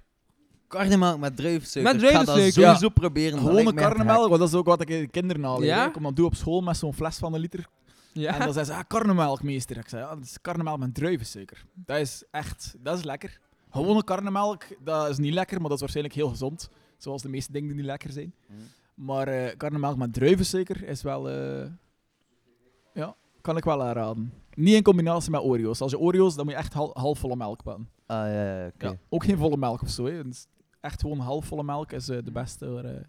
Karnemelk 0.68 1.20
met 1.20 1.36
druivensuiker. 1.36 1.94
Met 1.94 2.04
Ik 2.04 2.10
ga 2.10 2.16
dat 2.18 2.26
druivensuiker. 2.26 2.64
sowieso 2.76 2.90
proberen. 2.90 3.32
dat 3.32 3.40
Gewone 3.40 3.56
lijkt 3.56 3.74
mij 3.74 3.84
echt 3.84 3.94
karnemelk, 3.94 4.28
want 4.28 4.40
dat 4.40 4.50
is 4.50 4.56
ook 4.56 4.66
wat 4.66 4.82
ik 4.82 4.88
de 4.88 5.08
kinderen 5.08 5.44
haal. 5.44 5.64
Ja? 5.64 5.86
Ik 5.88 5.94
kom 5.94 6.04
dan 6.04 6.14
doe 6.14 6.26
op 6.26 6.36
school 6.36 6.62
met 6.62 6.78
zo'n 6.78 6.94
fles 6.94 7.18
van 7.18 7.34
een 7.34 7.40
liter. 7.40 7.60
En 8.14 8.22
Ja. 8.22 8.40
dan 8.40 8.54
zei 8.54 8.66
ze, 8.66 8.74
ah, 8.74 8.80
karnemelk, 8.88 9.44
meester. 9.44 9.78
Ik 9.78 9.90
zei, 9.90 10.02
ja, 10.04 10.16
dat 10.16 10.24
is 10.24 10.38
karnemelk 10.42 10.80
met 10.80 10.96
druivensuiker. 10.96 11.66
Dat 11.74 11.98
is 11.98 12.24
echt, 12.32 12.76
dat 12.80 12.98
is 12.98 13.04
lekker. 13.04 13.40
Gewone 13.72 14.04
karnemelk, 14.04 14.64
dat 14.84 15.10
is 15.10 15.18
niet 15.18 15.34
lekker, 15.34 15.56
maar 15.58 15.66
dat 15.66 15.74
is 15.74 15.80
waarschijnlijk 15.80 16.16
heel 16.16 16.30
gezond. 16.30 16.70
Zoals 16.98 17.22
de 17.22 17.30
meeste 17.30 17.52
dingen 17.52 17.68
die 17.68 17.78
niet 17.78 17.86
lekker 17.86 18.12
zijn. 18.12 18.34
Mm. 18.48 18.56
Maar 19.06 19.28
eh 19.28 19.58
karnemelk 19.58 19.98
met 19.98 20.14
druivensuiker 20.14 20.84
is 20.84 21.02
wel, 21.02 21.30
eh, 21.30 21.66
ja, 22.94 23.16
kan 23.42 23.58
ik 23.58 23.64
wel 23.64 23.84
aanraden. 23.84 24.34
Niet 24.56 24.76
in 24.76 24.84
combinatie 24.84 25.32
met 25.32 25.42
Oreo's. 25.42 25.82
Als 25.82 25.92
je 25.92 26.00
Oreo's, 26.00 26.36
dan 26.36 26.46
moet 26.46 26.54
je 26.54 26.60
echt 26.60 26.74
hal- 26.74 26.92
halfvolle 26.94 27.36
melk 27.36 27.64
pakken. 27.64 27.90
Ah, 28.06 28.18
ja, 28.18 28.60
ja, 28.62 28.68
oké. 28.68 28.88
Ja. 28.88 28.98
Ook 29.10 29.24
geen 29.24 29.38
volle 29.38 29.58
melk 29.58 29.82
of 29.82 29.90
zo. 29.90 30.06
Hè. 30.06 30.24
Dus 30.24 30.48
echt 30.82 31.02
gewoon 31.02 31.20
halfvolle 31.20 31.64
melk 31.64 31.92
is 31.92 32.10
eh, 32.10 32.18
de 32.24 32.32
beste. 32.32 33.06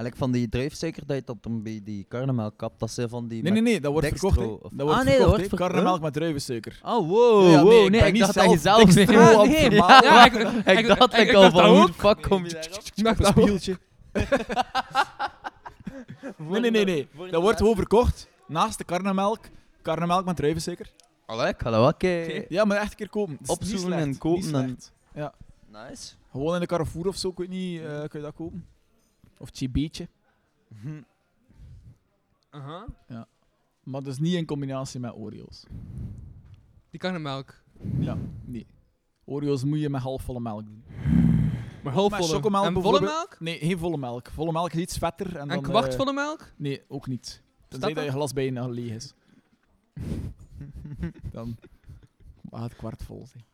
Ah? 0.00 0.06
Ja. 0.06 0.12
Ik 0.12 0.16
van 0.16 0.30
die 0.32 0.48
druifsuiker 0.48 1.06
dat 1.06 1.22
je 1.26 1.34
bij 1.50 1.80
die 1.84 2.04
karnemelk 2.08 2.56
kapt, 2.56 2.78
dat 2.80 2.90
zijn 2.90 3.08
van 3.08 3.28
die... 3.28 3.42
Nee, 3.42 3.52
nee, 3.52 3.62
nee, 3.62 3.80
dat 3.80 3.92
wordt 3.92 4.08
dextro 4.08 4.28
verkocht. 4.30 4.62
of- 4.62 4.70
Dat 4.72 4.86
wordt 4.86 4.98
Ah, 4.98 5.04
nee, 5.04 5.04
dat 5.04 5.14
verkocht, 5.14 5.28
wordt 5.28 5.42
hè. 5.42 5.48
ver- 5.48 5.58
Karnemelk 5.58 6.00
met 6.00 6.12
druivensuiker. 6.12 6.80
Oh, 6.84 7.08
wow, 7.08 7.42
Ja, 7.50 7.62
nee, 7.62 7.62
wow. 7.64 7.84
ik 7.84 7.90
Nee, 7.90 8.00
ik 8.00 8.12
niet 8.12 8.20
dacht 8.22 8.34
dat 8.34 8.50
je 8.50 8.58
zelf 8.58 8.94
Ja, 8.96 9.42
nee. 9.42 9.56
vermalen. 9.70 10.04
Ja, 10.04 10.24
ik, 10.24 10.32
Ik 10.78 10.86
dacht 10.86 11.12
ik 11.14 11.28
ik 11.28 11.34
al 11.34 11.50
van, 11.50 11.76
hoe 11.76 11.92
fuck 11.92 12.22
kom 12.22 12.44
je 12.46 12.52
daarop? 12.52 12.82
Ik 12.94 13.04
dacht 13.04 13.18
Op 13.18 13.34
dat. 13.34 13.78
Nee, 16.36 16.60
nee, 16.60 16.70
nee. 16.70 16.84
nee. 16.84 17.08
Dat 17.30 17.42
wordt 17.42 17.58
gewoon 17.58 17.74
verkocht 17.76 18.28
naast 18.46 18.78
de 18.78 18.84
karnemelk. 18.84 19.38
Karnemelk 19.82 20.24
met 20.24 20.36
druivensuiker. 20.36 20.90
Allee, 21.26 21.48
ik 21.48 21.60
ga 21.60 21.70
dat 21.70 21.80
wel 21.80 21.94
kijken. 21.94 22.44
Ja, 22.48 22.64
maar 22.64 22.76
echt 22.76 22.90
een 22.90 22.96
keer 22.96 23.08
kopen. 23.10 23.38
Opzoeken 23.46 23.92
en 23.92 24.18
kopen 24.18 24.54
en- 24.54 24.76
slecht. 24.78 24.92
Nice. 25.72 26.12
Gewoon 26.30 26.54
in 26.54 26.60
de 26.60 26.66
Carrefour 26.66 27.06
of 27.08 27.16
zo, 27.16 27.28
ik 27.28 27.36
weet 27.38 27.48
niet, 27.48 27.80
eh, 27.80 27.86
kun 27.86 28.08
je 28.12 28.20
dat 28.20 28.34
kopen. 28.34 28.66
Of 29.40 29.48
Chibietje. 29.52 30.08
Aha. 32.50 32.86
Maar 33.82 34.02
dus 34.02 34.18
niet 34.18 34.34
in 34.34 34.46
combinatie 34.46 35.00
met 35.00 35.12
Oreo's. 35.14 35.64
Die 36.90 37.00
karnemelk. 37.00 37.62
Ja, 37.98 38.18
nee. 38.44 38.66
Oreo's 39.24 39.64
moet 39.64 39.80
je 39.80 39.90
met 39.90 40.00
halfvolle 40.02 40.40
melk 40.40 40.64
doen. 40.64 40.84
Maar 41.82 41.92
halfvolle. 41.92 42.28
chocomelk 42.34 42.64
En 42.66 42.72
volle 42.72 42.82
bijvoorbeeld. 42.82 43.12
melk? 43.12 43.40
Nee, 43.40 43.58
geen 43.58 43.78
volle 43.78 43.96
melk. 43.96 44.30
Volle 44.30 44.52
melk 44.52 44.72
is 44.72 44.80
iets 44.80 44.98
vetter. 44.98 45.36
En, 45.36 45.40
En 45.40 45.48
dan, 45.48 45.62
kwartvolle 45.62 46.12
melk? 46.12 46.40
eh, 46.40 46.46
nee, 46.56 46.82
ook 46.88 47.06
niet. 47.06 47.42
Tenzij 47.68 47.78
Staat 47.90 47.94
dat 47.94 48.04
je 48.04 48.10
glas 48.10 48.32
bijna 48.32 48.68
leeg 48.68 48.92
is. 48.92 49.14
dan 51.32 51.56
mag 52.50 52.62
het 52.62 52.76
kwart 52.76 53.02
vol 53.02 53.26
zijn. 53.26 53.44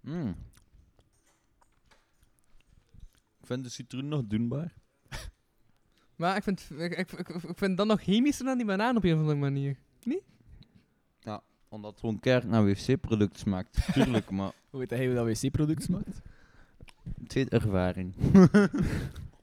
Mm. 0.00 0.36
Ik 3.40 3.46
vind 3.46 3.64
de 3.64 3.70
citroen 3.70 4.08
nog 4.08 4.22
doenbaar. 4.26 4.74
Maar 6.16 6.36
ik 6.36 6.42
vind, 6.42 6.70
ik, 6.78 6.96
ik, 6.96 7.12
ik, 7.12 7.28
ik 7.28 7.58
vind 7.58 7.76
dat 7.76 7.86
nog 7.86 8.02
chemischer 8.02 8.44
dan 8.44 8.56
die 8.56 8.66
banaan 8.66 8.96
op 8.96 9.04
een 9.04 9.12
of 9.12 9.18
andere 9.18 9.38
manier. 9.38 9.76
Omdat 11.68 11.90
het 11.90 12.00
gewoon 12.00 12.20
keihard 12.20 12.48
naar 12.48 12.64
wc-product 12.64 13.38
smaakt. 13.38 13.78
Tuurlijk, 13.92 14.30
maar 14.30 14.52
Hoe 14.70 14.80
weet 14.80 14.90
hij 14.90 15.14
dat 15.14 15.26
wc-product 15.26 15.82
smaakt? 15.82 16.22
het 17.28 17.48
ervaring. 17.48 18.14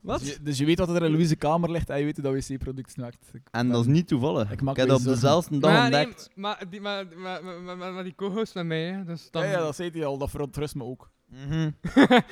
Wat? 0.01 0.19
Dus 0.19 0.29
je, 0.29 0.41
dus 0.41 0.57
je 0.57 0.65
weet 0.65 0.79
wat 0.79 0.89
er 0.89 1.03
in 1.03 1.11
Louise 1.11 1.35
kamer 1.35 1.71
ligt 1.71 1.89
en 1.89 1.99
je 1.99 2.05
weet 2.05 2.17
hoe 2.17 2.33
dat 2.33 2.47
wc-product 2.47 2.91
smaakt. 2.91 3.29
Ik 3.33 3.41
En 3.51 3.69
dat 3.69 3.81
is 3.81 3.87
niet 3.87 4.07
toevallig. 4.07 4.43
Ik 4.43 4.51
Ik, 4.51 4.61
maak 4.61 4.75
heb 4.77 4.87
dat 4.87 4.99
op 4.99 5.03
dezelfde 5.03 5.59
dag 5.59 5.71
maar, 5.71 5.89
nee, 5.89 6.05
ontdekt. 6.05 6.29
maar, 6.35 6.69
die, 6.69 6.81
maar, 6.81 7.05
maar, 7.17 7.43
maar, 7.43 7.61
maar, 7.61 7.77
maar, 7.77 7.93
maar 7.93 8.03
die 8.03 8.15
co-host 8.15 8.53
met 8.53 8.65
mij, 8.65 8.83
hè, 8.83 9.03
dus 9.03 9.31
dan... 9.31 9.43
Ja, 9.43 9.51
ja, 9.51 9.59
dat 9.59 9.75
zei 9.75 9.89
hij 9.89 10.05
al. 10.05 10.17
Dat 10.17 10.29
verontrust 10.29 10.75
me 10.75 10.83
ook. 10.83 11.09
Mhm. 11.25 11.71
Maar 11.93 12.25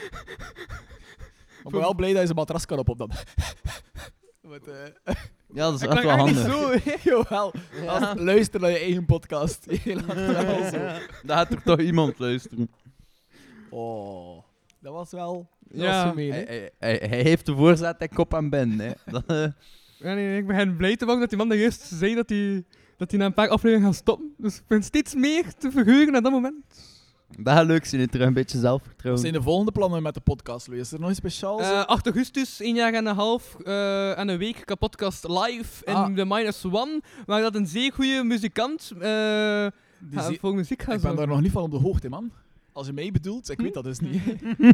ik 1.63 1.71
ben 1.71 1.79
wel 1.79 1.95
blij 1.95 2.09
dat 2.09 2.19
je 2.19 2.25
zijn 2.25 2.37
matras 2.37 2.65
kan 2.65 2.77
op 2.77 2.89
op 2.89 2.97
dat. 2.97 3.23
Wat, 4.41 4.67
eh, 4.67 4.75
Ja, 5.53 5.63
dat 5.71 5.81
is 5.81 5.87
echt 5.87 6.03
wel 6.03 6.17
handig. 6.17 6.51
zo. 6.51 6.73
Jawel. 7.09 7.53
Als 7.87 8.13
luister 8.15 8.59
naar 8.59 8.69
je 8.69 8.77
eigen 8.77 9.05
podcast. 9.05 9.65
Je 9.83 9.95
lacht 9.95 10.15
wel 10.43 10.63
zo. 10.63 10.77
Daar 11.23 11.37
gaat 11.37 11.51
er 11.51 11.63
toch 11.63 11.79
iemand 11.79 12.19
luisteren. 12.19 12.69
Oh. 13.69 14.43
Dat 14.79 14.93
was 14.93 15.11
wel... 15.11 15.49
Dat 15.59 15.81
Ja. 15.81 16.01
was 16.03 16.09
gemeen, 16.09 16.31
hè? 16.31 16.37
Hij, 16.37 16.45
hij, 16.45 16.69
hij, 16.79 17.07
hij 17.09 17.21
heeft 17.21 17.45
de 17.45 17.55
voorzet 17.55 17.97
en 17.97 18.09
kop 18.09 18.33
en 18.33 18.49
ben. 18.49 18.79
Hè. 18.79 18.91
Dat, 19.05 19.23
eh, 19.27 19.45
Ja, 19.97 20.13
nee, 20.13 20.37
ik 20.37 20.47
ben 20.47 20.75
blij 20.77 20.95
te 20.95 21.03
worden 21.05 21.19
dat 21.21 21.29
die 21.29 21.37
man 21.37 21.49
de 21.49 21.55
eerst 21.57 21.81
zei 21.81 22.15
dat 22.15 22.29
hij 22.29 22.63
dat 22.97 23.11
hij 23.11 23.19
na 23.19 23.25
een 23.25 23.33
paar 23.33 23.47
afleveringen 23.49 23.87
gaat 23.93 23.99
stoppen. 24.01 24.33
Dus 24.37 24.57
ik 24.57 24.67
ben 24.67 24.83
steeds 24.83 25.15
meer 25.15 25.53
te 25.53 25.71
verheugen 25.71 26.11
naar 26.11 26.21
dat 26.21 26.31
moment. 26.31 26.90
Dat 27.39 27.53
gaat 27.53 27.65
leuk 27.65 27.85
zijn, 27.85 28.09
terug 28.09 28.27
een 28.27 28.33
beetje 28.33 28.57
Wat 28.57 28.65
zelfvertrouwen. 28.65 29.21
zijn 29.21 29.33
de 29.33 29.41
volgende 29.41 29.71
plannen 29.71 30.03
met 30.03 30.13
de 30.13 30.19
podcast, 30.19 30.67
Louis? 30.67 30.81
Is 30.81 30.91
er 30.91 30.99
nog 30.99 31.09
iets 31.09 31.17
speciaals? 31.19 31.61
Eh 31.61 31.85
8 31.85 32.05
augustus, 32.05 32.59
een 32.59 32.75
jaar 32.75 32.93
en 32.93 33.05
een 33.05 33.15
half 33.15 33.55
eh, 33.63 34.17
en 34.17 34.27
een 34.27 34.37
week 34.37 34.61
kapotcast 34.65 35.27
live 35.27 35.85
in 35.85 35.93
Ah. 35.93 36.15
de 36.15 36.25
Minus 36.25 36.65
One. 36.65 37.01
Waar 37.25 37.41
dat 37.41 37.55
een 37.55 37.67
zeer 37.67 37.93
goede 37.93 38.23
muzikant 38.23 38.91
eh, 38.93 38.99
Die 38.99 40.19
ga- 40.19 40.25
zie- 40.27 40.39
voor 40.39 40.55
muziek 40.55 40.81
gaat 40.81 40.95
ik 40.95 41.01
ben 41.01 41.15
daar 41.15 41.27
nog 41.27 41.41
niet 41.41 41.51
van 41.51 41.63
op 41.63 41.71
de 41.71 41.77
hoogte, 41.77 42.09
man. 42.09 42.31
Als 42.73 42.87
je 42.87 42.93
mij 42.93 43.11
bedoelt, 43.11 43.49
ik 43.49 43.61
weet 43.61 43.73
dat 43.73 43.83
dus 43.83 43.99
niet. 43.99 44.21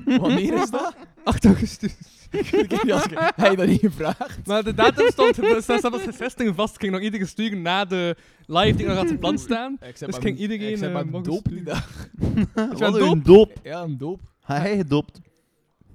Wanneer 0.21 0.53
is 0.53 0.69
dat? 0.69 0.95
8 1.23 1.45
augustus. 1.45 1.95
ik 2.31 2.49
weet 2.49 2.83
niet 2.83 2.91
als 2.91 3.03
ik 3.05 3.31
hij 3.35 3.55
dat 3.55 3.67
niet 3.67 3.79
gevraagd. 3.79 4.47
Maar 4.47 4.63
de 4.63 4.73
datum 4.73 5.11
stond, 5.11 5.35
staat 5.63 5.81
zelfs 5.81 6.03
gevestigd 6.03 6.55
vast. 6.55 6.73
Ik 6.73 6.79
ging 6.79 6.91
nog 6.91 7.01
iedereen 7.01 7.27
sturen 7.27 7.61
na 7.61 7.85
de 7.85 8.15
live 8.45 8.71
die 8.75 8.81
ik 8.81 8.87
nog 8.87 8.97
had 8.97 9.07
gepland 9.07 9.39
staan. 9.39 9.77
Ik 9.81 9.99
Dus 9.99 10.17
ging 10.17 10.37
iedereen, 10.37 10.71
Ik 10.71 10.77
zei 10.77 10.89
eh, 10.89 10.95
maar 10.95 11.05
mogen 11.05 11.23
doop 11.23 11.49
die 11.49 11.63
dag. 11.63 12.07
Wat 12.79 12.79
wel 12.79 13.11
een 13.11 13.23
doop. 13.23 13.51
Ja, 13.63 13.81
een 13.81 13.97
doop. 13.97 14.19
Hij 14.41 14.77
gedopt. 14.77 15.19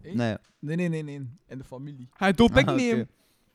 Nee. 0.02 0.36
Nee, 0.58 0.76
nee, 0.76 0.88
nee, 0.88 1.02
nee. 1.02 1.28
In 1.48 1.58
de 1.58 1.64
familie. 1.64 2.08
Hij 2.12 2.32
doop 2.32 2.56
ik 2.56 2.68
Ah, 2.68 2.76
niet. 2.76 3.06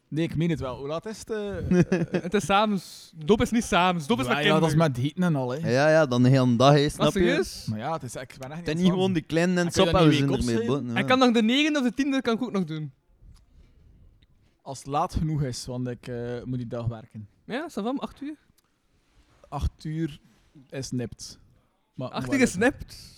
Nee, 0.10 0.24
ik 0.24 0.36
meen 0.36 0.49
het 0.49 0.60
wel. 0.60 0.78
Hoe 0.78 0.88
laat 0.88 1.05
is 1.05 1.20
het? 1.20 1.30
eh, 1.30 1.58
eh, 1.80 2.22
Het 2.22 2.34
is 2.34 2.45
s'avonds. 2.45 3.12
Doop 3.16 3.41
is 3.41 3.51
niet 3.51 3.64
s'avonds. 3.64 4.08
Doop 4.08 4.20
is 4.20 4.26
ja, 4.28 4.34
met 4.36 4.43
ja, 4.43 4.60
dat 4.60 4.70
is 4.70 4.76
met 4.76 4.97
hieten 4.97 5.24
en 5.24 5.36
al, 5.36 5.49
hè. 5.49 5.70
Ja, 5.70 5.89
ja, 5.89 6.05
dan 6.05 6.24
de 6.24 6.30
hele 6.30 6.55
dag, 6.55 6.74
hè, 6.74 6.82
Wat, 6.84 6.91
snap 6.91 7.05
je? 7.14 7.20
serieus? 7.20 7.66
Maar 7.70 7.80
ja, 7.80 7.93
het 7.93 8.03
is, 8.03 8.16
ik 8.16 8.36
ben 8.39 8.49
echt 8.51 8.60
Het 8.60 8.68
is 8.68 8.74
aan 8.76 8.82
niet 8.82 8.91
gewoon 8.91 9.14
die 9.14 9.22
kleine 9.22 9.51
en 9.60 9.66
En 9.66 9.72
kun 9.72 9.86
je 9.86 9.91
dat 9.91 10.10
niet 10.10 10.49
ermee. 10.49 10.93
ja. 10.93 11.01
kan 11.03 11.20
nog 11.20 11.32
de 11.32 11.43
9 11.43 11.76
of 11.78 11.91
de 11.91 12.03
10e 12.05 12.22
kan 12.22 12.34
ik 12.36 12.41
ook 12.41 12.51
nog 12.51 12.64
doen. 12.64 12.91
Als 14.62 14.78
het 14.78 14.88
laat 14.88 15.14
genoeg 15.14 15.43
is, 15.43 15.66
want 15.66 15.88
ik 15.88 16.08
eh, 16.08 16.43
moet 16.43 16.58
die 16.58 16.68
dag 16.68 16.86
werken. 16.86 17.28
Ja, 17.45 17.70
Savam, 17.70 17.99
8 17.99 18.22
uur? 18.22 18.36
8 19.49 19.84
uur 19.84 20.20
is 20.70 20.92
nipt. 20.92 21.39
Maar, 21.93 22.09
8 22.09 22.28
maar- 22.28 22.36
uur 22.36 22.42
gesnapt. 22.42 23.16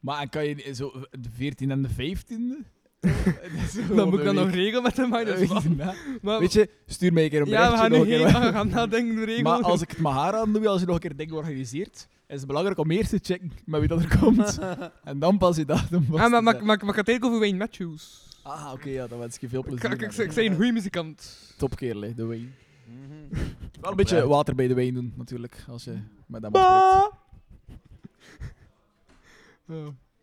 Maar 0.00 0.20
en 0.20 0.28
kan 0.28 0.44
je 0.46 0.74
zo 0.74 0.92
de 1.20 1.30
14 1.30 1.70
en 1.70 1.82
de 1.82 1.88
15e? 1.88 2.66
Dan 3.96 4.08
moet 4.08 4.18
ik 4.18 4.24
dat 4.24 4.34
nog 4.34 4.50
regelen 4.50 4.82
met 4.82 4.98
one. 5.00 5.74
Maar, 6.22 6.38
Weet 6.38 6.52
je, 6.52 6.70
stuur 6.86 7.12
mij 7.12 7.24
een 7.24 7.30
keer 7.30 7.40
een 7.40 7.48
ja, 7.48 7.70
we 7.70 7.76
gaan 7.76 7.90
nu 7.90 8.04
keer. 8.04 8.24
we 8.24 8.30
gaan 8.30 8.68
nadenken, 8.68 9.16
de 9.16 9.24
regel. 9.24 9.42
Maar 9.42 9.62
als 9.62 9.82
ik 9.82 9.90
het 9.90 9.98
maar 9.98 10.12
haar 10.12 10.34
aan 10.34 10.52
doe, 10.52 10.68
als 10.68 10.80
je 10.80 10.86
nog 10.86 10.94
een 10.94 11.00
keer 11.00 11.16
dingen 11.16 11.34
organiseert, 11.34 12.08
is 12.26 12.36
het 12.36 12.46
belangrijk 12.46 12.78
om 12.78 12.90
eerst 12.90 13.10
te 13.10 13.18
checken 13.22 13.52
met 13.64 13.80
wie 13.80 13.88
dat 13.88 14.02
er 14.02 14.18
komt. 14.18 14.58
en 15.04 15.18
dan 15.18 15.38
pas 15.38 15.56
je 15.56 15.64
datum 15.64 16.04
vast 16.04 16.22
Ah, 16.22 16.30
maar, 16.30 16.38
te 16.38 16.42
maar, 16.42 16.42
maar, 16.42 16.64
maar, 16.64 16.74
ik 16.74 16.80
ga 16.82 16.86
het 16.86 17.08
eigenlijk 17.08 17.24
over 17.24 17.38
Wayne 17.38 17.56
Matthews. 17.58 18.28
Ah, 18.42 18.70
oké, 18.72 18.88
ja, 18.88 19.06
dan 19.06 19.18
wens 19.18 19.34
ik 19.34 19.40
je 19.40 19.48
veel 19.48 19.62
plezier. 19.62 19.92
ik, 19.92 20.02
ik, 20.02 20.12
ik 20.12 20.32
zei 20.32 20.46
een 20.48 20.54
goede 20.54 20.72
muzikant. 20.72 21.38
Topkerel, 21.56 22.00
hè, 22.00 22.14
de 22.14 22.24
Wayne. 22.24 22.48
Mhm. 22.86 23.44
Wel 23.80 23.90
een 23.90 23.96
beetje 23.96 24.26
water 24.26 24.54
bij 24.54 24.68
de 24.68 24.74
wijn 24.74 24.94
doen, 24.94 25.12
natuurlijk, 25.16 25.64
als 25.68 25.84
je 25.84 25.98
met 26.26 26.42
hem 26.42 26.54
afspreekt. 26.54 27.14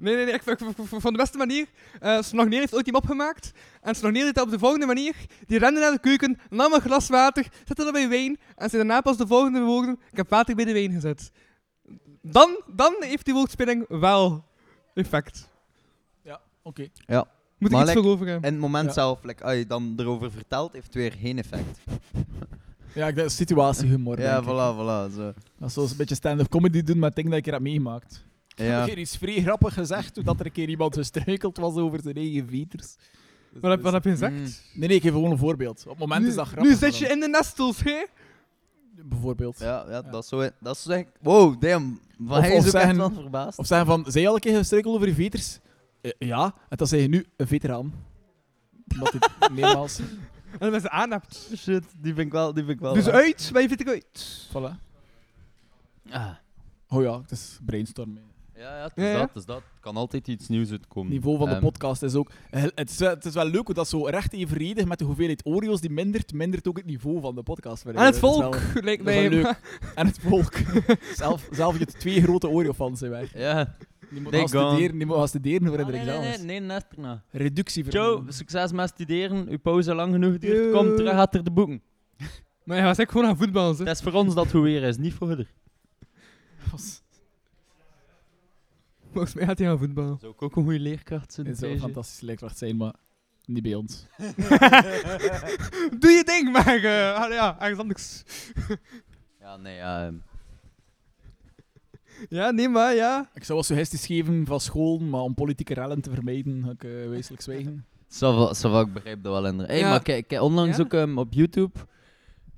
Ja. 0.03 0.09
Nee, 0.09 0.15
nee, 0.15 0.25
nee, 0.25 0.34
ik, 0.34 0.45
ik, 0.45 0.59
ik- 0.59 0.77
ik- 0.77 0.85
van 1.01 1.11
de 1.11 1.17
beste 1.19 1.38
manier. 1.38 1.67
eh 1.99 2.21
Snogneel 2.21 2.59
heeft 2.59 2.73
ooit 2.75 2.85
iemand 2.85 3.03
opgemaakt. 3.03 3.51
En 3.81 3.95
Snogneel 3.95 4.23
deed 4.25 4.35
dat 4.35 4.45
op 4.45 4.51
de 4.51 4.59
volgende 4.59 4.85
manier. 4.85 5.15
Die 5.47 5.59
rende 5.59 5.80
naar 5.80 5.91
de 5.91 5.99
keuken, 5.99 6.39
nam 6.49 6.73
een 6.73 6.81
glas 6.81 7.07
water, 7.09 7.47
zette 7.65 7.84
dat 7.84 7.93
bij 7.93 8.09
wijn. 8.09 8.38
En 8.55 8.69
zei 8.69 8.84
daarna 8.84 9.01
pas 9.01 9.17
de 9.17 9.27
volgende 9.27 9.61
woorden: 9.61 9.99
Ik 10.11 10.17
heb 10.17 10.30
water 10.30 10.55
bij 10.55 10.65
de 10.65 10.73
wijn 10.73 10.91
gezet. 10.91 11.31
Dan, 12.21 12.61
dan 12.75 12.95
heeft 12.99 13.25
die 13.25 13.34
woordspeling 13.34 13.85
wel 13.88 14.45
effect. 14.93 15.51
Oké. 16.65 16.81
Moet 16.81 17.71
ik 17.71 17.77
Maar 17.77 17.81
iets 17.81 17.89
like- 17.93 18.01
voor 18.03 18.11
over 18.11 18.27
hebben. 18.27 18.47
In 18.49 18.53
het 18.53 18.61
moment 18.61 18.85
Ja. 18.85 18.91
zelf, 18.93 19.23
like, 19.23 19.43
als 19.43 19.53
je 19.55 19.65
dan 19.67 19.93
erover 19.97 20.31
vertelt, 20.31 20.73
heeft 20.73 20.85
het 20.85 20.95
weer 20.95 21.11
geen 21.19 21.38
effect. 21.38 21.80
Ja, 22.95 23.07
ik 23.07 23.15
denk 23.15 23.30
situatiehumor. 23.30 24.19
Ja, 24.19 24.41
denk 24.41 24.43
ik. 24.43 24.49
voilà, 24.53 24.75
voilà. 24.77 25.15
Zo. 25.15 25.34
Dat 25.57 25.67
is 25.67 25.73
zoals 25.73 25.91
een 25.91 25.97
beetje 25.97 26.15
stand-up 26.15 26.49
comedy 26.49 26.81
doen 26.84 26.99
met 26.99 27.15
dingen 27.15 27.30
dat 27.31 27.39
ik 27.39 27.45
er 27.47 27.53
heb 27.53 27.61
meegemaakt. 27.61 28.23
Ik 28.55 28.59
heb 28.59 28.67
Ja. 28.67 28.81
een 28.81 28.88
keer 28.88 28.97
iets 28.97 29.17
vrij 29.17 29.41
grappig 29.41 29.73
gezegd, 29.73 30.13
toen 30.13 30.23
dat 30.23 30.39
er 30.39 30.45
een 30.45 30.51
keer 30.51 30.69
iemand 30.69 30.95
gestruikeld 30.95 31.57
was 31.57 31.75
over 31.75 31.99
zijn 32.01 32.15
eigen 32.15 32.47
veters. 32.49 32.95
Dus 33.51 33.61
Wat 33.61 33.71
heb, 33.71 33.71
dat 33.71 33.81
wat 33.81 33.93
heb 33.93 34.03
je 34.03 34.09
gezegd? 34.09 34.34
Mm. 34.34 34.43
is- 34.43 34.61
Nee, 34.73 34.88
nee, 34.88 34.97
ik 34.97 35.03
geef 35.03 35.11
gewoon 35.11 35.31
een 35.31 35.38
voorbeeld. 35.38 35.84
Op 35.84 35.89
het 35.89 35.99
moment 35.99 36.21
nu, 36.21 36.27
is 36.27 36.35
dat 36.35 36.47
grappig. 36.47 36.69
Nu 36.71 36.77
zit 36.77 36.97
je 36.97 37.07
in 37.07 37.19
de 37.19 37.27
nestels, 37.27 37.84
hè? 37.84 38.05
Bijvoorbeeld. 39.05 39.59
Ja, 39.59 39.85
ja, 39.89 40.01
dat 40.01 40.23
is 40.23 40.30
zo. 40.30 40.49
Dat 40.59 40.75
is 40.75 40.85
echt... 40.88 41.05
Wow, 41.21 41.61
damn. 41.61 41.99
Van 42.17 42.38
Of- 42.38 42.43
hij 42.43 42.55
is 42.55 42.73
echt 42.73 42.95
verbaasd. 43.13 43.59
Of 43.59 43.65
zijn 43.67 43.85
van, 43.85 44.05
zij 44.07 44.27
al 44.27 44.34
een 44.34 44.39
keer 44.39 44.57
gestruikeld 44.57 44.95
over 44.95 45.07
je 45.07 45.13
veters? 45.13 45.59
Eh, 46.01 46.11
ja, 46.19 46.43
en 46.69 46.77
dan 46.77 46.88
zeg 46.88 47.01
je 47.01 47.07
nu 47.07 47.25
een 47.38 47.47
veteraan. 47.47 47.93
Omdat 48.93 49.11
dit 49.11 49.30
meermaals... 49.51 49.99
En 49.99 50.59
dan 50.59 50.71
ben 50.71 50.81
ze 50.81 50.89
aan 50.89 51.11
hebt. 51.11 51.49
Shit, 51.57 51.84
die 51.97 52.13
vind 52.13 52.25
ik 52.27 52.31
wel... 52.31 52.53
Die 52.53 52.63
vind 52.63 52.75
ik 52.75 52.81
wel 52.84 52.93
Dus 52.93 53.07
uit, 53.07 53.49
maar 53.53 53.61
je 53.61 53.67
vindt 53.67 53.81
ik 53.81 53.88
uit. 53.89 54.47
Voilà. 54.49 54.80
Ah. 56.09 56.30
Oh 56.88 57.03
ja, 57.03 57.21
het 57.21 57.31
is 57.31 57.59
brainstormen. 57.65 58.21
Ja, 58.55 58.77
ja, 58.77 58.84
het 58.84 58.91
is 58.97 59.03
Ja, 59.03 59.09
ja. 59.09 59.17
dat, 59.17 59.27
het 59.27 59.35
is 59.38 59.45
dat. 59.45 59.57
Er 59.57 59.80
kan 59.80 59.95
altijd 59.95 60.27
iets 60.27 60.47
nieuws 60.47 60.71
uitkomen. 60.71 61.11
Het 61.11 61.19
niveau 61.19 61.38
van 61.38 61.47
de 61.49 61.53
Ehm, 61.55 61.63
podcast 61.63 62.03
is 62.03 62.15
ook... 62.15 62.31
Het 62.49 62.89
is, 62.89 62.97
wel- 62.97 63.09
het 63.09 63.25
is 63.25 63.34
wel 63.34 63.45
leuk 63.45 63.65
hoe 63.65 63.75
dat 63.75 63.88
zo 63.88 64.05
recht 64.05 64.34
evenredig 64.34 64.85
met 64.85 64.99
de 64.99 65.05
hoeveelheid 65.05 65.45
Oreos 65.45 65.81
die 65.81 65.89
mindert, 65.89 66.34
mindert 66.34 66.67
ook 66.67 66.77
het 66.77 66.85
niveau 66.85 67.21
van 67.21 67.35
de 67.35 67.43
podcast. 67.43 67.85
ik. 67.85 67.95
En 67.95 68.03
het 68.03 68.11
Dat 68.11 68.19
volk, 68.19 68.55
wel- 68.55 68.84
lijkt 68.84 69.05
dat 69.05 69.13
mij. 69.13 69.30
leuk. 69.30 69.59
En 69.95 70.05
het 70.07 70.19
volk. 70.19 70.53
zelf, 71.15 71.47
zelf 71.51 71.80
je 71.80 71.85
twee 71.85 72.21
grote 72.21 72.47
Oreo-fans 72.49 72.99
zijn 72.99 73.11
weg. 73.11 73.34
Ja. 73.38 73.75
Die 74.09 74.21
moeten 74.21 74.39
gaan 74.39 74.47
studeren, 74.47 74.80
die 74.97 75.05
moeten 75.05 75.15
gaan 75.17 75.27
studeren 75.27 75.67
voor 75.67 75.80
Ah, 75.80 75.85
de 75.85 75.91
nee, 75.91 76.01
nee, 76.05 76.15
examens. 76.15 76.38
nee, 76.38 76.59
nee, 76.59 76.67
Nesterna. 76.67 77.23
Reductie 77.31 77.84
voor 77.84 77.93
Joe, 77.93 78.23
succes 78.27 78.71
met 78.71 78.89
studeren. 78.89 79.47
Uw 79.49 79.57
pauze 79.59 79.93
lang 79.95 80.13
genoeg 80.13 80.38
duurt. 80.38 80.71
Kom 80.73 80.95
terug 80.95 81.11
achter 81.13 81.43
de 81.43 81.51
boeken. 81.51 81.81
Maar 82.63 82.77
hij 82.77 82.85
was 82.85 82.97
echt 82.97 83.11
gewoon 83.11 83.27
aan 83.27 83.38
voetbal. 83.38 83.77
Het 83.77 83.88
is 83.88 83.99
voor 84.01 84.13
ons 84.13 84.35
dat 84.35 84.49
goed 84.51 84.61
weer 84.63 84.84
is, 84.84 84.97
niet 84.97 85.13
voor 85.13 85.27
haar. 85.27 85.45
Volgens 89.14 89.34
mij 89.34 89.45
gaat 89.45 89.60
hij 89.60 89.69
aan 89.69 89.77
voetbal. 89.77 90.18
Zou 90.19 90.34
ik 90.34 90.41
ook 90.41 90.56
een 90.56 90.64
goede 90.64 90.80
leerkracht 90.80 91.34
zijn? 91.34 91.48
Het 91.48 91.57
zou 91.57 91.72
een 91.72 91.80
fantastische 91.80 92.26
leerkracht 92.26 92.57
zijn, 92.57 92.77
maar 92.77 92.94
niet 93.45 93.64
bij 93.64 93.76
ons. 93.76 94.06
Doe 95.99 96.11
je 96.11 96.23
ding, 96.26 96.52
maar 96.52 96.84
eh, 96.84 97.14
ah, 97.14 97.31
ja, 97.34 97.60
ergens 97.60 97.80
anders. 97.80 98.23
Ja, 99.40 99.57
nee, 99.57 99.76
ja. 99.76 100.06
ehm, 100.06 100.15
Ja, 102.30 102.52
nee, 102.52 102.69
maar 102.69 102.95
ja. 102.95 103.30
Ik 103.34 103.44
zou 103.44 103.53
wel 103.53 103.64
suggesties 103.64 104.06
geven 104.06 104.45
van 104.45 104.60
school, 104.60 104.99
maar 104.99 105.22
om 105.22 105.34
politieke 105.34 105.73
rellen 105.73 106.02
te 106.02 106.11
vermijden, 106.11 106.64
ga 106.64 106.72
ik 106.72 106.84
eh 106.84 107.10
wezenlijk 107.10 107.41
zwijgen. 107.41 107.85
Va, 108.07 108.80
ik 108.81 108.94
begrijp 108.94 109.23
dat 109.23 109.31
wel 109.34 109.45
inderdaad. 109.45 109.68
Hey, 109.76 109.80
Ja. 109.80 109.90
maar 109.90 110.02
kijk, 110.02 110.31
onlangs 110.31 110.77
Ja? 110.77 110.84
ook 110.84 110.94
ehm, 110.94 111.18
op 111.18 111.34
YouTube. 111.34 111.80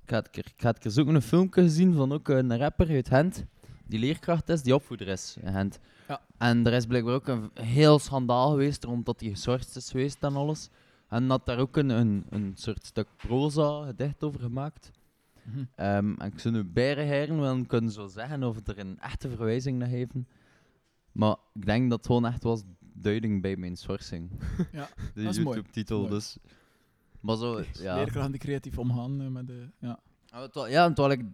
Ik 0.04 0.10
had, 0.10 0.28
ik, 0.32 0.38
ik 0.38 0.62
had 0.62 1.00
ook 1.00 1.08
een 1.08 1.22
filmpje 1.22 1.62
gezien 1.62 1.94
van 1.94 2.12
ook 2.12 2.28
een 2.28 2.58
rapper 2.58 2.90
uit 2.90 3.08
Gent. 3.08 3.46
Die 3.88 4.00
leerkracht 4.00 4.50
is, 4.50 4.62
die 4.62 4.76
opvoeder 4.76 5.08
is 5.08 5.38
in 5.42 5.52
Gent. 5.54 5.80
Ja. 6.08 6.22
En 6.38 6.66
er 6.66 6.74
is 6.74 6.86
blijkbaar 6.86 7.14
ook 7.14 7.28
een 7.28 7.50
heel 7.54 8.00
schandaal 8.00 8.50
geweest 8.50 8.84
rond 8.84 9.06
dat 9.06 9.20
hij 9.20 9.30
geschorst 9.30 9.76
is 9.76 9.92
geweest 9.92 10.24
en 10.24 10.36
alles. 10.36 10.70
En 11.10 11.30
had 11.30 11.46
daar 11.46 11.60
ook 11.60 11.78
een, 11.78 11.90
een, 11.90 12.26
een 12.30 12.52
soort 12.56 12.86
stuk 12.86 13.08
proza 13.18 13.86
gedicht 13.86 14.24
over 14.24 14.40
gemaakt. 14.40 14.92
Ehm, 15.76 16.14
en 16.18 16.32
ik 16.34 16.40
zou 16.40 16.54
nu 16.54 16.64
beide 16.64 17.02
heren 17.02 17.40
wel 17.40 17.66
kunnen 17.66 17.92
zo 17.92 18.08
zeggen 18.08 18.44
of 18.44 18.68
er 18.68 18.80
een 18.80 19.00
echte 19.00 19.30
verwijzing 19.30 19.78
naar 19.78 19.88
geven. 19.88 20.28
Maar 21.12 21.36
ik 21.54 21.66
denk 21.66 21.90
dat 21.90 21.98
het 21.98 22.08
gewoon 22.08 22.26
echt 22.26 22.44
was 22.44 22.64
duiding 22.94 23.42
bij 23.42 23.56
mijn 23.56 23.76
schorsing. 23.76 24.30
Ja, 24.72 24.90
de 25.14 25.24
dat 25.24 25.34
is 25.34 25.44
mooi. 25.44 25.56
YouTube-titel. 25.56 26.00
Mooi. 26.00 26.10
Dus. 26.10 26.38
Maar 27.20 27.36
zo, 27.36 27.64
ja. 27.74 27.96
Leerkrachten 27.96 28.32
die 28.32 28.40
creatief 28.42 28.78
omgaan 28.78 29.22
eh, 29.22 29.28
met 29.28 29.48
de... 29.48 29.70
Ja. 29.80 30.00
Ah, 30.30 30.70
Ja, 30.70 30.86
en 30.86 30.94
terwijl 30.94 31.20
ik, 31.20 31.26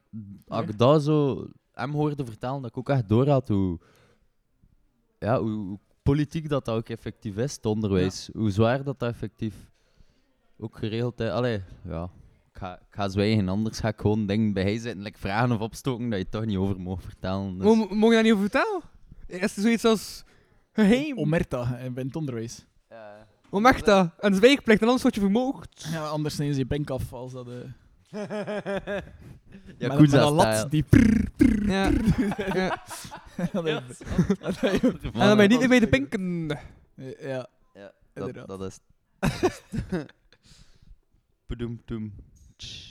als 0.48 0.66
ik 0.66 0.78
dat 0.78 1.04
zo 1.04 1.48
hem 1.72 1.92
hoorde 1.92 2.26
vertellen, 2.26 2.62
dat 2.62 2.70
ik 2.72 2.78
ook 2.78 2.90
echt 2.90 3.10
door 3.10 3.28
had 3.28 3.48
hoe, 3.48 3.80
ja, 5.22 5.40
hoe, 5.40 5.50
hoe 5.52 5.80
politiek 6.04 6.50
dat, 6.50 6.66
dat 6.66 6.76
ook 6.76 6.90
effectief 6.90 7.38
is, 7.38 7.56
het 7.56 7.66
onderwijs. 7.66 8.30
Hoe 8.34 8.52
zwaar 8.52 8.84
dat, 8.84 9.00
dat 9.00 9.10
effectief 9.10 9.56
ook 10.60 10.78
geregeld 10.78 11.20
is. 11.20 11.30
Allee, 11.30 11.62
ja. 11.84 12.04
Ik 12.54 12.58
ga, 12.58 12.76
ik 12.76 12.86
ga 12.96 13.10
zwijgen, 13.10 13.50
anders 13.50 13.80
ga 13.80 13.88
ik 13.88 14.00
gewoon 14.02 14.26
dingen 14.26 14.54
bij 14.54 14.64
hij 14.64 14.78
zitten, 14.78 15.02
like 15.04 15.20
vragen 15.20 15.52
of 15.52 15.60
opstoken 15.60 16.10
dat 16.10 16.20
je 16.20 16.30
toch 16.30 16.46
niet 16.46 16.58
over 16.58 16.82
mag 16.82 17.02
vertellen. 17.02 17.58
Dus. 17.58 17.64
Mo- 17.64 17.76
Mogen 17.76 18.08
je 18.08 18.14
daar 18.14 18.24
niet 18.24 18.32
over 18.34 18.50
vertellen? 18.50 18.82
Is 19.28 19.56
er 19.56 19.62
zoiets 19.62 19.86
als 19.86 20.24
geheim? 20.72 21.18
Omerta 21.18 21.78
bij 21.94 22.04
het 22.04 22.16
onderwijs. 22.16 22.66
Ja. 22.90 23.28
Hoe 23.50 23.62
mag 23.62 23.82
dat? 23.82 24.10
En 24.20 24.36
zwijgplicht 24.36 24.80
en 24.82 24.86
anders 24.86 25.04
word 25.04 25.16
je 25.16 25.22
vermoogd. 25.22 25.88
Ja, 25.92 26.08
anders 26.08 26.38
nemen 26.38 26.54
ze 26.54 26.60
je 26.60 26.66
pink 26.66 26.90
af 26.90 27.14
als 27.14 27.32
dat... 27.32 27.48
eh 27.48 27.54
Ja, 28.12 29.88
met, 29.88 29.92
goed 29.98 30.12
met 30.12 30.22
een 30.22 30.32
lat 30.34 30.72
die... 30.72 30.86
Ja. 31.66 31.92
ja. 32.54 32.84
dat 33.52 33.66
Ja, 33.68 33.82
is- 33.90 34.00
En 34.00 35.12
dan 35.12 35.38
ben 35.38 35.42
je 35.42 35.48
niet 35.48 35.60
meer 35.60 35.68
bij 35.68 35.80
de 35.80 35.88
pinken. 35.88 36.48
ja, 37.20 37.48
Ja, 37.74 37.92
dat, 38.14 38.48
dat 38.48 38.62
is. 38.62 38.80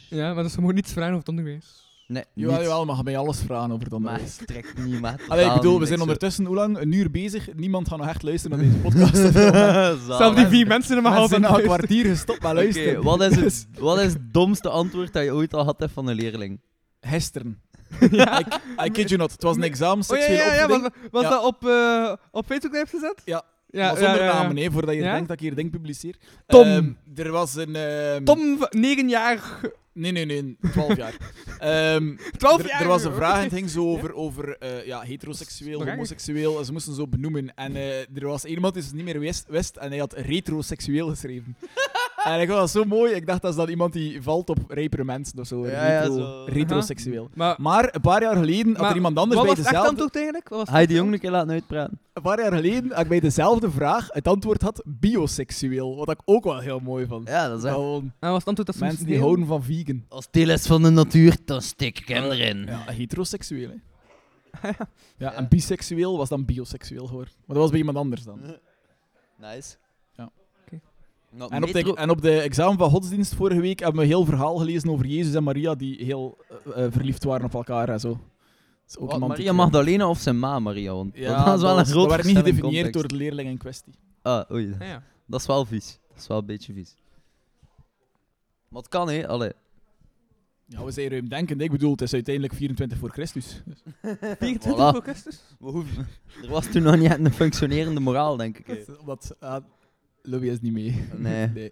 Ja, 0.09 0.27
maar 0.27 0.35
dat 0.35 0.45
is 0.45 0.55
gewoon 0.55 0.75
niets 0.75 0.93
vragen 0.93 1.09
over 1.15 1.19
het 1.27 1.29
onderwijs. 1.29 1.90
Nee, 2.11 2.25
jawel, 2.35 2.61
jawel, 2.61 2.85
maar 2.85 3.03
mij 3.05 3.17
alles 3.19 3.41
vragen 3.41 3.71
over 3.73 3.85
het 3.85 3.91
Maar 3.91 3.99
onderwijs. 3.99 4.37
trekt 4.45 4.85
niet 4.85 5.01
met. 5.01 5.23
Allee, 5.29 5.47
ik 5.47 5.53
bedoel, 5.53 5.81
we 5.81 5.87
zijn 5.87 6.01
ondertussen 6.01 6.45
hoe 6.45 6.55
lang? 6.55 6.79
Een 6.79 6.93
uur 6.93 7.11
bezig. 7.11 7.55
Niemand 7.55 7.89
gaat 7.89 7.99
nog 7.99 8.09
echt 8.09 8.23
luisteren 8.23 8.59
naar 8.59 8.67
deze 8.67 8.79
podcast. 8.81 9.15
of 9.25 9.33
zo. 9.33 9.53
Zalig. 9.53 10.17
Zelf 10.17 10.35
die 10.35 10.47
vier 10.47 10.67
mensen 10.67 10.97
in 10.97 11.03
mijn 11.03 11.15
half 11.15 11.29
zijn 11.29 11.45
het 11.45 11.57
een 11.57 11.63
kwartier 11.63 12.05
gestopt 12.05 12.43
met 12.43 12.51
Oké, 12.53 12.61
luisteren. 12.61 13.03
wat, 13.03 13.21
is 13.23 13.29
Dus, 13.35 13.67
het, 13.71 13.79
wat 13.81 14.01
is 14.01 14.13
het 14.13 14.33
domste 14.33 14.69
antwoord 14.69 15.13
dat 15.13 15.25
je 15.25 15.33
ooit 15.35 15.55
al 15.55 15.65
had 15.65 15.79
hebt 15.79 15.93
van 15.93 16.07
een 16.07 16.15
leerling? 16.15 16.61
Gisteren. 17.01 17.61
Ja. 18.11 18.41
I, 18.41 18.45
I 18.87 18.91
kid 18.91 19.09
you 19.09 19.21
not. 19.21 19.33
Het 19.33 19.43
was 19.43 19.57
een 19.57 19.63
examen, 19.63 20.05
Oh 20.11 20.17
ja, 20.17 20.23
seksuele 20.23 20.43
ja, 20.43 20.55
ja, 20.55 20.91
was, 21.11 21.23
dat 21.23 21.45
op, 21.45 21.67
eh 21.69 22.13
op 22.31 22.47
Facebook 22.47 22.75
hebt 22.75 22.91
gezet? 22.91 23.23
Ja. 23.25 23.43
Ja, 23.67 23.87
maar 23.93 23.97
zonder 24.03 24.25
namen, 24.25 24.57
hè, 24.57 24.71
voordat 24.71 24.95
je 24.95 25.01
denkt 25.01 25.29
dat 25.29 25.37
ik 25.37 25.41
hier 25.41 25.55
ding 25.55 25.71
publiceer. 25.71 26.15
Tom. 26.47 26.65
Ehm, 26.67 26.93
er 27.15 27.31
was 27.31 27.55
een... 27.55 27.77
ehm, 27.77 28.25
Tom, 28.25 28.67
9 28.71 29.09
jaar. 29.09 29.41
Nee, 30.01 30.13
nee, 30.13 30.25
nee. 30.25 30.57
12 30.73 30.97
jaar. 30.97 31.15
Ehm, 31.59 32.17
12 32.37 32.59
er, 32.61 32.69
jaar. 32.69 32.81
er 32.81 32.89
was 32.89 33.05
een 33.05 33.15
vraag 33.15 33.37
en 33.37 33.43
het 33.43 33.53
ging 33.59 33.71
zo 33.71 33.87
over, 33.89 34.15
over 34.15 34.59
eh, 34.59 34.87
ja, 34.87 35.01
heteroseksueel, 35.01 35.85
homoseksueel. 35.87 36.59
En 36.59 36.65
ze 36.65 36.73
moesten 36.73 36.95
zo 36.95 37.07
benoemen. 37.07 37.55
En 37.55 37.77
eh, 37.77 37.99
er 37.99 38.27
was 38.27 38.45
iemand 38.45 38.75
die 38.75 38.83
het 38.83 38.93
niet 38.93 39.05
meer 39.05 39.21
wist, 39.21 39.47
wist 39.49 39.77
en 39.77 39.91
hij 39.91 39.99
had 39.99 40.13
retroseksueel 40.13 41.09
geschreven. 41.09 41.57
en 42.25 42.41
ik 42.41 42.47
vond 42.49 42.61
dat 42.61 42.71
zo 42.71 42.85
mooi. 42.85 43.13
Ik 43.15 43.27
dacht 43.27 43.43
dat 43.43 43.51
is 43.51 43.57
dan 43.57 43.69
iemand 43.69 43.93
die 43.93 44.23
valt 44.23 44.49
op 44.51 44.59
rijpere 44.69 45.05
mensen 45.05 45.39
of 45.39 45.47
zo. 45.47 45.67
Ja, 45.67 45.87
ja, 45.87 46.01
retro, 46.01 46.17
zo. 46.17 46.45
retroseksueel. 46.47 47.31
Maar, 47.35 47.57
Maar 47.59 47.95
een 47.95 48.01
paar 48.01 48.23
jaar 48.23 48.37
geleden 48.37 48.77
had 48.77 48.89
er 48.91 48.95
iemand 48.95 49.19
anders 49.19 49.37
wat 49.41 49.47
bij 49.55 49.55
dezelfde... 49.65 50.09
eigenlijk? 50.13 50.49
Wat 50.49 50.59
was 50.59 50.67
het 50.69 50.77
Ga 50.77 50.79
je 50.79 50.87
die 50.87 50.95
echt 50.97 51.05
jongen 51.05 51.13
een 51.15 51.21
keer 51.21 51.31
laten 51.31 51.51
uitpraten? 51.51 51.99
Een 52.13 52.23
paar 52.23 52.41
jaar 52.41 52.53
geleden 52.53 52.91
had 52.93 53.01
ik 53.03 53.09
bij 53.09 53.21
dezelfde 53.21 53.71
vraag 53.71 54.09
het 54.11 54.29
antwoord 54.29 54.63
had 54.63 54.83
bioseksueel. 54.87 55.97
Wat 55.97 56.11
ik 56.11 56.21
ook 56.25 56.45
wel 56.45 56.59
heel 56.59 56.81
mooi 56.81 57.07
vond. 57.07 57.29
Ja, 57.29 57.49
dat 57.49 57.59
is 57.59 57.65
echt... 57.65 57.75
Gewoon 57.75 58.13
En 58.19 58.29
was 58.31 58.39
het 58.39 58.47
antwoord 58.49 58.67
dat 58.69 58.77
ze 58.77 58.85
mensen 58.85 59.07
die 59.07 59.19
houden 59.19 59.47
van 59.47 59.63
vegan. 59.63 60.05
Als 60.09 60.27
deel 60.31 60.49
is 60.49 60.67
van 60.67 60.83
de 60.83 60.91
natuur, 60.91 61.37
dan 61.45 61.63
steek 61.63 61.99
ik 61.99 62.09
hem 62.09 62.25
erin. 62.25 62.65
Ja, 62.67 62.85
heteroseksueel, 62.87 63.69
hè. 63.69 63.77
Ja, 64.69 64.77
Ja. 65.17 65.33
en 65.33 65.49
biseksueel 65.49 66.17
was 66.17 66.29
dan 66.29 66.45
bioseksueel 66.45 67.07
geworden. 67.07 67.33
Maar 67.37 67.47
dat 67.47 67.57
was 67.57 67.69
bij 67.71 67.79
iemand 67.79 67.97
anders 67.97 68.23
dan. 68.23 68.41
Nice. 69.41 69.77
Nou, 71.33 71.53
En 71.55 71.63
op, 71.65 71.73
de, 71.73 71.95
en 71.95 72.11
op 72.11 72.23
de 72.23 72.41
examen 72.41 72.79
van 72.79 72.91
godsdienst 72.91 73.35
vorige 73.35 73.61
week 73.61 73.79
hebben 73.79 73.97
we 73.97 74.03
een 74.03 74.09
heel 74.13 74.25
verhaal 74.25 74.57
gelezen 74.57 74.91
over 74.91 75.07
Jezus 75.07 75.35
en 75.35 75.43
Maria 75.43 75.75
die 75.75 76.05
heel 76.05 76.39
eh, 76.75 76.85
eh, 76.85 76.93
verliefd 76.93 77.25
waren 77.25 77.47
op 77.47 77.55
elkaar 77.55 77.89
en 77.89 78.01
zo. 78.01 78.09
Dat 78.09 78.19
is 78.89 78.97
ook 78.99 79.05
Wat, 79.05 79.13
iemand 79.13 79.33
Maria 79.33 79.53
Magdalena 79.53 80.09
of 80.09 80.19
zijn 80.19 80.39
ma 80.39 80.59
Maria? 80.59 80.95
Want 80.95 81.17
Ja, 81.17 81.45
dat 81.45 81.55
is 81.57 81.63
wel 81.63 81.79
een 81.79 81.87
groot 81.87 82.09
Dat 82.09 82.17
werd 82.17 82.25
niet 82.25 82.37
gedefinieerd 82.37 82.93
door 82.93 83.09
de 83.09 83.15
leerling 83.15 83.49
in 83.49 83.59
kwestie. 83.59 83.93
Ah, 84.23 84.51
oei. 84.51 84.75
Ja, 84.79 84.85
ja. 84.87 85.03
Dat 85.27 85.41
is 85.41 85.47
wel 85.47 85.65
vies. 85.65 85.99
Dat 86.09 86.19
is 86.19 86.27
wel 86.27 86.39
een 86.39 86.47
beetje 86.47 86.73
vies. 86.73 86.95
Maar 88.69 88.81
het 88.83 88.91
kan, 88.91 89.09
hè. 89.11 89.29
Allee. 89.29 89.53
Ja, 90.67 90.85
we 90.85 90.91
zijn 90.91 91.09
ruimdenkend. 91.09 91.61
Ik 91.61 91.71
bedoel, 91.71 91.91
het 91.91 92.01
is 92.03 92.13
uiteindelijk 92.13 92.55
24 92.55 92.99
voor 92.99 93.11
Christus. 93.11 93.63
Dus 93.65 93.83
24 94.39 94.73
Voilà. 94.75 94.77
voor 94.95 95.03
Christus? 95.03 95.41
We 95.59 95.71
hoeven- 95.71 96.09
Er 96.43 96.49
was 96.49 96.67
toen 96.67 96.83
nog 96.83 96.97
niet 96.97 97.19
een 97.19 97.33
functionerende 97.33 98.01
moraal, 98.01 98.37
denk 98.37 98.59
ik. 98.59 98.87
Omdat 99.01 99.37
ah, 99.41 99.65
Louis 100.23 100.51
is 100.51 100.61
niet 100.61 100.73
mee. 100.73 101.05
Nee. 101.17 101.47
nee. 101.49 101.71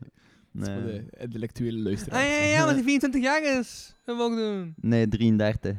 Dat 0.52 0.68
is 0.68 0.72
voor 0.74 0.82
de 0.82 1.04
intellectuele 1.18 1.76
Ah, 1.78 1.84
luisteraars. 1.84 2.26
ja, 2.28 2.34
ja, 2.34 2.44
ja, 2.44 2.64
maar 2.64 2.74
die 2.74 2.82
24 2.92 3.22
jaar 3.22 3.58
is 3.58 3.96
gebogen. 4.04 4.74
nee 4.80 5.08
33. 5.08 5.76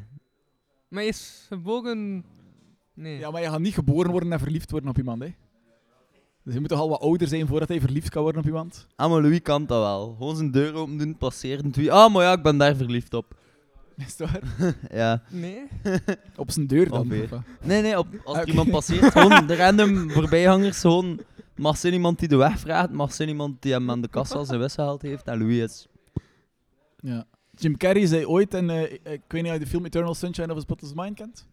Maar 0.90 1.00
hij 1.00 1.08
is 1.10 1.46
gebogen... 1.48 2.24
Nee. 2.94 3.20
Ja, 3.20 3.32
maar 3.32 3.41
je 3.41 3.48
gaat 3.50 3.60
niet 3.60 3.74
geboren 3.74 4.12
worden 4.12 4.32
en 4.32 4.40
verliefd 4.40 4.72
worden 4.72 4.90
op 4.90 4.98
iemand, 4.98 5.22
hè. 5.24 5.34
Dus 6.44 6.54
je 6.54 6.60
moet 6.60 6.70
toch 6.70 6.80
al 6.80 6.90
wat 6.90 7.02
ouder 7.02 7.28
zijn 7.28 7.48
voordat 7.48 7.68
hij 7.70 7.80
verliefd 7.80 8.10
kan 8.10 8.22
worden 8.22 8.41
op 8.41 8.48
iemand? 8.48 8.88
Ah, 8.96 9.12
maar 9.12 9.22
Louis 9.22 9.41
kan 9.41 9.66
dat 9.66 9.80
wel. 9.82 10.16
Gewoon 10.18 10.36
zijn 10.36 10.52
deur 10.52 10.74
open 10.74 10.98
doen, 10.98 11.18
passeren. 11.18 11.72
Twee. 11.72 11.91
Ah, 11.91 12.14
maar 12.14 12.24
ja, 12.24 12.34
ik 12.34 12.41
ben 12.44 12.58
daar 12.58 12.76
verliefd 12.76 13.14
op. 13.14 13.36
Is 14.08 14.18
dat 14.18 14.30
waar? 14.32 14.76
ja. 14.91 15.22
Nee? 15.30 15.62
Op 16.36 16.52
zijn 16.52 16.68
deur 16.68 16.90
dan? 16.90 17.08
Nee, 17.64 17.82
nee, 17.82 17.98
op, 17.98 18.08
als 18.24 18.38
Oké. 18.38 18.50
iemand 18.50 18.70
passeert, 18.70 19.12
gewoon 19.12 19.48
de 19.48 19.56
random 19.56 20.12
voorbijgangers, 20.12 20.80
gewoon... 20.80 21.20
Mag 21.60 21.77
zijn 21.77 21.94
iemand 21.94 22.19
die 22.19 22.27
de 22.27 22.36
weg 22.36 22.60
vraagt, 22.60 22.91
mag 22.91 23.14
zijn 23.14 23.30
iemand 23.30 23.61
die 23.61 23.72
hem 23.72 23.90
aan 23.90 24.02
de 24.02 24.07
kassa 24.07 24.44
zijn 24.44 24.60
wissel 24.60 24.84
gehaald 24.84 25.02
heeft. 25.02 25.27
En 25.27 25.38
Louis 25.38 25.57
is... 25.64 25.88
Ja. 26.99 27.26
Jim 27.56 27.77
Carrey 27.77 28.06
zei 28.06 28.26
ooit, 28.26 28.53
en 28.53 28.69
eh, 28.69 28.81
ik 28.91 29.22
weet 29.27 29.41
niet 29.41 29.45
of 29.45 29.53
je 29.53 29.60
de 29.60 29.68
film 29.68 29.86
Eternal 29.86 30.15
Sunshine 30.15 30.52
of 30.52 30.57
a 30.57 30.60
Spotless 30.60 30.94
Mind 30.94 31.15
kent. 31.15 31.48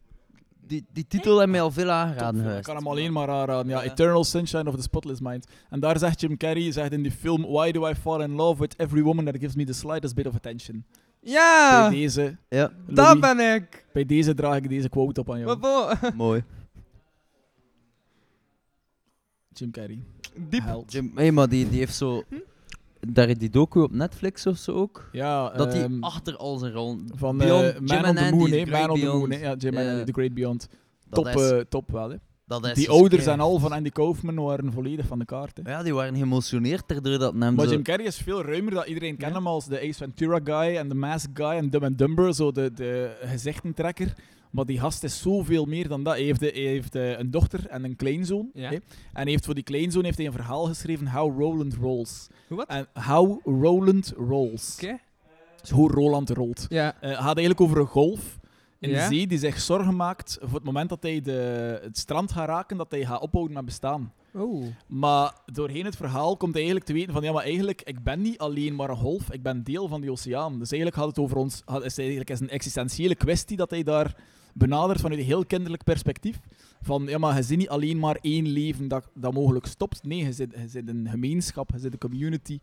Die, 0.66 0.84
die 0.92 1.06
titel 1.08 1.38
heeft 1.38 1.50
mij 1.50 1.60
al 1.60 1.70
veel 1.70 1.90
aangeraden 1.90 2.56
ik 2.56 2.62
kan 2.62 2.76
hem 2.76 2.86
alleen 2.86 3.12
maar 3.12 3.28
aanraden. 3.28 3.68
Ja, 3.70 3.82
Ja. 3.82 3.90
Eternal 3.90 4.24
Sunshine 4.24 4.68
of 4.68 4.74
the 4.76 4.82
Spotless 4.82 5.20
Mind. 5.20 5.46
En 5.70 5.80
daar 5.80 5.98
zegt 5.98 6.20
Jim 6.20 6.36
Carrey 6.36 6.72
zegt 6.72 6.92
in 6.92 7.02
die 7.02 7.12
film: 7.12 7.42
Why 7.42 7.70
do 7.70 7.88
I 7.88 7.94
fall 7.94 8.22
in 8.22 8.32
love 8.32 8.60
with 8.60 8.74
every 8.76 9.02
woman 9.02 9.24
that 9.24 9.36
gives 9.38 9.54
me 9.54 9.64
the 9.64 9.72
slightest 9.72 10.14
bit 10.14 10.26
of 10.26 10.34
attention? 10.34 10.84
Ja! 11.20 11.88
Bij, 11.88 11.98
deze, 11.98 12.36
Ja, 12.48 12.72
Daar 12.86 13.16
Louis, 13.16 13.36
ben 13.36 13.54
ik! 13.54 13.86
bij 13.92 14.06
deze 14.06 14.34
draag 14.34 14.56
ik 14.56 14.68
deze 14.68 14.88
quote 14.88 15.20
op 15.20 15.30
aan 15.30 15.38
jou. 15.38 15.58
Mooi. 16.14 16.44
Jim 19.58 19.70
Carrey. 19.70 19.98
Diep. 20.48 20.62
Held. 20.62 20.92
Jim, 20.92 21.12
hey, 21.14 21.32
maar 21.32 21.48
die, 21.48 21.68
die 21.68 21.78
heeft 21.78 21.94
zo... 21.94 22.22
Daar 23.00 23.38
die 23.38 23.50
docu 23.50 23.80
op 23.80 23.92
Netflix 23.92 24.46
of 24.46 24.56
zo 24.56 24.72
ook. 24.72 25.08
Ja, 25.12 25.48
Dat 25.50 25.72
hij 25.72 25.82
ehm, 25.82 26.02
achter 26.02 26.36
al 26.36 26.58
zijn 26.58 26.72
rollen... 26.72 27.06
van 27.14 27.38
Beyond 27.38 27.64
eh, 27.64 27.72
Jim 27.74 27.84
Man 27.84 28.04
and 28.04 28.08
on 28.08 28.14
the 28.16 28.22
Andy, 28.24 28.36
Moon, 28.36 28.48
Great 28.48 28.68
Man 28.68 28.90
on 28.90 28.98
the 29.00 29.06
Moon, 29.06 29.28
Beyond. 29.28 29.42
ja, 29.42 29.54
Jim 29.54 29.76
and 29.76 30.06
The 30.06 30.12
Great 30.12 30.34
Beyond. 30.34 30.68
Dat 31.08 31.24
Top, 31.24 31.34
is- 31.42 31.50
eh, 31.50 31.58
top 31.68 31.90
wel, 31.90 32.10
hè. 32.10 32.16
Dat 32.46 32.66
is 32.66 32.72
Die 32.74 32.88
ouders 32.90 33.26
en 33.26 33.40
al 33.40 33.58
van 33.58 33.72
Andy 33.72 33.88
Kaufman 33.90 34.34
waren 34.34 34.72
volledig 34.72 35.06
van 35.06 35.18
de 35.18 35.24
kaart. 35.24 35.60
Ja, 35.64 35.82
die 35.82 35.94
waren 35.94 36.16
geëmotioneerd 36.16 36.90
erdoor 36.90 37.18
dat 37.18 37.32
hem 37.34 37.54
Maar 37.54 37.64
zo... 37.66 37.70
Jim 37.72 37.82
Carrey 37.82 38.06
is 38.06 38.16
veel 38.16 38.42
ruimer 38.44 38.74
dat 38.74 38.86
iedereen 38.86 39.16
kent 39.16 39.34
hem 39.34 39.46
als 39.46 39.66
de 39.66 39.78
Ace 39.80 39.92
Ventura 39.94 40.40
guy 40.44 40.76
en 40.76 40.88
de 40.88 40.94
Mask 40.94 41.28
guy 41.34 41.46
en 41.50 41.70
Dumb 41.70 41.84
and 41.84 41.98
Dumber, 41.98 42.34
zo 42.34 42.52
de, 42.52 42.72
de 42.74 43.16
gezichtentrekker. 43.22 44.12
Maar 44.56 44.64
die 44.66 44.78
gast 44.80 45.04
is 45.04 45.20
zoveel 45.20 45.64
meer 45.64 45.88
dan 45.88 46.02
dat. 46.02 46.14
Hij 46.14 46.22
heeft, 46.24 46.40
hij 46.40 46.50
heeft 46.50 46.94
eh, 46.94 47.18
een 47.18 47.30
dochter 47.30 47.66
en 47.68 47.84
een 47.84 47.96
kleinzoon. 47.96 48.50
Ja. 48.54 48.68
hè. 48.68 48.74
En 48.74 48.82
hij 49.12 49.30
heeft 49.30 49.44
voor 49.44 49.54
die 49.54 49.62
kleinzoon 49.64 50.04
heeft 50.04 50.16
hij 50.16 50.26
een 50.26 50.32
verhaal 50.32 50.64
geschreven, 50.64 51.08
How 51.08 51.40
Roland 51.40 51.74
Rolls. 51.74 52.26
Hoe 52.48 52.56
wat? 52.56 52.68
En 52.68 52.86
How 52.92 53.40
Roland 53.44 54.14
Rolls. 54.16 54.74
Oké. 54.82 54.98
Dus 55.60 55.70
hoe 55.70 55.90
Roland 55.90 56.30
rolt. 56.30 56.66
Ja. 56.68 56.94
Het 57.00 57.14
gaat 57.16 57.24
eigenlijk 57.24 57.60
over 57.60 57.78
een 57.78 57.86
golf 57.86 58.38
in 58.78 58.90
Ja. 58.90 59.08
de 59.08 59.14
zee 59.14 59.26
die 59.26 59.38
zich 59.38 59.60
zorgen 59.60 59.96
maakt 59.96 60.38
voor 60.40 60.54
het 60.54 60.64
moment 60.64 60.88
dat 60.88 61.02
hij 61.02 61.20
de, 61.20 61.78
het 61.82 61.98
strand 61.98 62.32
gaat 62.32 62.48
raken, 62.48 62.76
dat 62.76 62.90
hij 62.90 63.04
gaat 63.04 63.20
ophouden 63.20 63.54
met 63.54 63.64
bestaan. 63.64 64.12
Oh. 64.34 64.64
Maar 64.86 65.32
doorheen 65.52 65.84
het 65.84 65.96
verhaal 65.96 66.36
komt 66.36 66.54
hij 66.54 66.62
eigenlijk 66.62 66.86
te 66.90 66.92
weten 66.92 67.12
van 67.12 67.22
ja, 67.22 67.32
maar 67.32 67.44
eigenlijk, 67.44 67.82
ik 67.82 68.02
ben 68.02 68.20
niet 68.20 68.38
alleen 68.38 68.74
maar 68.74 68.90
een 68.90 68.96
golf, 68.96 69.32
ik 69.32 69.42
ben 69.42 69.64
deel 69.64 69.88
van 69.88 70.00
die 70.00 70.10
oceaan. 70.10 70.58
Dus 70.58 70.70
eigenlijk 70.70 71.00
gaat 71.00 71.08
het 71.08 71.18
over 71.18 71.36
ons, 71.36 71.54
is 71.54 71.82
het 71.82 71.98
eigenlijk 71.98 72.30
is 72.30 72.40
een 72.40 72.50
existentiële 72.50 73.14
kwestie 73.14 73.56
dat 73.56 73.70
hij 73.70 73.82
daar 73.82 74.16
benadert 74.56 75.00
vanuit 75.00 75.20
een 75.20 75.26
heel 75.26 75.46
kinderlijk 75.46 75.84
perspectief. 75.84 76.38
Van 76.80 77.04
ja, 77.06 77.18
maar 77.18 77.36
je 77.36 77.42
zit 77.42 77.58
niet 77.58 77.68
alleen 77.68 77.98
maar 77.98 78.18
één 78.20 78.48
leven 78.48 78.88
dat, 78.88 79.08
dat 79.14 79.32
mogelijk 79.32 79.66
stopt. 79.66 80.04
Nee, 80.04 80.24
je 80.24 80.32
zit, 80.32 80.52
je 80.52 80.68
zit 80.68 80.88
een 80.88 81.08
gemeenschap, 81.10 81.70
je 81.72 81.78
zit 81.78 81.92
een 81.92 81.98
community. 81.98 82.58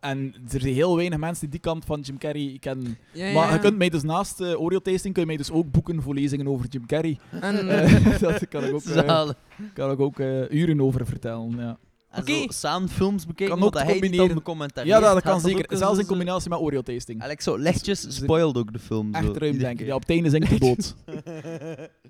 En 0.00 0.34
er 0.52 0.60
zijn 0.60 0.74
heel 0.74 0.96
weinig 0.96 1.18
mensen 1.18 1.40
die 1.40 1.50
die 1.50 1.60
kant 1.60 1.84
van 1.84 2.00
Jim 2.00 2.18
Carrey 2.18 2.56
kennen. 2.60 2.98
Ja, 3.12 3.32
Maar 3.32 3.52
je 3.52 3.58
kunt 3.58 3.78
mij 3.78 3.88
dus 3.88 4.02
naast 4.02 4.40
uh, 4.40 4.60
Oreo 4.60 4.78
Tasting 4.78 5.14
kun 5.14 5.22
je 5.22 5.28
mij 5.28 5.36
dus 5.36 5.50
ook 5.50 5.70
boeken 5.70 6.02
voor 6.02 6.14
lezingen 6.14 6.48
over 6.48 6.66
Jim 6.68 6.86
Carrey. 6.86 7.18
En, 7.30 7.68
Eh, 7.68 8.18
dat 8.20 8.48
kan 8.48 8.64
ik 8.64 8.74
ook, 8.74 8.82
eh, 9.06 9.28
kan 9.74 9.90
ik 9.90 10.00
ook 10.00 10.18
eh, 10.18 10.50
uren 10.50 10.80
over 10.80 11.06
vertellen. 11.06 11.56
Ja. 11.56 11.78
En 12.12 12.20
Oké. 12.20 12.32
zo 12.32 12.46
samen 12.48 12.88
films 12.88 13.26
bekeken, 13.26 13.54
Kan 13.54 13.62
ook 13.64 13.74
wat 13.74 13.82
hij 13.82 13.92
niet 13.92 14.00
combineren. 14.00 14.26
dan 14.26 14.36
becommentarieert. 14.36 14.98
Ja, 14.98 15.04
dat, 15.04 15.14
dat 15.14 15.22
gaat 15.22 15.32
kan 15.42 15.50
zeker. 15.50 15.76
Zelfs 15.76 15.96
in 15.98 16.02
zo- 16.04 16.08
combinatie 16.08 16.48
met 16.50 16.58
Oreo 16.58 16.82
Tasting. 16.82 17.20
Eigenlijk 17.20 17.40
zo 17.42 17.56
lichtjes 17.56 18.14
spoiled 18.16 18.56
ook 18.56 18.72
de 18.72 18.78
film. 18.78 19.14
Echt 19.14 19.24
zo, 19.24 19.30
ruim, 19.32 19.42
iedere 19.44 19.58
denk 19.58 19.70
ik. 19.72 19.76
keer. 19.76 19.86
Ja, 19.86 19.94
op 19.94 20.00
het 20.00 20.10
einde 20.10 20.30
zinkt 20.30 20.48
de 20.48 20.58
boot. 20.58 20.94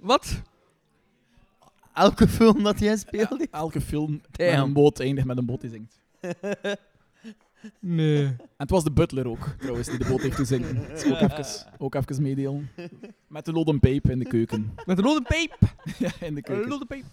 Wat? 0.00 0.42
Elke 1.94 2.28
film 2.28 2.62
dat 2.62 2.80
hij 2.80 2.96
speelde. 2.96 3.48
Elke 3.50 3.80
film 3.80 4.10
met 4.10 4.50
Damn. 4.50 4.62
een 4.62 4.72
boot 4.72 5.00
eindigt 5.00 5.26
met 5.26 5.38
een 5.38 5.46
boot 5.46 5.60
die 5.60 5.70
zingt. 5.70 5.98
Nee. 7.80 8.24
En 8.24 8.38
het 8.56 8.70
was 8.70 8.84
de 8.84 8.90
butler 8.92 9.28
ook, 9.28 9.54
trouwens, 9.58 9.88
die 9.88 9.98
de 9.98 10.04
boot 10.08 10.20
heeft 10.20 10.36
te 10.36 10.44
zingen. 10.44 10.74
Dat 10.88 11.04
is 11.04 11.12
ook 11.12 11.20
even, 11.20 11.44
ook 11.78 11.94
even 11.94 12.22
meedelen. 12.22 12.70
Met 13.28 13.44
de 13.44 13.52
lodden 13.52 13.80
pijp 13.80 14.10
in 14.10 14.18
de 14.18 14.24
keuken. 14.24 14.72
Met 14.86 14.98
een 14.98 15.04
rode 15.04 15.22
peep. 15.22 15.56
ja, 15.98 16.10
in 16.20 16.34
de 16.34 16.36
Een 16.36 16.42
keuken. 16.42 16.70
rode 16.70 16.84
peep. 16.84 17.04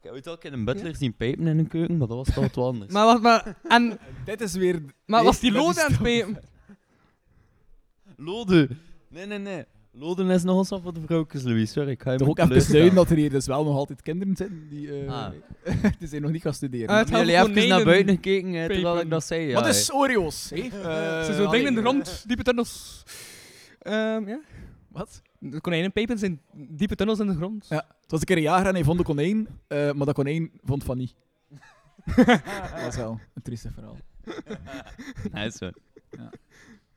Ik 0.00 0.06
heb 0.06 0.12
ooit 0.14 0.26
al 0.26 0.32
een 0.32 0.38
keer 0.38 0.52
een 0.52 0.64
butler 0.64 0.96
zien 0.96 1.14
pijpen 1.14 1.46
in 1.46 1.58
een 1.58 1.68
keuken, 1.68 1.96
maar 1.96 2.08
dat 2.08 2.16
was 2.16 2.26
toch 2.34 2.54
wat 2.54 2.56
anders. 2.66 2.92
Maar, 2.92 3.04
wat, 3.04 3.22
maar, 3.22 3.56
en, 3.62 3.98
Dit 4.24 4.40
is 4.40 4.54
weer... 4.54 4.80
maar 5.06 5.18
Nee, 5.20 5.28
was 5.28 5.40
die 5.40 5.52
lood 5.52 5.78
aan 5.80 5.92
het 5.92 6.02
pepen? 6.02 6.38
Loden. 8.16 8.78
Nee, 9.08 9.26
nee, 9.26 9.38
nee. 9.38 9.64
Loden 9.92 10.30
is 10.30 10.42
nog 10.42 10.58
eens 10.58 10.68
wat 10.68 10.82
voor 10.82 10.94
de 10.94 11.00
vrouwtjes, 11.00 11.42
Louis. 11.42 11.72
Sorry, 11.72 11.90
ik 11.90 12.02
ga 12.02 12.12
je 12.12 12.18
Toch 12.18 12.28
ook 12.28 12.38
even 12.38 12.72
duiden 12.72 12.94
dat 12.94 13.10
er 13.10 13.16
hier 13.16 13.30
dus 13.30 13.46
wel 13.46 13.64
nog 13.64 13.76
altijd 13.76 14.02
kinderen 14.02 14.36
zitten 14.36 14.68
die, 14.68 15.00
eh, 15.04 15.08
Ah. 15.12 15.30
die 15.98 16.08
zijn 16.08 16.22
nog 16.22 16.30
niet 16.30 16.42
gaan 16.42 16.54
studeren. 16.54 16.88
Ah, 16.88 16.98
het 16.98 17.08
Hebben 17.10 17.26
jullie 17.26 17.40
Gewoon 17.42 17.56
even 17.56 17.68
naar 17.76 17.84
buiten 17.84 18.14
gekeken 18.14 18.52
hè, 18.52 18.68
terwijl 18.68 19.00
ik 19.00 19.10
dat 19.10 19.24
zei? 19.24 19.46
Ja, 19.46 19.54
Wat 19.54 19.64
hè. 19.64 19.70
is 19.70 19.92
Oreo's? 19.92 20.50
hè? 20.50 20.56
Ze 20.56 20.62
Eh, 20.62 21.24
zijn 21.24 21.34
zo 21.36 21.44
allee, 21.44 21.50
dingen 21.50 21.66
in 21.66 21.74
de 21.74 21.80
eh, 21.80 21.86
grond, 21.86 22.24
diepe 22.26 22.42
tunnels. 22.42 23.02
Ehm, 23.78 24.28
ja. 24.28 24.40
Wat? 24.88 25.22
De 25.42 25.60
konijnenpepen 25.60 26.18
zijn 26.18 26.40
diepe 26.52 26.94
tunnels 26.94 27.18
in 27.18 27.26
de 27.26 27.34
grond. 27.34 27.66
Ja. 27.68 27.86
Het 28.00 28.10
was 28.10 28.20
een 28.20 28.26
keer 28.26 28.36
een 28.36 28.42
jager 28.42 28.66
en 28.66 28.74
hij 28.74 28.84
vond 28.84 28.98
een 28.98 29.04
konijn, 29.04 29.48
eh, 29.66 29.92
maar 29.92 30.06
dat 30.06 30.14
konijn 30.14 30.50
vond 30.62 30.84
van 30.84 30.96
niet. 30.96 31.14
dat 32.76 32.86
is 32.88 32.96
wel 32.96 33.20
een 33.34 33.42
trieste 33.42 33.70
verhaal. 33.70 33.96
Nice, 35.32 35.64
hoor. 35.64 35.74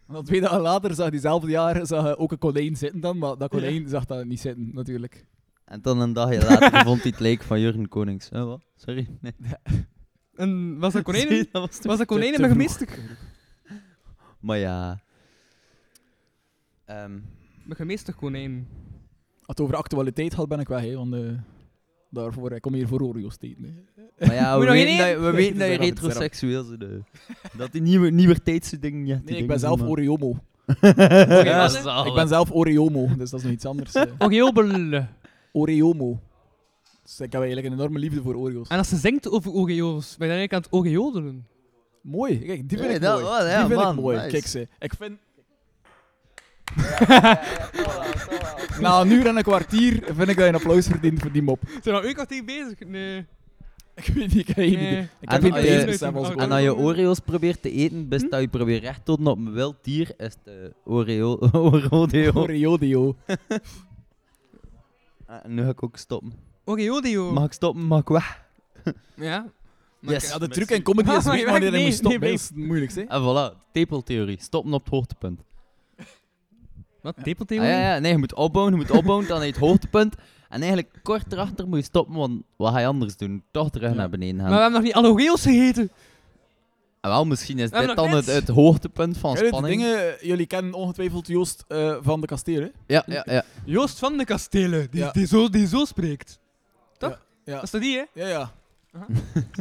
Dan 0.07 0.23
twee 0.23 0.41
dagen 0.41 0.59
later 0.61 0.95
zag 0.95 1.09
diezelfde 1.09 1.49
jaar 1.49 1.85
zag 1.85 2.03
hij 2.03 2.17
ook 2.17 2.31
een 2.31 2.37
konijn 2.37 2.75
zitten 2.75 2.99
dan, 2.99 3.17
maar 3.17 3.37
dat 3.37 3.49
konijn 3.49 3.89
zag 3.89 4.05
dat 4.05 4.25
niet 4.25 4.39
zitten, 4.39 4.69
natuurlijk. 4.73 5.25
En 5.65 5.81
dan 5.81 5.99
een 5.99 6.13
dagje 6.13 6.41
later 6.41 6.83
vond 6.85 7.01
hij 7.01 7.11
het 7.11 7.19
lijk 7.19 7.43
van 7.43 7.59
Jurgen 7.59 7.87
Konings. 7.87 8.29
Eh, 8.29 8.43
wat? 8.43 8.61
Sorry. 8.75 9.17
Nee. 9.21 9.33
En 10.35 10.79
was 10.79 10.93
dat? 10.93 11.15
Zie, 11.15 11.49
dat 11.51 11.81
was 11.81 11.97
dat 11.97 12.07
te 12.07 12.15
nog 12.15 12.33
vroeg. 12.33 12.47
gemeester? 12.47 12.99
Maar 14.39 14.57
ja. 14.57 15.03
Ehm, 16.85 17.19
Een 17.69 17.75
gemeester 17.75 18.13
konijn. 18.13 18.67
Als 19.33 19.57
het 19.57 19.59
over 19.61 19.75
actualiteit 19.75 20.33
gaat, 20.33 20.47
ben 20.47 20.59
ik 20.59 20.67
weg, 20.67 20.81
hè, 20.83 20.95
want 20.95 21.13
eh, 21.13 21.19
daarvoor, 22.09 22.51
ik 22.51 22.61
kom 22.61 22.73
hier 22.73 22.87
voor 22.87 23.01
Oreo's 23.01 23.37
te 23.37 23.47
eten. 23.47 23.85
hè. 24.17 24.25
maar 24.25 24.35
ja, 24.35 24.59
we 24.59 24.65
je 24.65 24.71
weten, 24.71 24.97
dat, 25.15 25.23
we 25.25 25.31
weten 25.31 25.57
dat 25.59 25.67
je 25.67 25.77
retroseksueel 25.77 26.65
bent. 26.77 26.83
eh. 26.83 26.89
Dat 27.57 27.71
die 27.71 27.81
nieuwe, 27.81 28.09
nieuwe 28.09 28.41
tijdse 28.41 28.79
dingen... 28.79 29.05
Ja, 29.05 29.15
die 29.15 29.15
Nee, 29.15 29.21
ik 29.23 29.27
dingen 29.33 29.47
ben 29.47 29.59
zelf 29.59 29.79
doen, 29.79 29.87
Oreomo. 29.89 30.27
Oké, 30.67 31.03
Ja, 31.43 31.57
wat, 31.61 31.75
hè? 31.75 31.81
zalig. 31.81 32.07
Ik 32.07 32.13
ben 32.13 32.27
zelf 32.27 32.51
Oreomo, 32.51 33.07
dus 33.17 33.29
dat 33.29 33.39
is 33.39 33.45
nog 33.45 33.53
iets 33.53 33.65
anders. 33.65 33.93
eh. 33.93 34.03
Ogeobel. 34.17 35.01
Oreomo. 35.51 36.19
Dus 37.03 37.19
ik 37.19 37.31
heb 37.31 37.41
eigenlijk 37.41 37.67
een 37.67 37.73
enorme 37.79 37.99
liefde 37.99 38.21
voor 38.21 38.35
Oreo's. 38.35 38.67
En 38.67 38.77
als 38.77 38.89
ze 38.89 38.95
zingt 38.97 39.29
over 39.29 39.53
ogeo's, 39.53 40.17
ben 40.17 40.27
je 40.27 40.33
dan 40.33 40.39
eigenlijk 40.39 40.53
aan 40.53 40.61
het 40.61 40.71
ogeodelen? 40.71 41.47
Mooi, 42.01 42.39
kijk, 42.39 42.69
die 42.69 42.77
vind 42.77 42.81
Nee, 42.81 42.95
ik 42.95 43.01
dat- 43.01 43.21
mooi. 43.21 43.33
oh, 43.33 43.47
ja, 43.47 43.57
die 43.59 43.67
vind 43.67 43.79
man, 43.79 43.95
ik 43.95 44.01
mooi. 44.01 44.17
nice. 44.17 44.29
Kijk 44.29 44.45
ze, 44.47 44.67
ik 44.79 44.93
vind... 44.93 45.17
Na 48.81 49.01
een 49.01 49.11
uur 49.11 49.27
en 49.27 49.37
een 49.37 49.43
kwartier 49.43 49.91
vind 49.91 50.19
ik 50.19 50.25
dat 50.25 50.35
je 50.35 50.43
een 50.43 50.55
applaus 50.55 50.87
verdient 50.87 51.19
voor 51.19 51.31
die 51.31 51.41
mop. 51.41 51.59
Zijn 51.67 51.95
we 51.95 52.01
al 52.01 52.05
een 52.07 52.13
kwartier 52.13 52.45
bezig? 52.45 52.79
Nee. 52.87 53.25
Ik 53.95 54.05
weet 54.13 54.33
niet, 54.33 54.37
ik 54.37 54.47
heb 54.47 54.55
geen 54.55 54.71
idee. 54.73 54.91
Nee. 54.91 55.01
Ik 55.19 55.29
En 55.29 55.43
heb 55.43 55.53
geen 55.53 56.37
en 56.39 56.51
als 56.51 56.61
je 56.61 56.75
Oreo's 56.75 57.19
probeert 57.19 57.61
te 57.61 57.71
eten, 57.71 58.07
best 58.09 58.31
dat 58.31 58.41
je 58.41 58.47
probeert 58.47 58.83
recht 58.83 59.05
te 59.05 59.11
houden 59.11 59.27
op 59.27 59.37
een 59.37 59.53
wild 59.53 59.75
dier, 59.81 60.07
is 60.17 60.25
het 60.25 60.37
eh, 60.43 60.53
Oreo. 60.93 61.37
Orodeo. 61.51 62.31
Oreo-dio. 62.33 63.15
En 65.27 65.41
nu 65.55 65.63
ga 65.63 65.69
ik 65.69 65.83
ook 65.83 65.97
stoppen. 65.97 66.33
Ogeodio. 66.65 67.31
Mag 67.31 67.45
ik 67.45 67.51
stoppen? 67.53 67.83
Mag 67.85 67.99
ik 67.99 68.07
weg? 68.07 68.41
Ja. 69.15 69.45
Yes. 69.99 70.29
Ja, 70.29 70.37
de 70.37 70.47
truc 70.47 70.69
in 70.69 70.83
comedy 70.83 71.09
is 71.11 71.23
Maar 71.23 71.33
weten 71.33 71.39
je 71.39 71.45
wanneer 71.51 71.63
je 71.63 71.71
moet 71.71 71.81
nee, 71.81 71.91
stoppen. 71.91 72.19
nee, 72.19 72.29
Dat 72.31 72.39
is 72.39 72.47
het 72.47 72.57
moeilijkste. 72.57 72.99
hè. 72.99 73.05
En 73.05 73.21
voilà, 73.21 73.71
tepeltheorie. 73.71 74.37
Stoppen 74.41 74.73
op 74.73 74.83
het 74.83 74.93
hoogtepunt. 74.93 75.41
Wat? 77.03 77.15
Ah, 77.17 77.23
Tepeltheorie? 77.23 77.69
ja, 77.69 77.93
ja, 77.93 77.99
nee, 77.99 78.11
je 78.11 78.17
moet 78.17 78.33
opbouwen, 78.33 78.73
je 78.73 78.79
moet 78.79 78.91
opbouwen, 78.91 79.27
dan 79.27 79.37
heb 79.37 79.45
je 79.45 79.51
het 79.53 79.61
hoogtepunt. 79.69 80.15
En 80.49 80.59
eigenlijk 80.61 80.99
kort 81.03 81.31
erachter 81.31 81.67
moet 81.67 81.77
je 81.77 81.83
stoppen, 81.83 82.15
want 82.15 82.41
wat 82.55 82.73
ga 82.73 82.79
je 82.79 82.85
anders 82.85 83.17
doen? 83.17 83.43
Toch 83.51 83.69
terug 83.69 83.89
Ja. 83.89 83.95
naar 83.95 84.09
beneden 84.09 84.39
gaan. 84.39 84.49
Maar 84.49 84.55
we 84.55 84.61
hebben 84.61 84.73
nog 84.73 84.83
niet 84.83 84.93
alle 84.93 85.07
ogeo's 85.07 85.41
gegeten. 85.41 85.91
En 87.01 87.09
wel, 87.09 87.25
misschien 87.25 87.59
is 87.59 87.69
dit 87.69 87.95
dan 87.95 88.09
het, 88.09 88.47
hoogtepunt 88.47 89.17
van 89.17 89.37
spanning. 89.37 89.79
dingen, 89.81 90.15
jullie 90.21 90.45
kennen 90.45 90.73
ongetwijfeld 90.73 91.27
Joost 91.27 91.63
eh, 91.67 91.95
van 92.01 92.21
de 92.21 92.27
Kasteel, 92.27 92.61
hè? 92.61 92.67
Ja, 92.87 93.03
ja, 93.07 93.25
ja. 93.29 93.43
Joost 93.65 93.99
van 93.99 94.17
de 94.17 94.25
Kastelen, 94.25 94.87
die, 94.91 94.99
Ja. 95.01 95.11
die, 95.11 95.27
zo, 95.27 95.49
die 95.49 95.67
zo 95.67 95.85
spreekt. 95.85 96.39
Toch? 96.97 97.19
Ja. 97.45 97.53
Dat 97.53 97.63
is 97.63 97.71
dat 97.71 97.81
die, 97.81 97.97
hè? 97.97 98.03
Ja, 98.13 98.27
ja. 98.27 98.51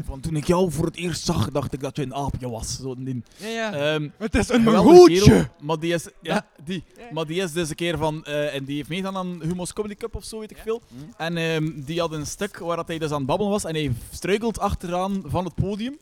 Van 0.04 0.20
toen 0.20 0.36
ik 0.36 0.46
jou 0.46 0.70
voor 0.72 0.84
het 0.86 0.96
eerst 0.96 1.24
zag, 1.24 1.50
dacht 1.50 1.72
ik 1.72 1.80
dat 1.80 1.96
je 1.96 2.02
een 2.02 2.14
aapje 2.14 2.50
was. 2.50 2.76
Zo 2.80 2.90
een 2.90 3.04
ding. 3.04 3.24
Ja, 3.36 3.48
ja. 3.48 3.72
Ehm, 3.94 4.08
het 4.18 4.34
is 4.34 4.48
een 4.48 4.62
geweldige 4.62 5.24
kerel, 5.24 5.44
Maar 5.60 5.78
die 5.78 5.94
is, 5.94 6.04
ja, 6.04 6.34
Ja. 6.34 6.46
die. 6.64 6.84
Ja. 6.96 7.02
Maar 7.12 7.26
die 7.26 7.42
is 7.42 7.52
dus 7.52 7.68
een 7.68 7.74
keer 7.74 7.98
van, 7.98 8.24
eh, 8.24 8.54
en 8.54 8.64
die 8.64 8.76
heeft 8.76 8.88
meegedaan 8.88 9.16
aan 9.16 9.42
Humo's 9.42 9.72
Comedy 9.72 9.94
Cup 9.94 10.14
of 10.14 10.24
zo, 10.24 10.38
weet 10.38 10.50
ik 10.50 10.56
veel. 10.56 10.82
Hm. 10.88 10.94
En 11.22 11.36
ehm, 11.36 11.70
die 11.84 12.00
had 12.00 12.12
een 12.12 12.26
stuk 12.26 12.58
waar 12.58 12.76
dat 12.76 12.88
hij 12.88 12.98
dus 12.98 13.10
aan 13.10 13.16
het 13.18 13.26
babbelen 13.26 13.52
was 13.52 13.64
en 13.64 13.74
hij 13.74 13.92
struikelt 14.10 14.58
achteraan 14.58 15.22
van 15.26 15.44
het 15.44 15.54
podium. 15.54 15.98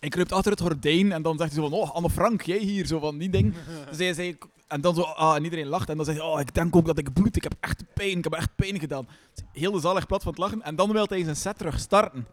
Hij 0.00 0.08
kruipt 0.08 0.32
achter 0.32 0.50
het 0.50 0.60
gordijn 0.60 1.12
en 1.12 1.22
dan 1.22 1.38
zegt 1.38 1.52
hij 1.52 1.62
zo 1.62 1.68
van, 1.68 1.78
oh, 1.78 1.90
Anne 1.90 2.10
Frank, 2.10 2.42
jij 2.42 2.58
hier, 2.58 2.86
zo 2.86 2.98
van 2.98 3.18
die 3.18 3.30
ding. 3.30 3.54
Dus 3.90 3.98
hij 3.98 4.14
zei, 4.14 4.36
en 4.68 4.80
dan 4.80 4.94
zo, 4.94 5.02
ah, 5.02 5.36
en 5.36 5.44
iedereen 5.44 5.66
lacht 5.66 5.88
en 5.88 5.96
dan 5.96 6.04
zegt 6.04 6.18
hij, 6.18 6.26
oh, 6.26 6.40
ik 6.40 6.54
denk 6.54 6.76
ook 6.76 6.86
dat 6.86 6.98
ik 6.98 7.12
bloed, 7.12 7.36
ik 7.36 7.42
heb 7.42 7.54
echt 7.60 7.84
pijn, 7.94 8.18
ik 8.18 8.24
heb 8.24 8.32
echt 8.32 8.54
pijn 8.56 8.80
gedaan. 8.80 9.08
Heel 9.52 9.72
de 9.72 9.80
zaal 9.80 9.96
echt 9.96 10.06
plat 10.06 10.22
van 10.22 10.32
het 10.32 10.40
lachen 10.40 10.62
en 10.62 10.76
dan 10.76 10.92
wil 10.92 11.06
hij 11.08 11.24
zijn 11.24 11.36
set 11.36 11.58
terug 11.58 11.78
starten. 11.78 12.26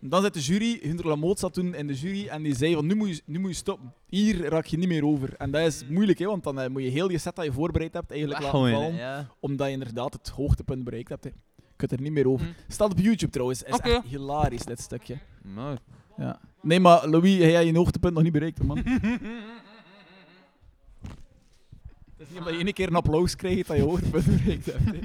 En 0.00 0.08
dan 0.08 0.22
zit 0.22 0.34
de 0.34 0.40
jury, 0.40 0.78
Hunter 0.82 1.06
Lamoot 1.06 1.38
zat 1.38 1.52
toen 1.54 1.74
in 1.74 1.86
de 1.86 1.94
jury 1.94 2.26
en 2.26 2.42
die 2.42 2.56
zei 2.56 2.74
van 2.74 2.86
nu 2.86 2.94
moet, 2.94 3.08
je, 3.08 3.22
nu 3.24 3.38
moet 3.38 3.50
je 3.50 3.56
stoppen. 3.56 3.94
Hier 4.06 4.48
raak 4.48 4.66
je 4.66 4.76
niet 4.76 4.88
meer 4.88 5.04
over. 5.04 5.34
En 5.36 5.50
dat 5.50 5.66
is 5.66 5.84
moeilijk, 5.88 6.18
hè, 6.18 6.26
want 6.26 6.44
dan 6.44 6.60
eh, 6.60 6.70
moet 6.70 6.82
je 6.82 6.88
heel 6.88 7.10
je 7.10 7.18
set 7.18 7.36
dat 7.36 7.44
je 7.44 7.52
voorbereid 7.52 7.92
hebt 7.92 8.10
eigenlijk 8.10 8.40
laten 8.40 8.60
vallen, 8.60 8.94
ja. 8.94 9.28
omdat 9.40 9.66
je 9.66 9.72
inderdaad 9.72 10.12
het 10.12 10.28
hoogtepunt 10.28 10.84
bereikt 10.84 11.08
hebt. 11.08 11.24
Hè. 11.24 11.30
Je 11.56 11.72
kunt 11.76 11.92
er 11.92 12.00
niet 12.00 12.12
meer 12.12 12.28
over. 12.28 12.46
Hm. 12.46 12.72
Staat 12.72 12.90
op 12.90 12.98
YouTube 12.98 13.32
trouwens, 13.32 13.62
is 13.62 13.74
Oké. 13.74 13.90
echt 13.90 14.06
hilarisch 14.06 14.64
dit 14.64 14.80
stukje. 14.80 15.18
Ja. 16.16 16.40
Nee, 16.62 16.80
maar 16.80 17.08
Louis, 17.08 17.36
jij 17.36 17.52
hebt 17.52 17.66
je 17.66 17.76
hoogtepunt 17.76 18.14
nog 18.14 18.22
niet 18.22 18.32
bereikt, 18.32 18.62
man. 18.62 18.78
Het 22.16 22.28
is 22.28 22.28
niet 22.28 22.38
omdat 22.38 22.52
je 22.58 22.64
één 22.64 22.74
keer 22.74 22.88
een 22.88 22.94
applaus 22.94 23.36
krijgt 23.36 23.66
dat 23.68 23.76
je 23.76 23.82
hoogtepunt 23.82 24.24
bereikt 24.26 24.66
hebt. 24.66 24.84
hè. 24.84 24.98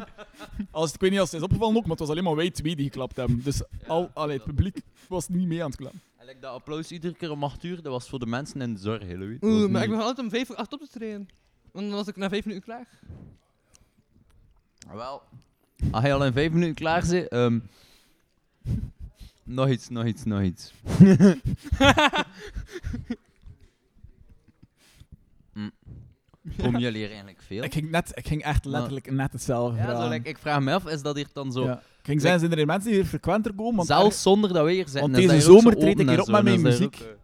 Als, 0.72 0.94
ik 0.94 1.00
weet 1.00 1.12
niet 1.12 1.20
als 1.20 1.32
het 1.32 1.40
is 1.40 1.46
opgevallen 1.46 1.76
ook, 1.76 1.82
maar 1.82 1.92
het 1.92 2.00
was 2.00 2.10
alleen 2.10 2.24
maar 2.24 2.36
wij 2.36 2.52
twee 2.52 2.76
die 2.76 2.86
geklapt 2.86 3.16
hebben. 3.16 3.44
Dus 3.44 3.62
al, 3.88 4.10
allee, 4.14 4.36
het 4.36 4.46
publiek 4.46 4.82
was 5.08 5.28
niet 5.28 5.48
mee 5.48 5.62
aan 5.64 5.70
het 5.70 5.76
klappen. 5.80 6.02
En 6.18 6.26
like 6.26 6.40
dat 6.40 6.54
applaus 6.54 6.92
iedere 6.92 7.14
keer 7.14 7.32
om 7.32 7.44
8 7.44 7.64
uur, 7.64 7.76
dat 7.82 7.92
was 7.92 8.10
voor 8.10 8.20
de 8.20 8.26
mensen 8.26 8.62
in 8.62 8.74
de 8.74 8.80
zorg, 8.80 9.02
hè, 9.08 9.18
Louis. 9.18 9.40
Dat 9.40 9.50
was 9.50 9.60
Oeh, 9.60 9.72
maar 9.72 9.82
niet- 9.82 9.84
ik 9.84 9.90
ben 9.98 10.00
altijd 10.06 10.20
om 10.20 10.30
vijf 10.30 10.50
uur 10.50 10.56
acht 10.56 10.74
op 10.74 10.80
te 10.80 10.88
trainen. 10.88 11.28
Want 11.72 11.88
dan 11.88 11.96
was 11.96 12.08
ik 12.08 12.16
na 12.16 12.30
vijf 12.30 12.46
minuten 12.46 12.66
klaar. 12.66 12.88
Ah, 14.88 14.96
Wel, 14.96 15.22
Als 15.92 16.04
je 16.04 16.14
al 16.14 16.26
in 16.26 16.34
vijf 16.34 16.52
minuten 16.52 16.76
klaar 16.76 17.04
zit, 17.04 17.28
ehm, 17.28 17.60
nog 19.48 19.70
iets, 19.70 19.90
nog 19.90 20.06
iets, 20.06 20.24
nog 20.24 20.42
iets. 20.42 20.74
Hm. 25.54 25.70
Komen 26.58 26.82
jullie 26.82 27.02
er 27.02 27.10
eigenlijk 27.10 27.42
veel? 27.42 27.64
Ik 27.64 27.74
ging, 27.74 27.90
net, 27.90 28.12
ik 28.14 28.28
ging 28.28 28.44
echt 28.44 28.66
letterlijk 28.66 29.12
net 29.12 29.32
hetzelfde 29.32 29.78
ja, 29.78 29.84
zo, 29.84 29.90
vragen. 29.90 30.10
like, 30.10 30.30
ik 30.30 30.38
vraag 30.38 30.60
me 30.60 30.74
af, 30.74 30.86
is 30.88 31.02
dat 31.02 31.16
hier 31.16 31.28
dan 31.34 31.52
zo... 31.52 31.64
Ja. 31.64 31.74
Ik 31.78 32.14
ging 32.14 32.22
zeggen, 32.22 32.40
zijn 32.40 32.60
er 32.60 32.66
mensen 32.66 32.90
die 32.90 33.00
hier 33.00 33.10
frequenter 33.10 33.54
komen? 33.54 33.76
Want 33.76 33.88
Zelfs 33.88 34.22
zonder 34.22 34.54
dat 34.54 34.66
we 34.66 34.72
hier 34.72 34.84
zitten. 34.84 35.02
Want 35.02 35.18
is 35.18 35.22
deze 35.22 35.34
hier 35.34 35.44
ook 35.44 35.58
zomer 35.58 35.74
zo 35.74 35.80
treed 35.80 35.92
open 35.92 36.04
ik 36.04 36.10
hier 36.10 36.18
en 36.18 36.20
op 36.20 36.26
zo, 36.26 36.32
met 36.32 36.44
mijn 36.44 36.56
is 36.56 36.62
muziek. 36.62 37.00
ook, 37.02 37.08
eh, 37.08 37.16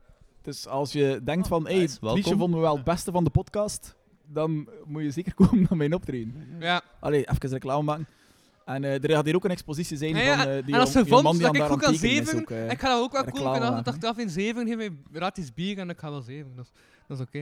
Dus 0.41 0.67
als 0.67 0.91
je 0.91 1.21
denkt 1.23 1.47
van, 1.47 1.63
hey, 1.63 1.73
nice, 1.73 1.93
het 1.93 2.01
liedje 2.01 2.21
welkom. 2.21 2.37
vonden 2.37 2.59
we 2.59 2.65
wel 2.65 2.75
het 2.75 2.83
beste 2.83 3.11
van 3.11 3.23
de 3.23 3.29
podcast, 3.29 3.95
dan 4.25 4.69
moet 4.85 5.03
je 5.03 5.11
zeker 5.11 5.33
komen 5.45 5.65
naar 5.69 5.77
mijn 5.77 5.93
optreden. 5.93 6.57
Ja. 6.59 6.81
Allee, 6.99 7.29
even 7.29 7.49
reclame 7.49 7.83
maken. 7.83 8.07
En 8.65 8.83
eh, 8.83 9.03
er 9.03 9.09
gaat 9.09 9.25
hier 9.25 9.35
ook 9.35 9.43
een 9.43 9.51
expositie 9.51 9.97
zijn 9.97 10.15
Ja, 10.15 10.21
ja, 10.21 10.37
van 10.37 10.47
eh, 10.47 10.65
die 10.65 10.73
en 10.73 10.79
als 10.79 10.93
je 10.93 11.05
vond 11.05 11.31
die 11.31 11.39
dat 11.41 11.49
aan 11.49 11.55
ik 11.55 11.61
goed 11.61 11.81
kan 11.81 11.91
het 11.91 11.99
zeven, 11.99 12.39
ook, 12.39 12.49
ik 12.49 12.79
ga 12.79 12.89
dat 12.89 13.01
ook 13.01 13.11
wel. 13.11 13.53
En 13.53 13.61
maken. 13.61 13.83
dacht 13.83 13.97
ik 13.97 14.03
af 14.03 14.17
in 14.17 14.29
zeven, 14.29 14.67
geef 14.67 14.75
mij 14.75 14.91
gratis 15.13 15.53
bier 15.53 15.77
en 15.77 15.89
ik 15.89 15.99
ga 15.99 16.09
wel 16.09 16.21
zeven. 16.21 16.55
Dat 16.55 16.65
is, 16.65 16.71
dat 17.07 17.19
is 17.19 17.23
oké. 17.25 17.39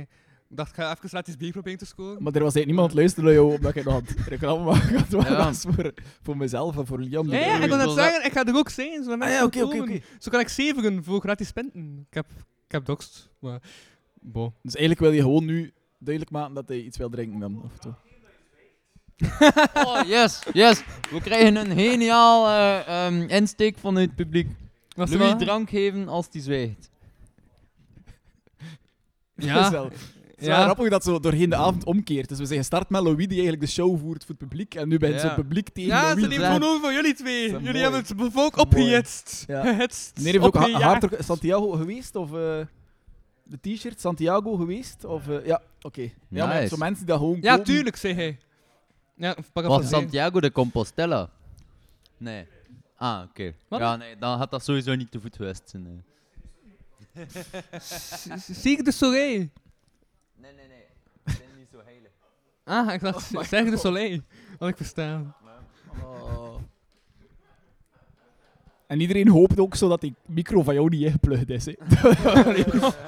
Ik 0.49 0.57
dacht, 0.57 0.69
ik 0.69 0.76
ga 0.76 0.91
even 0.95 1.10
gratis 1.10 1.38
bier 1.38 1.52
proberen 1.52 1.77
te 1.80 1.85
scoren. 1.85 2.23
Maar 2.23 2.34
er 2.34 2.43
was 2.43 2.56
eigenlijk 2.56 2.65
niemand 2.65 2.88
het 2.88 2.98
luisteren 2.98 3.26
naar 3.26 3.34
jou, 3.34 3.56
omdat 3.56 3.76
ik 3.76 3.84
nog 3.84 3.95
het 3.95 4.27
reclame 4.27 4.64
maken 4.72 5.06
Ja. 5.10 5.43
dat 5.43 5.53
is 5.53 5.61
voor, 5.61 5.93
voor 6.22 6.38
mezelf 6.38 6.77
en 6.77 6.85
voor 6.85 6.99
Liam. 6.99 7.30
Ja, 7.30 7.38
ja, 7.39 7.53
ik 7.60 7.68
wil 7.68 7.77
net 7.77 7.85
dat- 7.85 7.95
zeggen, 7.95 8.26
ik 8.26 8.31
ga 8.31 8.45
er 8.45 8.56
ook 8.56 8.69
zijn. 8.69 9.03
Zodat 9.03 9.22
Ah, 9.22 9.30
ja. 9.30 9.99
Zo 10.19 10.31
kan 10.31 10.39
ik 10.39 10.48
zevenen 10.48 11.03
voor 11.03 11.19
gratis 11.19 11.52
pinten. 11.52 12.06
Ik 12.10 12.14
heb, 12.14 12.26
ik 12.65 12.72
heb 12.72 12.85
doxt, 12.85 13.30
maar... 13.39 13.61
Bo. 14.23 14.53
Dus 14.61 14.76
eigenlijk 14.76 14.99
wil 15.06 15.11
je 15.11 15.22
gewoon 15.22 15.45
nu 15.45 15.73
duidelijk 15.98 16.34
maken 16.35 16.53
dat 16.53 16.68
hij 16.68 16.81
iets 16.81 16.98
wil 16.98 17.10
drinken 17.10 17.39
dan, 17.39 17.61
of 17.64 17.72
zo. 17.84 17.95
Oh, 19.88 20.02
yes, 20.07 20.39
yes. 20.53 20.84
We 21.11 21.22
krijgen 21.22 21.56
een 21.56 21.77
geniaal 21.77 22.48
eh, 22.48 23.06
ehm, 23.06 23.22
insteek 23.30 23.77
vanuit 23.77 24.06
het 24.07 24.15
publiek. 24.15 24.48
Was 24.95 25.11
Louis 25.11 25.34
drank 25.38 25.69
geven 25.69 26.07
als 26.07 26.30
die 26.30 26.41
zwijgt. 26.41 26.89
Dat 29.35 29.45
is 29.45 29.52
Ja. 29.52 29.72
wel, 29.72 29.84
het 29.84 29.93
is 30.38 30.45
wel 30.48 30.57
Ja. 30.57 30.64
grappig 30.64 30.89
dat 30.89 31.03
zo 31.03 31.19
doorheen 31.19 31.49
de 31.49 31.56
avond 31.56 31.84
omkeert. 31.85 32.30
Dus 32.30 32.38
we 32.38 32.45
zeggen 32.45 32.65
start 32.65 32.89
met 32.89 33.02
Louis 33.02 33.18
die 33.27 33.27
eigenlijk 33.41 33.61
de 33.61 33.68
show 33.68 33.99
voert 33.99 34.26
voor 34.26 34.35
het 34.39 34.48
publiek. 34.48 34.76
En 34.76 34.88
nu 34.88 34.98
ben 34.98 35.10
je 35.10 35.15
Ja. 35.15 35.22
zo'n 35.22 35.34
publiek 35.35 35.69
tegen 35.69 35.89
Ja, 35.89 36.10
ze 36.10 36.15
Louis. 36.15 36.27
nemen 36.30 36.45
gewoon 36.53 36.64
over 36.69 36.81
van 36.81 36.93
jullie 36.93 37.14
twee. 37.14 37.41
Dat 37.52 37.61
Jullie 37.61 37.81
mooi. 37.81 37.84
hebben 37.84 37.99
het 37.99 38.14
volk 38.34 38.56
Dat 38.56 38.65
is 38.68 38.73
mooi. 38.73 38.85
opgehitst. 38.95 39.43
Ja. 39.48 39.64
Nee, 39.64 39.73
heeft 40.31 40.39
ook 40.39 40.56
ha- 40.56 40.99
Santiago 41.19 41.69
geweest? 41.69 42.15
Of 42.15 42.30
eh, 42.34 42.60
de 43.43 43.57
t-shirt 43.61 43.99
Santiago 44.02 44.56
geweest? 44.56 45.06
Of, 45.06 45.27
eh, 45.27 45.45
ja, 45.45 45.61
oké. 45.81 46.10
Ja, 46.30 46.45
maar 46.45 46.68
zo 46.68 46.77
mensen 46.77 46.98
die 47.06 47.06
dat 47.06 47.18
gewoon 47.18 47.38
Ja, 47.41 47.56
kopen. 47.56 47.73
tuurlijk, 47.73 47.95
zei 47.95 48.14
hij. 48.14 48.38
Ja, 49.22 49.35
pak 49.53 49.65
Wat, 49.65 49.81
een 49.81 49.88
Santiago 49.88 50.39
de 50.39 50.52
Compostela? 50.52 51.30
Nee. 52.18 52.48
Ah, 52.95 53.23
oké. 53.30 53.53
Wat? 53.68 53.80
Ja, 53.80 53.95
nee, 53.95 54.18
dan 54.18 54.38
had 54.38 54.52
dat 54.52 54.64
sowieso 54.64 54.95
niet 54.95 55.11
te 55.11 55.19
voet 55.19 55.35
geweest 55.35 55.69
zijn. 55.69 55.84
nee. 55.84 56.02
Cirque 58.61 58.84
du 58.84 58.91
Soleil. 58.91 59.49
Nee, 60.35 60.53
nee, 60.53 60.68
nee. 60.68 60.85
Ik 61.26 61.38
ben 61.38 61.57
niet 61.57 61.68
zo 61.72 61.81
heilig. 61.84 62.11
Ah, 62.64 62.93
ik 62.93 63.02
dacht 63.02 63.27
Cirque 63.49 63.69
du 63.69 63.77
Soleil. 63.77 64.22
Had 64.60 64.69
ik 64.69 64.77
verstaan. 64.77 65.35
Oh. 66.03 66.51
En 68.92 69.00
iedereen 69.00 69.28
hoopt 69.28 69.60
ook 69.60 69.76
zo 69.76 69.88
dat 69.90 70.02
die 70.02 70.16
micro 70.26 70.64
van 70.64 70.74
jou 70.74 70.90
niet 70.90 71.02
ingeplugged 71.02 71.50
is. 71.50 71.66
Hè. 71.66 71.74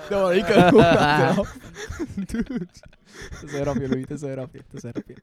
dat 0.10 0.22
was 0.22 0.36
ik 0.36 0.46
ook 0.46 0.82
achteraf. 0.82 1.58
Dat 2.26 3.44
is 3.44 3.54
een 3.54 3.64
rapje, 3.64 3.90
Louis. 3.90 4.06
Dat 4.08 4.18
is 4.18 4.22
een 4.22 4.34
rapje. 4.34 4.62
Dat 4.68 4.84
is 4.84 4.84
een 4.84 4.92
rapje. 4.94 5.16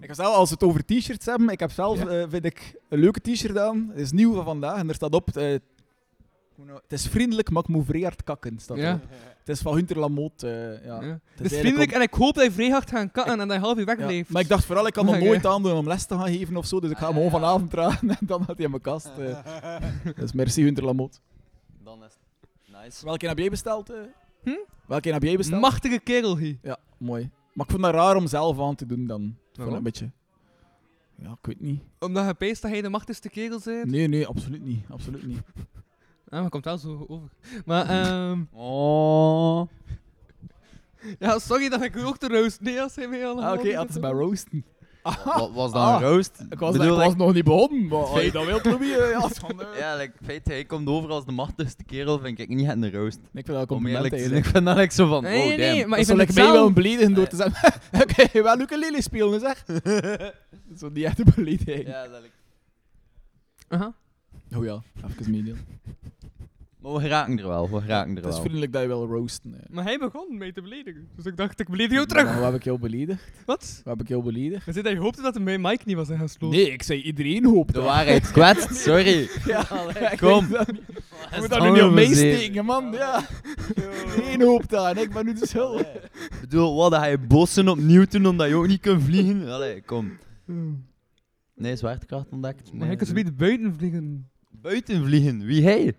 Ik 0.00 0.06
heb 0.06 0.14
zelf, 0.14 0.34
als 0.34 0.48
we 0.48 0.54
het 0.54 0.64
over 0.64 0.84
t-shirts 0.84 1.26
hebben, 1.26 1.48
ik 1.48 1.60
heb 1.60 1.70
zelf, 1.70 2.04
eh, 2.04 2.24
vind 2.28 2.44
ik, 2.44 2.74
een 2.88 2.98
leuke 2.98 3.20
t-shirt 3.20 3.58
aan. 3.58 3.88
Het 3.90 4.00
is 4.00 4.12
nieuw 4.12 4.34
van 4.34 4.44
vandaag 4.44 4.78
en 4.78 4.88
er 4.88 4.94
staat 4.94 5.14
op... 5.14 5.36
eh, 5.36 5.54
het 6.82 6.92
is 6.92 7.06
vriendelijk, 7.08 7.50
maar 7.50 7.62
ik 7.62 7.68
moet 7.68 7.84
vrij 7.86 8.00
hard 8.00 8.24
kakken. 8.24 8.58
Staat 8.58 8.76
Ja. 8.76 8.88
erop. 8.88 9.02
Het 9.38 9.48
is 9.48 9.60
van 9.60 9.74
Hunter 9.74 9.98
Lamotte. 9.98 10.48
eh, 10.50 10.84
ja. 10.86 11.00
Ja. 11.02 11.06
Het 11.08 11.20
Het 11.34 11.52
is 11.52 11.58
vriendelijk 11.58 11.90
om- 11.90 11.96
en 11.96 12.02
ik 12.02 12.14
hoop 12.14 12.34
dat 12.34 12.44
je 12.44 12.52
vrij 12.52 12.68
hard 12.68 12.90
gaat 12.90 13.10
katten 13.12 13.40
en 13.40 13.48
dat 13.48 13.56
je 13.56 13.62
half 13.62 13.74
uur 13.78 13.86
ja. 13.88 13.96
wegbleeft. 13.96 14.30
Maar 14.30 14.42
ik 14.42 14.48
dacht 14.48 14.64
vooral, 14.64 14.86
ik 14.86 14.92
kan 14.92 15.04
nog 15.04 15.18
nooit 15.18 15.46
aandoen 15.46 15.72
om 15.72 15.86
les 15.86 16.04
te 16.06 16.14
gaan 16.14 16.28
geven 16.28 16.56
of 16.56 16.66
zo, 16.66 16.80
dus 16.80 16.90
ik 16.90 16.96
ga 16.96 17.06
hem 17.06 17.10
Ah, 17.10 17.16
gewoon 17.16 17.30
vanavond 17.40 17.70
dragen 17.70 18.08
en 18.10 18.16
dan 18.26 18.38
had 18.42 18.56
hij 18.56 18.64
in 18.64 18.70
mijn 18.70 18.82
kast. 18.82 19.10
eh. 19.18 19.76
Dus 20.16 20.32
merci 20.32 20.62
Hunter 20.62 20.84
Lamotte. 20.84 21.18
Dan 21.84 22.04
is 22.04 22.12
het 22.12 22.82
nice. 22.82 23.04
Welke 23.04 23.26
heb 23.26 23.38
jij 23.38 23.50
besteld? 23.50 23.90
eh? 23.90 23.96
Hm? 24.42 24.50
Welke 24.86 25.12
heb 25.12 25.22
jij 25.22 25.36
besteld? 25.36 25.60
Machtige 25.60 25.98
kerel 25.98 26.36
hier. 26.38 26.58
Ja, 26.62 26.76
mooi. 26.98 27.30
Maar 27.52 27.64
ik 27.66 27.70
vond 27.72 27.82
dat 27.84 27.94
raar 27.94 28.16
om 28.16 28.26
zelf 28.26 28.60
aan 28.60 28.74
te 28.74 28.86
doen 28.86 29.06
dan. 29.06 29.22
Ik 29.22 29.28
vond 29.28 29.38
het 29.46 29.56
Waarom? 29.56 29.76
een 29.76 29.82
beetje... 29.82 30.10
Ja, 31.16 31.30
ik 31.30 31.46
weet 31.46 31.60
niet. 31.60 31.82
Omdat 31.98 32.26
je 32.26 32.34
peest 32.34 32.62
dat 32.62 32.70
hij 32.70 32.82
de 32.82 32.88
machtigste 32.88 33.28
kerel 33.28 33.60
bent. 33.64 33.90
Nee, 33.90 34.08
nee, 34.08 34.26
absoluut 34.26 34.64
niet. 34.64 34.84
Absoluut 34.90 35.26
niet. 35.26 35.40
Ah, 36.32 36.40
maar 36.40 36.50
komt 36.50 36.64
wel 36.64 36.78
zo 36.78 37.04
over. 37.08 37.28
Maar, 37.64 37.88
ehm... 37.88 38.42
Oh. 38.52 39.68
Ja, 41.18 41.38
sorry 41.38 41.68
dat 41.68 41.82
ik 41.82 41.96
u 41.96 42.04
ook 42.04 42.18
te 42.18 42.28
roast. 42.28 42.60
Nee, 42.60 42.80
als 42.82 42.94
hij 42.96 43.08
mij 43.08 43.26
al... 43.26 43.42
Ah, 43.44 43.58
oké, 43.58 43.74
had 43.74 43.92
ze 43.92 44.00
mij 44.00 44.10
roosten. 44.10 44.64
Wat 45.24 45.50
was 45.52 45.72
dat 45.72 45.82
Ah, 45.82 46.00
een 46.00 46.08
roast? 46.08 46.44
Ik 46.50 46.58
was, 46.58 46.76
Bedoel, 46.76 47.00
ik 47.00 47.06
was 47.06 47.16
nog 47.16 47.32
niet 47.34 47.44
begonnen, 47.44 47.86
maar 47.86 47.98
als 47.98 48.22
je 48.22 48.32
dat 48.32 48.44
wilt, 48.46 48.66
eh, 48.66 48.72
ja, 49.10 49.28
dan, 49.40 49.60
eh. 49.60 49.78
Ja, 49.78 49.96
like, 49.96 50.12
feit, 50.24 50.46
hij 50.46 50.64
komt 50.64 50.88
over 50.88 51.10
als 51.10 51.24
de 51.24 51.32
machtigste 51.32 51.84
kerel, 51.84 52.18
vind 52.18 52.38
ik 52.38 52.48
niet 52.48 52.68
een 52.68 52.92
roast. 52.92 53.16
Ik 53.18 53.28
vind 53.32 53.46
dat 53.46 53.54
een 53.56 53.60
Om 53.62 53.66
compliment 53.66 54.12
eerlijk 54.12 54.14
te 54.14 54.18
zijn, 54.28 54.32
eigenlijk. 54.32 54.46
ik 54.46 54.52
vind 54.52 54.64
dat 54.64 54.76
like 54.76 54.94
zo 54.94 55.06
van, 55.08 55.22
Nee, 55.22 55.40
oh 55.40 55.46
nee, 55.46 55.56
damn. 55.58 55.72
nee, 55.76 55.86
maar 55.86 55.98
ik 55.98 56.06
vind 56.06 56.20
ik 56.20 56.26
het 56.26 56.36
mij 56.36 56.44
wel 56.44 56.54
zelf... 56.54 56.72
beledigen 56.72 57.14
door 57.14 57.26
te 57.26 57.36
zeggen, 57.36 57.72
oké, 58.02 58.42
wel 58.42 58.60
ukulele 58.60 59.02
spelen, 59.02 59.40
zeg. 59.40 59.64
Zo 60.78 60.92
die 60.92 61.04
echte 61.06 61.24
belediging. 61.34 61.86
Ja, 61.86 62.08
dat 62.08 62.20
like- 62.22 62.34
Aha. 63.68 63.94
Oh 64.56 64.64
ja, 64.64 64.82
even 65.18 65.30
meedelen. 65.30 65.58
Maar 66.82 66.92
we 66.92 67.00
geraken 67.00 67.38
er 67.38 67.46
wel, 67.46 67.70
we 67.70 67.80
geraken 67.80 68.10
er 68.10 68.16
Het 68.16 68.24
is 68.26 68.32
wel. 68.32 68.40
vriendelijk 68.40 68.72
dat 68.72 68.82
je 68.82 68.88
wil 68.88 69.06
roosten. 69.06 69.54
Maar 69.70 69.84
hij 69.84 69.98
begon 69.98 70.38
mij 70.38 70.52
te 70.52 70.62
beledigen. 70.62 71.08
Dus 71.16 71.24
ik 71.24 71.36
dacht, 71.36 71.60
ik 71.60 71.68
beledig 71.68 71.92
jou 71.92 72.06
Maar 72.06 72.16
terug. 72.16 72.34
Hoe 72.34 72.44
heb 72.44 72.54
ik 72.54 72.64
jou 72.64 72.78
beledigd? 72.78 73.30
Wat? 73.46 73.80
Hoe 73.82 73.92
heb 73.92 74.00
ik 74.00 74.08
jou 74.08 74.22
beledigd? 74.22 74.64
Je 74.64 74.72
zei 74.72 74.84
dat 74.84 74.92
je 74.92 74.98
hoopte 74.98 75.22
dat 75.22 75.38
mijn 75.40 75.60
mic 75.60 75.84
niet 75.84 75.96
was 75.96 76.08
ingesloten. 76.08 76.58
Nee, 76.58 76.70
ik 76.72 76.82
zei 76.82 77.02
iedereen 77.02 77.44
hoopt 77.44 77.66
De 77.66 77.72
dat. 77.72 77.84
waarheid 77.84 78.30
kwetst, 78.30 78.74
sorry. 78.76 79.28
Ja, 79.46 79.60
ik 80.10 80.18
kom. 80.18 80.48
weet 80.48 80.58
dat 80.58 80.72
niet. 80.72 80.82
Je 80.86 81.28
Dat 81.30 81.38
moet 81.40 81.48
daar 81.48 81.62
nu 81.62 81.70
niet 81.70 81.82
op 81.82 81.92
meesteken, 81.92 82.64
man. 82.64 82.92
Ja. 82.92 83.20
Geen 84.06 84.42
hoop 84.42 84.68
daar 84.68 84.96
en 84.96 85.02
ik 85.02 85.12
ben 85.12 85.24
nu 85.24 85.32
de 85.34 85.46
schuld. 85.46 85.80
Ik 85.80 86.38
bedoel, 86.40 86.76
wat, 86.76 86.94
ga 86.94 87.04
je 87.04 87.18
bossen 87.18 87.68
op 87.68 87.78
Newton 87.78 88.26
omdat 88.26 88.48
je 88.48 88.54
ook 88.54 88.66
niet 88.66 88.80
kunt 88.80 89.02
vliegen? 89.02 89.48
Allee, 89.48 89.82
kom. 89.82 90.18
Nee, 91.54 91.76
zwaartekracht 91.76 92.26
ontdekt. 92.30 92.72
Maar 92.72 92.86
hij 92.86 92.96
kan 92.96 93.06
zo 93.06 93.12
niet 93.12 93.36
buiten 93.36 93.74
vliegen. 93.78 94.30
Buiten 94.50 95.04
vliegen, 95.04 95.44
wie 95.44 95.62
hij? 95.64 95.94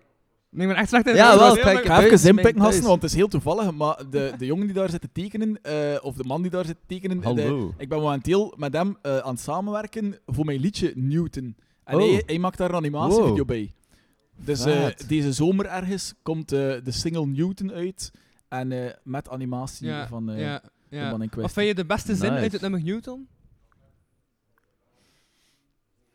Nee, 0.56 0.68
maar 0.68 0.76
echt 0.76 0.90
slecht 0.90 1.08
in 1.08 1.16
Ja, 1.16 1.30
het 1.32 1.40
wel, 1.40 1.56
kijk, 1.56 1.80
Ik 1.80 1.86
ga 1.86 2.04
even 2.04 2.30
inpikken, 2.30 2.62
gasten, 2.62 2.84
want 2.84 3.02
het 3.02 3.12
is 3.12 3.18
heel 3.18 3.28
toevallig. 3.28 3.72
Maar 3.72 4.10
de, 4.10 4.34
de 4.38 4.46
jongen 4.46 4.66
die 4.66 4.76
daar 4.76 4.90
zit 4.90 5.02
te 5.02 5.10
tekenen, 5.12 5.62
eh, 5.62 5.98
of 6.02 6.16
de 6.16 6.24
man 6.24 6.42
die 6.42 6.52
daar 6.52 6.66
zit 6.66 6.76
te 6.80 6.86
tekenen, 6.88 7.20
de- 7.20 7.26
Hallo. 7.26 7.74
ik 7.78 7.90
ben 7.90 8.00
momenteel 8.00 8.54
met 8.58 8.74
hem 8.74 8.98
eh, 9.02 9.18
aan 9.18 9.32
het 9.34 9.40
samenwerken 9.40 10.18
voor 10.26 10.46
mijn 10.46 10.60
liedje 10.60 10.92
Newton. 10.96 11.56
En 11.84 11.96
Oh. 11.96 12.02
hij, 12.02 12.24
hij 12.26 12.40
maakt 12.40 12.58
daar 12.58 12.70
een 12.70 12.76
animatievideo 12.76 13.36
Wow. 13.36 13.46
bij. 13.48 13.72
Dus 14.36 14.66
eh, 14.66 14.88
deze 15.08 15.34
zomer 15.34 15.66
ergens 15.66 16.14
komt 16.22 16.52
eh, 16.52 16.60
de 16.60 16.92
single 16.92 17.26
Newton 17.26 17.72
uit. 17.72 18.12
En 18.48 18.72
eh, 18.72 18.92
met 19.04 19.30
animatie 19.30 19.88
Ja, 19.88 20.08
van 20.08 20.30
eh, 20.32 20.40
ja, 20.40 20.62
de 20.90 20.96
ja. 20.96 21.04
man 21.10 21.14
in 21.14 21.20
Wat 21.20 21.30
kwestie. 21.30 21.54
vind 21.54 21.68
je 21.68 21.76
de 21.76 21.86
beste 21.86 22.16
zin 22.16 22.30
Nice. 22.30 22.42
uit 22.44 22.52
het 22.52 22.62
nummer 22.62 22.84
Newton? 22.84 23.28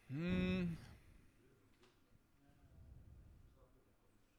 Hmm. 0.07 0.77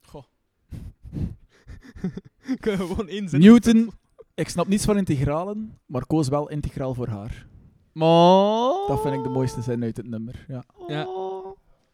Goh. 0.01 0.23
Ik 0.71 1.88
kan 1.88 1.88
gewoon 2.61 3.29
zin. 3.29 3.39
Newton, 3.39 3.91
ik 4.33 4.49
snap 4.49 4.67
niets 4.67 4.85
van 4.85 4.97
integralen, 4.97 5.77
maar 5.85 6.05
koos 6.05 6.27
wel 6.27 6.49
integraal 6.49 6.93
voor 6.93 7.07
haar. 7.07 7.47
Oh. 7.93 8.87
Dat 8.87 9.01
vind 9.01 9.15
ik 9.15 9.23
de 9.23 9.29
mooiste 9.29 9.61
zin 9.61 9.83
uit 9.83 9.97
het 9.97 10.07
nummer. 10.07 10.45
Ja. 10.47 10.63
Ja. 10.87 11.07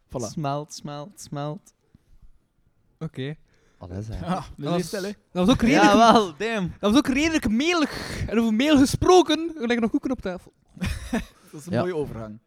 Voilà. 0.08 0.30
Smelt, 0.30 0.74
smelt, 0.74 1.10
smelt. 1.20 1.74
Oké. 2.98 3.34
Oh, 3.78 3.88
dat 3.88 3.98
is 3.98 4.08
hij. 4.08 4.18
Ja, 4.18 4.44
dat 4.56 4.72
was- 4.72 4.86
stil, 4.86 5.02
hè. 5.02 5.10
Dat 5.32 5.46
was 5.46 5.50
ook 5.54 5.60
redelijk... 5.62 5.84
Ja, 5.92 6.12
wel, 6.12 6.36
damn. 6.36 6.72
Dat 6.80 6.90
was 6.90 6.98
ook 6.98 7.06
redelijk 7.08 7.48
melig. 7.50 8.24
En 8.26 8.38
over 8.40 8.54
meel 8.54 8.78
gesproken, 8.78 9.38
er 9.38 9.60
liggen 9.60 9.80
nog 9.80 9.90
koeken 9.90 10.10
op 10.10 10.20
tafel. 10.20 10.52
Dat 11.52 11.60
is 11.60 11.66
een 11.66 11.72
Ja. 11.72 11.80
mooie 11.80 11.96
overgang. 11.96 12.38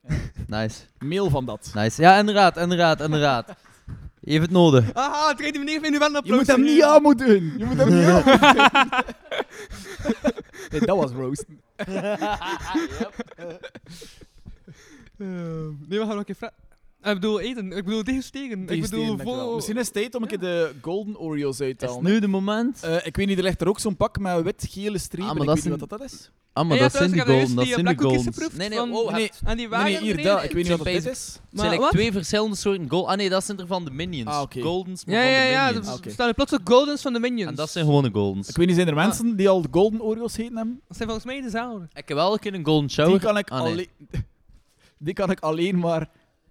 Nice, 0.47 0.81
Mail 0.99 1.29
van 1.29 1.45
dat. 1.45 1.71
nice. 1.73 2.01
Ja, 2.01 2.17
inderdaad, 2.17 2.57
inderdaad, 2.57 3.01
inderdaad. 3.01 3.53
Je 4.21 4.31
heeft 4.31 4.41
het 4.41 4.51
nodig. 4.51 4.93
Aha, 4.93 5.29
het 5.29 5.39
rijdt 5.39 5.57
meneer 5.57 5.79
vindt 5.79 5.89
nu 5.89 5.97
wel 5.97 6.15
een 6.15 6.21
Je 6.23 6.33
moet 6.33 6.47
hem 6.47 6.61
niet 6.61 6.83
aan 6.83 7.01
moeten 7.01 7.27
doen. 7.27 7.53
Je 7.57 7.65
moet 7.65 7.77
hem 7.77 7.89
niet 7.89 8.05
aan 8.05 8.23
moeten 8.25 8.53
doen. 8.53 8.89
Nee, 10.71 10.79
dat 10.81 10.97
was 10.97 11.11
roast. 11.11 11.45
Ehm, 15.19 15.67
nee, 15.87 15.99
we 15.99 16.05
gaan 16.05 16.07
nog 16.07 16.17
een 16.17 16.25
keer 16.25 16.35
vragen. 16.35 16.55
Ik 17.03 17.13
bedoel 17.13 17.39
eten, 17.39 17.71
ik 17.71 17.83
bedoel 17.85 18.03
tegensteken. 18.03 18.69
Ik 18.69 18.81
bedoel 18.81 19.17
vol... 19.17 19.55
Misschien 19.55 19.77
is 19.77 19.85
het 19.85 19.93
tijd 19.93 20.15
om 20.15 20.21
een 20.21 20.27
keer 20.27 20.39
de 20.39 20.71
golden 20.81 21.19
Oreos 21.19 21.61
uit 21.61 21.79
te 21.79 21.85
Is 21.85 21.91
halen. 21.91 22.05
het 22.05 22.13
nu 22.13 22.19
de 22.19 22.27
moment? 22.27 22.83
Eh, 22.83 23.05
ik 23.05 23.15
weet 23.15 23.27
niet, 23.27 23.37
er 23.37 23.43
ligt 23.43 23.61
er 23.61 23.67
ook 23.67 23.79
zo'n 23.79 23.95
pak 23.97 24.19
met 24.19 24.41
wit-gele 24.43 24.97
strepen. 24.97 25.29
Ah, 25.29 25.33
maar 25.33 25.41
ik 25.41 25.47
dat 25.47 25.55
weet 25.55 25.65
niet 25.65 25.73
is 25.73 25.79
wat 25.89 25.99
dat 25.99 26.11
is. 26.11 26.31
Ah, 26.53 26.67
maar 26.67 26.77
Ja, 26.77 26.83
dat 26.83 26.91
zijn 26.91 27.11
die 27.11 27.21
golden. 27.21 27.49
ik 27.49 27.55
Dat 27.55 27.65
zijn 27.67 27.85
die 27.85 27.97
goldens. 27.97 28.23
blackcookies 28.23 28.57
Nee, 28.57 28.69
nee, 28.69 28.81
oh, 28.81 29.11
hebt- 29.11 29.39
En 29.43 29.45
die 29.45 29.55
Nee, 29.55 29.67
waren 29.69 29.91
nee, 29.91 30.01
hier, 30.01 30.23
dat. 30.23 30.43
Ik 30.43 30.51
weet 30.51 30.67
niet 30.67 30.77
wat 30.77 30.85
dit 30.87 31.05
is. 31.05 31.39
Het 31.49 31.61
Maar 31.61 31.69
zijn 31.69 31.81
twee 31.89 32.11
verschillende 32.11 32.55
soorten 32.55 32.89
gold. 32.89 33.07
Ah 33.07 33.17
nee, 33.17 33.29
dat 33.29 33.43
zijn 33.45 33.59
er 33.59 33.67
van 33.67 33.85
de 33.85 33.91
minions. 33.91 34.29
Ah. 34.29 34.43
Goldens, 34.61 35.05
maar 35.05 35.15
Ja, 35.15 35.21
van 35.21 35.31
ja, 35.31 35.45
de 35.45 35.51
ja. 35.51 35.65
minions. 35.79 36.05
Er 36.05 36.11
staan 36.11 36.27
er 36.27 36.33
plots 36.33 36.53
ook 36.53 36.59
goldens 36.63 37.01
van 37.01 37.13
de 37.13 37.19
minions. 37.19 37.49
En 37.49 37.55
dat 37.55 37.69
zijn 37.69 37.85
gewone 37.85 38.09
goldens. 38.13 38.49
Ik 38.49 38.55
weet 38.57 38.67
niet, 38.67 38.75
zijn 38.75 38.87
er 38.87 38.95
Ah. 38.95 39.05
mensen 39.05 39.35
die 39.35 39.49
al 39.49 39.61
de 39.61 39.67
Golden 39.71 40.01
Oreos 40.01 40.35
heten 40.35 40.55
hebben? 40.57 40.81
Dat 40.87 40.97
zijn 40.97 41.09
volgens 41.09 41.27
mij 41.33 41.41
dezelfde. 41.41 41.87
Ik 41.93 42.07
heb 42.07 42.17
wel 42.17 42.33
een 42.33 42.39
keer 42.39 42.53
een 42.53 42.65
golden 42.65 42.89
shower. 42.89 43.11
Die 43.11 43.19
kan 43.19 43.37
ik, 43.37 43.49
Ah, 43.49 43.61
nee. 43.63 43.71
alleen, 43.71 43.87
die 44.97 45.13
kan 45.13 45.31
ik 45.31 45.39
alleen 45.39 45.79
maar 45.79 46.09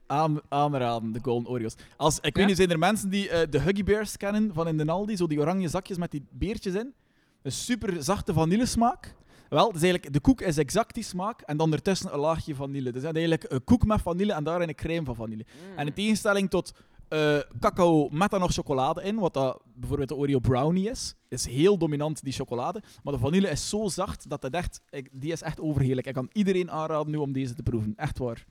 aan, 0.09 0.41
aanraden, 0.49 1.13
de 1.13 1.19
Golden 1.23 1.51
Oreos. 1.53 1.75
Als, 1.97 2.19
ik 2.21 2.37
weet 2.37 2.47
niet, 2.47 2.57
zijn 2.57 2.71
er 2.71 2.79
mensen 2.79 3.09
die 3.11 3.29
eh, 3.29 3.51
de 3.51 3.61
Huggy 3.61 3.85
Bears 3.85 4.17
kennen 4.17 4.55
van 4.55 4.69
in 4.69 4.77
de 4.77 4.87
Aldi? 4.87 5.17
Zo 5.17 5.27
die 5.27 5.41
oranje 5.41 5.69
zakjes 5.69 5.97
met 5.99 6.11
die 6.11 6.27
beertjes 6.31 6.75
in. 6.75 6.95
Een 7.43 7.53
super 7.53 8.03
zachte 8.03 8.33
vanillesmaak. 8.33 9.15
Wel, 9.49 9.73
dus 9.73 9.83
eigenlijk, 9.83 10.13
de 10.13 10.21
koek 10.21 10.41
is 10.41 10.57
exact 10.59 10.95
die 10.95 11.05
smaak 11.05 11.41
en 11.41 11.57
dan 11.57 11.73
ertussen 11.73 12.13
een 12.13 12.19
laagje 12.19 12.55
vanille. 12.55 12.93
Dus 12.93 13.03
eigenlijk 13.03 13.45
een 13.49 13.65
koek 13.65 13.85
met 13.87 14.03
vanille 14.03 14.33
en 14.33 14.45
daarin 14.45 14.69
een 14.69 14.75
crème 14.75 15.05
van 15.05 15.15
vanille. 15.15 15.45
En 15.77 15.87
in 15.87 15.93
tegenstelling 15.93 16.51
tot 16.51 16.73
eh, 17.09 17.39
cacao 17.61 18.09
met 18.11 18.31
dan 18.31 18.41
nog 18.41 18.53
chocolade 18.53 19.03
in, 19.03 19.17
wat 19.19 19.35
dat 19.35 19.63
bijvoorbeeld 19.75 20.09
de 20.09 20.17
Oreo 20.17 20.39
Brownie 20.39 20.91
is, 20.91 21.15
is 21.29 21.47
heel 21.47 21.79
dominant 21.79 22.23
die 22.25 22.33
chocolade. 22.33 22.83
Maar 23.03 23.13
de 23.13 23.19
vanille 23.19 23.49
is 23.51 23.69
zo 23.69 23.89
zacht 23.89 24.29
dat 24.31 24.43
het 24.43 24.55
echt, 24.55 24.81
ik- 24.91 25.09
die 25.13 25.33
is 25.33 25.43
echt 25.43 25.61
overheerlijk. 25.61 26.07
Ik 26.07 26.15
kan 26.15 26.31
iedereen 26.33 26.71
aanraden 26.71 27.13
nu 27.13 27.17
om 27.19 27.33
deze 27.33 27.55
te 27.55 27.63
proeven. 27.63 27.93
Echt 27.97 28.19
waar. 28.19 28.45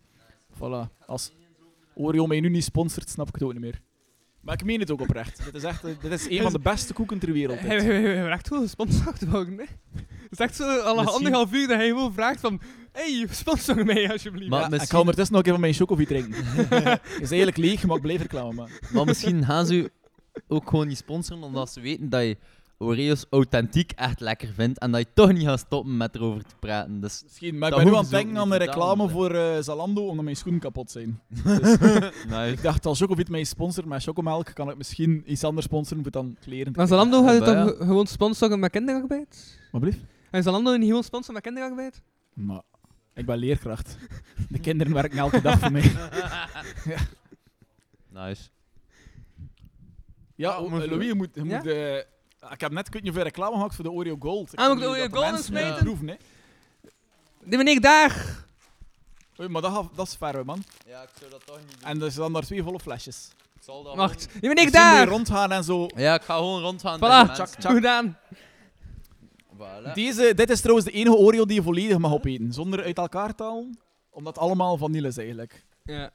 Voilà. 0.53 1.05
Als 1.05 1.31
Oreo 1.97 2.25
mij 2.27 2.39
nu 2.39 2.49
niet 2.49 2.63
sponsort, 2.63 3.09
snap 3.09 3.27
ik 3.27 3.33
het 3.33 3.43
ook 3.43 3.51
niet 3.51 3.61
meer. 3.61 3.81
Maar 4.41 4.53
ik 4.55 4.63
meen 4.63 4.79
het 4.79 4.91
ook 4.91 5.01
oprecht. 5.01 5.43
Dit 5.45 5.55
is 5.55 5.63
echt 5.63 5.83
dit 6.01 6.11
is 6.11 6.29
een 6.29 6.41
van 6.41 6.51
de 6.51 6.59
beste 6.59 6.93
koeken 6.93 7.19
ter 7.19 7.31
wereld. 7.31 7.59
Hij 7.59 7.81
heeft 7.81 8.27
echt 8.27 8.49
wel 8.49 8.61
gesponsord 8.61 9.29
worden, 9.29 9.57
hè. 9.57 9.65
Het 9.95 10.31
is 10.31 10.39
echt 10.39 10.55
zo 10.55 10.79
al 10.79 10.99
anderhalf 10.99 11.53
uur 11.53 11.67
dat 11.67 11.77
hij 11.77 11.87
gewoon 11.87 12.13
vraagt 12.13 12.39
van... 12.39 12.61
Hey, 12.91 13.27
sponsor 13.31 13.85
mij 13.85 14.11
alsjeblieft. 14.11 14.49
Maar 14.49 14.71
Ja, 14.71 14.81
Ik 14.81 14.89
ga 14.89 14.99
ondertussen 14.99 15.35
nog 15.35 15.45
even 15.45 15.59
mijn 15.59 15.73
chocovie 15.73 16.07
drinken. 16.07 16.45
Het 16.45 17.01
is 17.21 17.29
eigenlijk 17.29 17.57
leeg, 17.57 17.85
maar 17.85 17.95
ik 17.95 18.01
blijf 18.01 18.21
reclame 18.21 18.53
maken. 18.53 18.75
Maar 18.93 19.05
misschien 19.05 19.45
gaan 19.45 19.65
ze 19.65 19.73
u 19.75 19.89
ook 20.47 20.69
gewoon 20.69 20.87
niet 20.87 20.97
sponsoren 20.97 21.43
omdat 21.43 21.71
ze 21.71 21.79
weten 21.79 22.09
dat 22.09 22.21
je 22.21 22.37
Oreos 22.79 23.25
authentiek 23.29 23.91
echt 23.91 24.19
lekker 24.19 24.47
vindt 24.53 24.79
en 24.79 24.91
dat 24.91 25.01
je 25.01 25.07
toch 25.13 25.31
niet 25.31 25.43
gaat 25.43 25.59
stoppen 25.59 25.97
met 25.97 26.15
erover 26.15 26.43
te 26.43 26.55
praten. 26.59 26.99
Dus 27.01 27.23
Misschien, 27.23 27.57
maar 27.57 27.69
ik 27.69 27.75
ben 27.75 27.85
nu 27.85 27.91
aan 27.95 28.01
het 28.01 28.09
denken 28.09 28.37
aan 28.37 28.51
een 28.51 28.59
niet 28.59 28.67
reclame 28.67 29.09
voor 29.09 29.31
eh, 29.35 29.57
Zalando 29.61 30.07
omdat 30.07 30.23
mijn 30.23 30.35
schoenen 30.35 30.61
kapot 30.61 30.91
zijn. 30.91 31.21
nice. 31.43 32.47
Ik 32.57 32.61
dacht, 32.61 32.85
als 32.85 32.99
Chocovit 32.99 33.29
mij 33.29 33.43
sponsort 33.43 33.85
met 33.87 34.03
chocomelk, 34.03 34.51
kan 34.53 34.69
ik 34.69 34.77
misschien 34.77 35.23
iets 35.25 35.43
anders 35.43 35.65
sponsoren, 35.65 36.03
moet 36.03 36.13
dan 36.13 36.37
kleren. 36.41 36.73
Maar 36.75 36.87
Zalando 36.87 37.23
gaat 37.23 37.33
het 37.39 37.45
Ja, 37.45 37.53
dan 37.53 37.67
ge- 37.67 37.75
gewoon 37.85 38.07
sponsoren 38.07 38.59
met 38.59 38.71
kinderarbeid? 38.71 39.59
Wat 39.71 39.81
blieft? 39.81 39.99
En 40.31 40.43
Zalando 40.43 40.75
niet 40.77 40.87
gewoon 40.87 41.03
sponsoren 41.03 41.33
met 41.33 41.43
kinderarbeid? 41.43 42.01
Maar 42.33 42.61
ik 43.13 43.25
ben 43.25 43.37
leerkracht. 43.37 43.97
De 44.49 44.59
kinderen 44.59 44.93
werken 44.93 45.17
elke 45.17 45.41
dag 45.41 45.59
voor 45.59 45.71
mij. 45.71 45.91
Nice. 48.09 48.49
Ja, 50.35 50.49
Ah, 50.51 50.63
oh, 50.63 50.83
eh, 50.83 50.89
Louis, 50.89 51.05
je 51.07 51.13
moet... 51.15 51.29
Je 51.33 51.43
Ja? 51.45 51.57
moet 51.57 51.67
eh, 51.67 51.95
ik 52.51 52.61
heb 52.61 52.71
net 52.71 52.87
ik 52.87 52.93
weet 52.93 53.03
niet 53.03 53.11
hoeveel 53.11 53.23
reclame 53.29 53.53
gemaakt 53.53 53.75
voor 53.75 53.83
de 53.83 53.91
Oreo 53.91 54.15
Gold. 54.19 54.53
Ik 54.53 54.59
Ah, 54.59 54.67
moet 54.69 54.79
wil 54.79 54.93
ik 54.95 54.95
de 55.11 55.17
Oreo 55.17 55.21
Gold 55.21 55.37
insmeten? 55.39 55.67
moeten 55.67 55.85
proeven, 55.85 56.07
hè. 56.07 56.15
Die 57.43 57.57
meneer 57.57 57.81
daar! 57.81 58.45
Oei, 59.39 59.49
maar 59.49 59.61
dat, 59.61 59.89
dat 59.95 60.07
is 60.07 60.15
ver, 60.15 60.45
man. 60.45 60.63
Ja, 60.85 61.01
ik 61.01 61.09
zou 61.19 61.31
dat 61.31 61.45
toch 61.45 61.57
niet 61.59 61.83
En 61.83 62.01
er 62.01 62.11
zijn 62.11 62.33
daar 62.33 62.41
twee 62.43 62.63
volle 62.63 62.79
flesjes. 62.79 63.29
Ik 63.55 63.63
zal 63.63 63.83
dat 63.83 63.95
Wacht, 63.95 64.19
die 64.19 64.27
meneer 64.49 64.53
Misschien 64.63 64.81
moet 64.81 64.89
je 64.91 64.95
daar! 64.95 65.07
rondgaan 65.07 65.51
en 65.51 65.63
zo. 65.63 65.85
Ja, 65.95 66.13
ik 66.15 66.21
ga 66.21 66.35
gewoon 66.35 66.61
rondgaan. 66.61 66.97
Voilà. 66.99 67.31
Goed 67.41 67.65
gedaan. 67.65 68.17
Voilà. 69.57 69.93
Deze, 69.93 70.33
dit 70.35 70.49
is 70.49 70.59
trouwens 70.61 70.87
de 70.87 70.93
enige 70.93 71.15
Oreo 71.17 71.45
die 71.45 71.55
je 71.55 71.61
volledig 71.63 71.97
mag 71.97 72.11
opeten, 72.11 72.53
zonder 72.53 72.83
uit 72.83 72.97
elkaar 72.97 73.35
te 73.35 73.43
halen. 73.43 73.79
Omdat 74.09 74.35
het 74.35 74.43
allemaal 74.43 74.77
vanille 74.77 75.07
is, 75.07 75.17
eigenlijk. 75.17 75.63
Ja. 75.83 76.11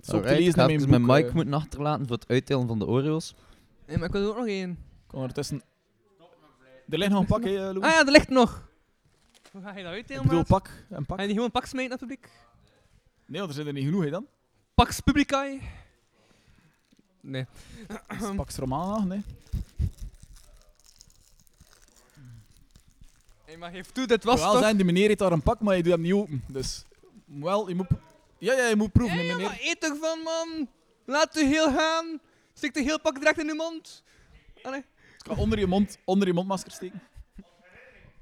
Te 0.00 0.12
Alright, 0.12 0.38
ik 0.40 0.54
ga 0.54 0.66
even 0.68 0.88
mijn 0.90 1.06
mic 1.06 1.26
eh. 1.26 1.32
moeten 1.34 1.54
achterlaten 1.54 2.06
voor 2.06 2.16
het 2.16 2.28
uitdelen 2.28 2.66
van 2.66 2.78
de 2.78 2.86
Oreos. 2.86 3.34
Nee, 3.86 3.96
maar 3.96 4.06
ik 4.06 4.12
wil 4.12 4.22
er 4.22 4.28
ook 4.28 4.36
nog 4.36 4.46
één. 4.46 4.78
Kan 5.06 5.18
ondertussen... 5.18 5.62
Er 6.88 6.98
ligt 6.98 7.10
nog 7.10 7.20
een 7.20 7.26
pak, 7.26 7.44
hè, 7.44 7.50
Louis? 7.72 7.84
Ah 7.84 7.90
ja, 7.90 7.98
er 7.98 8.10
ligt 8.10 8.28
nog. 8.28 8.68
Hoe 9.52 9.62
ga 9.62 9.68
je 9.68 9.82
dat 9.82 9.92
Ik 9.92 9.96
uitdelen, 9.98 10.22
bedoel, 10.22 10.38
maat? 10.38 10.46
pak. 10.46 10.68
Een 10.68 10.96
Ga 10.96 11.02
pak. 11.06 11.20
je 11.20 11.26
niet 11.26 11.34
gewoon 11.34 11.50
pak 11.50 11.64
smijten 11.66 11.90
naar 11.90 11.98
het 11.98 12.08
publiek? 12.08 12.30
Nee, 13.26 13.38
want 13.38 13.48
er 13.48 13.54
zijn 13.54 13.66
er 13.66 13.72
niet 13.72 13.84
genoeg, 13.84 14.04
hè, 14.04 14.10
dan. 14.10 14.26
Pax 14.74 15.00
Publicae? 15.00 15.60
Nee. 17.20 17.46
Pax 18.36 18.56
Romana, 18.56 19.04
nee. 19.04 19.22
Hey, 23.44 23.56
maar 23.56 23.70
geef 23.70 23.92
toe, 23.92 24.06
dit 24.06 24.24
was 24.24 24.40
wel 24.40 24.52
toch... 24.52 24.62
zijn, 24.62 24.76
die 24.76 24.84
meneer 24.86 25.06
heeft 25.06 25.18
daar 25.18 25.32
een 25.32 25.42
pak, 25.42 25.60
maar 25.60 25.76
je 25.76 25.82
doet 25.82 25.92
hem 25.92 26.00
niet 26.00 26.12
open. 26.12 26.42
Dus, 26.48 26.84
wel, 27.24 27.68
je 27.68 27.74
moet... 27.74 27.86
Ja, 28.38 28.52
ja, 28.54 28.66
je 28.68 28.76
moet 28.76 28.92
proeven, 28.92 29.16
ja, 29.24 29.32
meneer. 29.34 29.46
maar 29.48 29.58
eet 29.60 29.82
ervan, 29.84 30.18
man. 30.22 30.68
Laat 31.04 31.36
u 31.36 31.44
heel 31.44 31.72
gaan. 31.72 32.20
Stik 32.54 32.74
de 32.74 32.82
heel 32.82 33.00
pak 33.00 33.14
direct 33.14 33.38
in 33.38 33.48
uw 33.48 33.54
mond. 33.54 34.02
Allee. 34.62 34.84
Ik 35.26 35.32
kan 35.32 35.40
onder 35.42 35.58
je, 35.58 35.66
mond, 35.66 35.98
onder 36.04 36.28
je 36.28 36.34
mondmasker 36.34 36.72
steken. 36.72 37.02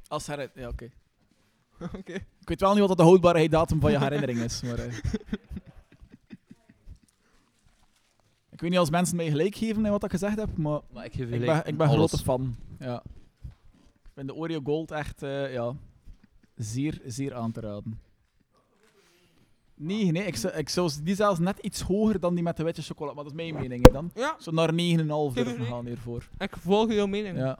Als 0.09 0.26
herinner... 0.26 0.60
Ja, 0.60 0.68
oké. 0.68 0.90
Oké. 1.98 2.12
Ik 2.14 2.48
weet 2.48 2.60
wel 2.60 2.70
niet 2.70 2.78
wat 2.78 2.89
dat 2.89 2.97
de 2.97 3.02
houdbaarheidsdatum 3.02 3.81
van 3.81 3.90
je 3.90 3.98
herinnering 3.98 4.39
is, 4.39 4.62
maar... 4.62 4.78
eh. 4.78 4.94
Ik 8.51 8.60
weet 8.60 8.70
niet 8.70 8.78
als 8.78 8.90
mensen 8.90 9.16
mij 9.16 9.28
gelijk 9.31 9.55
geven 9.56 9.85
in 9.85 9.90
wat 9.90 10.05
ik 10.05 10.10
gezegd 10.10 10.36
heb, 10.36 10.56
maar 10.56 10.81
Maar 10.93 11.05
ik 11.05 11.12
geef 11.12 11.31
ik 11.31 11.40
ben, 11.40 11.66
ik 11.66 11.76
ben 11.76 11.86
een 11.89 11.93
grote 11.94 12.18
fan. 12.18 12.56
Ja. 12.78 13.02
Ik 14.02 14.10
vind 14.14 14.26
de 14.28 14.35
Oreo 14.35 14.60
Gold 14.64 14.90
echt 14.90 15.22
eh, 15.22 15.52
ja, 15.52 15.74
zeer, 16.55 17.01
zeer 17.05 17.35
aan 17.35 17.52
te 17.52 17.60
raden. 17.60 18.01
Nee, 19.76 20.12
nee 20.12 20.24
ik, 20.24 20.36
zou, 20.36 20.55
ik 20.55 20.68
zou 20.68 20.90
die 21.02 21.14
zelfs 21.14 21.38
net 21.38 21.59
iets 21.59 21.80
hoger 21.80 22.20
dan 22.20 22.34
die 22.34 22.42
met 22.44 22.56
de 22.56 22.62
witte 22.64 22.82
chocolade, 22.82 23.14
maar 23.14 23.24
dat 23.24 23.32
is 23.32 23.38
mijn 23.38 23.55
mening 23.55 23.86
hè, 23.86 23.92
dan. 23.92 24.10
Ja, 24.14 24.36
Zo 24.38 24.51
naar 24.51 24.70
9,5 24.72 24.76
durven 25.34 25.64
gaan 25.64 25.86
hiervoor. 25.86 26.28
ik 26.38 26.56
volg 26.56 26.92
jouw 26.92 27.06
mening. 27.06 27.36
Ja. 27.38 27.59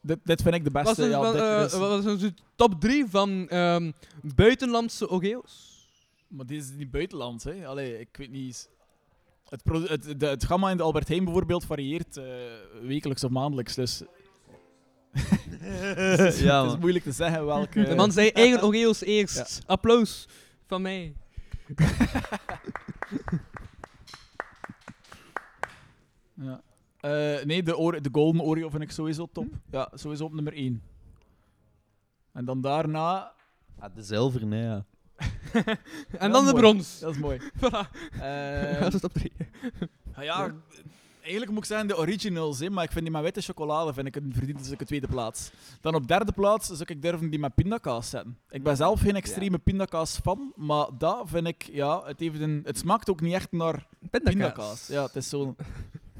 Dit, 0.00 0.18
dit 0.24 0.42
vind 0.42 0.54
ik 0.54 0.64
de 0.64 0.70
Wat 0.70 0.84
beste. 0.84 1.02
is, 1.02 1.10
ja, 1.10 1.20
wel, 1.20 1.32
dit 1.32 1.40
eh, 1.40 1.62
is- 1.64 1.72
wat 1.72 1.98
is 2.04 2.10
onze 2.10 2.34
top 2.56 2.80
3 2.80 3.06
van 3.06 3.48
ehm, 3.48 3.92
buitenlandse 4.22 5.10
Oreo's? 5.10 5.70
Maar 6.28 6.46
dit 6.46 6.62
is 6.62 6.70
niet 6.70 6.90
buitenlands, 6.90 7.44
hè? 7.44 7.66
Allee, 7.66 7.98
ik 8.00 8.08
weet 8.16 8.30
niet. 8.30 8.70
Het, 9.48 9.62
pro- 9.62 9.82
het, 9.86 10.20
de, 10.20 10.26
het 10.26 10.44
gamma 10.44 10.70
in 10.70 10.76
de 10.76 10.82
Albert 10.82 11.08
Heijn 11.08 11.24
bijvoorbeeld 11.24 11.64
varieert 11.64 12.16
eh, 12.16 12.24
wekelijks 12.82 13.24
of 13.24 13.30
maandelijks. 13.30 13.74
Dus 13.74 14.02
ja, 15.12 16.62
het 16.62 16.72
is 16.72 16.78
moeilijk 16.78 17.04
te 17.04 17.12
zeggen 17.12 17.46
welke. 17.46 17.82
De 17.82 17.94
man 17.94 18.12
zei 18.12 18.28
eigen 18.28 18.62
Oreo's 18.64 19.00
eerst. 19.02 19.62
Applaus 19.66 20.28
van 20.66 20.82
mij. 20.82 21.14
Ja. 26.34 26.60
Eh, 27.00 27.44
nee, 27.44 27.62
de, 27.62 27.76
Ore- 27.76 28.00
de 28.00 28.08
Golden 28.12 28.40
Oreo 28.42 28.68
vind 28.70 28.82
ik 28.82 28.90
sowieso 28.90 29.28
top. 29.32 29.46
Ja, 29.70 29.90
sowieso 29.94 30.24
op 30.24 30.32
nummer 30.32 30.52
1. 30.52 30.82
En 32.32 32.44
dan 32.44 32.60
daarna. 32.60 33.32
Ah, 33.78 33.94
de 33.94 34.02
zilver, 34.02 34.46
nee, 34.46 34.62
ja. 34.62 34.84
En 35.52 35.76
Ja, 36.10 36.28
dan 36.28 36.32
de 36.32 36.50
mooi. 36.50 36.54
brons. 36.54 36.98
Dat 36.98 37.14
is 37.14 37.18
mooi. 37.20 37.40
Voilà. 37.56 37.90
Eh, 38.20 38.80
Dat 38.80 38.94
is 38.94 39.00
top 39.00 39.12
3. 39.12 39.32
ah 40.14 40.24
ja, 40.24 40.54
eigenlijk 41.22 41.50
moet 41.50 41.60
ik 41.60 41.64
zeggen 41.64 41.86
de 41.86 41.96
originals, 41.96 42.58
hè, 42.58 42.70
maar 42.70 42.84
ik 42.84 42.92
vind 42.92 43.04
die 43.04 43.12
met 43.12 43.22
witte 43.22 43.40
chocolade 43.40 43.92
vind 43.92 44.06
ik 44.06 44.16
een 44.16 44.32
verdiende 44.34 44.64
zulke 44.64 44.84
tweede 44.84 45.06
plaats. 45.06 45.50
Dan 45.80 45.94
op 45.94 46.08
derde 46.08 46.32
plaats 46.32 46.66
zou 46.66 46.84
ik 46.86 47.02
durven 47.02 47.30
die 47.30 47.38
met 47.38 47.54
pindakaas 47.54 48.10
zetten. 48.10 48.38
Ik 48.50 48.62
ben 48.62 48.76
zelf 48.76 49.00
geen 49.00 49.16
extreme 49.16 49.58
pindakaas 49.58 50.18
fan, 50.22 50.52
maar 50.56 50.86
dat 50.98 51.22
vind 51.28 51.46
ik, 51.46 51.62
ja, 51.62 52.04
het, 52.04 52.20
heeft 52.20 52.40
een, 52.40 52.62
het 52.64 52.78
smaakt 52.78 53.10
ook 53.10 53.20
niet 53.20 53.34
echt 53.34 53.52
naar 53.52 53.86
pindakaas. 54.10 54.86
Ja, 54.86 55.02
het 55.02 55.16
is 55.16 55.28
zo 55.28 55.54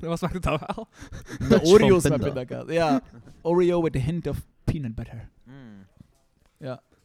Wat 0.00 0.18
smaakt 0.18 0.34
het 0.34 0.42
dan 0.42 0.60
wel? 0.66 0.88
de 1.48 1.60
Oreo's 1.62 2.02
met 2.02 2.12
pinda. 2.12 2.26
pindakaas. 2.26 2.64
Ja, 2.68 3.02
Oreo 3.42 3.82
with 3.82 3.96
a 3.96 3.98
hint 3.98 4.26
of 4.26 4.36
peanut 4.64 4.94
butter. 4.94 5.28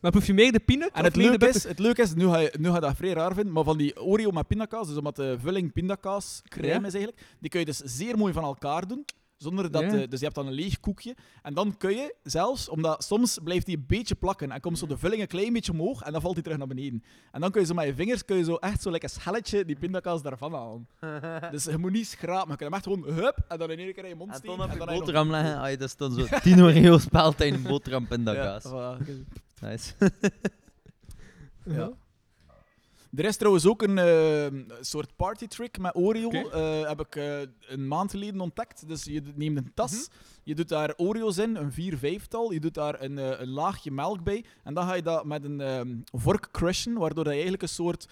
Maar 0.02 0.12
proef 0.12 0.26
je 0.28 0.34
meer 0.34 0.52
de 0.52 0.60
peanut? 0.60 0.90
En 0.94 1.04
het 1.04 1.16
leuke, 1.16 1.48
is, 1.48 1.64
het 1.64 1.80
leuke 1.80 2.02
is, 2.02 2.14
nu 2.14 2.28
ga, 2.28 2.38
je, 2.38 2.54
nu 2.60 2.68
ga 2.70 2.76
je 2.76 2.82
dat 2.82 2.96
vrij 2.96 3.14
raar 3.14 3.34
vinden, 3.34 3.54
maar 3.54 3.64
van 3.64 3.78
die 3.78 4.02
Oreo 4.02 4.32
met 4.32 4.48
pindakaas, 4.48 4.88
dus 4.88 4.98
omdat 4.98 5.16
de 5.16 5.36
vulling 5.40 5.74
pindakaas 5.74 6.42
crème 6.50 6.68
Ja. 6.82 6.86
is 6.86 6.94
eigenlijk, 6.94 7.24
die 7.40 7.50
kun 7.50 7.60
je 7.60 7.66
dus 7.66 7.78
zeer 7.78 8.18
mooi 8.18 8.34
van 8.34 8.44
elkaar 8.44 8.88
doen. 8.88 9.06
Zonder 9.38 9.72
dat, 9.72 9.82
Ja. 9.82 9.90
de- 9.90 10.08
dus 10.08 10.20
je 10.20 10.26
hebt 10.26 10.38
dan 10.38 10.48
een 10.48 10.54
leeg 10.54 10.80
koekje. 10.80 11.16
En 11.42 11.54
dan 11.54 11.78
kun 11.78 11.92
je 11.96 12.16
zelfs, 12.24 12.70
omdat 12.70 13.04
soms 13.04 13.40
blijft 13.44 13.66
die 13.66 13.78
een 13.78 13.84
beetje 13.88 14.16
plakken 14.16 14.52
en 14.52 14.60
komt 14.62 14.78
zo 14.78 14.86
de 14.88 14.98
vulling 14.98 15.22
een 15.22 15.28
klein 15.28 15.54
beetje 15.54 15.72
omhoog 15.72 16.02
en 16.02 16.12
dan 16.12 16.22
valt 16.22 16.34
die 16.34 16.44
terug 16.44 16.58
naar 16.58 16.68
beneden. 16.68 17.04
En 17.32 17.42
dan 17.42 17.52
kun 17.52 17.62
je 17.62 17.68
zo 17.68 17.74
met 17.74 17.86
je 17.86 17.94
vingers 17.96 18.26
kun 18.26 18.38
je 18.38 18.44
zo 18.44 18.56
echt 18.56 18.82
zo 18.82 18.92
lekker 18.92 19.10
schelletje 19.10 19.66
die 19.66 19.76
pindakaas 19.76 20.22
daarvan 20.22 20.54
halen. 20.54 20.88
dus 21.52 21.64
je 21.64 21.78
moet 21.78 21.92
niet 21.92 22.08
schrapen, 22.08 22.48
maar 22.48 22.58
je 22.60 22.66
kunt 22.66 22.70
hem 22.70 22.74
echt 22.74 22.84
gewoon 22.84 23.24
hup 23.24 23.38
en 23.48 23.58
dan 23.58 23.72
in 23.72 23.80
één 23.80 23.94
keer 23.94 24.04
in 24.04 24.10
je 24.10 24.16
mond 24.16 24.30
En 24.32 24.38
steken. 24.38 24.58
dan 24.58 24.66
op 24.68 24.72
je 24.74 24.80
nog- 24.86 24.94
boterham 25.00 25.30
leggen. 25.32 25.58
Ah, 25.58 25.70
dat 25.70 25.82
is 25.82 25.96
dan 25.96 26.12
zo 26.14 26.26
10 26.44 26.62
Oreo's 26.64 27.02
spelt 27.02 27.42
in 27.42 27.54
een 27.54 27.64
boterham 27.64 28.02
Ja, 28.02 28.08
pindakaas. 28.16 28.64
voilà. 28.66 29.06
Nice. 29.62 29.94
Ja. 31.66 31.92
Er 33.16 33.26
is 33.26 33.38
trouwens 33.38 33.66
ook 33.66 33.82
een 33.82 33.98
eh, 33.98 34.48
soort 34.82 35.16
party 35.16 35.48
trick 35.48 35.78
met 35.80 35.96
Oreo. 35.96 36.30
Eh, 36.30 36.88
heb 36.88 37.00
ik 37.00 37.16
eh, 37.16 37.40
een 37.68 37.88
maand 37.88 38.12
geleden 38.12 38.42
ontdekt. 38.42 38.88
Dus 38.88 39.04
je 39.04 39.22
neemt 39.36 39.58
een 39.58 39.72
tas, 39.74 39.92
Mhm. 39.92 40.02
je 40.44 40.56
doet 40.56 40.70
daar 40.70 40.94
Oreo's 40.98 41.38
in, 41.38 41.56
een 41.56 41.72
vier, 41.72 41.98
vijftal. 41.98 42.52
Je 42.52 42.60
doet 42.60 42.74
daar 42.74 43.02
een, 43.02 43.18
eh, 43.18 43.40
een 43.40 43.50
laagje 43.50 43.92
melk 43.92 44.24
bij. 44.24 44.46
En 44.64 44.74
dan 44.74 44.88
ga 44.88 44.94
je 44.94 45.02
dat 45.02 45.26
met 45.26 45.44
een 45.44 45.62
ehm, 45.62 45.96
vork 46.12 46.50
crushen, 46.52 46.94
waardoor 46.94 47.24
dat 47.24 47.26
je 47.34 47.40
eigenlijk 47.40 47.62
een 47.62 47.70
soort 47.70 48.08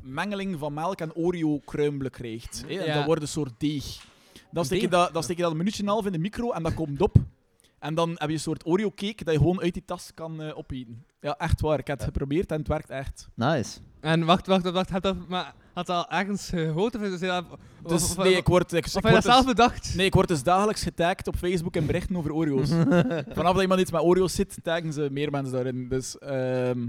mengeling 0.00 0.58
van 0.58 0.74
melk 0.74 1.00
en 1.00 1.14
Oreo 1.14 1.58
kruimelen 1.58 2.10
krijgt. 2.10 2.62
hè. 2.66 2.78
En 2.78 2.86
Ja. 2.86 2.94
dat 2.94 3.04
wordt 3.04 3.22
een 3.22 3.28
soort 3.28 3.52
deeg. 3.60 4.04
Dan 4.50 4.64
steek, 4.64 4.80
je 4.80 4.88
dat, 4.88 5.12
dan 5.12 5.22
steek 5.22 5.36
je 5.36 5.42
dat 5.42 5.50
een 5.50 5.56
minuutje 5.56 5.82
en 5.82 5.88
een 5.88 5.94
half 5.94 6.06
in 6.06 6.12
de 6.12 6.18
micro 6.18 6.50
en 6.52 6.62
dat 6.62 6.74
komt 6.74 7.00
op. 7.00 7.16
En 7.86 7.94
dan 7.94 8.10
heb 8.14 8.28
je 8.28 8.34
een 8.34 8.40
soort 8.40 8.66
Oreo 8.66 8.90
cake 8.94 9.24
dat 9.24 9.34
je 9.34 9.38
gewoon 9.40 9.60
uit 9.60 9.74
die 9.74 9.84
tas 9.84 10.10
kan 10.14 10.42
eh, 10.42 10.58
opeten. 10.58 11.04
Ja, 11.20 11.36
echt 11.38 11.60
waar. 11.60 11.78
Ik 11.78 11.86
heb 11.86 11.96
het 11.96 12.06
geprobeerd 12.06 12.50
en 12.50 12.58
het 12.58 12.68
werkt 12.68 12.90
echt. 12.90 13.28
Nice. 13.34 13.78
En 14.00 14.24
wacht, 14.24 14.46
wacht, 14.46 14.70
wacht. 14.70 14.90
Had 14.90 15.02
dat, 15.02 15.16
maar, 15.28 15.54
had 15.72 15.86
dat 15.86 15.96
al 15.96 16.18
ergens 16.18 16.48
gehoord? 16.48 16.94
Of, 16.96 17.02
is 17.02 17.20
dat, 17.20 17.44
of, 17.50 17.90
Dus 17.90 18.02
of, 18.02 18.16
nee, 18.16 18.36
ik 18.36 18.46
word, 18.46 18.72
ik, 18.72 18.86
ik 18.86 18.94
of 18.94 19.02
word 19.02 19.14
dat 19.14 19.22
dus- 19.22 19.32
zelf 19.32 19.46
bedacht? 19.46 19.94
Nee, 19.96 20.06
ik 20.06 20.14
word 20.14 20.28
dus 20.28 20.42
dagelijks 20.42 20.82
getagd 20.82 21.26
op 21.28 21.36
Facebook 21.36 21.76
in 21.76 21.86
berichten 21.86 22.16
over 22.16 22.32
Oreo's. 22.32 22.68
Vanaf 23.38 23.52
dat 23.52 23.62
iemand 23.62 23.80
iets 23.80 23.90
met 23.90 24.02
Oreo's 24.02 24.34
zit, 24.34 24.58
taggen 24.62 24.92
ze 24.92 25.08
meer 25.10 25.30
mensen 25.30 25.52
daarin. 25.54 25.88
Dus, 25.88 26.18
ehm 26.18 26.86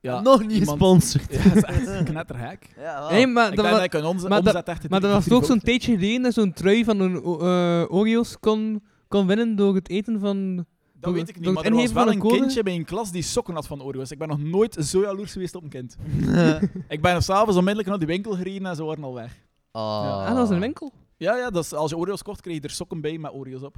ja. 0.00 0.20
Nog 0.20 0.46
niet 0.46 0.58
gesponsord. 0.58 1.32
Ja, 1.32 1.42
dat 1.42 1.56
is 1.56 1.62
echt 1.62 1.86
een 1.86 2.04
knetterhek. 2.04 2.68
Ja, 2.78 3.10
Nee, 3.10 3.26
maar 3.26 3.50
Ik 3.50 3.56
dat 3.56 3.64
denk 3.64 3.76
dat 3.76 3.84
ik 3.84 3.92
een 3.94 4.04
onze, 4.04 4.28
maar 4.28 4.42
dat- 4.42 4.54
omzet 4.54 4.68
echt 4.68 4.88
Maar 4.88 5.02
er 5.02 5.08
was 5.10 5.30
ook 5.30 5.44
zo'n 5.44 5.60
tijdje 5.60 5.92
geleden 5.94 6.22
dat 6.22 6.34
zo'n 6.34 6.52
trui 6.52 6.84
van 6.84 7.00
een 7.00 7.14
eh, 7.16 7.84
Oreo's 7.94 8.36
kon, 8.40 8.82
kon 9.08 9.26
winnen 9.26 9.56
door 9.56 9.74
het 9.74 9.88
eten 9.88 10.20
van... 10.20 10.66
Dat 11.00 11.12
weet 11.12 11.28
ik 11.28 11.40
niet, 11.40 11.52
maar 11.52 11.64
er 11.64 11.74
was 11.74 11.92
wel 11.92 12.12
een 12.12 12.20
kindje 12.20 12.62
bij 12.62 12.74
een 12.74 12.84
klas 12.84 13.10
die 13.12 13.22
sokken 13.22 13.54
had 13.54 13.66
van 13.66 13.82
Oreo's. 13.82 14.10
Ik 14.10 14.18
ben 14.18 14.28
nog 14.28 14.38
nooit 14.42 14.74
zo 14.74 15.00
jaloers 15.00 15.32
geweest 15.32 15.54
op 15.54 15.62
een 15.62 15.68
kind. 15.68 15.96
ik 16.88 17.02
ben 17.02 17.22
s'avonds 17.22 17.56
onmiddellijk 17.56 17.88
naar 17.88 17.98
die 17.98 18.06
winkel 18.06 18.32
gereden 18.32 18.66
en 18.66 18.76
ze 18.76 18.84
waren 18.84 19.04
al 19.04 19.14
weg. 19.14 19.46
Ah, 19.70 19.82
Ah, 19.82 20.26
dat 20.26 20.36
was 20.36 20.50
een 20.50 20.60
winkel. 20.60 20.92
Ja, 21.16 21.36
ja 21.36 21.50
dat 21.50 21.64
is, 21.64 21.72
als 21.72 21.90
je 21.90 21.96
Oreo's 21.96 22.22
kocht, 22.22 22.40
kreeg 22.40 22.54
je 22.54 22.60
er 22.60 22.70
sokken 22.70 23.00
bij 23.00 23.18
met 23.18 23.32
Oreo's 23.32 23.62
op. 23.62 23.76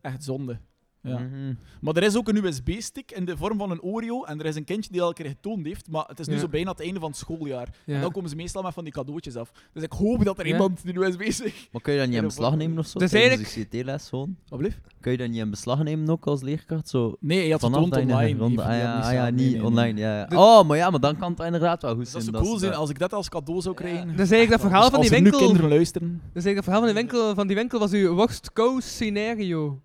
Echt 0.00 0.24
zonde. 0.24 0.58
Ja. 1.06 1.18
Mhm. 1.18 1.54
Maar 1.80 1.96
er 1.96 2.02
is 2.02 2.16
ook 2.16 2.28
een 2.28 2.44
USB-stick 2.44 3.10
in 3.12 3.24
de 3.24 3.36
vorm 3.36 3.58
van 3.58 3.70
een 3.70 3.82
Oreo. 3.82 4.24
En 4.24 4.38
er 4.40 4.46
is 4.46 4.56
een 4.56 4.64
kindje 4.64 4.92
die 4.92 5.02
al 5.02 5.08
een 5.08 5.14
keer 5.14 5.26
getoond 5.26 5.66
heeft. 5.66 5.90
Maar 5.90 6.04
het 6.06 6.18
is 6.18 6.26
nu 6.26 6.34
Ja. 6.34 6.40
zo 6.40 6.48
bijna 6.48 6.70
het 6.70 6.80
einde 6.80 7.00
van 7.00 7.08
het 7.08 7.18
schooljaar. 7.18 7.68
En 7.86 7.94
Ja. 7.94 8.00
dan 8.00 8.12
komen 8.12 8.30
ze 8.30 8.36
meestal 8.36 8.62
met 8.62 8.74
van 8.74 8.84
die 8.84 8.92
cadeautjes 8.92 9.36
af. 9.36 9.52
Dus 9.72 9.82
ik 9.82 9.92
hoop 9.92 10.24
dat 10.24 10.38
er 10.38 10.46
Ja. 10.46 10.52
iemand 10.52 10.84
die 10.84 10.98
USB-stick... 11.04 11.68
Maar 11.72 11.82
kun 11.82 11.92
je 11.92 11.98
dat 11.98 12.06
niet 12.08 12.16
in 12.16 12.22
Ja, 12.22 12.28
beslag 12.28 12.48
dat- 12.50 12.58
nemen 12.58 12.78
of 12.78 12.86
zo? 12.86 12.98
Dus 12.98 13.10
tijdens 13.10 13.34
eigenlijk- 13.42 13.70
de 13.70 13.78
CT-les 13.78 14.08
gewoon? 14.08 14.36
Wat? 14.48 14.60
Kun 15.00 15.12
je 15.12 15.18
dat 15.18 15.28
niet 15.28 15.38
in 15.38 15.50
beslag 15.50 15.82
nemen 15.82 16.08
ook 16.10 16.26
als 16.26 16.42
leerkracht? 16.42 16.88
Zo 16.88 17.16
Nee, 17.20 17.44
je 17.46 17.52
had 17.52 17.60
het 17.60 17.72
dat 17.72 17.82
online. 17.82 18.38
ronde... 18.38 18.62
Ah 18.62 18.68
ja, 18.78 18.98
ah, 18.98 19.12
ja 19.12 19.22
zelf- 19.24 19.30
niet 19.30 19.36
nee, 19.36 19.46
nee, 19.46 19.56
nee. 19.56 19.64
online. 19.64 20.00
Ja, 20.00 20.18
ja. 20.18 20.24
De- 20.26 20.36
Oh, 20.36 20.64
maar 20.68 20.76
ja, 20.76 20.90
maar 20.90 21.00
dan 21.00 21.16
kan 21.16 21.30
het 21.30 21.40
inderdaad 21.40 21.82
wel 21.82 21.94
goed 21.94 22.00
Dus 22.04 22.12
dat 22.12 22.22
zijn. 22.22 22.34
zou 22.34 22.46
cool 22.46 22.58
zijn 22.58 22.70
dat- 22.70 22.80
als 22.80 22.90
ik 22.90 22.98
dat 22.98 23.12
als 23.12 23.28
cadeau 23.28 23.60
zou 23.60 23.74
krijgen. 23.74 24.06
Dus 24.08 24.16
eigenlijk 24.30 24.50
dat 24.50 24.60
verhaal 24.60 24.90
van 24.90 25.00
die 25.00 25.10
er 25.10 25.16
nu 25.16 25.22
winkel... 25.22 25.40
kinderen 25.46 25.68
luisteren. 25.70 26.08
Dus 26.32 26.44
eigenlijk 26.44 26.54
dat 26.54 26.64
verhaal 26.64 26.80
van 26.82 26.92
die 26.94 27.02
winkel, 27.02 27.34
van 27.34 27.46
die 27.46 27.56
winkel 27.56 27.78
was 27.78 27.92
uw 27.92 28.14
worst 28.14 28.52
case 28.52 28.88
scenario. 28.88 29.80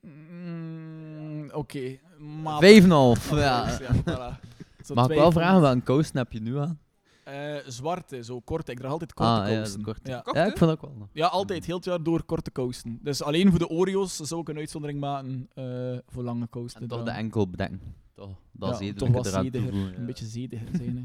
Mm, 0.00 1.45
Oké. 1.56 1.98
maar- 2.42 2.58
Vijf 2.58 2.78
en 2.78 2.84
een 2.84 2.90
half, 2.90 3.32
Ah, 3.32 3.38
ja. 3.48 3.64
dus 3.66 3.86
voilà. 3.88 4.40
Zo 4.86 4.94
Mag 4.94 5.04
ik 5.04 5.10
wel 5.16 5.30
twijfel. 5.30 5.30
vragen, 5.30 5.60
welke 5.60 5.80
kousen 5.82 6.16
heb 6.16 6.32
je 6.32 6.40
nu 6.40 6.58
aan? 6.58 6.78
Eh, 7.24 7.54
zwarte, 7.66 8.24
zo 8.24 8.40
korte. 8.40 8.72
Ik 8.72 8.78
draag 8.78 8.90
altijd 8.90 9.14
korte 9.14 9.32
Ah, 9.32 9.48
ja, 9.48 9.54
kousen. 9.54 9.82
korte. 9.82 10.10
Ja. 10.10 10.24
Ja, 10.32 10.44
ik 10.44 10.58
dat 10.58 10.70
ook 10.70 10.80
wel. 10.80 11.08
Ja, 11.12 11.26
altijd. 11.26 11.64
Heel 11.66 11.76
het 11.76 11.84
jaar 11.84 12.02
door 12.02 12.22
korte 12.24 12.50
kousen. 12.50 12.98
Dus 13.02 13.22
alleen 13.22 13.50
voor 13.50 13.58
de 13.58 13.68
Oreo's 13.68 14.16
zou 14.16 14.40
ik 14.40 14.48
een 14.48 14.56
uitzondering 14.56 15.00
maken 15.00 15.48
eh, 15.54 15.64
voor 16.06 16.22
lange 16.22 16.46
kousen. 16.48 16.80
En 16.80 16.88
toch 16.88 17.02
de 17.02 17.10
enkel 17.10 17.48
bedenken. 17.48 17.94
Toch, 18.14 18.30
dat 18.52 18.78
Ja, 18.78 18.84
is 18.86 18.92
toch 18.94 19.08
wat 19.08 19.26
zediger. 19.26 19.74
ja. 19.74 19.92
Een 19.96 20.06
beetje 20.06 20.26
zediger 20.26 20.68
zijn. 20.76 20.96
hè. 20.96 21.02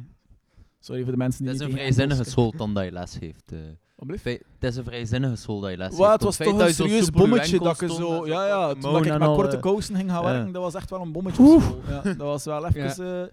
Sorry 0.83 1.01
voor 1.03 1.11
de 1.11 1.17
mensen 1.17 1.43
die 1.43 1.51
Het 1.53 1.61
is 1.61 1.67
een 1.67 1.73
vrijzinnige 1.73 2.23
school 2.23 2.51
dan 2.57 2.73
dat 2.73 2.83
je 2.83 2.91
les 2.91 3.19
heeft. 3.19 3.51
eh. 3.51 3.59
Het 4.07 4.63
is 4.69 4.75
een 4.75 4.83
vrijzinnige 4.83 5.35
school 5.35 5.59
dat 5.59 5.71
je 5.71 5.77
les 5.77 5.95
Wat, 5.97 5.97
heeft. 5.99 6.11
het 6.11 6.23
was 6.23 6.37
toch 6.37 6.59
een 6.59 6.73
serieus 6.73 7.09
bommetje 7.09 7.59
dat 7.59 7.81
ik 7.81 7.89
zo... 7.89 8.27
Ja, 8.27 8.47
ja, 8.47 8.65
korte 8.67 8.79
toen 8.79 9.05
ik 9.05 9.19
met 9.19 9.27
korte 9.27 9.55
eh. 9.55 9.61
kousen 9.61 9.95
ging 9.95 10.09
gaan 10.11 10.23
werken, 10.23 10.51
dat 10.51 10.61
was 10.61 10.73
echt 10.73 10.89
wel 10.89 11.01
een 11.01 11.11
bommetje 11.11 11.43
op 11.43 11.61
school. 11.61 11.81
Ja, 11.87 12.01
dat 12.01 12.17
was 12.17 12.43
wel 12.43 12.67
even... 12.67 13.21
eh, 13.21 13.27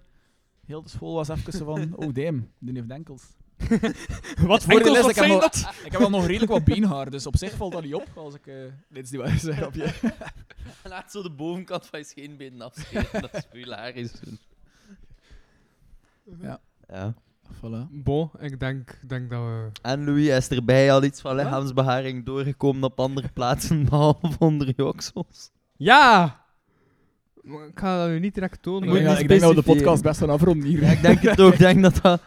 heel 0.67 0.83
de 0.83 0.89
school 0.89 1.15
was 1.15 1.29
even 1.29 1.53
van... 1.53 1.95
Oh, 1.97 2.15
damn, 2.15 2.51
die 2.59 2.75
heeft 2.75 2.91
enkels. 2.91 3.23
Wat 4.47 4.61
is, 4.61 4.67
wat 4.67 5.09
ik 5.11 5.15
heb 5.17 5.41
dat? 5.41 5.57
Ik 5.85 5.91
heb 5.93 6.01
wel 6.01 6.11
nog 6.11 6.27
redelijk 6.27 6.53
wat 6.53 6.65
beenhaar, 6.65 7.11
dus 7.11 7.27
op 7.27 7.37
zich 7.37 7.57
valt 7.57 7.73
dat 7.73 7.83
niet 7.83 7.95
op 7.95 8.09
als 8.15 8.35
ik... 8.35 8.47
eh 8.47 8.55
dit 8.89 9.05
is 9.05 9.11
niet 9.11 9.21
waar, 9.21 9.39
zeg 9.39 9.67
op 9.67 9.75
je. 9.75 10.13
Laat 10.85 11.11
zo 11.11 11.23
de 11.23 11.31
bovenkant 11.31 11.87
van 11.87 11.99
je 11.99 12.05
scheenbenen 12.05 12.61
afscheren. 12.61 13.21
dat 13.21 13.35
is 13.35 13.47
hilarisch. 13.53 14.13
Ja. 16.41 16.61
ja. 16.89 17.15
Voilà. 17.55 17.89
Bon, 17.91 18.31
ik 18.41 18.61
denk, 18.61 18.99
denk 19.07 19.31
dat 19.31 19.41
we... 19.41 19.69
En 19.83 20.05
Louis 20.05 20.29
is 20.29 20.49
erbij 20.49 20.93
al 20.93 21.05
iets 21.05 21.21
van 21.21 21.37
lichaamsbeharing 21.37 22.25
doorgekomen 22.25 22.83
op 22.83 23.01
andere 23.01 23.29
plaatsen, 23.29 23.85
behalve 23.89 24.37
onder 24.39 24.73
je 24.77 24.87
oksels. 24.87 25.51
Ja! 25.77 26.41
Maar 27.43 27.67
Ik 27.67 27.79
ga 27.79 27.99
dat 27.99 28.09
nu 28.09 28.19
niet 28.19 28.35
direct 28.35 28.63
tonen. 28.63 28.89
Ik 28.89 29.19
ik 29.19 29.29
denk 29.29 29.41
dat 29.41 29.51
we 29.51 29.57
de 29.57 29.63
podcast 29.63 30.03
best 30.03 30.19
gaan 30.19 30.31
afronden 30.31 30.69
hier. 30.69 30.83
Ja, 30.83 30.91
ik 30.91 31.03
denk 31.03 31.21
het 31.21 31.41
ook. 31.41 31.53
Ik 31.59 31.59
denk 31.59 31.83
dat 31.83 31.99
dat... 32.03 32.21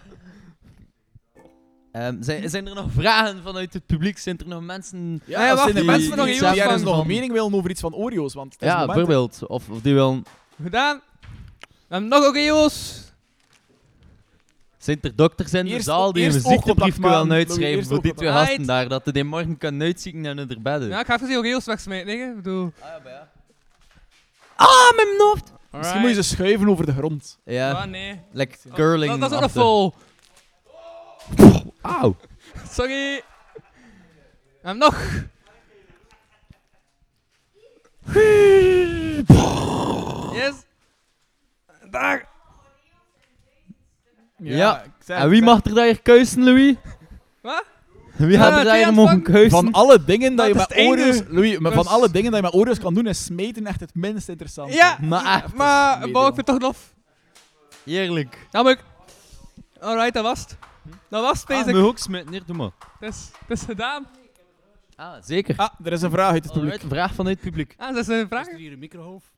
Ehm, 1.92 2.22
zijn, 2.22 2.50
zijn 2.50 2.68
er 2.68 2.76
nog 2.76 2.92
vragen 2.92 3.42
vanuit 3.44 3.74
het 3.74 3.86
publiek? 3.86 4.18
Zijn 4.18 4.38
er 4.38 4.48
nog 4.48 4.62
mensen... 4.62 5.22
Ja, 5.26 5.56
wacht, 5.56 5.64
zijn 5.64 5.78
er 5.78 5.86
mensen 5.86 6.16
mensen 6.16 6.42
nog 6.42 6.54
die, 6.54 6.62
ergens 6.62 6.84
nog 6.84 7.02
een 7.02 7.08
mening 7.08 7.32
willen 7.32 7.54
over 7.54 7.70
iets 7.70 7.82
van 7.82 7.96
Oreo's, 7.96 8.34
want 8.34 8.54
het 8.54 8.62
is 8.62 8.68
Ja, 8.68 8.86
bijvoorbeeld. 8.86 9.48
Of, 9.48 9.70
of 9.70 9.82
die 9.82 9.94
willen... 9.94 10.24
Gedaan. 10.64 11.02
We 11.60 11.68
hebben 11.88 12.10
nog 12.10 12.24
Oreo's. 12.24 13.01
Zijn 14.82 14.98
er 15.02 15.16
dokters 15.16 15.54
in 15.54 15.66
de 15.66 15.72
Eerst- 15.72 15.86
zaal 15.86 16.14
die 16.14 16.26
een 16.26 16.32
eerst 16.34 16.46
ziektebrief 16.46 16.68
oogcontact 16.78 16.98
willen 16.98 17.28
maken, 17.28 17.34
uitschrijven 17.34 17.86
voor 17.86 18.02
die 18.02 18.14
twee 18.14 18.32
gasten 18.32 18.66
daar, 18.66 18.88
dat 18.88 19.02
ze 19.06 19.12
die 19.12 19.24
morgen 19.24 19.58
kunnen 19.58 19.82
uitzieken 19.88 20.26
en 20.26 20.40
in 20.40 20.48
haar 20.48 20.62
bedden? 20.62 20.90
Ja, 20.90 21.00
ik 21.00 21.06
ga 21.06 21.16
even 21.16 21.28
die 21.28 21.38
Oreo's 21.38 21.66
wegsmijten, 21.66 22.20
hè. 22.20 22.30
Ik 22.30 22.36
bedoel... 22.36 22.72
Ah, 24.56 24.96
mijn 24.96 25.08
hoofd! 25.18 25.52
Misschien 25.72 26.00
moet 26.02 26.10
je 26.10 26.16
ze 26.16 26.24
schuiven 26.24 26.70
over 26.70 26.86
de 26.86 26.94
grond. 26.94 27.40
Ja, 27.46 27.72
Ah, 27.72 27.84
nee. 27.86 28.20
like 28.32 28.58
curling. 28.74 29.12
Dat, 29.12 29.20
dat 29.20 29.30
is 29.32 29.36
ook 29.36 29.42
nog 29.42 29.52
vol. 29.52 29.94
Auw. 31.82 32.16
Sorry. 32.78 33.24
We 34.62 34.68
hebben 34.68 34.78
nog. 34.78 35.04
Yes. 40.34 40.54
Daar. 41.92 42.30
Ja. 44.44 44.84
ik 44.84 45.08
En 45.08 45.30
wie 45.30 45.42
mag 45.42 45.64
er 45.66 45.74
daar 45.74 45.86
hier 45.86 46.02
kuisen, 46.02 46.44
Louis? 46.44 46.76
Wat? 47.42 47.64
Wie 48.18 48.30
Ja, 48.32 48.40
gaat 48.44 48.58
er 48.60 48.64
daar 48.66 48.76
hier 48.78 48.94
mogen 48.94 49.22
kuisen? 49.22 49.50
Van 49.52 49.72
alle 49.72 50.04
dingen 50.04 50.36
dat 50.36 50.48
je 50.48 50.54
Dat 50.54 50.70
met 50.70 50.78
is 50.78 50.86
het. 50.86 51.00
Oreo's... 51.00 51.22
Louis, 51.28 51.60
maar 51.60 51.72
van 51.72 51.84
Dus- 51.84 51.92
alle 51.92 52.12
dingen 52.12 52.32
dat 52.32 52.40
je 52.40 52.46
met 52.46 52.56
Oreo's 52.56 52.80
kan 52.80 52.94
doen, 52.94 53.08
is 53.08 53.24
smeten 53.26 53.66
echt 53.66 53.80
het 53.80 53.96
minst 53.96 54.30
interessant. 54.30 54.74
Ja, 54.74 54.98
Maar 55.02 55.44
echt, 55.44 55.54
maar 55.54 55.98
meedeel. 55.98 56.14
Bo, 56.14 56.20
ik 56.28 56.34
vind 56.36 56.48
het 56.48 56.60
toch 56.60 56.60
lof. 56.62 56.94
Eerlijk. 57.86 58.48
Namelijk. 58.52 58.84
Alright, 59.80 60.14
dat 60.14 60.24
was 60.24 60.40
het. 60.40 60.58
Dat 61.10 61.22
was 61.24 61.40
het, 61.42 61.50
Ah, 61.50 61.56
basic. 61.58 61.72
mijn 61.74 61.86
hoek 61.86 61.98
smitten 61.98 62.32
hier, 62.32 62.42
doe 62.46 62.56
maar. 62.56 62.70
Het 63.00 63.14
is, 63.14 63.30
het 63.48 63.60
is 63.60 63.66
gedaan. 63.66 64.08
Ah, 64.96 65.14
zeker. 65.24 65.56
Ah, 65.58 65.70
er 65.84 65.92
is 65.92 66.02
een 66.02 66.12
vraag 66.12 66.32
uit 66.32 66.44
het 66.44 66.54
publiek. 66.54 66.72
Alright, 66.72 66.94
vraag 66.94 67.14
vanuit 67.14 67.36
het 67.36 67.46
publiek. 67.46 67.74
Ah, 67.78 67.88
dat 67.88 67.98
is 67.98 68.08
een 68.08 68.28
vraag. 68.28 68.48
hier 68.58 68.72
een. 68.72 69.31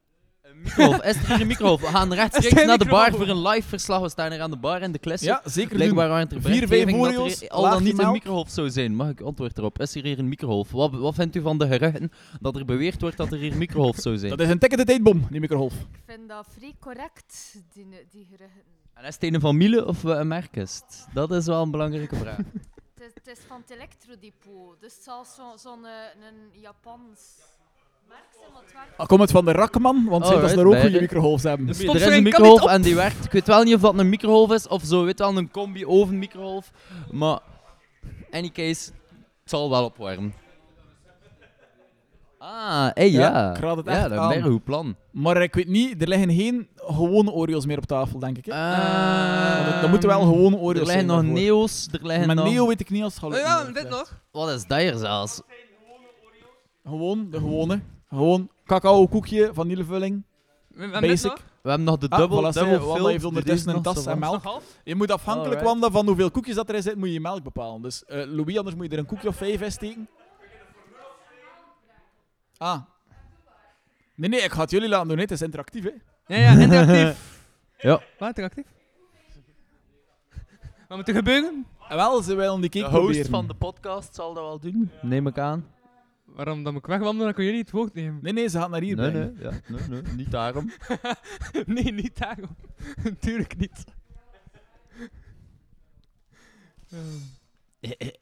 Is 0.64 1.16
er 1.16 1.28
hier 1.28 1.42
een 1.42 1.48
microgolf? 1.48 1.82
We 1.82 1.88
gaan 1.88 2.14
rechtstreeks 2.14 2.62
er 2.62 2.66
naar 2.66 2.78
de 2.78 2.86
bar 2.86 3.12
voor 3.12 3.28
een 3.28 3.42
live 3.42 3.68
verslag. 3.68 4.02
We 4.02 4.10
staan 4.10 4.32
hier 4.32 4.42
aan 4.42 4.52
de 4.52 4.58
bar 4.58 4.82
in 4.82 4.92
de 4.92 5.00
klasse. 5.00 5.26
Ja, 5.26 5.42
zeker. 5.46 5.76
Blijkbaar 5.76 6.08
waren 6.10 6.30
er 6.30 6.42
Vier, 6.42 6.68
vijf 6.68 6.92
dat 6.92 7.42
er 7.42 7.50
al 7.50 7.62
dan 7.64 7.84
niet 7.84 7.92
een 7.92 7.98
melk. 7.98 8.12
microgolf 8.14 8.50
zou 8.50 8.70
zijn. 8.70 8.96
Mag 8.96 9.10
ik 9.10 9.22
antwoord 9.22 9.58
erop? 9.58 9.80
Is 9.80 9.96
er 9.96 10.04
hier 10.04 10.20
een 10.20 10.28
microgolf? 10.28 10.72
Wat, 10.72 10.92
wat 10.92 11.16
vindt 11.16 11.36
u 11.36 11.42
van 11.42 11.58
de 11.58 11.68
geruchten 11.68 12.12
dat 12.40 12.56
er 12.56 12.66
beweerd 12.66 13.02
wordt 13.02 13.18
dat 13.18 13.32
er 13.32 13.38
hier 13.38 13.52
een 13.52 13.58
microgolf 13.58 13.96
zou 13.96 14.18
zijn? 14.18 14.30
Dat 14.30 14.40
is 14.40 14.50
een 14.50 14.60
tikkende 14.60 14.86
tijdbom, 14.86 15.28
die 15.30 15.40
microgolf. 15.40 15.74
Ik 15.74 16.02
vind 16.06 16.30
dat 16.30 16.48
vrij 16.58 16.74
correct, 16.80 17.56
die, 17.74 17.88
die 18.12 18.28
geruchten. 18.32 18.62
En 18.94 19.04
is 19.06 19.14
het 19.14 19.24
een 19.24 19.40
van 19.40 19.58
Miele 19.58 19.86
of 19.86 20.04
eh, 20.06 20.18
een 20.18 20.28
merk 20.28 20.56
is 20.56 20.82
het? 20.86 21.08
Dat 21.14 21.32
is 21.32 21.46
wel 21.46 21.62
een 21.62 21.72
belangrijke 21.72 22.16
vraag. 22.16 22.38
Het 23.04 23.12
is, 23.16 23.22
het 23.24 23.38
is 23.38 23.44
van 23.48 23.62
het 23.62 23.70
elektrodepot, 23.70 24.80
dus 24.80 24.94
het 24.94 25.04
zal 25.04 25.26
zo'n 25.26 25.58
zo 25.58 25.74
een, 25.74 25.86
een 26.28 26.62
Japans 26.62 27.20
Ah, 28.98 29.08
Komt 29.08 29.22
het 29.22 29.32
van 29.32 29.46
de 29.46 29.52
Rakman? 29.52 30.06
Want 30.10 30.26
zij 30.28 30.40
dat 30.40 30.50
ze 30.50 30.56
Alright, 30.56 30.56
daar 30.56 30.66
ook 30.66 30.74
goede 30.82 30.92
de- 30.96 31.02
microgolfs 31.02 31.44
hebben. 31.44 31.68
Dus- 31.68 31.80
er 31.84 31.96
is 31.96 32.06
een 32.06 32.24
microgolf 32.24 32.66
en 32.66 32.82
die 32.82 32.96
werkt. 32.96 33.26
Ik 33.26 33.32
weet 33.32 33.48
wel 33.48 33.64
niet 33.64 33.76
of 33.76 33.82
dat 33.82 33.98
een 34.00 34.10
microgolf 34.10 34.52
is 34.52 34.68
of 34.68 34.84
zo. 34.84 35.04
Weet 35.04 35.20
wel, 35.20 35.38
een 35.38 35.52
combi-oven 35.52 36.20
microgolf. 36.20 36.72
Maar, 37.12 37.40
any 38.32 38.50
case, 38.50 38.92
het 39.42 39.50
zal 39.50 39.70
wel 39.70 39.84
opwarmen. 39.86 40.34
Ah, 42.38 42.88
hey, 42.94 43.12
Ja, 43.12 43.20
ja. 43.30 43.52
ik 43.52 43.58
raad 43.58 43.78
het 43.78 43.86
ja, 43.86 43.92
echt 43.92 44.10
dat 44.10 44.18
aan. 44.18 44.32
is 44.32 44.38
een 44.38 44.44
goed 44.52 44.64
plan. 44.64 44.96
Maar 45.12 45.42
ik 45.42 45.54
weet 45.54 45.68
niet, 45.68 46.02
er 46.02 46.08
liggen 46.08 46.32
geen 46.32 46.68
gewone 46.76 47.32
Oreo's 47.32 47.66
meer 47.66 47.78
op 47.78 47.86
tafel, 47.86 48.20
denk 48.20 48.38
ik. 48.38 48.46
Hè? 48.46 48.52
Eh, 48.52 49.82
dat 49.82 49.90
moeten 49.90 50.10
wel 50.10 50.22
gewone 50.22 50.56
Oreo's 50.56 50.70
Er 50.70 50.74
liggen 50.86 50.94
zijn 50.94 51.06
nog 51.06 51.16
daarvoor. 51.16 51.34
Neo's, 51.34 51.88
er 51.92 52.00
liggen 52.08 52.28
Met 52.28 52.36
nog... 52.36 52.46
Neo 52.52 52.68
weet 52.68 52.80
ik 52.80 52.90
niet 52.90 53.04
als 53.04 53.14
het 53.14 53.24
gaat 53.24 53.32
Oh, 53.32 53.36
lukken, 53.36 53.54
ja, 53.54 53.60
eerlijk 53.60 53.82
dit 53.82 53.90
nog. 53.90 54.20
Wat 54.32 54.50
is 54.50 54.66
dat 54.68 54.78
hier 54.80 54.96
zelfs? 54.98 55.42
Gewoon, 56.86 57.28
de 57.32 57.38
gewone. 57.38 57.82
Gewoon 58.14 58.50
cacao 58.66 59.08
koekje, 59.08 59.50
vanillevulling. 59.54 60.24
We, 60.68 60.88
Basic. 61.02 61.30
nog- 61.32 61.42
We 61.62 61.70
hebben 61.70 61.88
nog 61.88 61.98
de 61.98 62.10
Ah, 62.10 62.20
dubbel, 62.20 62.38
voilà, 62.44 62.54
dubbel 62.54 62.88
Wanda 62.88 63.10
heeft 63.10 63.24
ondertussen 63.24 63.76
een 63.76 63.82
tas 63.82 64.06
en 64.06 64.20
melk. 64.20 64.62
Je 64.84 64.96
moet 64.96 65.12
afhankelijk 65.12 65.54
Alright. 65.56 65.72
Wanda, 65.80 65.90
van 65.98 66.08
hoeveel 66.08 66.32
koekjes 66.32 66.56
dat 66.56 66.70
erin 66.70 66.82
zit, 66.82 66.96
moet 66.96 67.08
je 67.08 67.14
je 67.14 67.20
melk 67.20 67.44
bepalen. 67.44 67.82
Dus 67.82 68.06
eh, 68.06 68.24
Louis, 68.28 68.58
anders 68.58 68.76
moet 68.76 68.86
je 68.86 68.92
er 68.92 68.98
een 68.98 69.06
koekje 69.06 69.28
of 69.28 69.36
vijf 69.36 69.62
in 69.62 69.72
steken. 69.72 70.08
Ah. 72.58 72.80
Nee, 74.16 74.30
nee, 74.30 74.40
ik 74.42 74.52
ga 74.52 74.62
het 74.62 74.72
jullie 74.72 74.90
laten 74.90 75.08
doen. 75.08 75.16
hè. 75.18 75.22
Het 75.24 75.32
is 75.32 75.42
interactief, 75.42 75.84
hè. 75.84 75.92
Ja, 76.36 76.52
ja, 76.54 76.62
interactief. 76.62 77.42
Ja. 77.78 78.02
Wat, 78.20 78.28
interactief? 78.28 78.66
Wat 80.88 80.98
moet 80.98 81.08
er 81.08 81.14
gebeuren? 81.16 81.66
En 81.90 81.96
wel, 81.96 82.22
ze 82.22 82.36
willen 82.36 82.62
die 82.62 82.70
De 82.70 82.80
cake 82.80 82.92
host 82.92 83.04
proberen. 83.06 83.30
van 83.32 83.48
de 83.48 83.54
podcast 83.54 84.16
zal 84.16 84.34
dat 84.34 84.44
wel 84.44 84.60
doen, 84.60 84.92
neem 85.02 85.28
ik 85.28 85.38
aan. 85.38 85.68
Waarom 86.36 86.64
dan 86.64 86.74
moet 86.74 86.82
ik 86.82 86.88
wegwandelen, 86.88 87.26
dan 87.26 87.34
kun 87.34 87.44
jullie 87.46 87.60
het 87.60 87.72
woord 87.72 87.94
nemen. 87.94 88.20
Nee, 88.22 88.34
nee, 88.34 88.48
ze 88.48 88.58
gaat 88.60 88.70
naar 88.70 88.82
hier 88.82 88.96
Nee, 88.96 89.12
brengen. 89.12 89.34
nee, 89.40 89.44
ja, 89.44 89.52
nee, 89.90 90.02
nee, 90.02 90.14
niet 90.16 90.32
daarom. 90.38 90.72
nee, 91.66 91.92
niet 91.94 92.18
daarom. 92.18 92.56
Tuurlijk 93.20 93.58
niet. 93.58 93.84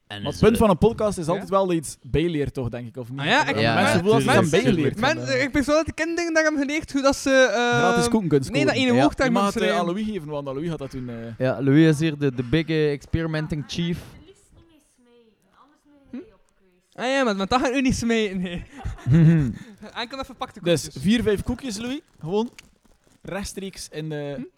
En 0.08 0.22
Maar 0.22 0.32
het 0.32 0.40
punt 0.40 0.58
van 0.58 0.70
een 0.70 0.78
podcast 0.78 1.18
is 1.18 1.28
altijd 1.28 1.50
wel 1.50 1.62
dat 1.66 1.72
je 1.72 1.78
iets 1.82 1.98
bijleert, 2.02 2.54
toch, 2.54 2.70
denk 2.70 2.88
ik, 2.88 2.98
of 2.98 3.10
niet? 3.10 3.20
Ah 3.20 3.26
ja, 3.26 3.48
ik- 3.48 3.54
Dat 3.54 3.64
Ja, 3.64 3.74
mensen 3.82 4.00
voelen 4.00 4.26
dat 4.26 4.36
ze 4.36 4.42
tuurlijk, 4.42 4.64
gaan 4.64 4.74
bijleerd. 4.74 5.00
Men, 5.00 5.18
hebben. 5.18 5.42
ik 5.42 5.52
ben 5.52 5.64
zo 5.64 5.72
dat 5.72 5.86
de 5.86 5.94
kinderen 5.94 6.34
daar 6.34 6.44
hebben 6.44 6.62
geleerd 6.62 6.92
hoe 6.92 7.02
dat 7.02 7.16
ze... 7.16 7.30
eh, 7.30 7.78
Gratis 7.78 8.08
koekenkunst 8.10 8.52
Nee, 8.52 8.66
dat 8.66 8.74
ene 8.76 8.94
Ja. 8.94 9.02
woord 9.02 9.18
Je 9.18 9.24
daar 9.24 9.32
mag 9.32 9.44
moeten 9.44 9.62
het 9.62 9.72
eh, 9.72 9.78
aan 9.78 9.84
schrijven. 9.86 10.02
Louis 10.04 10.18
geven, 10.20 10.28
want 10.44 10.46
Louis 10.48 10.70
had 10.70 10.80
dat 10.80 10.90
toen... 10.90 11.10
eh, 11.10 11.16
Ja, 11.38 11.62
Louis 11.62 11.86
is 11.88 12.00
hier 12.00 12.18
de, 12.18 12.34
de 12.34 12.44
big 12.44 12.68
eh, 12.68 12.92
experimenting 12.92 13.64
chief. 13.68 13.98
Liefst 14.26 14.44
niet 14.56 14.66
mee 14.70 14.82
smijten, 14.96 15.34
anders 15.64 15.82
ben 16.12 16.20
je 16.28 16.34
op 16.34 16.42
geweest. 16.58 16.80
Ah 16.94 17.06
ja, 17.06 17.24
maar, 17.24 17.36
maar 17.36 17.48
dat 17.48 17.62
gaat 17.62 17.74
u 17.74 17.82
niet 17.82 17.96
smeten, 17.96 18.42
nee. 18.42 18.64
Enkel 19.94 20.20
even 20.20 20.36
pakte 20.36 20.60
Dus 20.64 20.84
koekjes. 20.84 21.04
vier, 21.04 21.24
vijf 21.24 21.44
koekjes, 21.44 21.78
Louis. 21.78 22.00
Gewoon 22.20 22.50
rechtstreeks 23.22 23.90
in 23.90 24.10
de... 24.10 24.50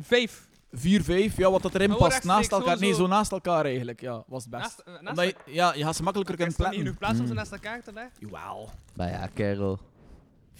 Vijf. 0.00 0.46
Vier, 0.72 1.02
vijf, 1.02 1.36
ja, 1.36 1.50
wat 1.50 1.62
dat 1.62 1.74
erin 1.74 1.92
Oh, 1.92 1.98
past. 1.98 2.10
rechtstreeks, 2.10 2.36
Naast 2.38 2.52
elkaar. 2.52 2.78
Nee, 2.78 2.94
zo 2.94 3.06
naast 3.06 3.32
elkaar 3.32 3.64
eigenlijk. 3.64 4.00
Ja, 4.00 4.22
was 4.26 4.42
het 4.42 4.50
best. 4.50 4.62
Naast, 4.62 4.84
naast 5.02 5.08
Omdat 5.18 5.24
je, 5.46 5.52
ja, 5.52 5.74
je 5.74 5.84
gaat 5.84 5.96
ze 5.96 6.02
makkelijker 6.02 6.34
Er 6.38 6.40
kunnen 6.40 6.58
is 6.58 6.64
toch 6.64 6.72
niet 6.72 6.82
plannen. 6.82 6.98
genoeg 6.98 6.98
plaats 6.98 7.18
om 7.20 7.26
ze 7.26 7.32
Mm. 7.32 7.38
naast 7.38 7.52
elkaar 7.52 7.82
te 7.82 7.92
leggen? 7.92 8.12
Jawel. 8.18 8.70
Maar 8.96 9.08
ja, 9.10 9.26
kerel. 9.34 9.78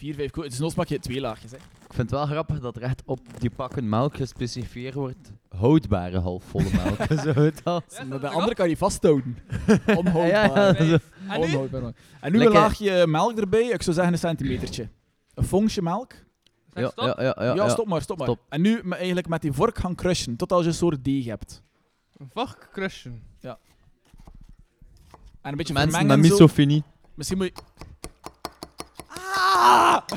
Vier, 0.02 0.14
vijf 0.14 0.30
koekjes. 0.30 0.52
Dus 0.52 0.62
nog 0.62 0.74
pak 0.74 0.86
je 0.88 0.98
twee 0.98 1.20
laagjes, 1.20 1.50
hè. 1.50 1.56
Ik 1.56 1.62
vind 1.98 2.10
het 2.10 2.10
wel 2.10 2.26
grappig 2.26 2.60
dat 2.60 2.76
er 2.76 2.82
echt 2.82 3.02
op 3.06 3.20
die 3.38 3.50
pakken 3.50 3.88
melk 3.88 4.16
gespecificeerd 4.16 4.94
wordt. 4.94 5.32
Houdbare 5.48 6.18
halfvolle 6.18 6.70
melk. 6.72 6.96
zo 7.34 7.40
het. 7.40 7.60
Ja, 7.64 7.72
Maar 7.72 8.08
dat 8.08 8.20
de 8.20 8.26
is 8.26 8.32
andere 8.32 8.54
kan 8.54 8.68
je 8.68 8.76
vasthouden. 8.76 9.38
Onhoudbaar. 9.96 10.82
Ja, 10.82 10.84
ja. 10.84 10.98
En 11.28 11.40
nu? 11.40 11.46
Onhoudbaar. 11.46 11.92
En 12.20 12.32
nu 12.32 12.40
een 12.46 12.52
laagje 12.52 13.06
melk 13.06 13.38
erbij. 13.38 13.62
Ik 13.62 13.82
zou 13.82 13.94
zeggen 13.96 14.12
een 14.12 14.18
centimetertje. 14.18 14.88
Een 15.34 15.44
fonkje 15.44 15.82
melk. 15.82 16.12
Zeg, 16.72 16.82
Ja, 16.84 16.90
stop. 16.90 17.04
ja, 17.04 17.14
ja, 17.24 17.36
ja, 17.38 17.44
Ja, 17.44 17.54
ja. 17.54 17.68
stop 17.68 17.86
maar, 17.86 18.02
stop 18.02 18.18
maar. 18.18 18.26
Stop. 18.26 18.40
En 18.48 18.60
nu 18.60 18.80
me- 18.84 18.96
eigenlijk 18.96 19.28
met 19.28 19.42
die 19.42 19.52
vork 19.52 19.78
gaan 19.78 19.94
crushen. 19.94 20.36
Tot 20.36 20.52
als 20.52 20.62
je 20.62 20.68
een 20.68 20.74
soort 20.74 21.04
deeg 21.04 21.24
hebt. 21.24 21.62
Een 22.16 22.30
vark 22.32 22.68
crushen. 22.72 23.22
En 23.40 23.56
een 25.50 25.56
beetje 25.56 25.72
Mensen 25.72 25.90
met 25.92 26.00
vermengen 26.00 26.20
misofinie. 26.30 26.82
Misschien 27.14 27.38
moet 27.38 27.46
je... 27.46 27.52
Ah! 29.62 30.02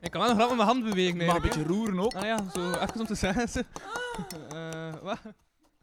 Ik 0.00 0.10
kan 0.10 0.20
wel 0.20 0.28
nog 0.30 0.36
graag 0.38 0.48
met 0.48 0.56
mijn 0.56 0.68
hand 0.68 0.84
bewegen. 0.84 1.26
Mag 1.26 1.36
een 1.36 1.42
beetje 1.42 1.64
roeren 1.64 2.00
ook. 2.00 2.14
Ah 2.14 2.22
ja, 2.24 2.38
zo 2.54 2.72
even 2.72 3.00
om 3.00 3.06
te 3.06 3.14
zeggen. 3.14 3.48
zo. 3.48 3.60
Eh, 4.52 4.94
wat? 5.02 5.18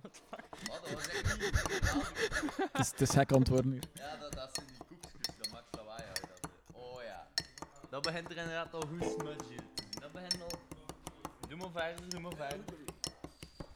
Het 0.02 0.22
is, 2.80 2.90
het 2.92 3.02
is 3.02 3.10
gek 3.10 3.32
antwoord 3.32 3.66
nu. 3.66 3.80
Ja, 3.94 4.16
dat, 4.20 4.34
dat 4.34 4.50
zijn 4.54 4.66
die 4.68 4.78
koekjes, 4.88 5.36
dat 5.38 5.52
maakt 5.52 5.66
lawaai 5.78 6.04
uit. 6.08 6.22
Oh 6.72 7.02
ja. 7.04 7.28
Dat 7.90 8.02
begint 8.02 8.30
er 8.32 8.38
inderdaad 8.38 8.74
al 8.74 8.82
goed 8.82 9.04
smudge 9.20 9.56
Dat 10.00 10.12
begint 10.12 10.42
al... 10.42 10.60
Doe 11.50 11.58
maar 11.58 11.70
verder, 11.84 12.10
doe 12.10 12.20
maar 12.20 12.34
verder. 12.36 12.60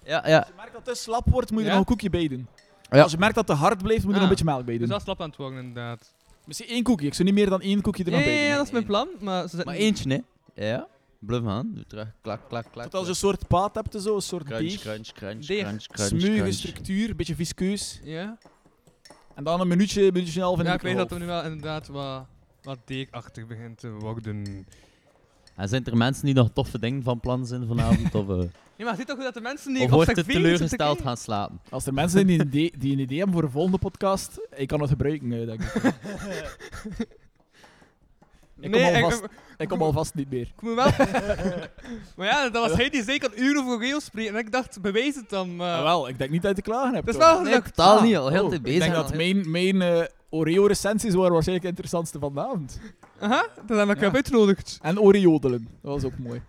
Ja, 0.04 0.28
ja. 0.28 0.38
Als 0.38 0.48
je 0.48 0.54
merkt 0.56 0.74
dat 0.74 0.86
het 0.86 0.96
te 0.96 1.02
slap 1.02 1.30
wordt, 1.30 1.52
moet 1.52 1.60
je 1.60 1.66
Ja? 1.66 1.72
er 1.72 1.78
nog 1.78 1.86
een 1.88 1.91
koekje 1.94 2.10
bij 2.10 2.28
doen. 2.28 2.48
Ja. 2.91 3.02
Als 3.03 3.11
je 3.11 3.18
merkt 3.18 3.36
dat 3.36 3.48
het 3.48 3.57
te 3.57 3.64
hard 3.64 3.84
blijft, 3.84 4.03
moet 4.03 4.14
je 4.14 4.20
er 4.20 4.24
Ah. 4.24 4.30
nog 4.30 4.40
een 4.40 4.45
beetje 4.45 4.53
melk 4.56 4.66
bij 4.66 4.74
Dus 4.78 4.80
doen. 4.82 4.90
dat 4.90 4.98
is 4.98 5.03
slap 5.03 5.22
aan 5.22 5.28
het 5.28 5.38
worden, 5.38 5.60
inderdaad. 5.60 6.14
Misschien 6.45 6.68
één 6.70 6.84
koekje. 6.84 7.07
Ik 7.07 7.14
zou 7.14 7.28
niet 7.28 7.38
meer 7.38 7.49
dan 7.49 7.61
één 7.61 7.82
koekje 7.82 8.03
er 8.03 8.11
nog 8.11 8.20
ja, 8.24 8.48
doen. 8.48 8.56
dat 8.57 8.66
is 8.66 8.72
mijn 8.72 8.86
plan. 8.86 9.07
Maar, 9.20 9.48
ze 9.48 9.61
Maar 9.66 9.76
eentje, 9.76 10.06
nee. 10.07 10.24
Ja. 10.56 10.88
Blijf 11.20 11.45
aan. 11.45 11.72
Doe 11.74 11.86
terug. 11.88 12.07
Klak, 12.22 12.41
klak, 12.49 12.66
klak. 12.72 12.84
Tot 12.86 12.94
als 12.94 13.03
je 13.03 13.10
een 13.10 13.16
soort 13.16 13.48
paat 13.48 13.76
hebt, 13.76 14.02
zo, 14.02 14.16
een 14.16 14.22
soort 14.22 14.44
Crunch, 14.44 14.70
deeg. 14.70 14.80
crunch, 14.82 15.07
crunch, 15.11 15.45
Deeg. 15.45 15.61
crunch, 15.88 16.53
structuur, 16.53 17.10
een 17.10 17.16
beetje 17.16 17.36
viskeus. 17.36 17.99
Ja? 18.03 18.38
En 19.36 19.44
dan 19.44 19.61
een 19.61 19.68
minuutje, 19.68 20.02
een 20.06 20.14
minuutje 20.14 20.34
en 20.34 20.40
een 20.40 20.44
half 20.45 20.57
in 20.57 20.64
de 20.64 20.70
Ja, 20.70 20.76
ik 20.76 20.82
weet 20.82 20.98
dat 20.98 21.11
er 21.11 21.20
nu 21.20 21.26
wel 21.26 21.44
inderdaad 21.44 21.88
wat, 21.88 22.26
wat 22.64 22.78
deegachtig 22.86 23.48
begint 23.48 23.78
te 23.78 23.90
worden. 23.90 24.68
En 25.60 25.68
zijn 25.69 25.86
er 25.86 25.98
mensen 25.98 26.26
die 26.26 26.34
nog 26.34 26.49
toffe 26.53 26.80
dingen 26.80 27.03
van 27.03 27.19
plan 27.19 27.45
zijn 27.45 27.68
vanavond? 27.68 28.15
of 28.15 28.30
eh, 28.30 28.36
Ja, 28.76 28.86
maar 28.86 28.95
ziet 28.95 29.07
toch 29.07 29.15
hoe 29.15 29.26
dat 29.26 29.34
de 29.34 29.41
mensen 29.41 29.73
die 29.73 29.84
of 29.84 29.90
wordt 29.90 30.15
het 30.15 30.26
teleurgesteld 30.30 31.02
gaan 31.02 31.18
slapen? 31.18 31.60
Als 31.69 31.86
er 31.86 31.94
mensen 31.94 32.11
zijn 32.11 32.27
die 32.27 32.40
een, 32.40 32.48
idee, 32.48 32.73
die 32.77 32.91
een 32.94 32.99
idee 32.99 33.18
hebben 33.18 33.36
voor 33.36 33.44
een 33.44 33.52
volgende 33.52 33.77
podcast, 33.77 34.40
ik 34.56 34.68
kan 34.68 34.80
het 34.81 34.90
gebruiken, 34.90 35.31
eh, 35.34 35.45
denk 35.45 35.61
ik. 35.64 35.81
Ik 38.61 38.72
kom, 38.72 38.81
Nee, 38.81 38.91
ik, 38.98 39.03
alvast, 39.03 39.23
ik, 39.23 39.30
ik 39.57 39.68
kom 39.68 39.81
alvast 39.81 40.15
niet 40.15 40.30
meer. 40.31 40.41
ik 40.56 40.61
moet 40.61 40.76
wel... 40.76 40.86
maar 42.18 42.27
ja, 42.27 42.49
dat 42.49 42.68
was 42.69 42.77
hij 42.77 42.90
die 42.90 43.03
zeker 43.03 43.31
een 43.36 43.44
uur 43.44 43.57
over 43.57 43.86
Geo 43.86 43.99
spreken. 43.99 44.34
En 44.34 44.40
ik 44.40 44.52
dacht, 44.52 44.81
bewijs 44.81 45.15
het 45.15 45.30
dan. 45.30 45.56
Maar... 45.56 45.77
Ah, 45.77 45.84
wel, 45.84 46.07
ik 46.10 46.18
denk 46.18 46.30
niet 46.31 46.41
dat 46.41 46.56
je 46.56 46.61
te 46.64 46.69
klagen 46.69 46.94
hebt. 46.94 47.06
dat 47.06 47.15
is 47.15 47.22
wel... 47.22 47.41
Nee, 47.41 47.53
dat- 47.53 47.65
totaal 47.65 47.98
ah. 47.98 48.03
niet. 48.03 48.18
Al 48.18 48.30
heel 48.30 48.44
Oh, 48.44 48.49
te 48.49 48.56
ik 48.56 48.61
bezig. 48.61 48.80
denk 48.80 48.95
al 48.95 49.02
dat 49.02 49.11
heel- 49.11 49.34
mijn, 49.34 49.52
mijn 49.52 49.81
eh, 49.81 50.06
Oreo-recensies 50.30 51.14
waren 51.14 51.31
waarschijnlijk 51.31 51.61
de 51.61 51.69
interessantste 51.72 52.19
van 52.19 52.34
de 52.34 52.40
avond. 52.40 52.80
Aha, 53.20 53.48
dat 53.66 53.78
heb 53.88 53.90
ik 53.98 54.02
Ja. 54.04 54.14
uitgenodigd. 54.14 54.80
En 54.82 55.00
Oreodelen, 55.00 55.68
dat 55.82 55.91
was 55.91 56.04
ook 56.04 56.18
mooi. 56.18 56.41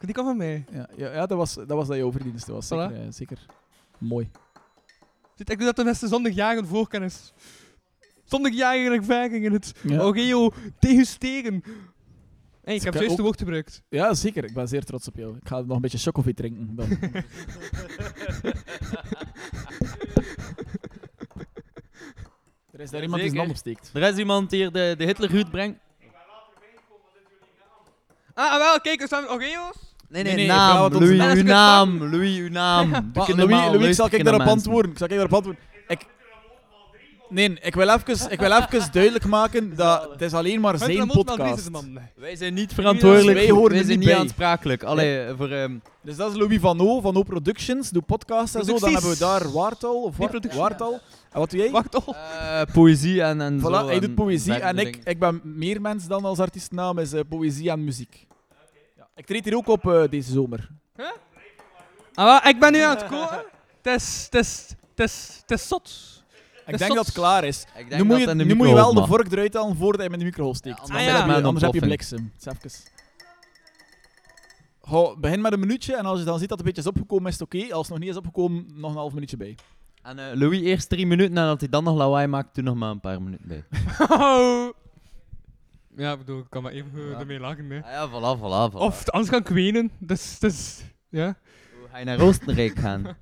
Die 0.00 0.14
kan 0.14 0.24
van 0.24 0.36
mij. 0.36 0.64
Ja, 0.72 0.88
ja, 0.96 1.12
ja 1.12 1.26
dat, 1.26 1.38
was, 1.38 1.54
dat 1.54 1.68
was 1.68 1.86
dat 1.88 1.96
jouw 1.96 2.12
verdienste. 2.12 2.52
Was 2.52 2.66
Voilà. 2.66 2.68
zeker, 2.68 3.00
eh, 3.00 3.06
zeker 3.10 3.46
mooi. 3.98 4.30
Ziet, 5.34 5.50
ik 5.50 5.56
doe 5.56 5.66
dat 5.66 5.76
de 5.76 5.84
beste 5.84 6.08
zonder 6.08 6.32
jaren 6.32 6.66
voorkennis. 6.66 7.32
Ervaring 8.30 9.44
in 9.44 9.52
het 9.52 9.74
Ja. 9.82 10.00
Oreo 10.00 10.50
tegenstegen. 10.78 11.62
Hey, 12.64 12.74
ik 12.74 12.82
heb 12.82 12.94
juist 12.94 13.16
de 13.16 13.22
woord 13.22 13.38
gebruikt. 13.38 13.82
Ja, 13.88 14.14
zeker. 14.14 14.44
Ik 14.44 14.54
ben 14.54 14.68
zeer 14.68 14.84
trots 14.84 15.08
op 15.08 15.16
jou. 15.16 15.36
Ik 15.36 15.48
ga 15.48 15.60
nog 15.60 15.76
een 15.76 15.82
beetje 15.82 15.98
chocofee 15.98 16.34
drinken. 16.34 16.74
Dan. 16.76 16.88
er 22.72 22.80
is 22.80 22.90
daar 22.90 23.02
iemand 23.02 23.20
die 23.20 23.30
zijn 23.30 23.36
hand 23.40 23.50
opsteekt. 23.50 23.90
Er 23.94 24.02
is 24.02 24.16
iemand 24.16 24.50
die 24.50 24.58
hier 24.60 24.72
de, 24.72 24.94
de 24.98 25.04
Hitlergroet 25.04 25.50
brengt. 25.50 25.78
Ah, 28.38 28.52
ah, 28.52 28.58
wel, 28.58 28.80
kijk, 28.80 29.00
er 29.00 29.06
staan 29.06 29.28
Oreo's. 29.28 29.76
Nee, 30.08 30.22
nee, 30.22 30.34
nee, 30.34 30.44
ik 30.44 30.50
vraag 30.50 30.90
naam. 30.90 31.36
uw 31.36 31.42
naam. 31.42 32.10
Louis, 32.10 32.36
uw 32.38 32.48
naam. 32.50 32.90
Doe 32.92 33.02
Maar 33.14 33.28
ik 33.28 33.36
Louis, 33.36 33.36
normaal, 33.36 33.72
Louis, 33.72 33.96
zal 33.96 34.06
ik 34.06 34.10
daarop 34.10 34.24
naar 34.24 34.34
mensen. 34.38 34.52
antwoorden? 34.52 34.96
Zal 34.96 35.06
ik 35.06 35.12
daarop 35.12 35.34
antwoorden? 35.34 35.62
Ik... 35.88 36.06
Nee, 37.28 37.58
ik 37.62 37.74
wil, 37.74 37.88
even, 37.88 38.30
ik 38.30 38.40
wil 38.40 38.52
even 38.52 38.92
duidelijk 38.92 39.26
maken 39.26 39.76
dat 39.76 40.08
het 40.10 40.22
is 40.22 40.32
alleen 40.32 40.60
maar 40.60 40.78
zijn 40.78 41.06
podcast. 41.06 41.70
Wij 42.16 42.36
zijn 42.36 42.54
niet 42.54 42.74
verantwoordelijk. 42.74 43.38
Wij 43.38 43.50
horen 43.50 43.70
Wij 43.70 43.78
er 43.78 43.84
zijn 43.84 43.98
niet 43.98 44.06
niet 44.08 44.16
bij. 44.16 44.24
aansprakelijk. 44.24 44.82
Allee, 44.82 45.34
voor... 45.36 45.48
ehm, 45.50 45.72
Dus 46.02 46.16
dat 46.16 46.30
is 46.30 46.36
Louis 46.38 46.60
Van 46.60 46.80
O, 46.80 47.00
Van 47.00 47.16
O 47.16 47.22
Productions, 47.22 47.90
doe 47.90 48.02
podcasts 48.02 48.54
en 48.54 48.64
zo. 48.64 48.70
Dan 48.70 48.78
Producties. 48.80 49.02
hebben 49.18 49.28
we 49.28 49.42
daar 49.42 49.52
Waartal, 49.52 50.02
of 50.02 50.18
Nee, 50.18 50.28
Wa-. 50.52 50.56
Waartal. 50.56 51.00
En 51.32 51.38
wat 51.38 51.50
doe 51.50 51.60
jij? 51.60 51.70
Wacht 51.70 51.94
al. 52.06 52.14
eh, 52.14 52.62
poëzie 52.72 53.22
en, 53.22 53.40
en 53.40 53.58
Voilà, 53.58 53.62
zo. 53.62 53.86
hij 53.86 53.94
en 53.94 54.00
doet 54.00 54.14
poëzie 54.14 54.54
en 54.54 54.78
ik, 54.78 54.96
ik 55.04 55.18
ben 55.18 55.40
meer 55.44 55.80
mens 55.80 56.06
dan 56.06 56.24
als 56.24 56.38
artiestennaam 56.38 56.98
is 56.98 57.12
eh, 57.12 57.20
poëzie 57.28 57.70
en 57.70 57.84
muziek. 57.84 58.26
Ja. 58.96 59.08
Ik 59.14 59.26
treed 59.26 59.44
hier 59.44 59.56
ook 59.56 59.68
op 59.68 59.86
eh, 59.90 60.02
deze 60.10 60.32
zomer. 60.32 60.68
Ah, 62.14 62.24
wel, 62.24 62.50
ik 62.52 62.60
ben 62.60 62.72
nu 62.72 62.80
aan 62.80 62.96
het 62.96 63.06
komen. 63.06 63.44
Het 63.82 64.00
is, 64.00 64.28
het 64.30 64.34
is, 64.44 64.68
het 64.94 65.00
is, 65.00 65.38
het 65.40 65.50
is 65.50 65.68
zot. 65.68 66.16
Ik 66.66 66.78
denk 66.78 66.94
dat 66.94 67.06
het 67.06 67.14
klaar 67.14 67.44
is. 67.44 67.64
Nu 67.88 68.02
moet 68.04 68.18
je, 68.18 68.34
nu 68.34 68.54
moet 68.54 68.68
je 68.68 68.74
wel 68.74 68.94
de 68.94 69.06
vork 69.06 69.32
eruit 69.32 69.54
halen 69.54 69.76
voordat 69.76 69.96
je 69.96 70.02
hem 70.02 70.12
in 70.12 70.18
de 70.18 70.24
microgolf 70.24 70.56
steekt. 70.56 70.76
Ja, 70.76 70.82
anders 70.82 71.04
heb 71.04 71.26
heb 71.26 71.36
je, 71.36 71.42
anders 71.42 71.64
heb 71.64 71.74
je 71.74 71.80
bliksem. 71.80 72.32
Begin 75.18 75.40
met 75.40 75.52
een 75.52 75.60
minuutje 75.60 75.96
en 75.96 76.06
als 76.06 76.18
je 76.18 76.24
dan 76.24 76.38
ziet 76.38 76.48
dat 76.48 76.58
het 76.58 76.66
een 76.66 76.74
beetje 76.74 76.90
is 76.90 76.96
opgekomen, 76.96 77.26
is 77.26 77.38
het 77.38 77.42
oké. 77.42 77.74
Als 77.74 77.80
het 77.82 77.88
nog 77.88 77.98
niet 77.98 78.08
is 78.08 78.16
opgekomen, 78.16 78.66
nog 78.74 78.90
een 78.90 78.96
half 78.96 79.12
minuutje 79.12 79.36
bij. 79.36 79.56
En 80.02 80.18
eh, 80.18 80.36
Louis 80.36 80.60
eerst 80.60 80.88
drie 80.88 81.06
minuten 81.06 81.36
en 81.38 81.46
dat 81.46 81.60
hij 81.60 81.68
dan 81.68 81.84
nog 81.84 81.96
lawaai 81.96 82.26
maakt, 82.26 82.54
doe 82.54 82.64
nog 82.64 82.74
maar 82.76 82.90
een 82.90 83.00
paar 83.00 83.22
minuten 83.22 83.48
bij. 83.48 83.64
ja, 85.96 86.12
ik 86.12 86.18
bedoel, 86.18 86.38
ik 86.38 86.46
kan 86.48 86.62
maar 86.62 86.72
even 86.72 86.90
goed 86.94 87.10
Ja. 87.10 87.18
ermee 87.18 87.40
lachen. 87.40 87.70
Hè. 87.70 87.82
Ah 87.82 87.90
ja, 87.90 88.08
voilà, 88.08 88.38
voilà, 88.38 88.72
voilà. 88.72 88.78
Of 88.78 89.08
anders 89.08 89.30
kan 89.30 89.40
ik 89.40 89.48
wenen. 89.48 89.90
Dus, 89.98 90.38
dus, 90.38 90.82
ja. 91.08 91.36
Hoe 91.78 91.88
ga 91.90 91.98
je 91.98 92.04
naar 92.04 92.20
Oostenrijk 92.20 92.78
gaan? 92.78 93.02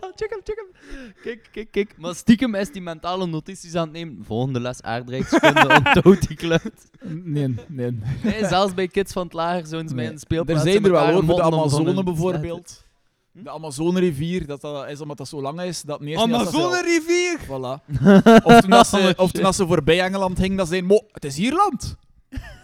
Dat, 0.00 0.12
check 0.14 0.30
hem, 0.30 0.40
check 0.44 0.56
hem. 0.56 1.12
Kijk, 1.22 1.48
kijk, 1.52 1.70
kijk. 1.70 1.94
Maar 1.98 2.14
stiekem 2.14 2.54
is 2.54 2.72
die 2.72 2.82
mentale 2.82 3.26
notities 3.26 3.74
aan 3.74 3.82
het 3.82 3.92
nemen. 3.92 4.24
Volgende 4.24 4.60
les 4.60 4.82
aardrijkskunde, 4.82 5.68
onthoudt 5.84 6.26
die 6.28 6.36
kluit. 6.36 6.90
Nee, 7.04 7.54
nee. 7.68 7.98
Nee, 8.22 8.46
zelfs 8.46 8.74
bij 8.74 8.88
kids 8.88 9.12
van 9.12 9.22
het 9.24 9.32
lager 9.32 9.66
mij 9.70 9.80
in 9.84 9.94
de 9.94 10.02
Er 10.14 10.18
speelplaats 10.18 10.62
zijn 10.62 10.84
er 10.84 10.90
wel 10.90 11.22
voor 11.24 11.36
de 11.36 11.42
Amazone 11.42 11.94
zo'n- 11.94 12.04
bijvoorbeeld. 12.04 12.84
De 13.32 13.50
Amazonerivier, 13.50 14.46
dat 14.46 14.60
dat 14.60 14.88
is 14.88 15.00
omdat 15.00 15.16
dat 15.16 15.28
zo 15.28 15.40
lang 15.42 15.60
is. 15.60 15.82
Dat 15.82 16.00
niet 16.00 16.16
als 16.16 16.24
Amazonerivier! 16.30 17.38
Voilà. 17.44 17.84
Of 18.44 18.60
toen, 18.60 18.70
dat 18.70 18.86
ze, 18.86 19.14
of 19.16 19.30
toen 19.30 19.42
dat 19.42 19.54
ze 19.54 19.66
voorbij 19.66 20.00
Engeland 20.00 20.38
ging, 20.38 20.56
dat 20.56 20.66
ze 20.66 20.72
zeiden, 20.72 20.90
mo, 20.90 21.06
het 21.12 21.24
is 21.24 21.38
Ierland. 21.38 21.96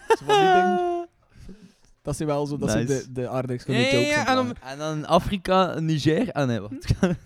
Zo 0.07 0.15
van 0.25 0.35
die. 0.39 1.05
Dat 2.03 2.13
is 2.19 2.25
wel 2.25 2.45
zo, 2.45 2.57
dat 2.57 2.71
zijn 2.71 2.85
Nice. 2.87 3.05
de, 3.05 3.21
de 3.21 3.29
aardigste 3.29 3.71
Ja, 3.71 3.79
jokes. 3.79 4.25
en 4.25 4.35
dan- 4.35 4.55
En 4.63 4.77
dan 4.77 5.05
Afrika, 5.05 5.79
Niger. 5.79 6.31
Ah 6.31 6.47
nee, 6.47 6.59
wat? 6.59 6.71
Het 6.99 7.17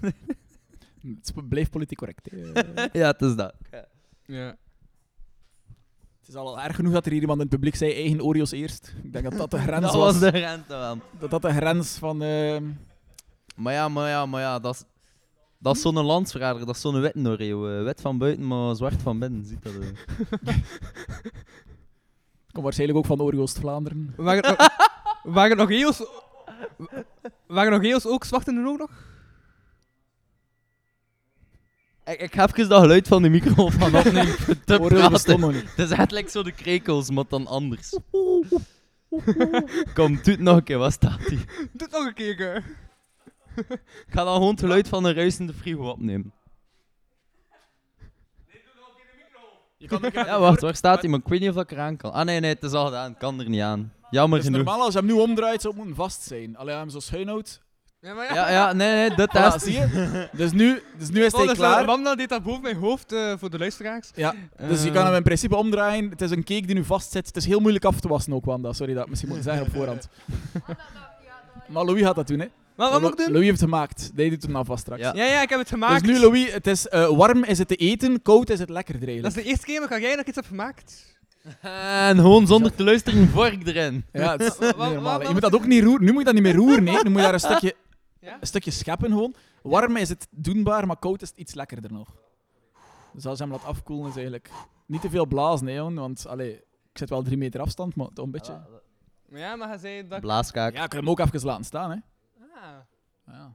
is- 1.24 1.32
blijft 1.50 1.72
politiek 1.72 1.98
correct. 1.98 2.30
ja, 2.94 3.08
het 3.08 3.22
is 3.22 3.36
dat. 3.36 3.54
Ja. 4.26 4.56
Het 6.20 6.36
is 6.36 6.36
al 6.36 6.60
erg 6.62 6.76
genoeg 6.76 6.94
dat 6.94 7.06
er 7.06 7.12
hier 7.12 7.22
iemand 7.22 7.40
in 7.40 7.46
het 7.46 7.56
publiek 7.56 7.76
zei, 7.76 7.94
eigen 7.94 8.22
Oreos 8.22 8.52
eerst. 8.52 8.94
Ik 9.04 9.14
denk 9.14 9.30
dat 9.30 9.38
dat 9.38 9.52
de 9.52 9.58
grens 9.58 9.82
Dat 9.82 9.94
was. 9.94 10.20
was 10.20 10.32
de 10.32 10.60
wel. 10.68 10.98
Dat 11.20 11.30
dat 11.30 11.42
de 11.42 11.52
grens 11.52 11.98
van... 11.98 12.22
ehm, 12.22 12.64
Maar 13.56 13.74
ja, 13.74 13.90
maar 13.90 14.10
ja, 14.10 14.26
maar 14.26 14.42
ja, 14.42 14.60
dat 14.60 14.74
is, 14.76 14.84
dat 15.60 15.76
is 15.76 15.82
zo'n 15.82 16.02
landsverrader, 16.02 16.66
dat 16.66 16.76
is 16.76 16.82
zo'n 16.82 17.02
wit 17.02 17.16
Oreo. 17.28 17.78
eh, 17.78 17.84
wit 17.84 18.02
van 18.02 18.18
buiten, 18.18 18.48
maar 18.48 18.76
zwart 18.76 19.02
van 19.02 19.20
binnen, 19.20 19.46
ziet 19.46 19.64
dat. 19.64 19.74
Komt 22.58 22.64
waarschijnlijk 22.64 23.00
ook 23.00 23.06
van 23.06 23.22
Oreos 23.22 23.52
Vlaanderen. 23.54 24.14
Waren 24.18 24.44
er 24.44 24.56
nog- 24.58 24.70
waren 25.36 25.58
nog 25.58 25.72
eeuws... 25.72 26.04
Waren 27.48 27.72
er 27.74 27.80
nog 27.80 27.84
eeuws 27.92 28.06
ook 28.06 28.24
zwart 28.24 28.48
in 28.48 28.56
de 28.56 28.70
oog 28.70 28.78
nog? 28.78 28.92
Ik, 32.06 32.20
ik 32.22 32.34
heb 32.34 32.50
even 32.50 32.70
dat 32.70 32.82
geluid 32.82 33.08
van 33.08 33.22
de 33.22 33.30
micro 33.30 33.70
van 33.70 33.96
opnemen 33.96 34.36
te 34.66 34.80
bestond 34.86 35.12
praten. 35.12 35.40
nog 35.40 35.54
niet. 35.54 35.76
Het 35.76 35.80
is 35.92 35.98
echt 35.98 36.12
like 36.12 36.30
zo 36.30 36.44
de 36.44 36.52
krekels, 36.52 37.10
maar 37.10 37.24
dan 37.30 37.48
anders. 37.48 38.00
Kom, 39.94 40.16
doe 40.16 40.34
het 40.34 40.40
nog 40.40 40.58
een 40.58 40.64
keer, 40.64 40.78
wat 40.78 40.94
staat 40.94 41.28
die? 41.28 41.38
Doe 41.48 41.88
het 41.88 41.92
nog 41.92 42.06
een 42.06 42.14
keer. 42.14 42.38
hè. 42.38 42.58
Ik 43.82 44.08
ga 44.14 44.24
dan 44.24 44.34
gewoon 44.36 44.50
het 44.52 44.60
geluid 44.60 44.88
van 44.88 45.06
een 45.06 45.14
ruisende 45.14 45.54
frigo 45.54 45.90
opnemen. 45.90 46.34
Je 49.78 49.88
kan 49.88 50.00
Ja, 50.14 50.40
wacht, 50.40 50.62
waar 50.62 50.76
staat 50.76 51.02
hij? 51.02 51.10
Maar 51.10 51.20
ik 51.20 51.28
weet 51.28 51.40
niet 51.40 51.50
of 51.50 51.56
ik 51.62 51.72
eraan 51.72 51.98
kan. 51.98 52.12
Ah 52.14 52.26
nee, 52.26 52.40
nee, 52.40 52.54
het 52.54 52.64
is 52.64 52.72
al 52.72 52.86
gedaan, 52.86 53.12
ik 53.12 53.18
kan 53.18 53.40
er 53.40 53.50
niet 53.50 53.62
aan. 53.62 53.92
Jammer 54.10 54.40
is 54.40 54.46
genoeg. 54.46 54.64
normaal 54.64 54.82
als 54.84 54.94
je 54.94 55.00
hem 55.00 55.08
nu 55.08 55.14
omdraait, 55.14 55.62
zou 55.62 55.74
het 55.74 55.84
moeten 55.84 56.04
vast 56.04 56.22
zijn. 56.22 56.58
Allee, 56.58 56.76
als 56.76 56.84
je 56.84 56.92
hem 56.92 57.02
zo 57.02 57.08
schuin 57.08 57.28
houdt. 57.28 57.62
Ja, 58.02 58.14
maar 58.14 58.26
ja. 58.26 58.34
Ja, 58.36 58.50
ja, 58.52 58.74
nee, 58.74 58.96
nee, 58.96 59.16
de 59.16 59.28
Voilà, 59.30 59.32
test. 59.32 59.62
zie 59.62 59.74
je? 59.74 60.30
Dus 60.32 60.52
nu, 60.52 60.82
dus 60.98 61.10
nu 61.10 61.24
is 61.26 61.32
Oh, 61.34 61.38
hij 61.40 61.48
dus, 61.48 61.58
klaar. 61.58 61.86
Wamna 61.86 62.16
deed 62.16 62.30
dat 62.30 62.44
boven 62.44 62.62
mijn 62.62 62.76
hoofd 62.76 63.12
eh, 63.14 63.34
voor 63.38 63.50
de 63.50 63.58
luisteraars. 63.58 64.12
Ja, 64.16 64.34
dus 64.68 64.84
je 64.84 64.92
kan 64.92 65.06
hem 65.06 65.16
in 65.16 65.24
principe 65.24 65.56
omdraaien. 65.56 66.10
Het 66.10 66.22
is 66.22 66.32
een 66.32 66.44
cake 66.44 66.66
die 66.66 66.76
nu 66.76 66.84
vast 66.84 67.12
zit. 67.12 67.28
Het 67.28 67.36
is 67.36 67.46
heel 67.46 67.60
moeilijk 67.60 67.86
af 67.86 68.00
te 68.00 68.08
wassen 68.08 68.34
ook, 68.34 68.46
Wanda. 68.46 68.74
Sorry 68.74 68.94
dat 68.94 69.04
ik 69.04 69.10
misschien 69.10 69.30
moet 69.32 69.44
zeggen 69.44 69.66
op 69.66 69.74
voorhand. 69.74 70.08
Maar 71.68 71.86
Louis 71.86 72.02
gaat 72.04 72.16
dat 72.16 72.28
doen, 72.28 72.40
hè. 72.40 72.48
Wat, 72.78 72.92
wat 72.92 73.02
moet 73.02 73.12
ik 73.12 73.18
doen? 73.18 73.28
Louis 73.32 73.46
heeft 73.46 73.60
het 73.62 73.70
gemaakt. 73.70 74.12
Die 74.16 74.30
doet 74.30 74.42
hem 74.44 74.52
nou 74.52 74.66
vast 74.66 74.82
straks. 74.82 75.02
Ja. 75.02 75.14
Ja, 75.14 75.24
ja, 75.26 75.42
ik 75.42 75.50
heb 75.50 75.60
het 75.60 75.70
gemaakt. 75.70 76.04
Dus 76.06 76.12
nu, 76.14 76.20
Louis, 76.20 76.54
het 76.54 76.68
is 76.68 76.88
eh, 76.88 77.08
warm 77.18 77.44
is 77.44 77.58
het 77.58 77.68
te 77.68 77.76
eten, 77.76 78.22
koud 78.22 78.50
is 78.50 78.60
het 78.60 78.70
lekkerder 78.70 79.06
Dat 79.08 79.16
is 79.16 79.22
eigenlijk. 79.24 79.44
de 79.46 79.50
eerste 79.52 79.66
keer 79.66 79.80
dat 79.90 80.02
jij 80.02 80.16
nog 80.16 80.26
iets 80.26 80.36
hebt 80.36 80.48
gemaakt. 80.48 81.16
En 81.62 82.16
gewoon 82.18 82.48
zonder 82.48 82.76
te 82.76 82.84
luisteren, 82.84 83.20
een 83.20 83.28
vork 83.30 83.68
erin. 83.68 84.06
Ja, 84.12 84.32
het 84.32 84.42
is 84.42 84.58
Wa- 84.58 84.66
niet 84.66 84.76
wa- 84.76 84.90
normaal, 84.90 85.12
hè. 85.14 85.18
wa- 85.18 85.28
Je 85.28 85.34
moet 85.34 85.42
dat 85.42 85.56
ook 85.56 85.66
niet 85.66 85.84
roeren. 85.84 86.06
Nu 86.06 86.10
moet 86.12 86.20
je 86.20 86.26
dat 86.26 86.34
niet 86.34 86.44
meer 86.44 86.56
roeren, 86.56 86.84
nee. 86.84 86.94
Nu 87.04 87.10
moet 87.10 87.20
je 87.20 87.26
daar 87.26 87.34
een 87.34 87.40
stukje, 87.50 87.76
Ja? 88.20 88.38
een 88.40 88.48
stukje 88.48 88.72
scheppen 88.72 89.10
gewoon. 89.10 89.36
Warm 89.62 89.96
is 89.98 90.10
het 90.10 90.28
doenbaar, 90.32 90.88
maar 90.88 90.98
koud 90.98 91.22
is 91.22 91.30
het 91.30 91.38
iets 91.38 91.54
lekkerder 91.54 91.92
nog. 91.92 92.16
Dus 93.14 93.26
als 93.26 93.38
je 93.38 93.44
hem 93.44 93.54
laat 93.54 93.64
afkoelen 93.66 94.08
is 94.10 94.16
eigenlijk 94.16 94.50
niet 94.86 95.02
te 95.02 95.10
veel 95.10 95.26
blazen, 95.26 95.68
hè, 95.68 95.74
jongen. 95.74 96.02
Want, 96.02 96.28
allee, 96.28 96.52
ik 96.92 96.98
zit 96.98 97.10
wel 97.10 97.22
drie 97.24 97.38
meter 97.38 97.62
afstand, 97.62 97.96
maar 97.96 98.08
toch 98.14 98.26
een 98.26 98.32
beetje... 98.32 98.62
Maar 99.30 99.40
ja, 99.40 99.56
maar 99.56 99.68
hij 99.68 99.78
zei 99.78 100.08
dat... 100.08 100.20
Blaaskaak. 100.22 100.74
Ja, 100.74 100.84
ik 100.84 100.90
kan 100.90 101.00
hem 101.00 101.10
ook 101.10 101.20
even 101.20 101.46
laten 101.46 101.66
staan, 101.66 101.92
hè. 101.92 101.98
Ja. 103.26 103.54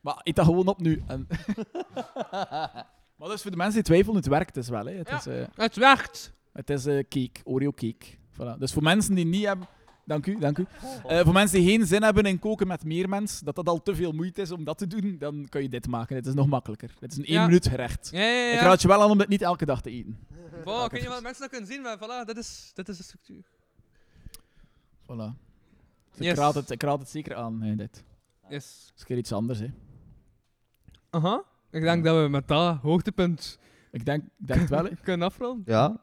Maar 0.00 0.20
eet 0.22 0.36
dat 0.36 0.44
gewoon 0.44 0.66
op 0.66 0.80
nu. 0.80 1.02
En... 1.06 1.26
maar 3.16 3.28
dus 3.28 3.42
voor 3.42 3.50
de 3.50 3.56
mensen 3.56 3.74
die 3.74 3.82
twijfelen, 3.82 4.16
het 4.16 4.26
werkt 4.26 4.54
dus 4.54 4.68
wel. 4.68 4.86
Hè. 4.86 4.92
Het, 4.92 5.08
Ja. 5.08 5.16
is, 5.16 5.26
eh, 5.26 5.46
Het 5.54 5.76
werkt. 5.76 6.32
het 6.52 6.70
is 6.70 6.86
eh, 6.86 6.94
cake, 6.98 7.40
Oreo 7.44 7.70
cake. 7.72 8.06
Voilà. 8.32 8.58
Dus 8.58 8.72
voor 8.72 8.82
mensen 8.82 9.14
die 9.14 9.24
niet 9.26 9.44
hebben... 9.44 9.66
Dank 10.04 10.26
u, 10.26 10.38
dank 10.38 10.58
u. 10.58 10.66
Eh, 11.06 11.20
voor 11.24 11.32
mensen 11.32 11.58
die 11.60 11.68
geen 11.68 11.86
zin 11.86 12.02
hebben 12.02 12.24
in 12.24 12.38
koken 12.38 12.66
met 12.66 12.84
meer 12.84 13.08
mensen, 13.08 13.44
dat 13.44 13.54
dat 13.54 13.68
al 13.68 13.82
te 13.82 13.94
veel 13.94 14.12
moeite 14.12 14.40
is 14.40 14.50
om 14.50 14.64
dat 14.64 14.78
te 14.78 14.86
doen, 14.86 15.16
dan 15.18 15.46
kan 15.48 15.62
je 15.62 15.68
dit 15.68 15.86
maken. 15.86 16.16
Het 16.16 16.26
is 16.26 16.34
nog 16.34 16.46
makkelijker. 16.46 16.94
Het 17.00 17.12
is 17.12 17.18
een 17.18 17.24
één 17.24 17.34
Ja. 17.40 17.44
minuut 17.46 17.68
gerecht. 17.68 18.08
Ja, 18.12 18.20
ja, 18.20 18.26
ja. 18.46 18.52
Ik 18.54 18.60
raad 18.60 18.82
je 18.82 18.88
wel 18.88 19.02
aan 19.02 19.10
om 19.10 19.18
het 19.18 19.28
niet 19.28 19.42
elke 19.42 19.64
dag 19.64 19.80
te 19.82 19.90
eten. 19.90 20.18
Wow, 20.64 20.84
ik 20.84 20.90
weet 20.90 21.00
niet 21.00 21.10
wat 21.10 21.22
mensen 21.22 21.40
dat 21.42 21.50
kunnen 21.50 21.68
zien, 21.68 21.82
maar 21.82 21.96
voilà, 21.98 22.24
dit 22.26 22.36
is, 22.36 22.70
dit 22.74 22.88
is 22.88 22.96
de 22.96 23.02
structuur. 23.02 23.44
Voilà. 25.02 25.36
Dus 26.10 26.26
Yes. 26.26 26.30
ik, 26.30 26.36
raad 26.36 26.54
het, 26.54 26.70
ik 26.70 26.82
raad 26.82 26.98
het 26.98 27.08
zeker 27.08 27.34
aan, 27.34 27.62
hè, 27.62 27.74
dit. 27.74 28.04
Yes. 28.50 28.82
Dat 28.86 28.92
is 28.94 29.00
een 29.00 29.06
keer 29.06 29.16
iets 29.16 29.32
anders, 29.32 29.58
hè. 29.58 29.66
Aha. 31.10 31.42
Ik 31.70 31.82
denk 31.82 32.04
dat 32.04 32.22
we 32.22 32.28
met 32.28 32.48
dat 32.48 32.76
hoogtepunt 32.82 33.58
Ik 33.92 34.04
denk, 34.04 34.22
ik 34.38 34.46
denk 34.46 34.60
het 34.60 34.68
wel, 34.70 34.84
hè. 34.84 34.90
kunnen 35.02 35.26
afronden. 35.26 35.62
Ja, 35.66 35.96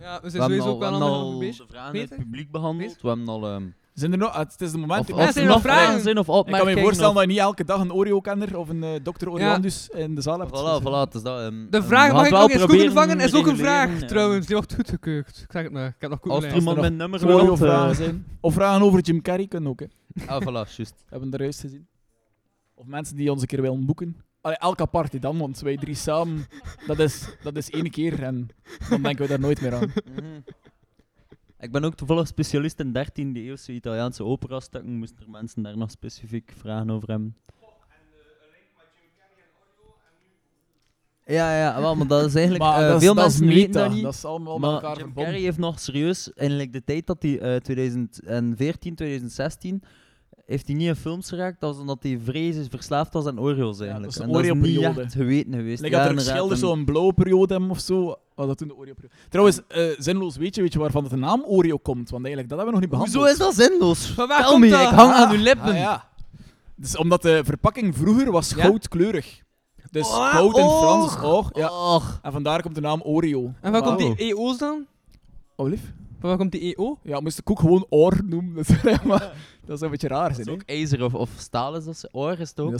Ja, 0.00 0.20
we 0.22 0.30
zijn 0.30 0.42
sowieso 0.42 0.64
al, 0.66 0.72
ook 0.72 0.80
we 0.82 0.98
wel 0.98 1.38
de 1.38 1.64
vragen 1.68 1.98
uit 2.00 2.08
het 2.10 2.18
publiek 2.18 2.50
behandeld. 2.50 3.00
We 3.02 3.08
hebben 3.08 3.28
al... 3.28 3.46
ehm 3.48 3.64
Zijn 3.92 4.12
er 4.12 4.18
nog... 4.18 4.30
ah, 4.32 4.38
het 4.38 4.60
is 4.60 4.72
de 4.72 4.78
moment... 4.78 5.00
of, 5.00 5.10
of 5.10 5.18
Ja, 5.20 5.26
er 5.26 5.32
zijn 5.32 5.44
er 5.46 5.50
nog 5.52 5.60
vragen? 5.60 5.82
vragen 5.84 6.02
zijn 6.02 6.18
of 6.18 6.26
Ik 6.26 6.32
kan 6.32 6.38
opmerkingen. 6.40 6.74
me 6.74 6.80
voorstellen 6.80 7.10
of- 7.10 7.16
dat 7.16 7.24
je 7.24 7.30
niet 7.30 7.38
elke 7.38 7.64
dag 7.64 7.80
een 7.80 7.92
Oreo-kenner 7.92 8.58
of 8.58 8.68
een 8.68 8.82
eh 8.82 8.90
dokter 9.02 9.30
Oreandus 9.30 9.88
in 9.88 10.14
de 10.14 10.20
zaal 10.20 10.38
hebt. 10.38 10.50
Voilà, 10.50 10.54
Dus, 10.54 10.80
voilà, 10.80 11.00
het 11.04 11.14
is 11.14 11.22
dat. 11.22 11.40
ehm, 11.40 11.66
De 11.70 11.76
ehm, 11.78 11.86
vraag, 11.86 12.12
mag 12.12 12.24
ik 12.24 12.30
wel 12.30 12.40
nog 12.40 12.50
eens 12.50 12.60
Google 12.60 12.76
proberen 12.76 12.92
vangen, 12.92 13.20
is 13.20 13.34
ook 13.34 13.46
een 13.46 13.56
vraag 13.56 13.98
trouwens. 13.98 14.46
Die 14.46 14.56
wordt 14.56 14.74
goedgekeurd. 14.74 15.36
Ik 15.38 15.52
zeg 15.52 15.62
het 15.62 15.72
maar, 15.72 15.86
ik 15.86 15.94
heb 15.98 16.10
nog 16.10 16.18
Google 16.22 16.34
Als 16.34 16.44
er 16.44 16.54
iemand 16.54 16.80
mijn 16.80 16.96
nummer 16.96 17.20
eh, 17.20 17.26
wil... 17.26 17.40
Oreo-vragen 17.40 17.94
zijn. 17.96 18.26
Of 18.40 18.54
vragen 18.54 18.82
over 18.82 19.00
Jim 19.00 19.22
Carrey 19.22 19.46
kunnen 19.46 19.70
ook, 19.70 19.80
hè. 19.80 19.86
Ah, 20.26 20.42
voilà, 20.42 20.68
juist. 20.76 20.94
We 20.98 21.08
hebben 21.08 21.30
de 21.30 21.36
juist 21.36 21.60
gezien. 21.60 21.86
Of 22.74 22.86
mensen 22.86 23.16
die 23.16 23.30
ons 23.30 23.40
een 23.40 23.46
keer 23.46 23.62
willen 23.62 23.86
boeken. 23.86 24.16
Allee, 24.40 24.56
elke 24.56 24.86
party 24.86 25.18
dan, 25.18 25.38
want 25.38 25.60
wij 25.60 25.76
drie 25.76 25.94
samen, 25.94 26.46
dat 26.86 26.98
is, 26.98 27.36
dat 27.42 27.56
is 27.56 27.70
één 27.70 27.90
keer 27.90 28.22
en 28.22 28.48
dan 28.88 29.02
denken 29.02 29.22
we 29.22 29.28
daar 29.28 29.40
nooit 29.40 29.60
meer 29.60 29.74
aan. 29.74 29.92
Ik 31.58 31.72
ben 31.72 31.84
ook 31.84 31.94
toevallig 31.94 32.26
specialist 32.26 32.80
in 32.80 32.96
13e 32.96 33.36
eeuwse 33.36 33.72
Italiaanse 33.72 34.24
opera-stukken. 34.24 34.98
Moesten 34.98 35.22
er 35.22 35.30
mensen 35.30 35.62
daar 35.62 35.76
nog 35.76 35.90
specifiek 35.90 36.52
vragen 36.56 36.90
over 36.90 37.08
hebben? 37.08 37.36
Ja, 41.26 41.58
ja, 41.58 41.80
wel, 41.80 41.94
maar 41.94 42.06
dat 42.06 42.26
is 42.26 42.34
eigenlijk... 42.34 42.64
Maar 42.64 42.82
eh, 42.82 42.88
dat 42.88 42.96
is, 42.96 43.02
veel 43.02 43.14
dat 43.14 43.30
is 43.30 43.38
mensen 43.38 43.56
weten 43.56 43.70
meta, 43.70 43.84
dat 43.84 43.94
niet. 43.94 44.02
dat 44.02 44.14
is 44.14 44.24
allemaal 44.24 44.58
met 44.58 44.70
Maar 44.70 44.82
elkaar 44.82 44.98
Jim. 44.98 45.14
Carrey 45.14 45.40
heeft 45.40 45.58
nog 45.58 45.80
serieus, 45.80 46.32
eigenlijk 46.32 46.72
de 46.72 46.84
tijd 46.84 47.06
dat 47.06 47.22
hij 47.22 47.40
eh 47.40 47.56
2014, 47.56 48.94
2016, 48.94 49.82
heeft 50.46 50.66
hij 50.66 50.76
niet 50.76 50.86
in 50.88 50.96
films 50.96 51.28
geraakt, 51.28 51.60
dat 51.60 51.74
is 51.74 51.80
omdat 51.80 52.02
hij 52.02 52.18
vrees 52.24 52.56
is 52.56 52.66
verslaafd 52.70 53.12
was 53.12 53.26
aan 53.26 53.40
Oreos 53.40 53.80
eigenlijk. 53.80 54.02
dat 54.02 54.10
is 54.10 54.14
de 54.14 54.22
en 54.22 54.28
dat 54.32 54.44
is 54.44 54.76
niet 54.76 54.98
echt 54.98 55.12
geweten 55.12 55.52
geweest. 55.54 55.82
Dat 55.82 55.92
er 55.92 56.50
en- 56.50 56.56
zo'n 56.56 56.84
blauwe 56.84 57.12
periode 57.12 57.52
hebben 57.52 57.70
of 57.70 57.80
zo. 57.80 58.16
Oh, 58.34 58.46
dat 58.46 58.58
toen 58.58 58.68
de 58.68 58.76
Oreo-periode. 58.76 59.14
Trouwens, 59.28 59.60
eh, 59.68 59.84
zinloos 59.98 60.36
weet 60.36 60.54
je, 60.54 60.62
weet 60.62 60.72
je 60.72 60.78
waarvan 60.78 61.08
de 61.08 61.16
naam 61.16 61.42
Oreo 61.46 61.76
komt? 61.76 62.10
Want 62.10 62.24
eigenlijk, 62.24 62.48
dat 62.48 62.58
hebben 62.58 62.66
we 62.66 62.70
nog 62.72 62.80
niet 62.80 62.90
behandeld. 62.90 63.16
Hoezo 63.16 63.32
is 63.32 63.56
dat 63.56 63.66
zinloos? 63.68 64.06
Van 64.06 64.28
waar 64.28 64.58
me, 64.58 64.68
dat? 64.68 64.80
ik 64.80 64.86
hang 64.88 65.12
aan 65.12 65.26
Ah, 65.28 65.32
uw 65.32 65.42
lippen. 65.42 65.68
Ah, 65.68 65.76
ja. 65.76 66.08
Dus 66.76 66.96
omdat 66.96 67.22
de 67.22 67.40
verpakking 67.44 67.96
vroeger 67.96 68.30
was 68.32 68.50
Ja? 68.50 68.62
goudkleurig. 68.64 69.40
Dus 69.90 70.06
Oh, 70.06 70.28
goud 70.30 70.56
in 70.58 70.64
oog. 70.64 70.78
Frans 70.80 71.14
is 71.16 71.22
oog. 71.22 71.50
Ja. 71.52 71.94
Och. 71.94 72.18
En 72.22 72.32
vandaar 72.32 72.62
komt 72.62 72.74
de 72.74 72.80
naam 72.80 73.00
Oreo. 73.02 73.52
En 73.60 73.72
waar 73.72 73.82
komt 73.82 73.98
die 73.98 74.14
EO's 74.16 74.58
dan? 74.58 74.86
Oh, 75.56 75.68
lief. 75.68 75.92
Van 76.20 76.28
waar 76.28 76.38
komt 76.38 76.52
die 76.52 76.74
EO? 76.76 76.98
Ja, 77.02 77.20
moest 77.20 77.38
ik 77.38 77.50
ook 77.50 77.60
gewoon 77.60 77.86
oor 77.88 78.20
noemen. 78.24 78.54
Dat 78.82 79.04
maar, 79.04 79.32
dat 79.66 79.78
zou 79.78 79.84
een 79.84 79.90
beetje 79.90 80.08
raar 80.08 80.28
zijn, 80.34 80.40
is 80.40 80.46
hè? 80.46 80.52
ook 80.52 80.62
ijzer 80.66 81.04
of, 81.04 81.14
of 81.14 81.30
staal 81.36 81.76
is 81.76 81.84
dat 81.84 81.96
ze. 81.98 82.08
Oor 82.12 82.38
is 82.38 82.48
het 82.48 82.60
ook. 82.60 82.74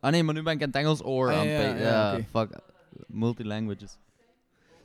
Ah 0.00 0.10
nee, 0.10 0.22
maar 0.22 0.34
nu 0.34 0.42
ben 0.42 0.52
ik 0.54 0.60
in 0.60 0.66
het 0.66 0.76
Engels 0.76 1.04
oor 1.04 1.30
Ah, 1.30 1.38
aan 1.38 1.46
ja, 1.46 1.52
het 1.60 1.78
ja, 1.78 1.84
ja, 1.88 2.12
oké. 2.14 2.24
fuck. 2.30 2.58
Multilanguages. 3.06 3.96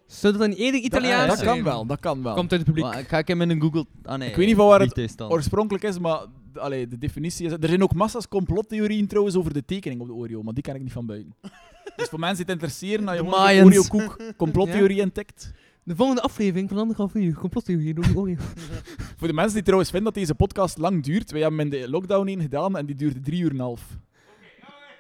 Zou 0.06 0.34
dat 0.34 0.42
dan 0.42 0.52
eerder 0.52 0.82
dat, 0.82 0.84
Italiaans 0.92 1.28
dat 1.28 1.38
zijn? 1.38 1.50
kan 1.50 1.64
wel, 1.64 1.86
dat 1.86 2.00
kan 2.00 2.24
wel. 2.24 2.36
Komt 2.36 2.52
uit 2.52 2.60
het 2.62 2.70
publiek. 2.70 2.86
Maar 2.86 3.00
ik 3.00 3.08
ga 3.08 3.18
ik 3.18 3.28
hem 3.28 3.42
in 3.42 3.50
een 3.50 3.62
Google... 3.62 3.86
Ah 4.04 4.18
nee. 4.18 4.30
Ik 4.30 4.36
weet 4.36 4.48
niet 4.48 4.56
van 4.56 4.68
waar 4.68 4.80
het 4.82 5.22
oorspronkelijk 5.22 5.84
is, 5.84 6.00
maar 6.00 6.20
d- 6.54 6.58
allee, 6.58 6.88
de 6.88 6.98
definitie 6.98 7.46
is... 7.46 7.52
Er 7.52 7.58
zijn 7.68 7.84
ook 7.84 7.94
massa's 7.94 8.28
complottheorieën 8.28 9.08
trouwens 9.08 9.36
over 9.36 9.54
de 9.54 9.66
tekening 9.66 10.02
op 10.02 10.08
de 10.08 10.14
Oreo, 10.14 10.42
maar 10.44 10.54
die 10.54 10.64
ken 10.64 10.76
ik 10.76 10.82
niet 10.82 10.92
van 10.92 11.06
buiten. 11.06 11.36
dus 11.96 12.08
voor 12.10 12.20
mensen 12.20 12.46
die 12.46 12.54
het 12.54 12.64
interesseren, 12.64 13.06
dat 13.06 13.16
je 13.16 13.22
De 13.22 13.28
gewoon 13.30 13.40
de 13.48 13.54
Mayans. 13.54 13.90
Oreo-koek 13.90 14.36
complottheorie 14.38 15.02
ontdekt. 15.04 15.52
De 15.84 15.96
volgende 15.96 16.22
aflevering 16.22 16.70
van 16.70 16.78
anderhalf 16.78 17.14
uur. 17.14 17.34
Complottheorie 17.34 17.94
door 17.94 18.06
Oreo. 18.16 18.36
Voor 19.18 19.28
de 19.28 19.34
mensen 19.34 19.54
die 19.54 19.64
trouwens 19.64 19.90
vinden 19.90 20.14
dat 20.14 20.22
deze 20.22 20.36
podcast 20.36 20.78
lang 20.78 21.04
duurt, 21.04 21.32
wij 21.32 21.42
hebben 21.42 21.60
hem 21.60 21.74
in 21.74 21.82
de 21.82 21.90
lockdown 21.90 22.28
één 22.28 22.42
gedaan 22.42 22.78
en 22.78 22.86
die 22.86 22.96
duurde 22.96 23.20
drie 23.20 23.42
uur 23.42 23.50
en 23.50 23.56
een 23.56 23.62
half. 23.62 23.82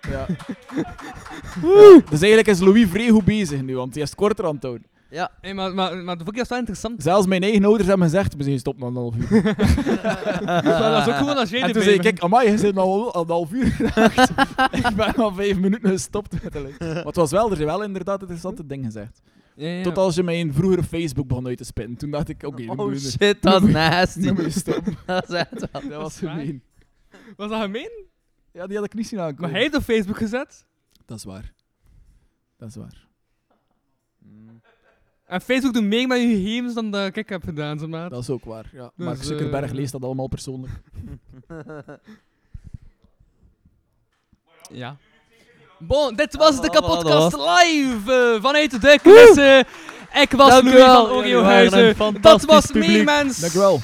Ja. 0.09 0.25
dus 2.09 2.21
eigenlijk 2.21 2.47
is 2.47 2.59
Louis 2.59 2.89
vrij 2.89 3.09
goed 3.09 3.25
bezig 3.25 3.61
nu, 3.61 3.75
want 3.75 3.93
hij 3.93 4.03
is 4.03 4.09
het 4.09 4.17
korter 4.17 4.45
aan 4.45 4.53
het 4.53 4.63
houden. 4.63 4.85
Ja. 5.09 5.31
Hey, 5.41 5.53
maar, 5.53 5.73
maar, 5.73 5.97
maar 5.97 6.17
de 6.17 6.23
podcast 6.23 6.43
is 6.43 6.49
wel 6.49 6.57
interessant. 6.57 7.03
Zelfs 7.03 7.27
mijn 7.27 7.43
eigen 7.43 7.65
ouders 7.65 7.87
hebben 7.87 8.09
gezegd, 8.09 8.35
we 8.35 8.43
zijn 8.43 8.55
gestopt 8.55 8.79
na 8.79 8.85
een 8.85 8.95
half 8.95 9.15
uur. 9.15 9.43
dat 10.63 11.07
is 11.07 11.13
ook 11.13 11.17
gewoon 11.17 11.37
als 11.37 11.49
jij 11.49 11.61
En 11.61 11.71
toen 11.71 11.81
zei 11.81 11.95
ik, 11.95 12.01
kijk, 12.01 12.19
amai, 12.19 12.51
je 12.51 12.57
zit 12.57 12.77
al 12.77 13.13
al 13.13 13.21
een 13.21 13.29
half 13.29 13.51
uur 13.51 13.65
gedacht. 13.65 14.29
ik 14.71 14.95
ben 14.95 15.15
al 15.15 15.33
vijf 15.33 15.57
minuten 15.59 15.89
gestopt 15.89 16.35
link. 16.53 16.79
Maar 16.79 17.05
het 17.05 17.15
was 17.15 17.31
wel, 17.31 17.49
er 17.49 17.55
zijn 17.55 17.67
wel 17.67 17.83
inderdaad 17.83 18.21
interessante 18.21 18.65
dingen 18.65 18.85
gezegd. 18.85 19.21
Ja. 19.61 19.83
Tot 19.83 19.97
als 19.97 20.15
je 20.15 20.23
mijn 20.23 20.53
vroegere 20.53 20.83
Facebook 20.83 21.27
begon 21.27 21.47
uit 21.47 21.57
te 21.57 21.63
spinnen. 21.63 21.97
Toen 21.97 22.11
dacht 22.11 22.29
ik, 22.29 22.43
oké, 22.43 22.65
Oh 22.67 22.95
shit, 22.95 23.41
dat 23.41 23.63
is 23.63 23.71
nasty. 23.71 24.33
dat 25.05 25.29
is 25.29 25.35
echt 25.35 25.71
wel... 25.71 25.81
Dat 25.89 26.01
was 26.01 26.17
gemeen. 26.27 26.63
Was 27.35 27.49
dat 27.49 27.61
gemeen? 27.61 28.05
Ja, 28.51 28.67
die 28.67 28.75
had 28.75 28.85
ik 28.85 28.93
niet 28.93 29.07
zien 29.07 29.19
aankomen. 29.19 29.41
Maar 29.41 29.51
hij 29.51 29.61
heeft 29.61 29.75
op 29.75 29.81
Facebook 29.81 30.17
gezet. 30.17 30.65
Dat 31.05 31.17
is 31.17 31.23
waar. 31.23 31.53
Dat 32.57 32.69
is 32.69 32.75
waar. 32.75 33.07
En 35.25 35.41
Facebook 35.41 35.73
doet 35.73 35.83
meer 35.83 36.07
met 36.07 36.21
je 36.21 36.27
gegevens 36.27 36.73
dan 36.73 36.91
dat 36.91 37.15
ik 37.15 37.29
heb 37.29 37.43
gedaan. 37.43 37.77
Dat 38.09 38.21
is 38.21 38.29
ook 38.29 38.45
waar, 38.45 38.69
ja. 38.73 38.91
Dus, 38.95 39.05
Mark 39.05 39.23
Zuckerberg 39.23 39.69
eh, 39.69 39.75
leest 39.75 39.91
dat 39.91 40.03
allemaal 40.03 40.27
persoonlijk. 40.27 40.73
Ja. 44.71 44.97
Bon, 45.81 46.15
dit 46.15 46.35
was 46.35 46.55
Ah, 46.55 46.61
de 46.61 46.69
kapotkast 46.69 47.35
live 47.35 48.13
eh, 48.13 48.41
vanuit 48.41 48.81
de 48.81 48.99
klussen. 49.01 49.65
Ik 50.21 50.31
was 50.31 50.49
Dank 50.49 50.63
Louis 50.63 51.95
van 51.95 52.15
een 52.15 52.21
Dat 52.21 52.43
was. 52.43 52.71
Meemens. 52.71 53.39
Dankjewel. 53.39 53.79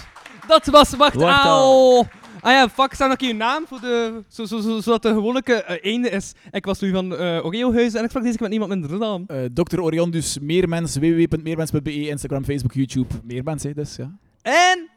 Dat 0.47 0.65
was 0.65 0.89
Wacht 0.89 1.15
Wacht 1.15 1.45
Aal. 1.45 2.07
Ah 2.41 2.51
ja, 2.51 2.69
fuck, 2.69 2.93
staat 2.93 3.09
nog 3.09 3.19
je 3.19 3.33
naam 3.33 3.67
voor 3.67 3.79
de, 3.79 4.23
zo, 4.27 4.45
zo, 4.45 4.59
zo, 4.59 4.79
zodat 4.79 5.01
de 5.01 5.09
gewone 5.09 5.41
eh, 5.41 5.91
einde 5.91 6.09
is. 6.09 6.33
Ik 6.51 6.65
was 6.65 6.81
Louis 6.81 6.95
van 6.95 7.13
uh, 7.13 7.95
en 7.95 8.03
ik 8.03 8.09
sprak 8.09 8.23
deze 8.23 8.37
keer 8.37 8.41
met 8.41 8.49
niemand 8.49 8.71
minder 8.71 8.99
dan. 8.99 9.23
Eh 9.27 9.45
Dr. 9.53 9.79
Orion, 9.79 10.11
dus 10.11 10.39
Meermens, 10.39 10.95
www.meermens.be, 10.95 12.07
Instagram, 12.07 12.43
Facebook, 12.43 12.73
YouTube. 12.73 13.13
Meermens, 13.23 13.63
hè, 13.63 13.73
dus 13.73 13.95
ja. 13.95 14.17
En, 14.41 14.89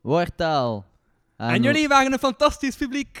Wartaal. 0.00 0.84
en 1.36 1.62
jullie 1.62 1.88
waren 1.88 2.12
een 2.12 2.18
fantastisch 2.18 2.76
publiek. 2.76 3.20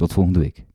Tot 0.00 0.12
volgende 0.12 0.38
week. 0.38 0.69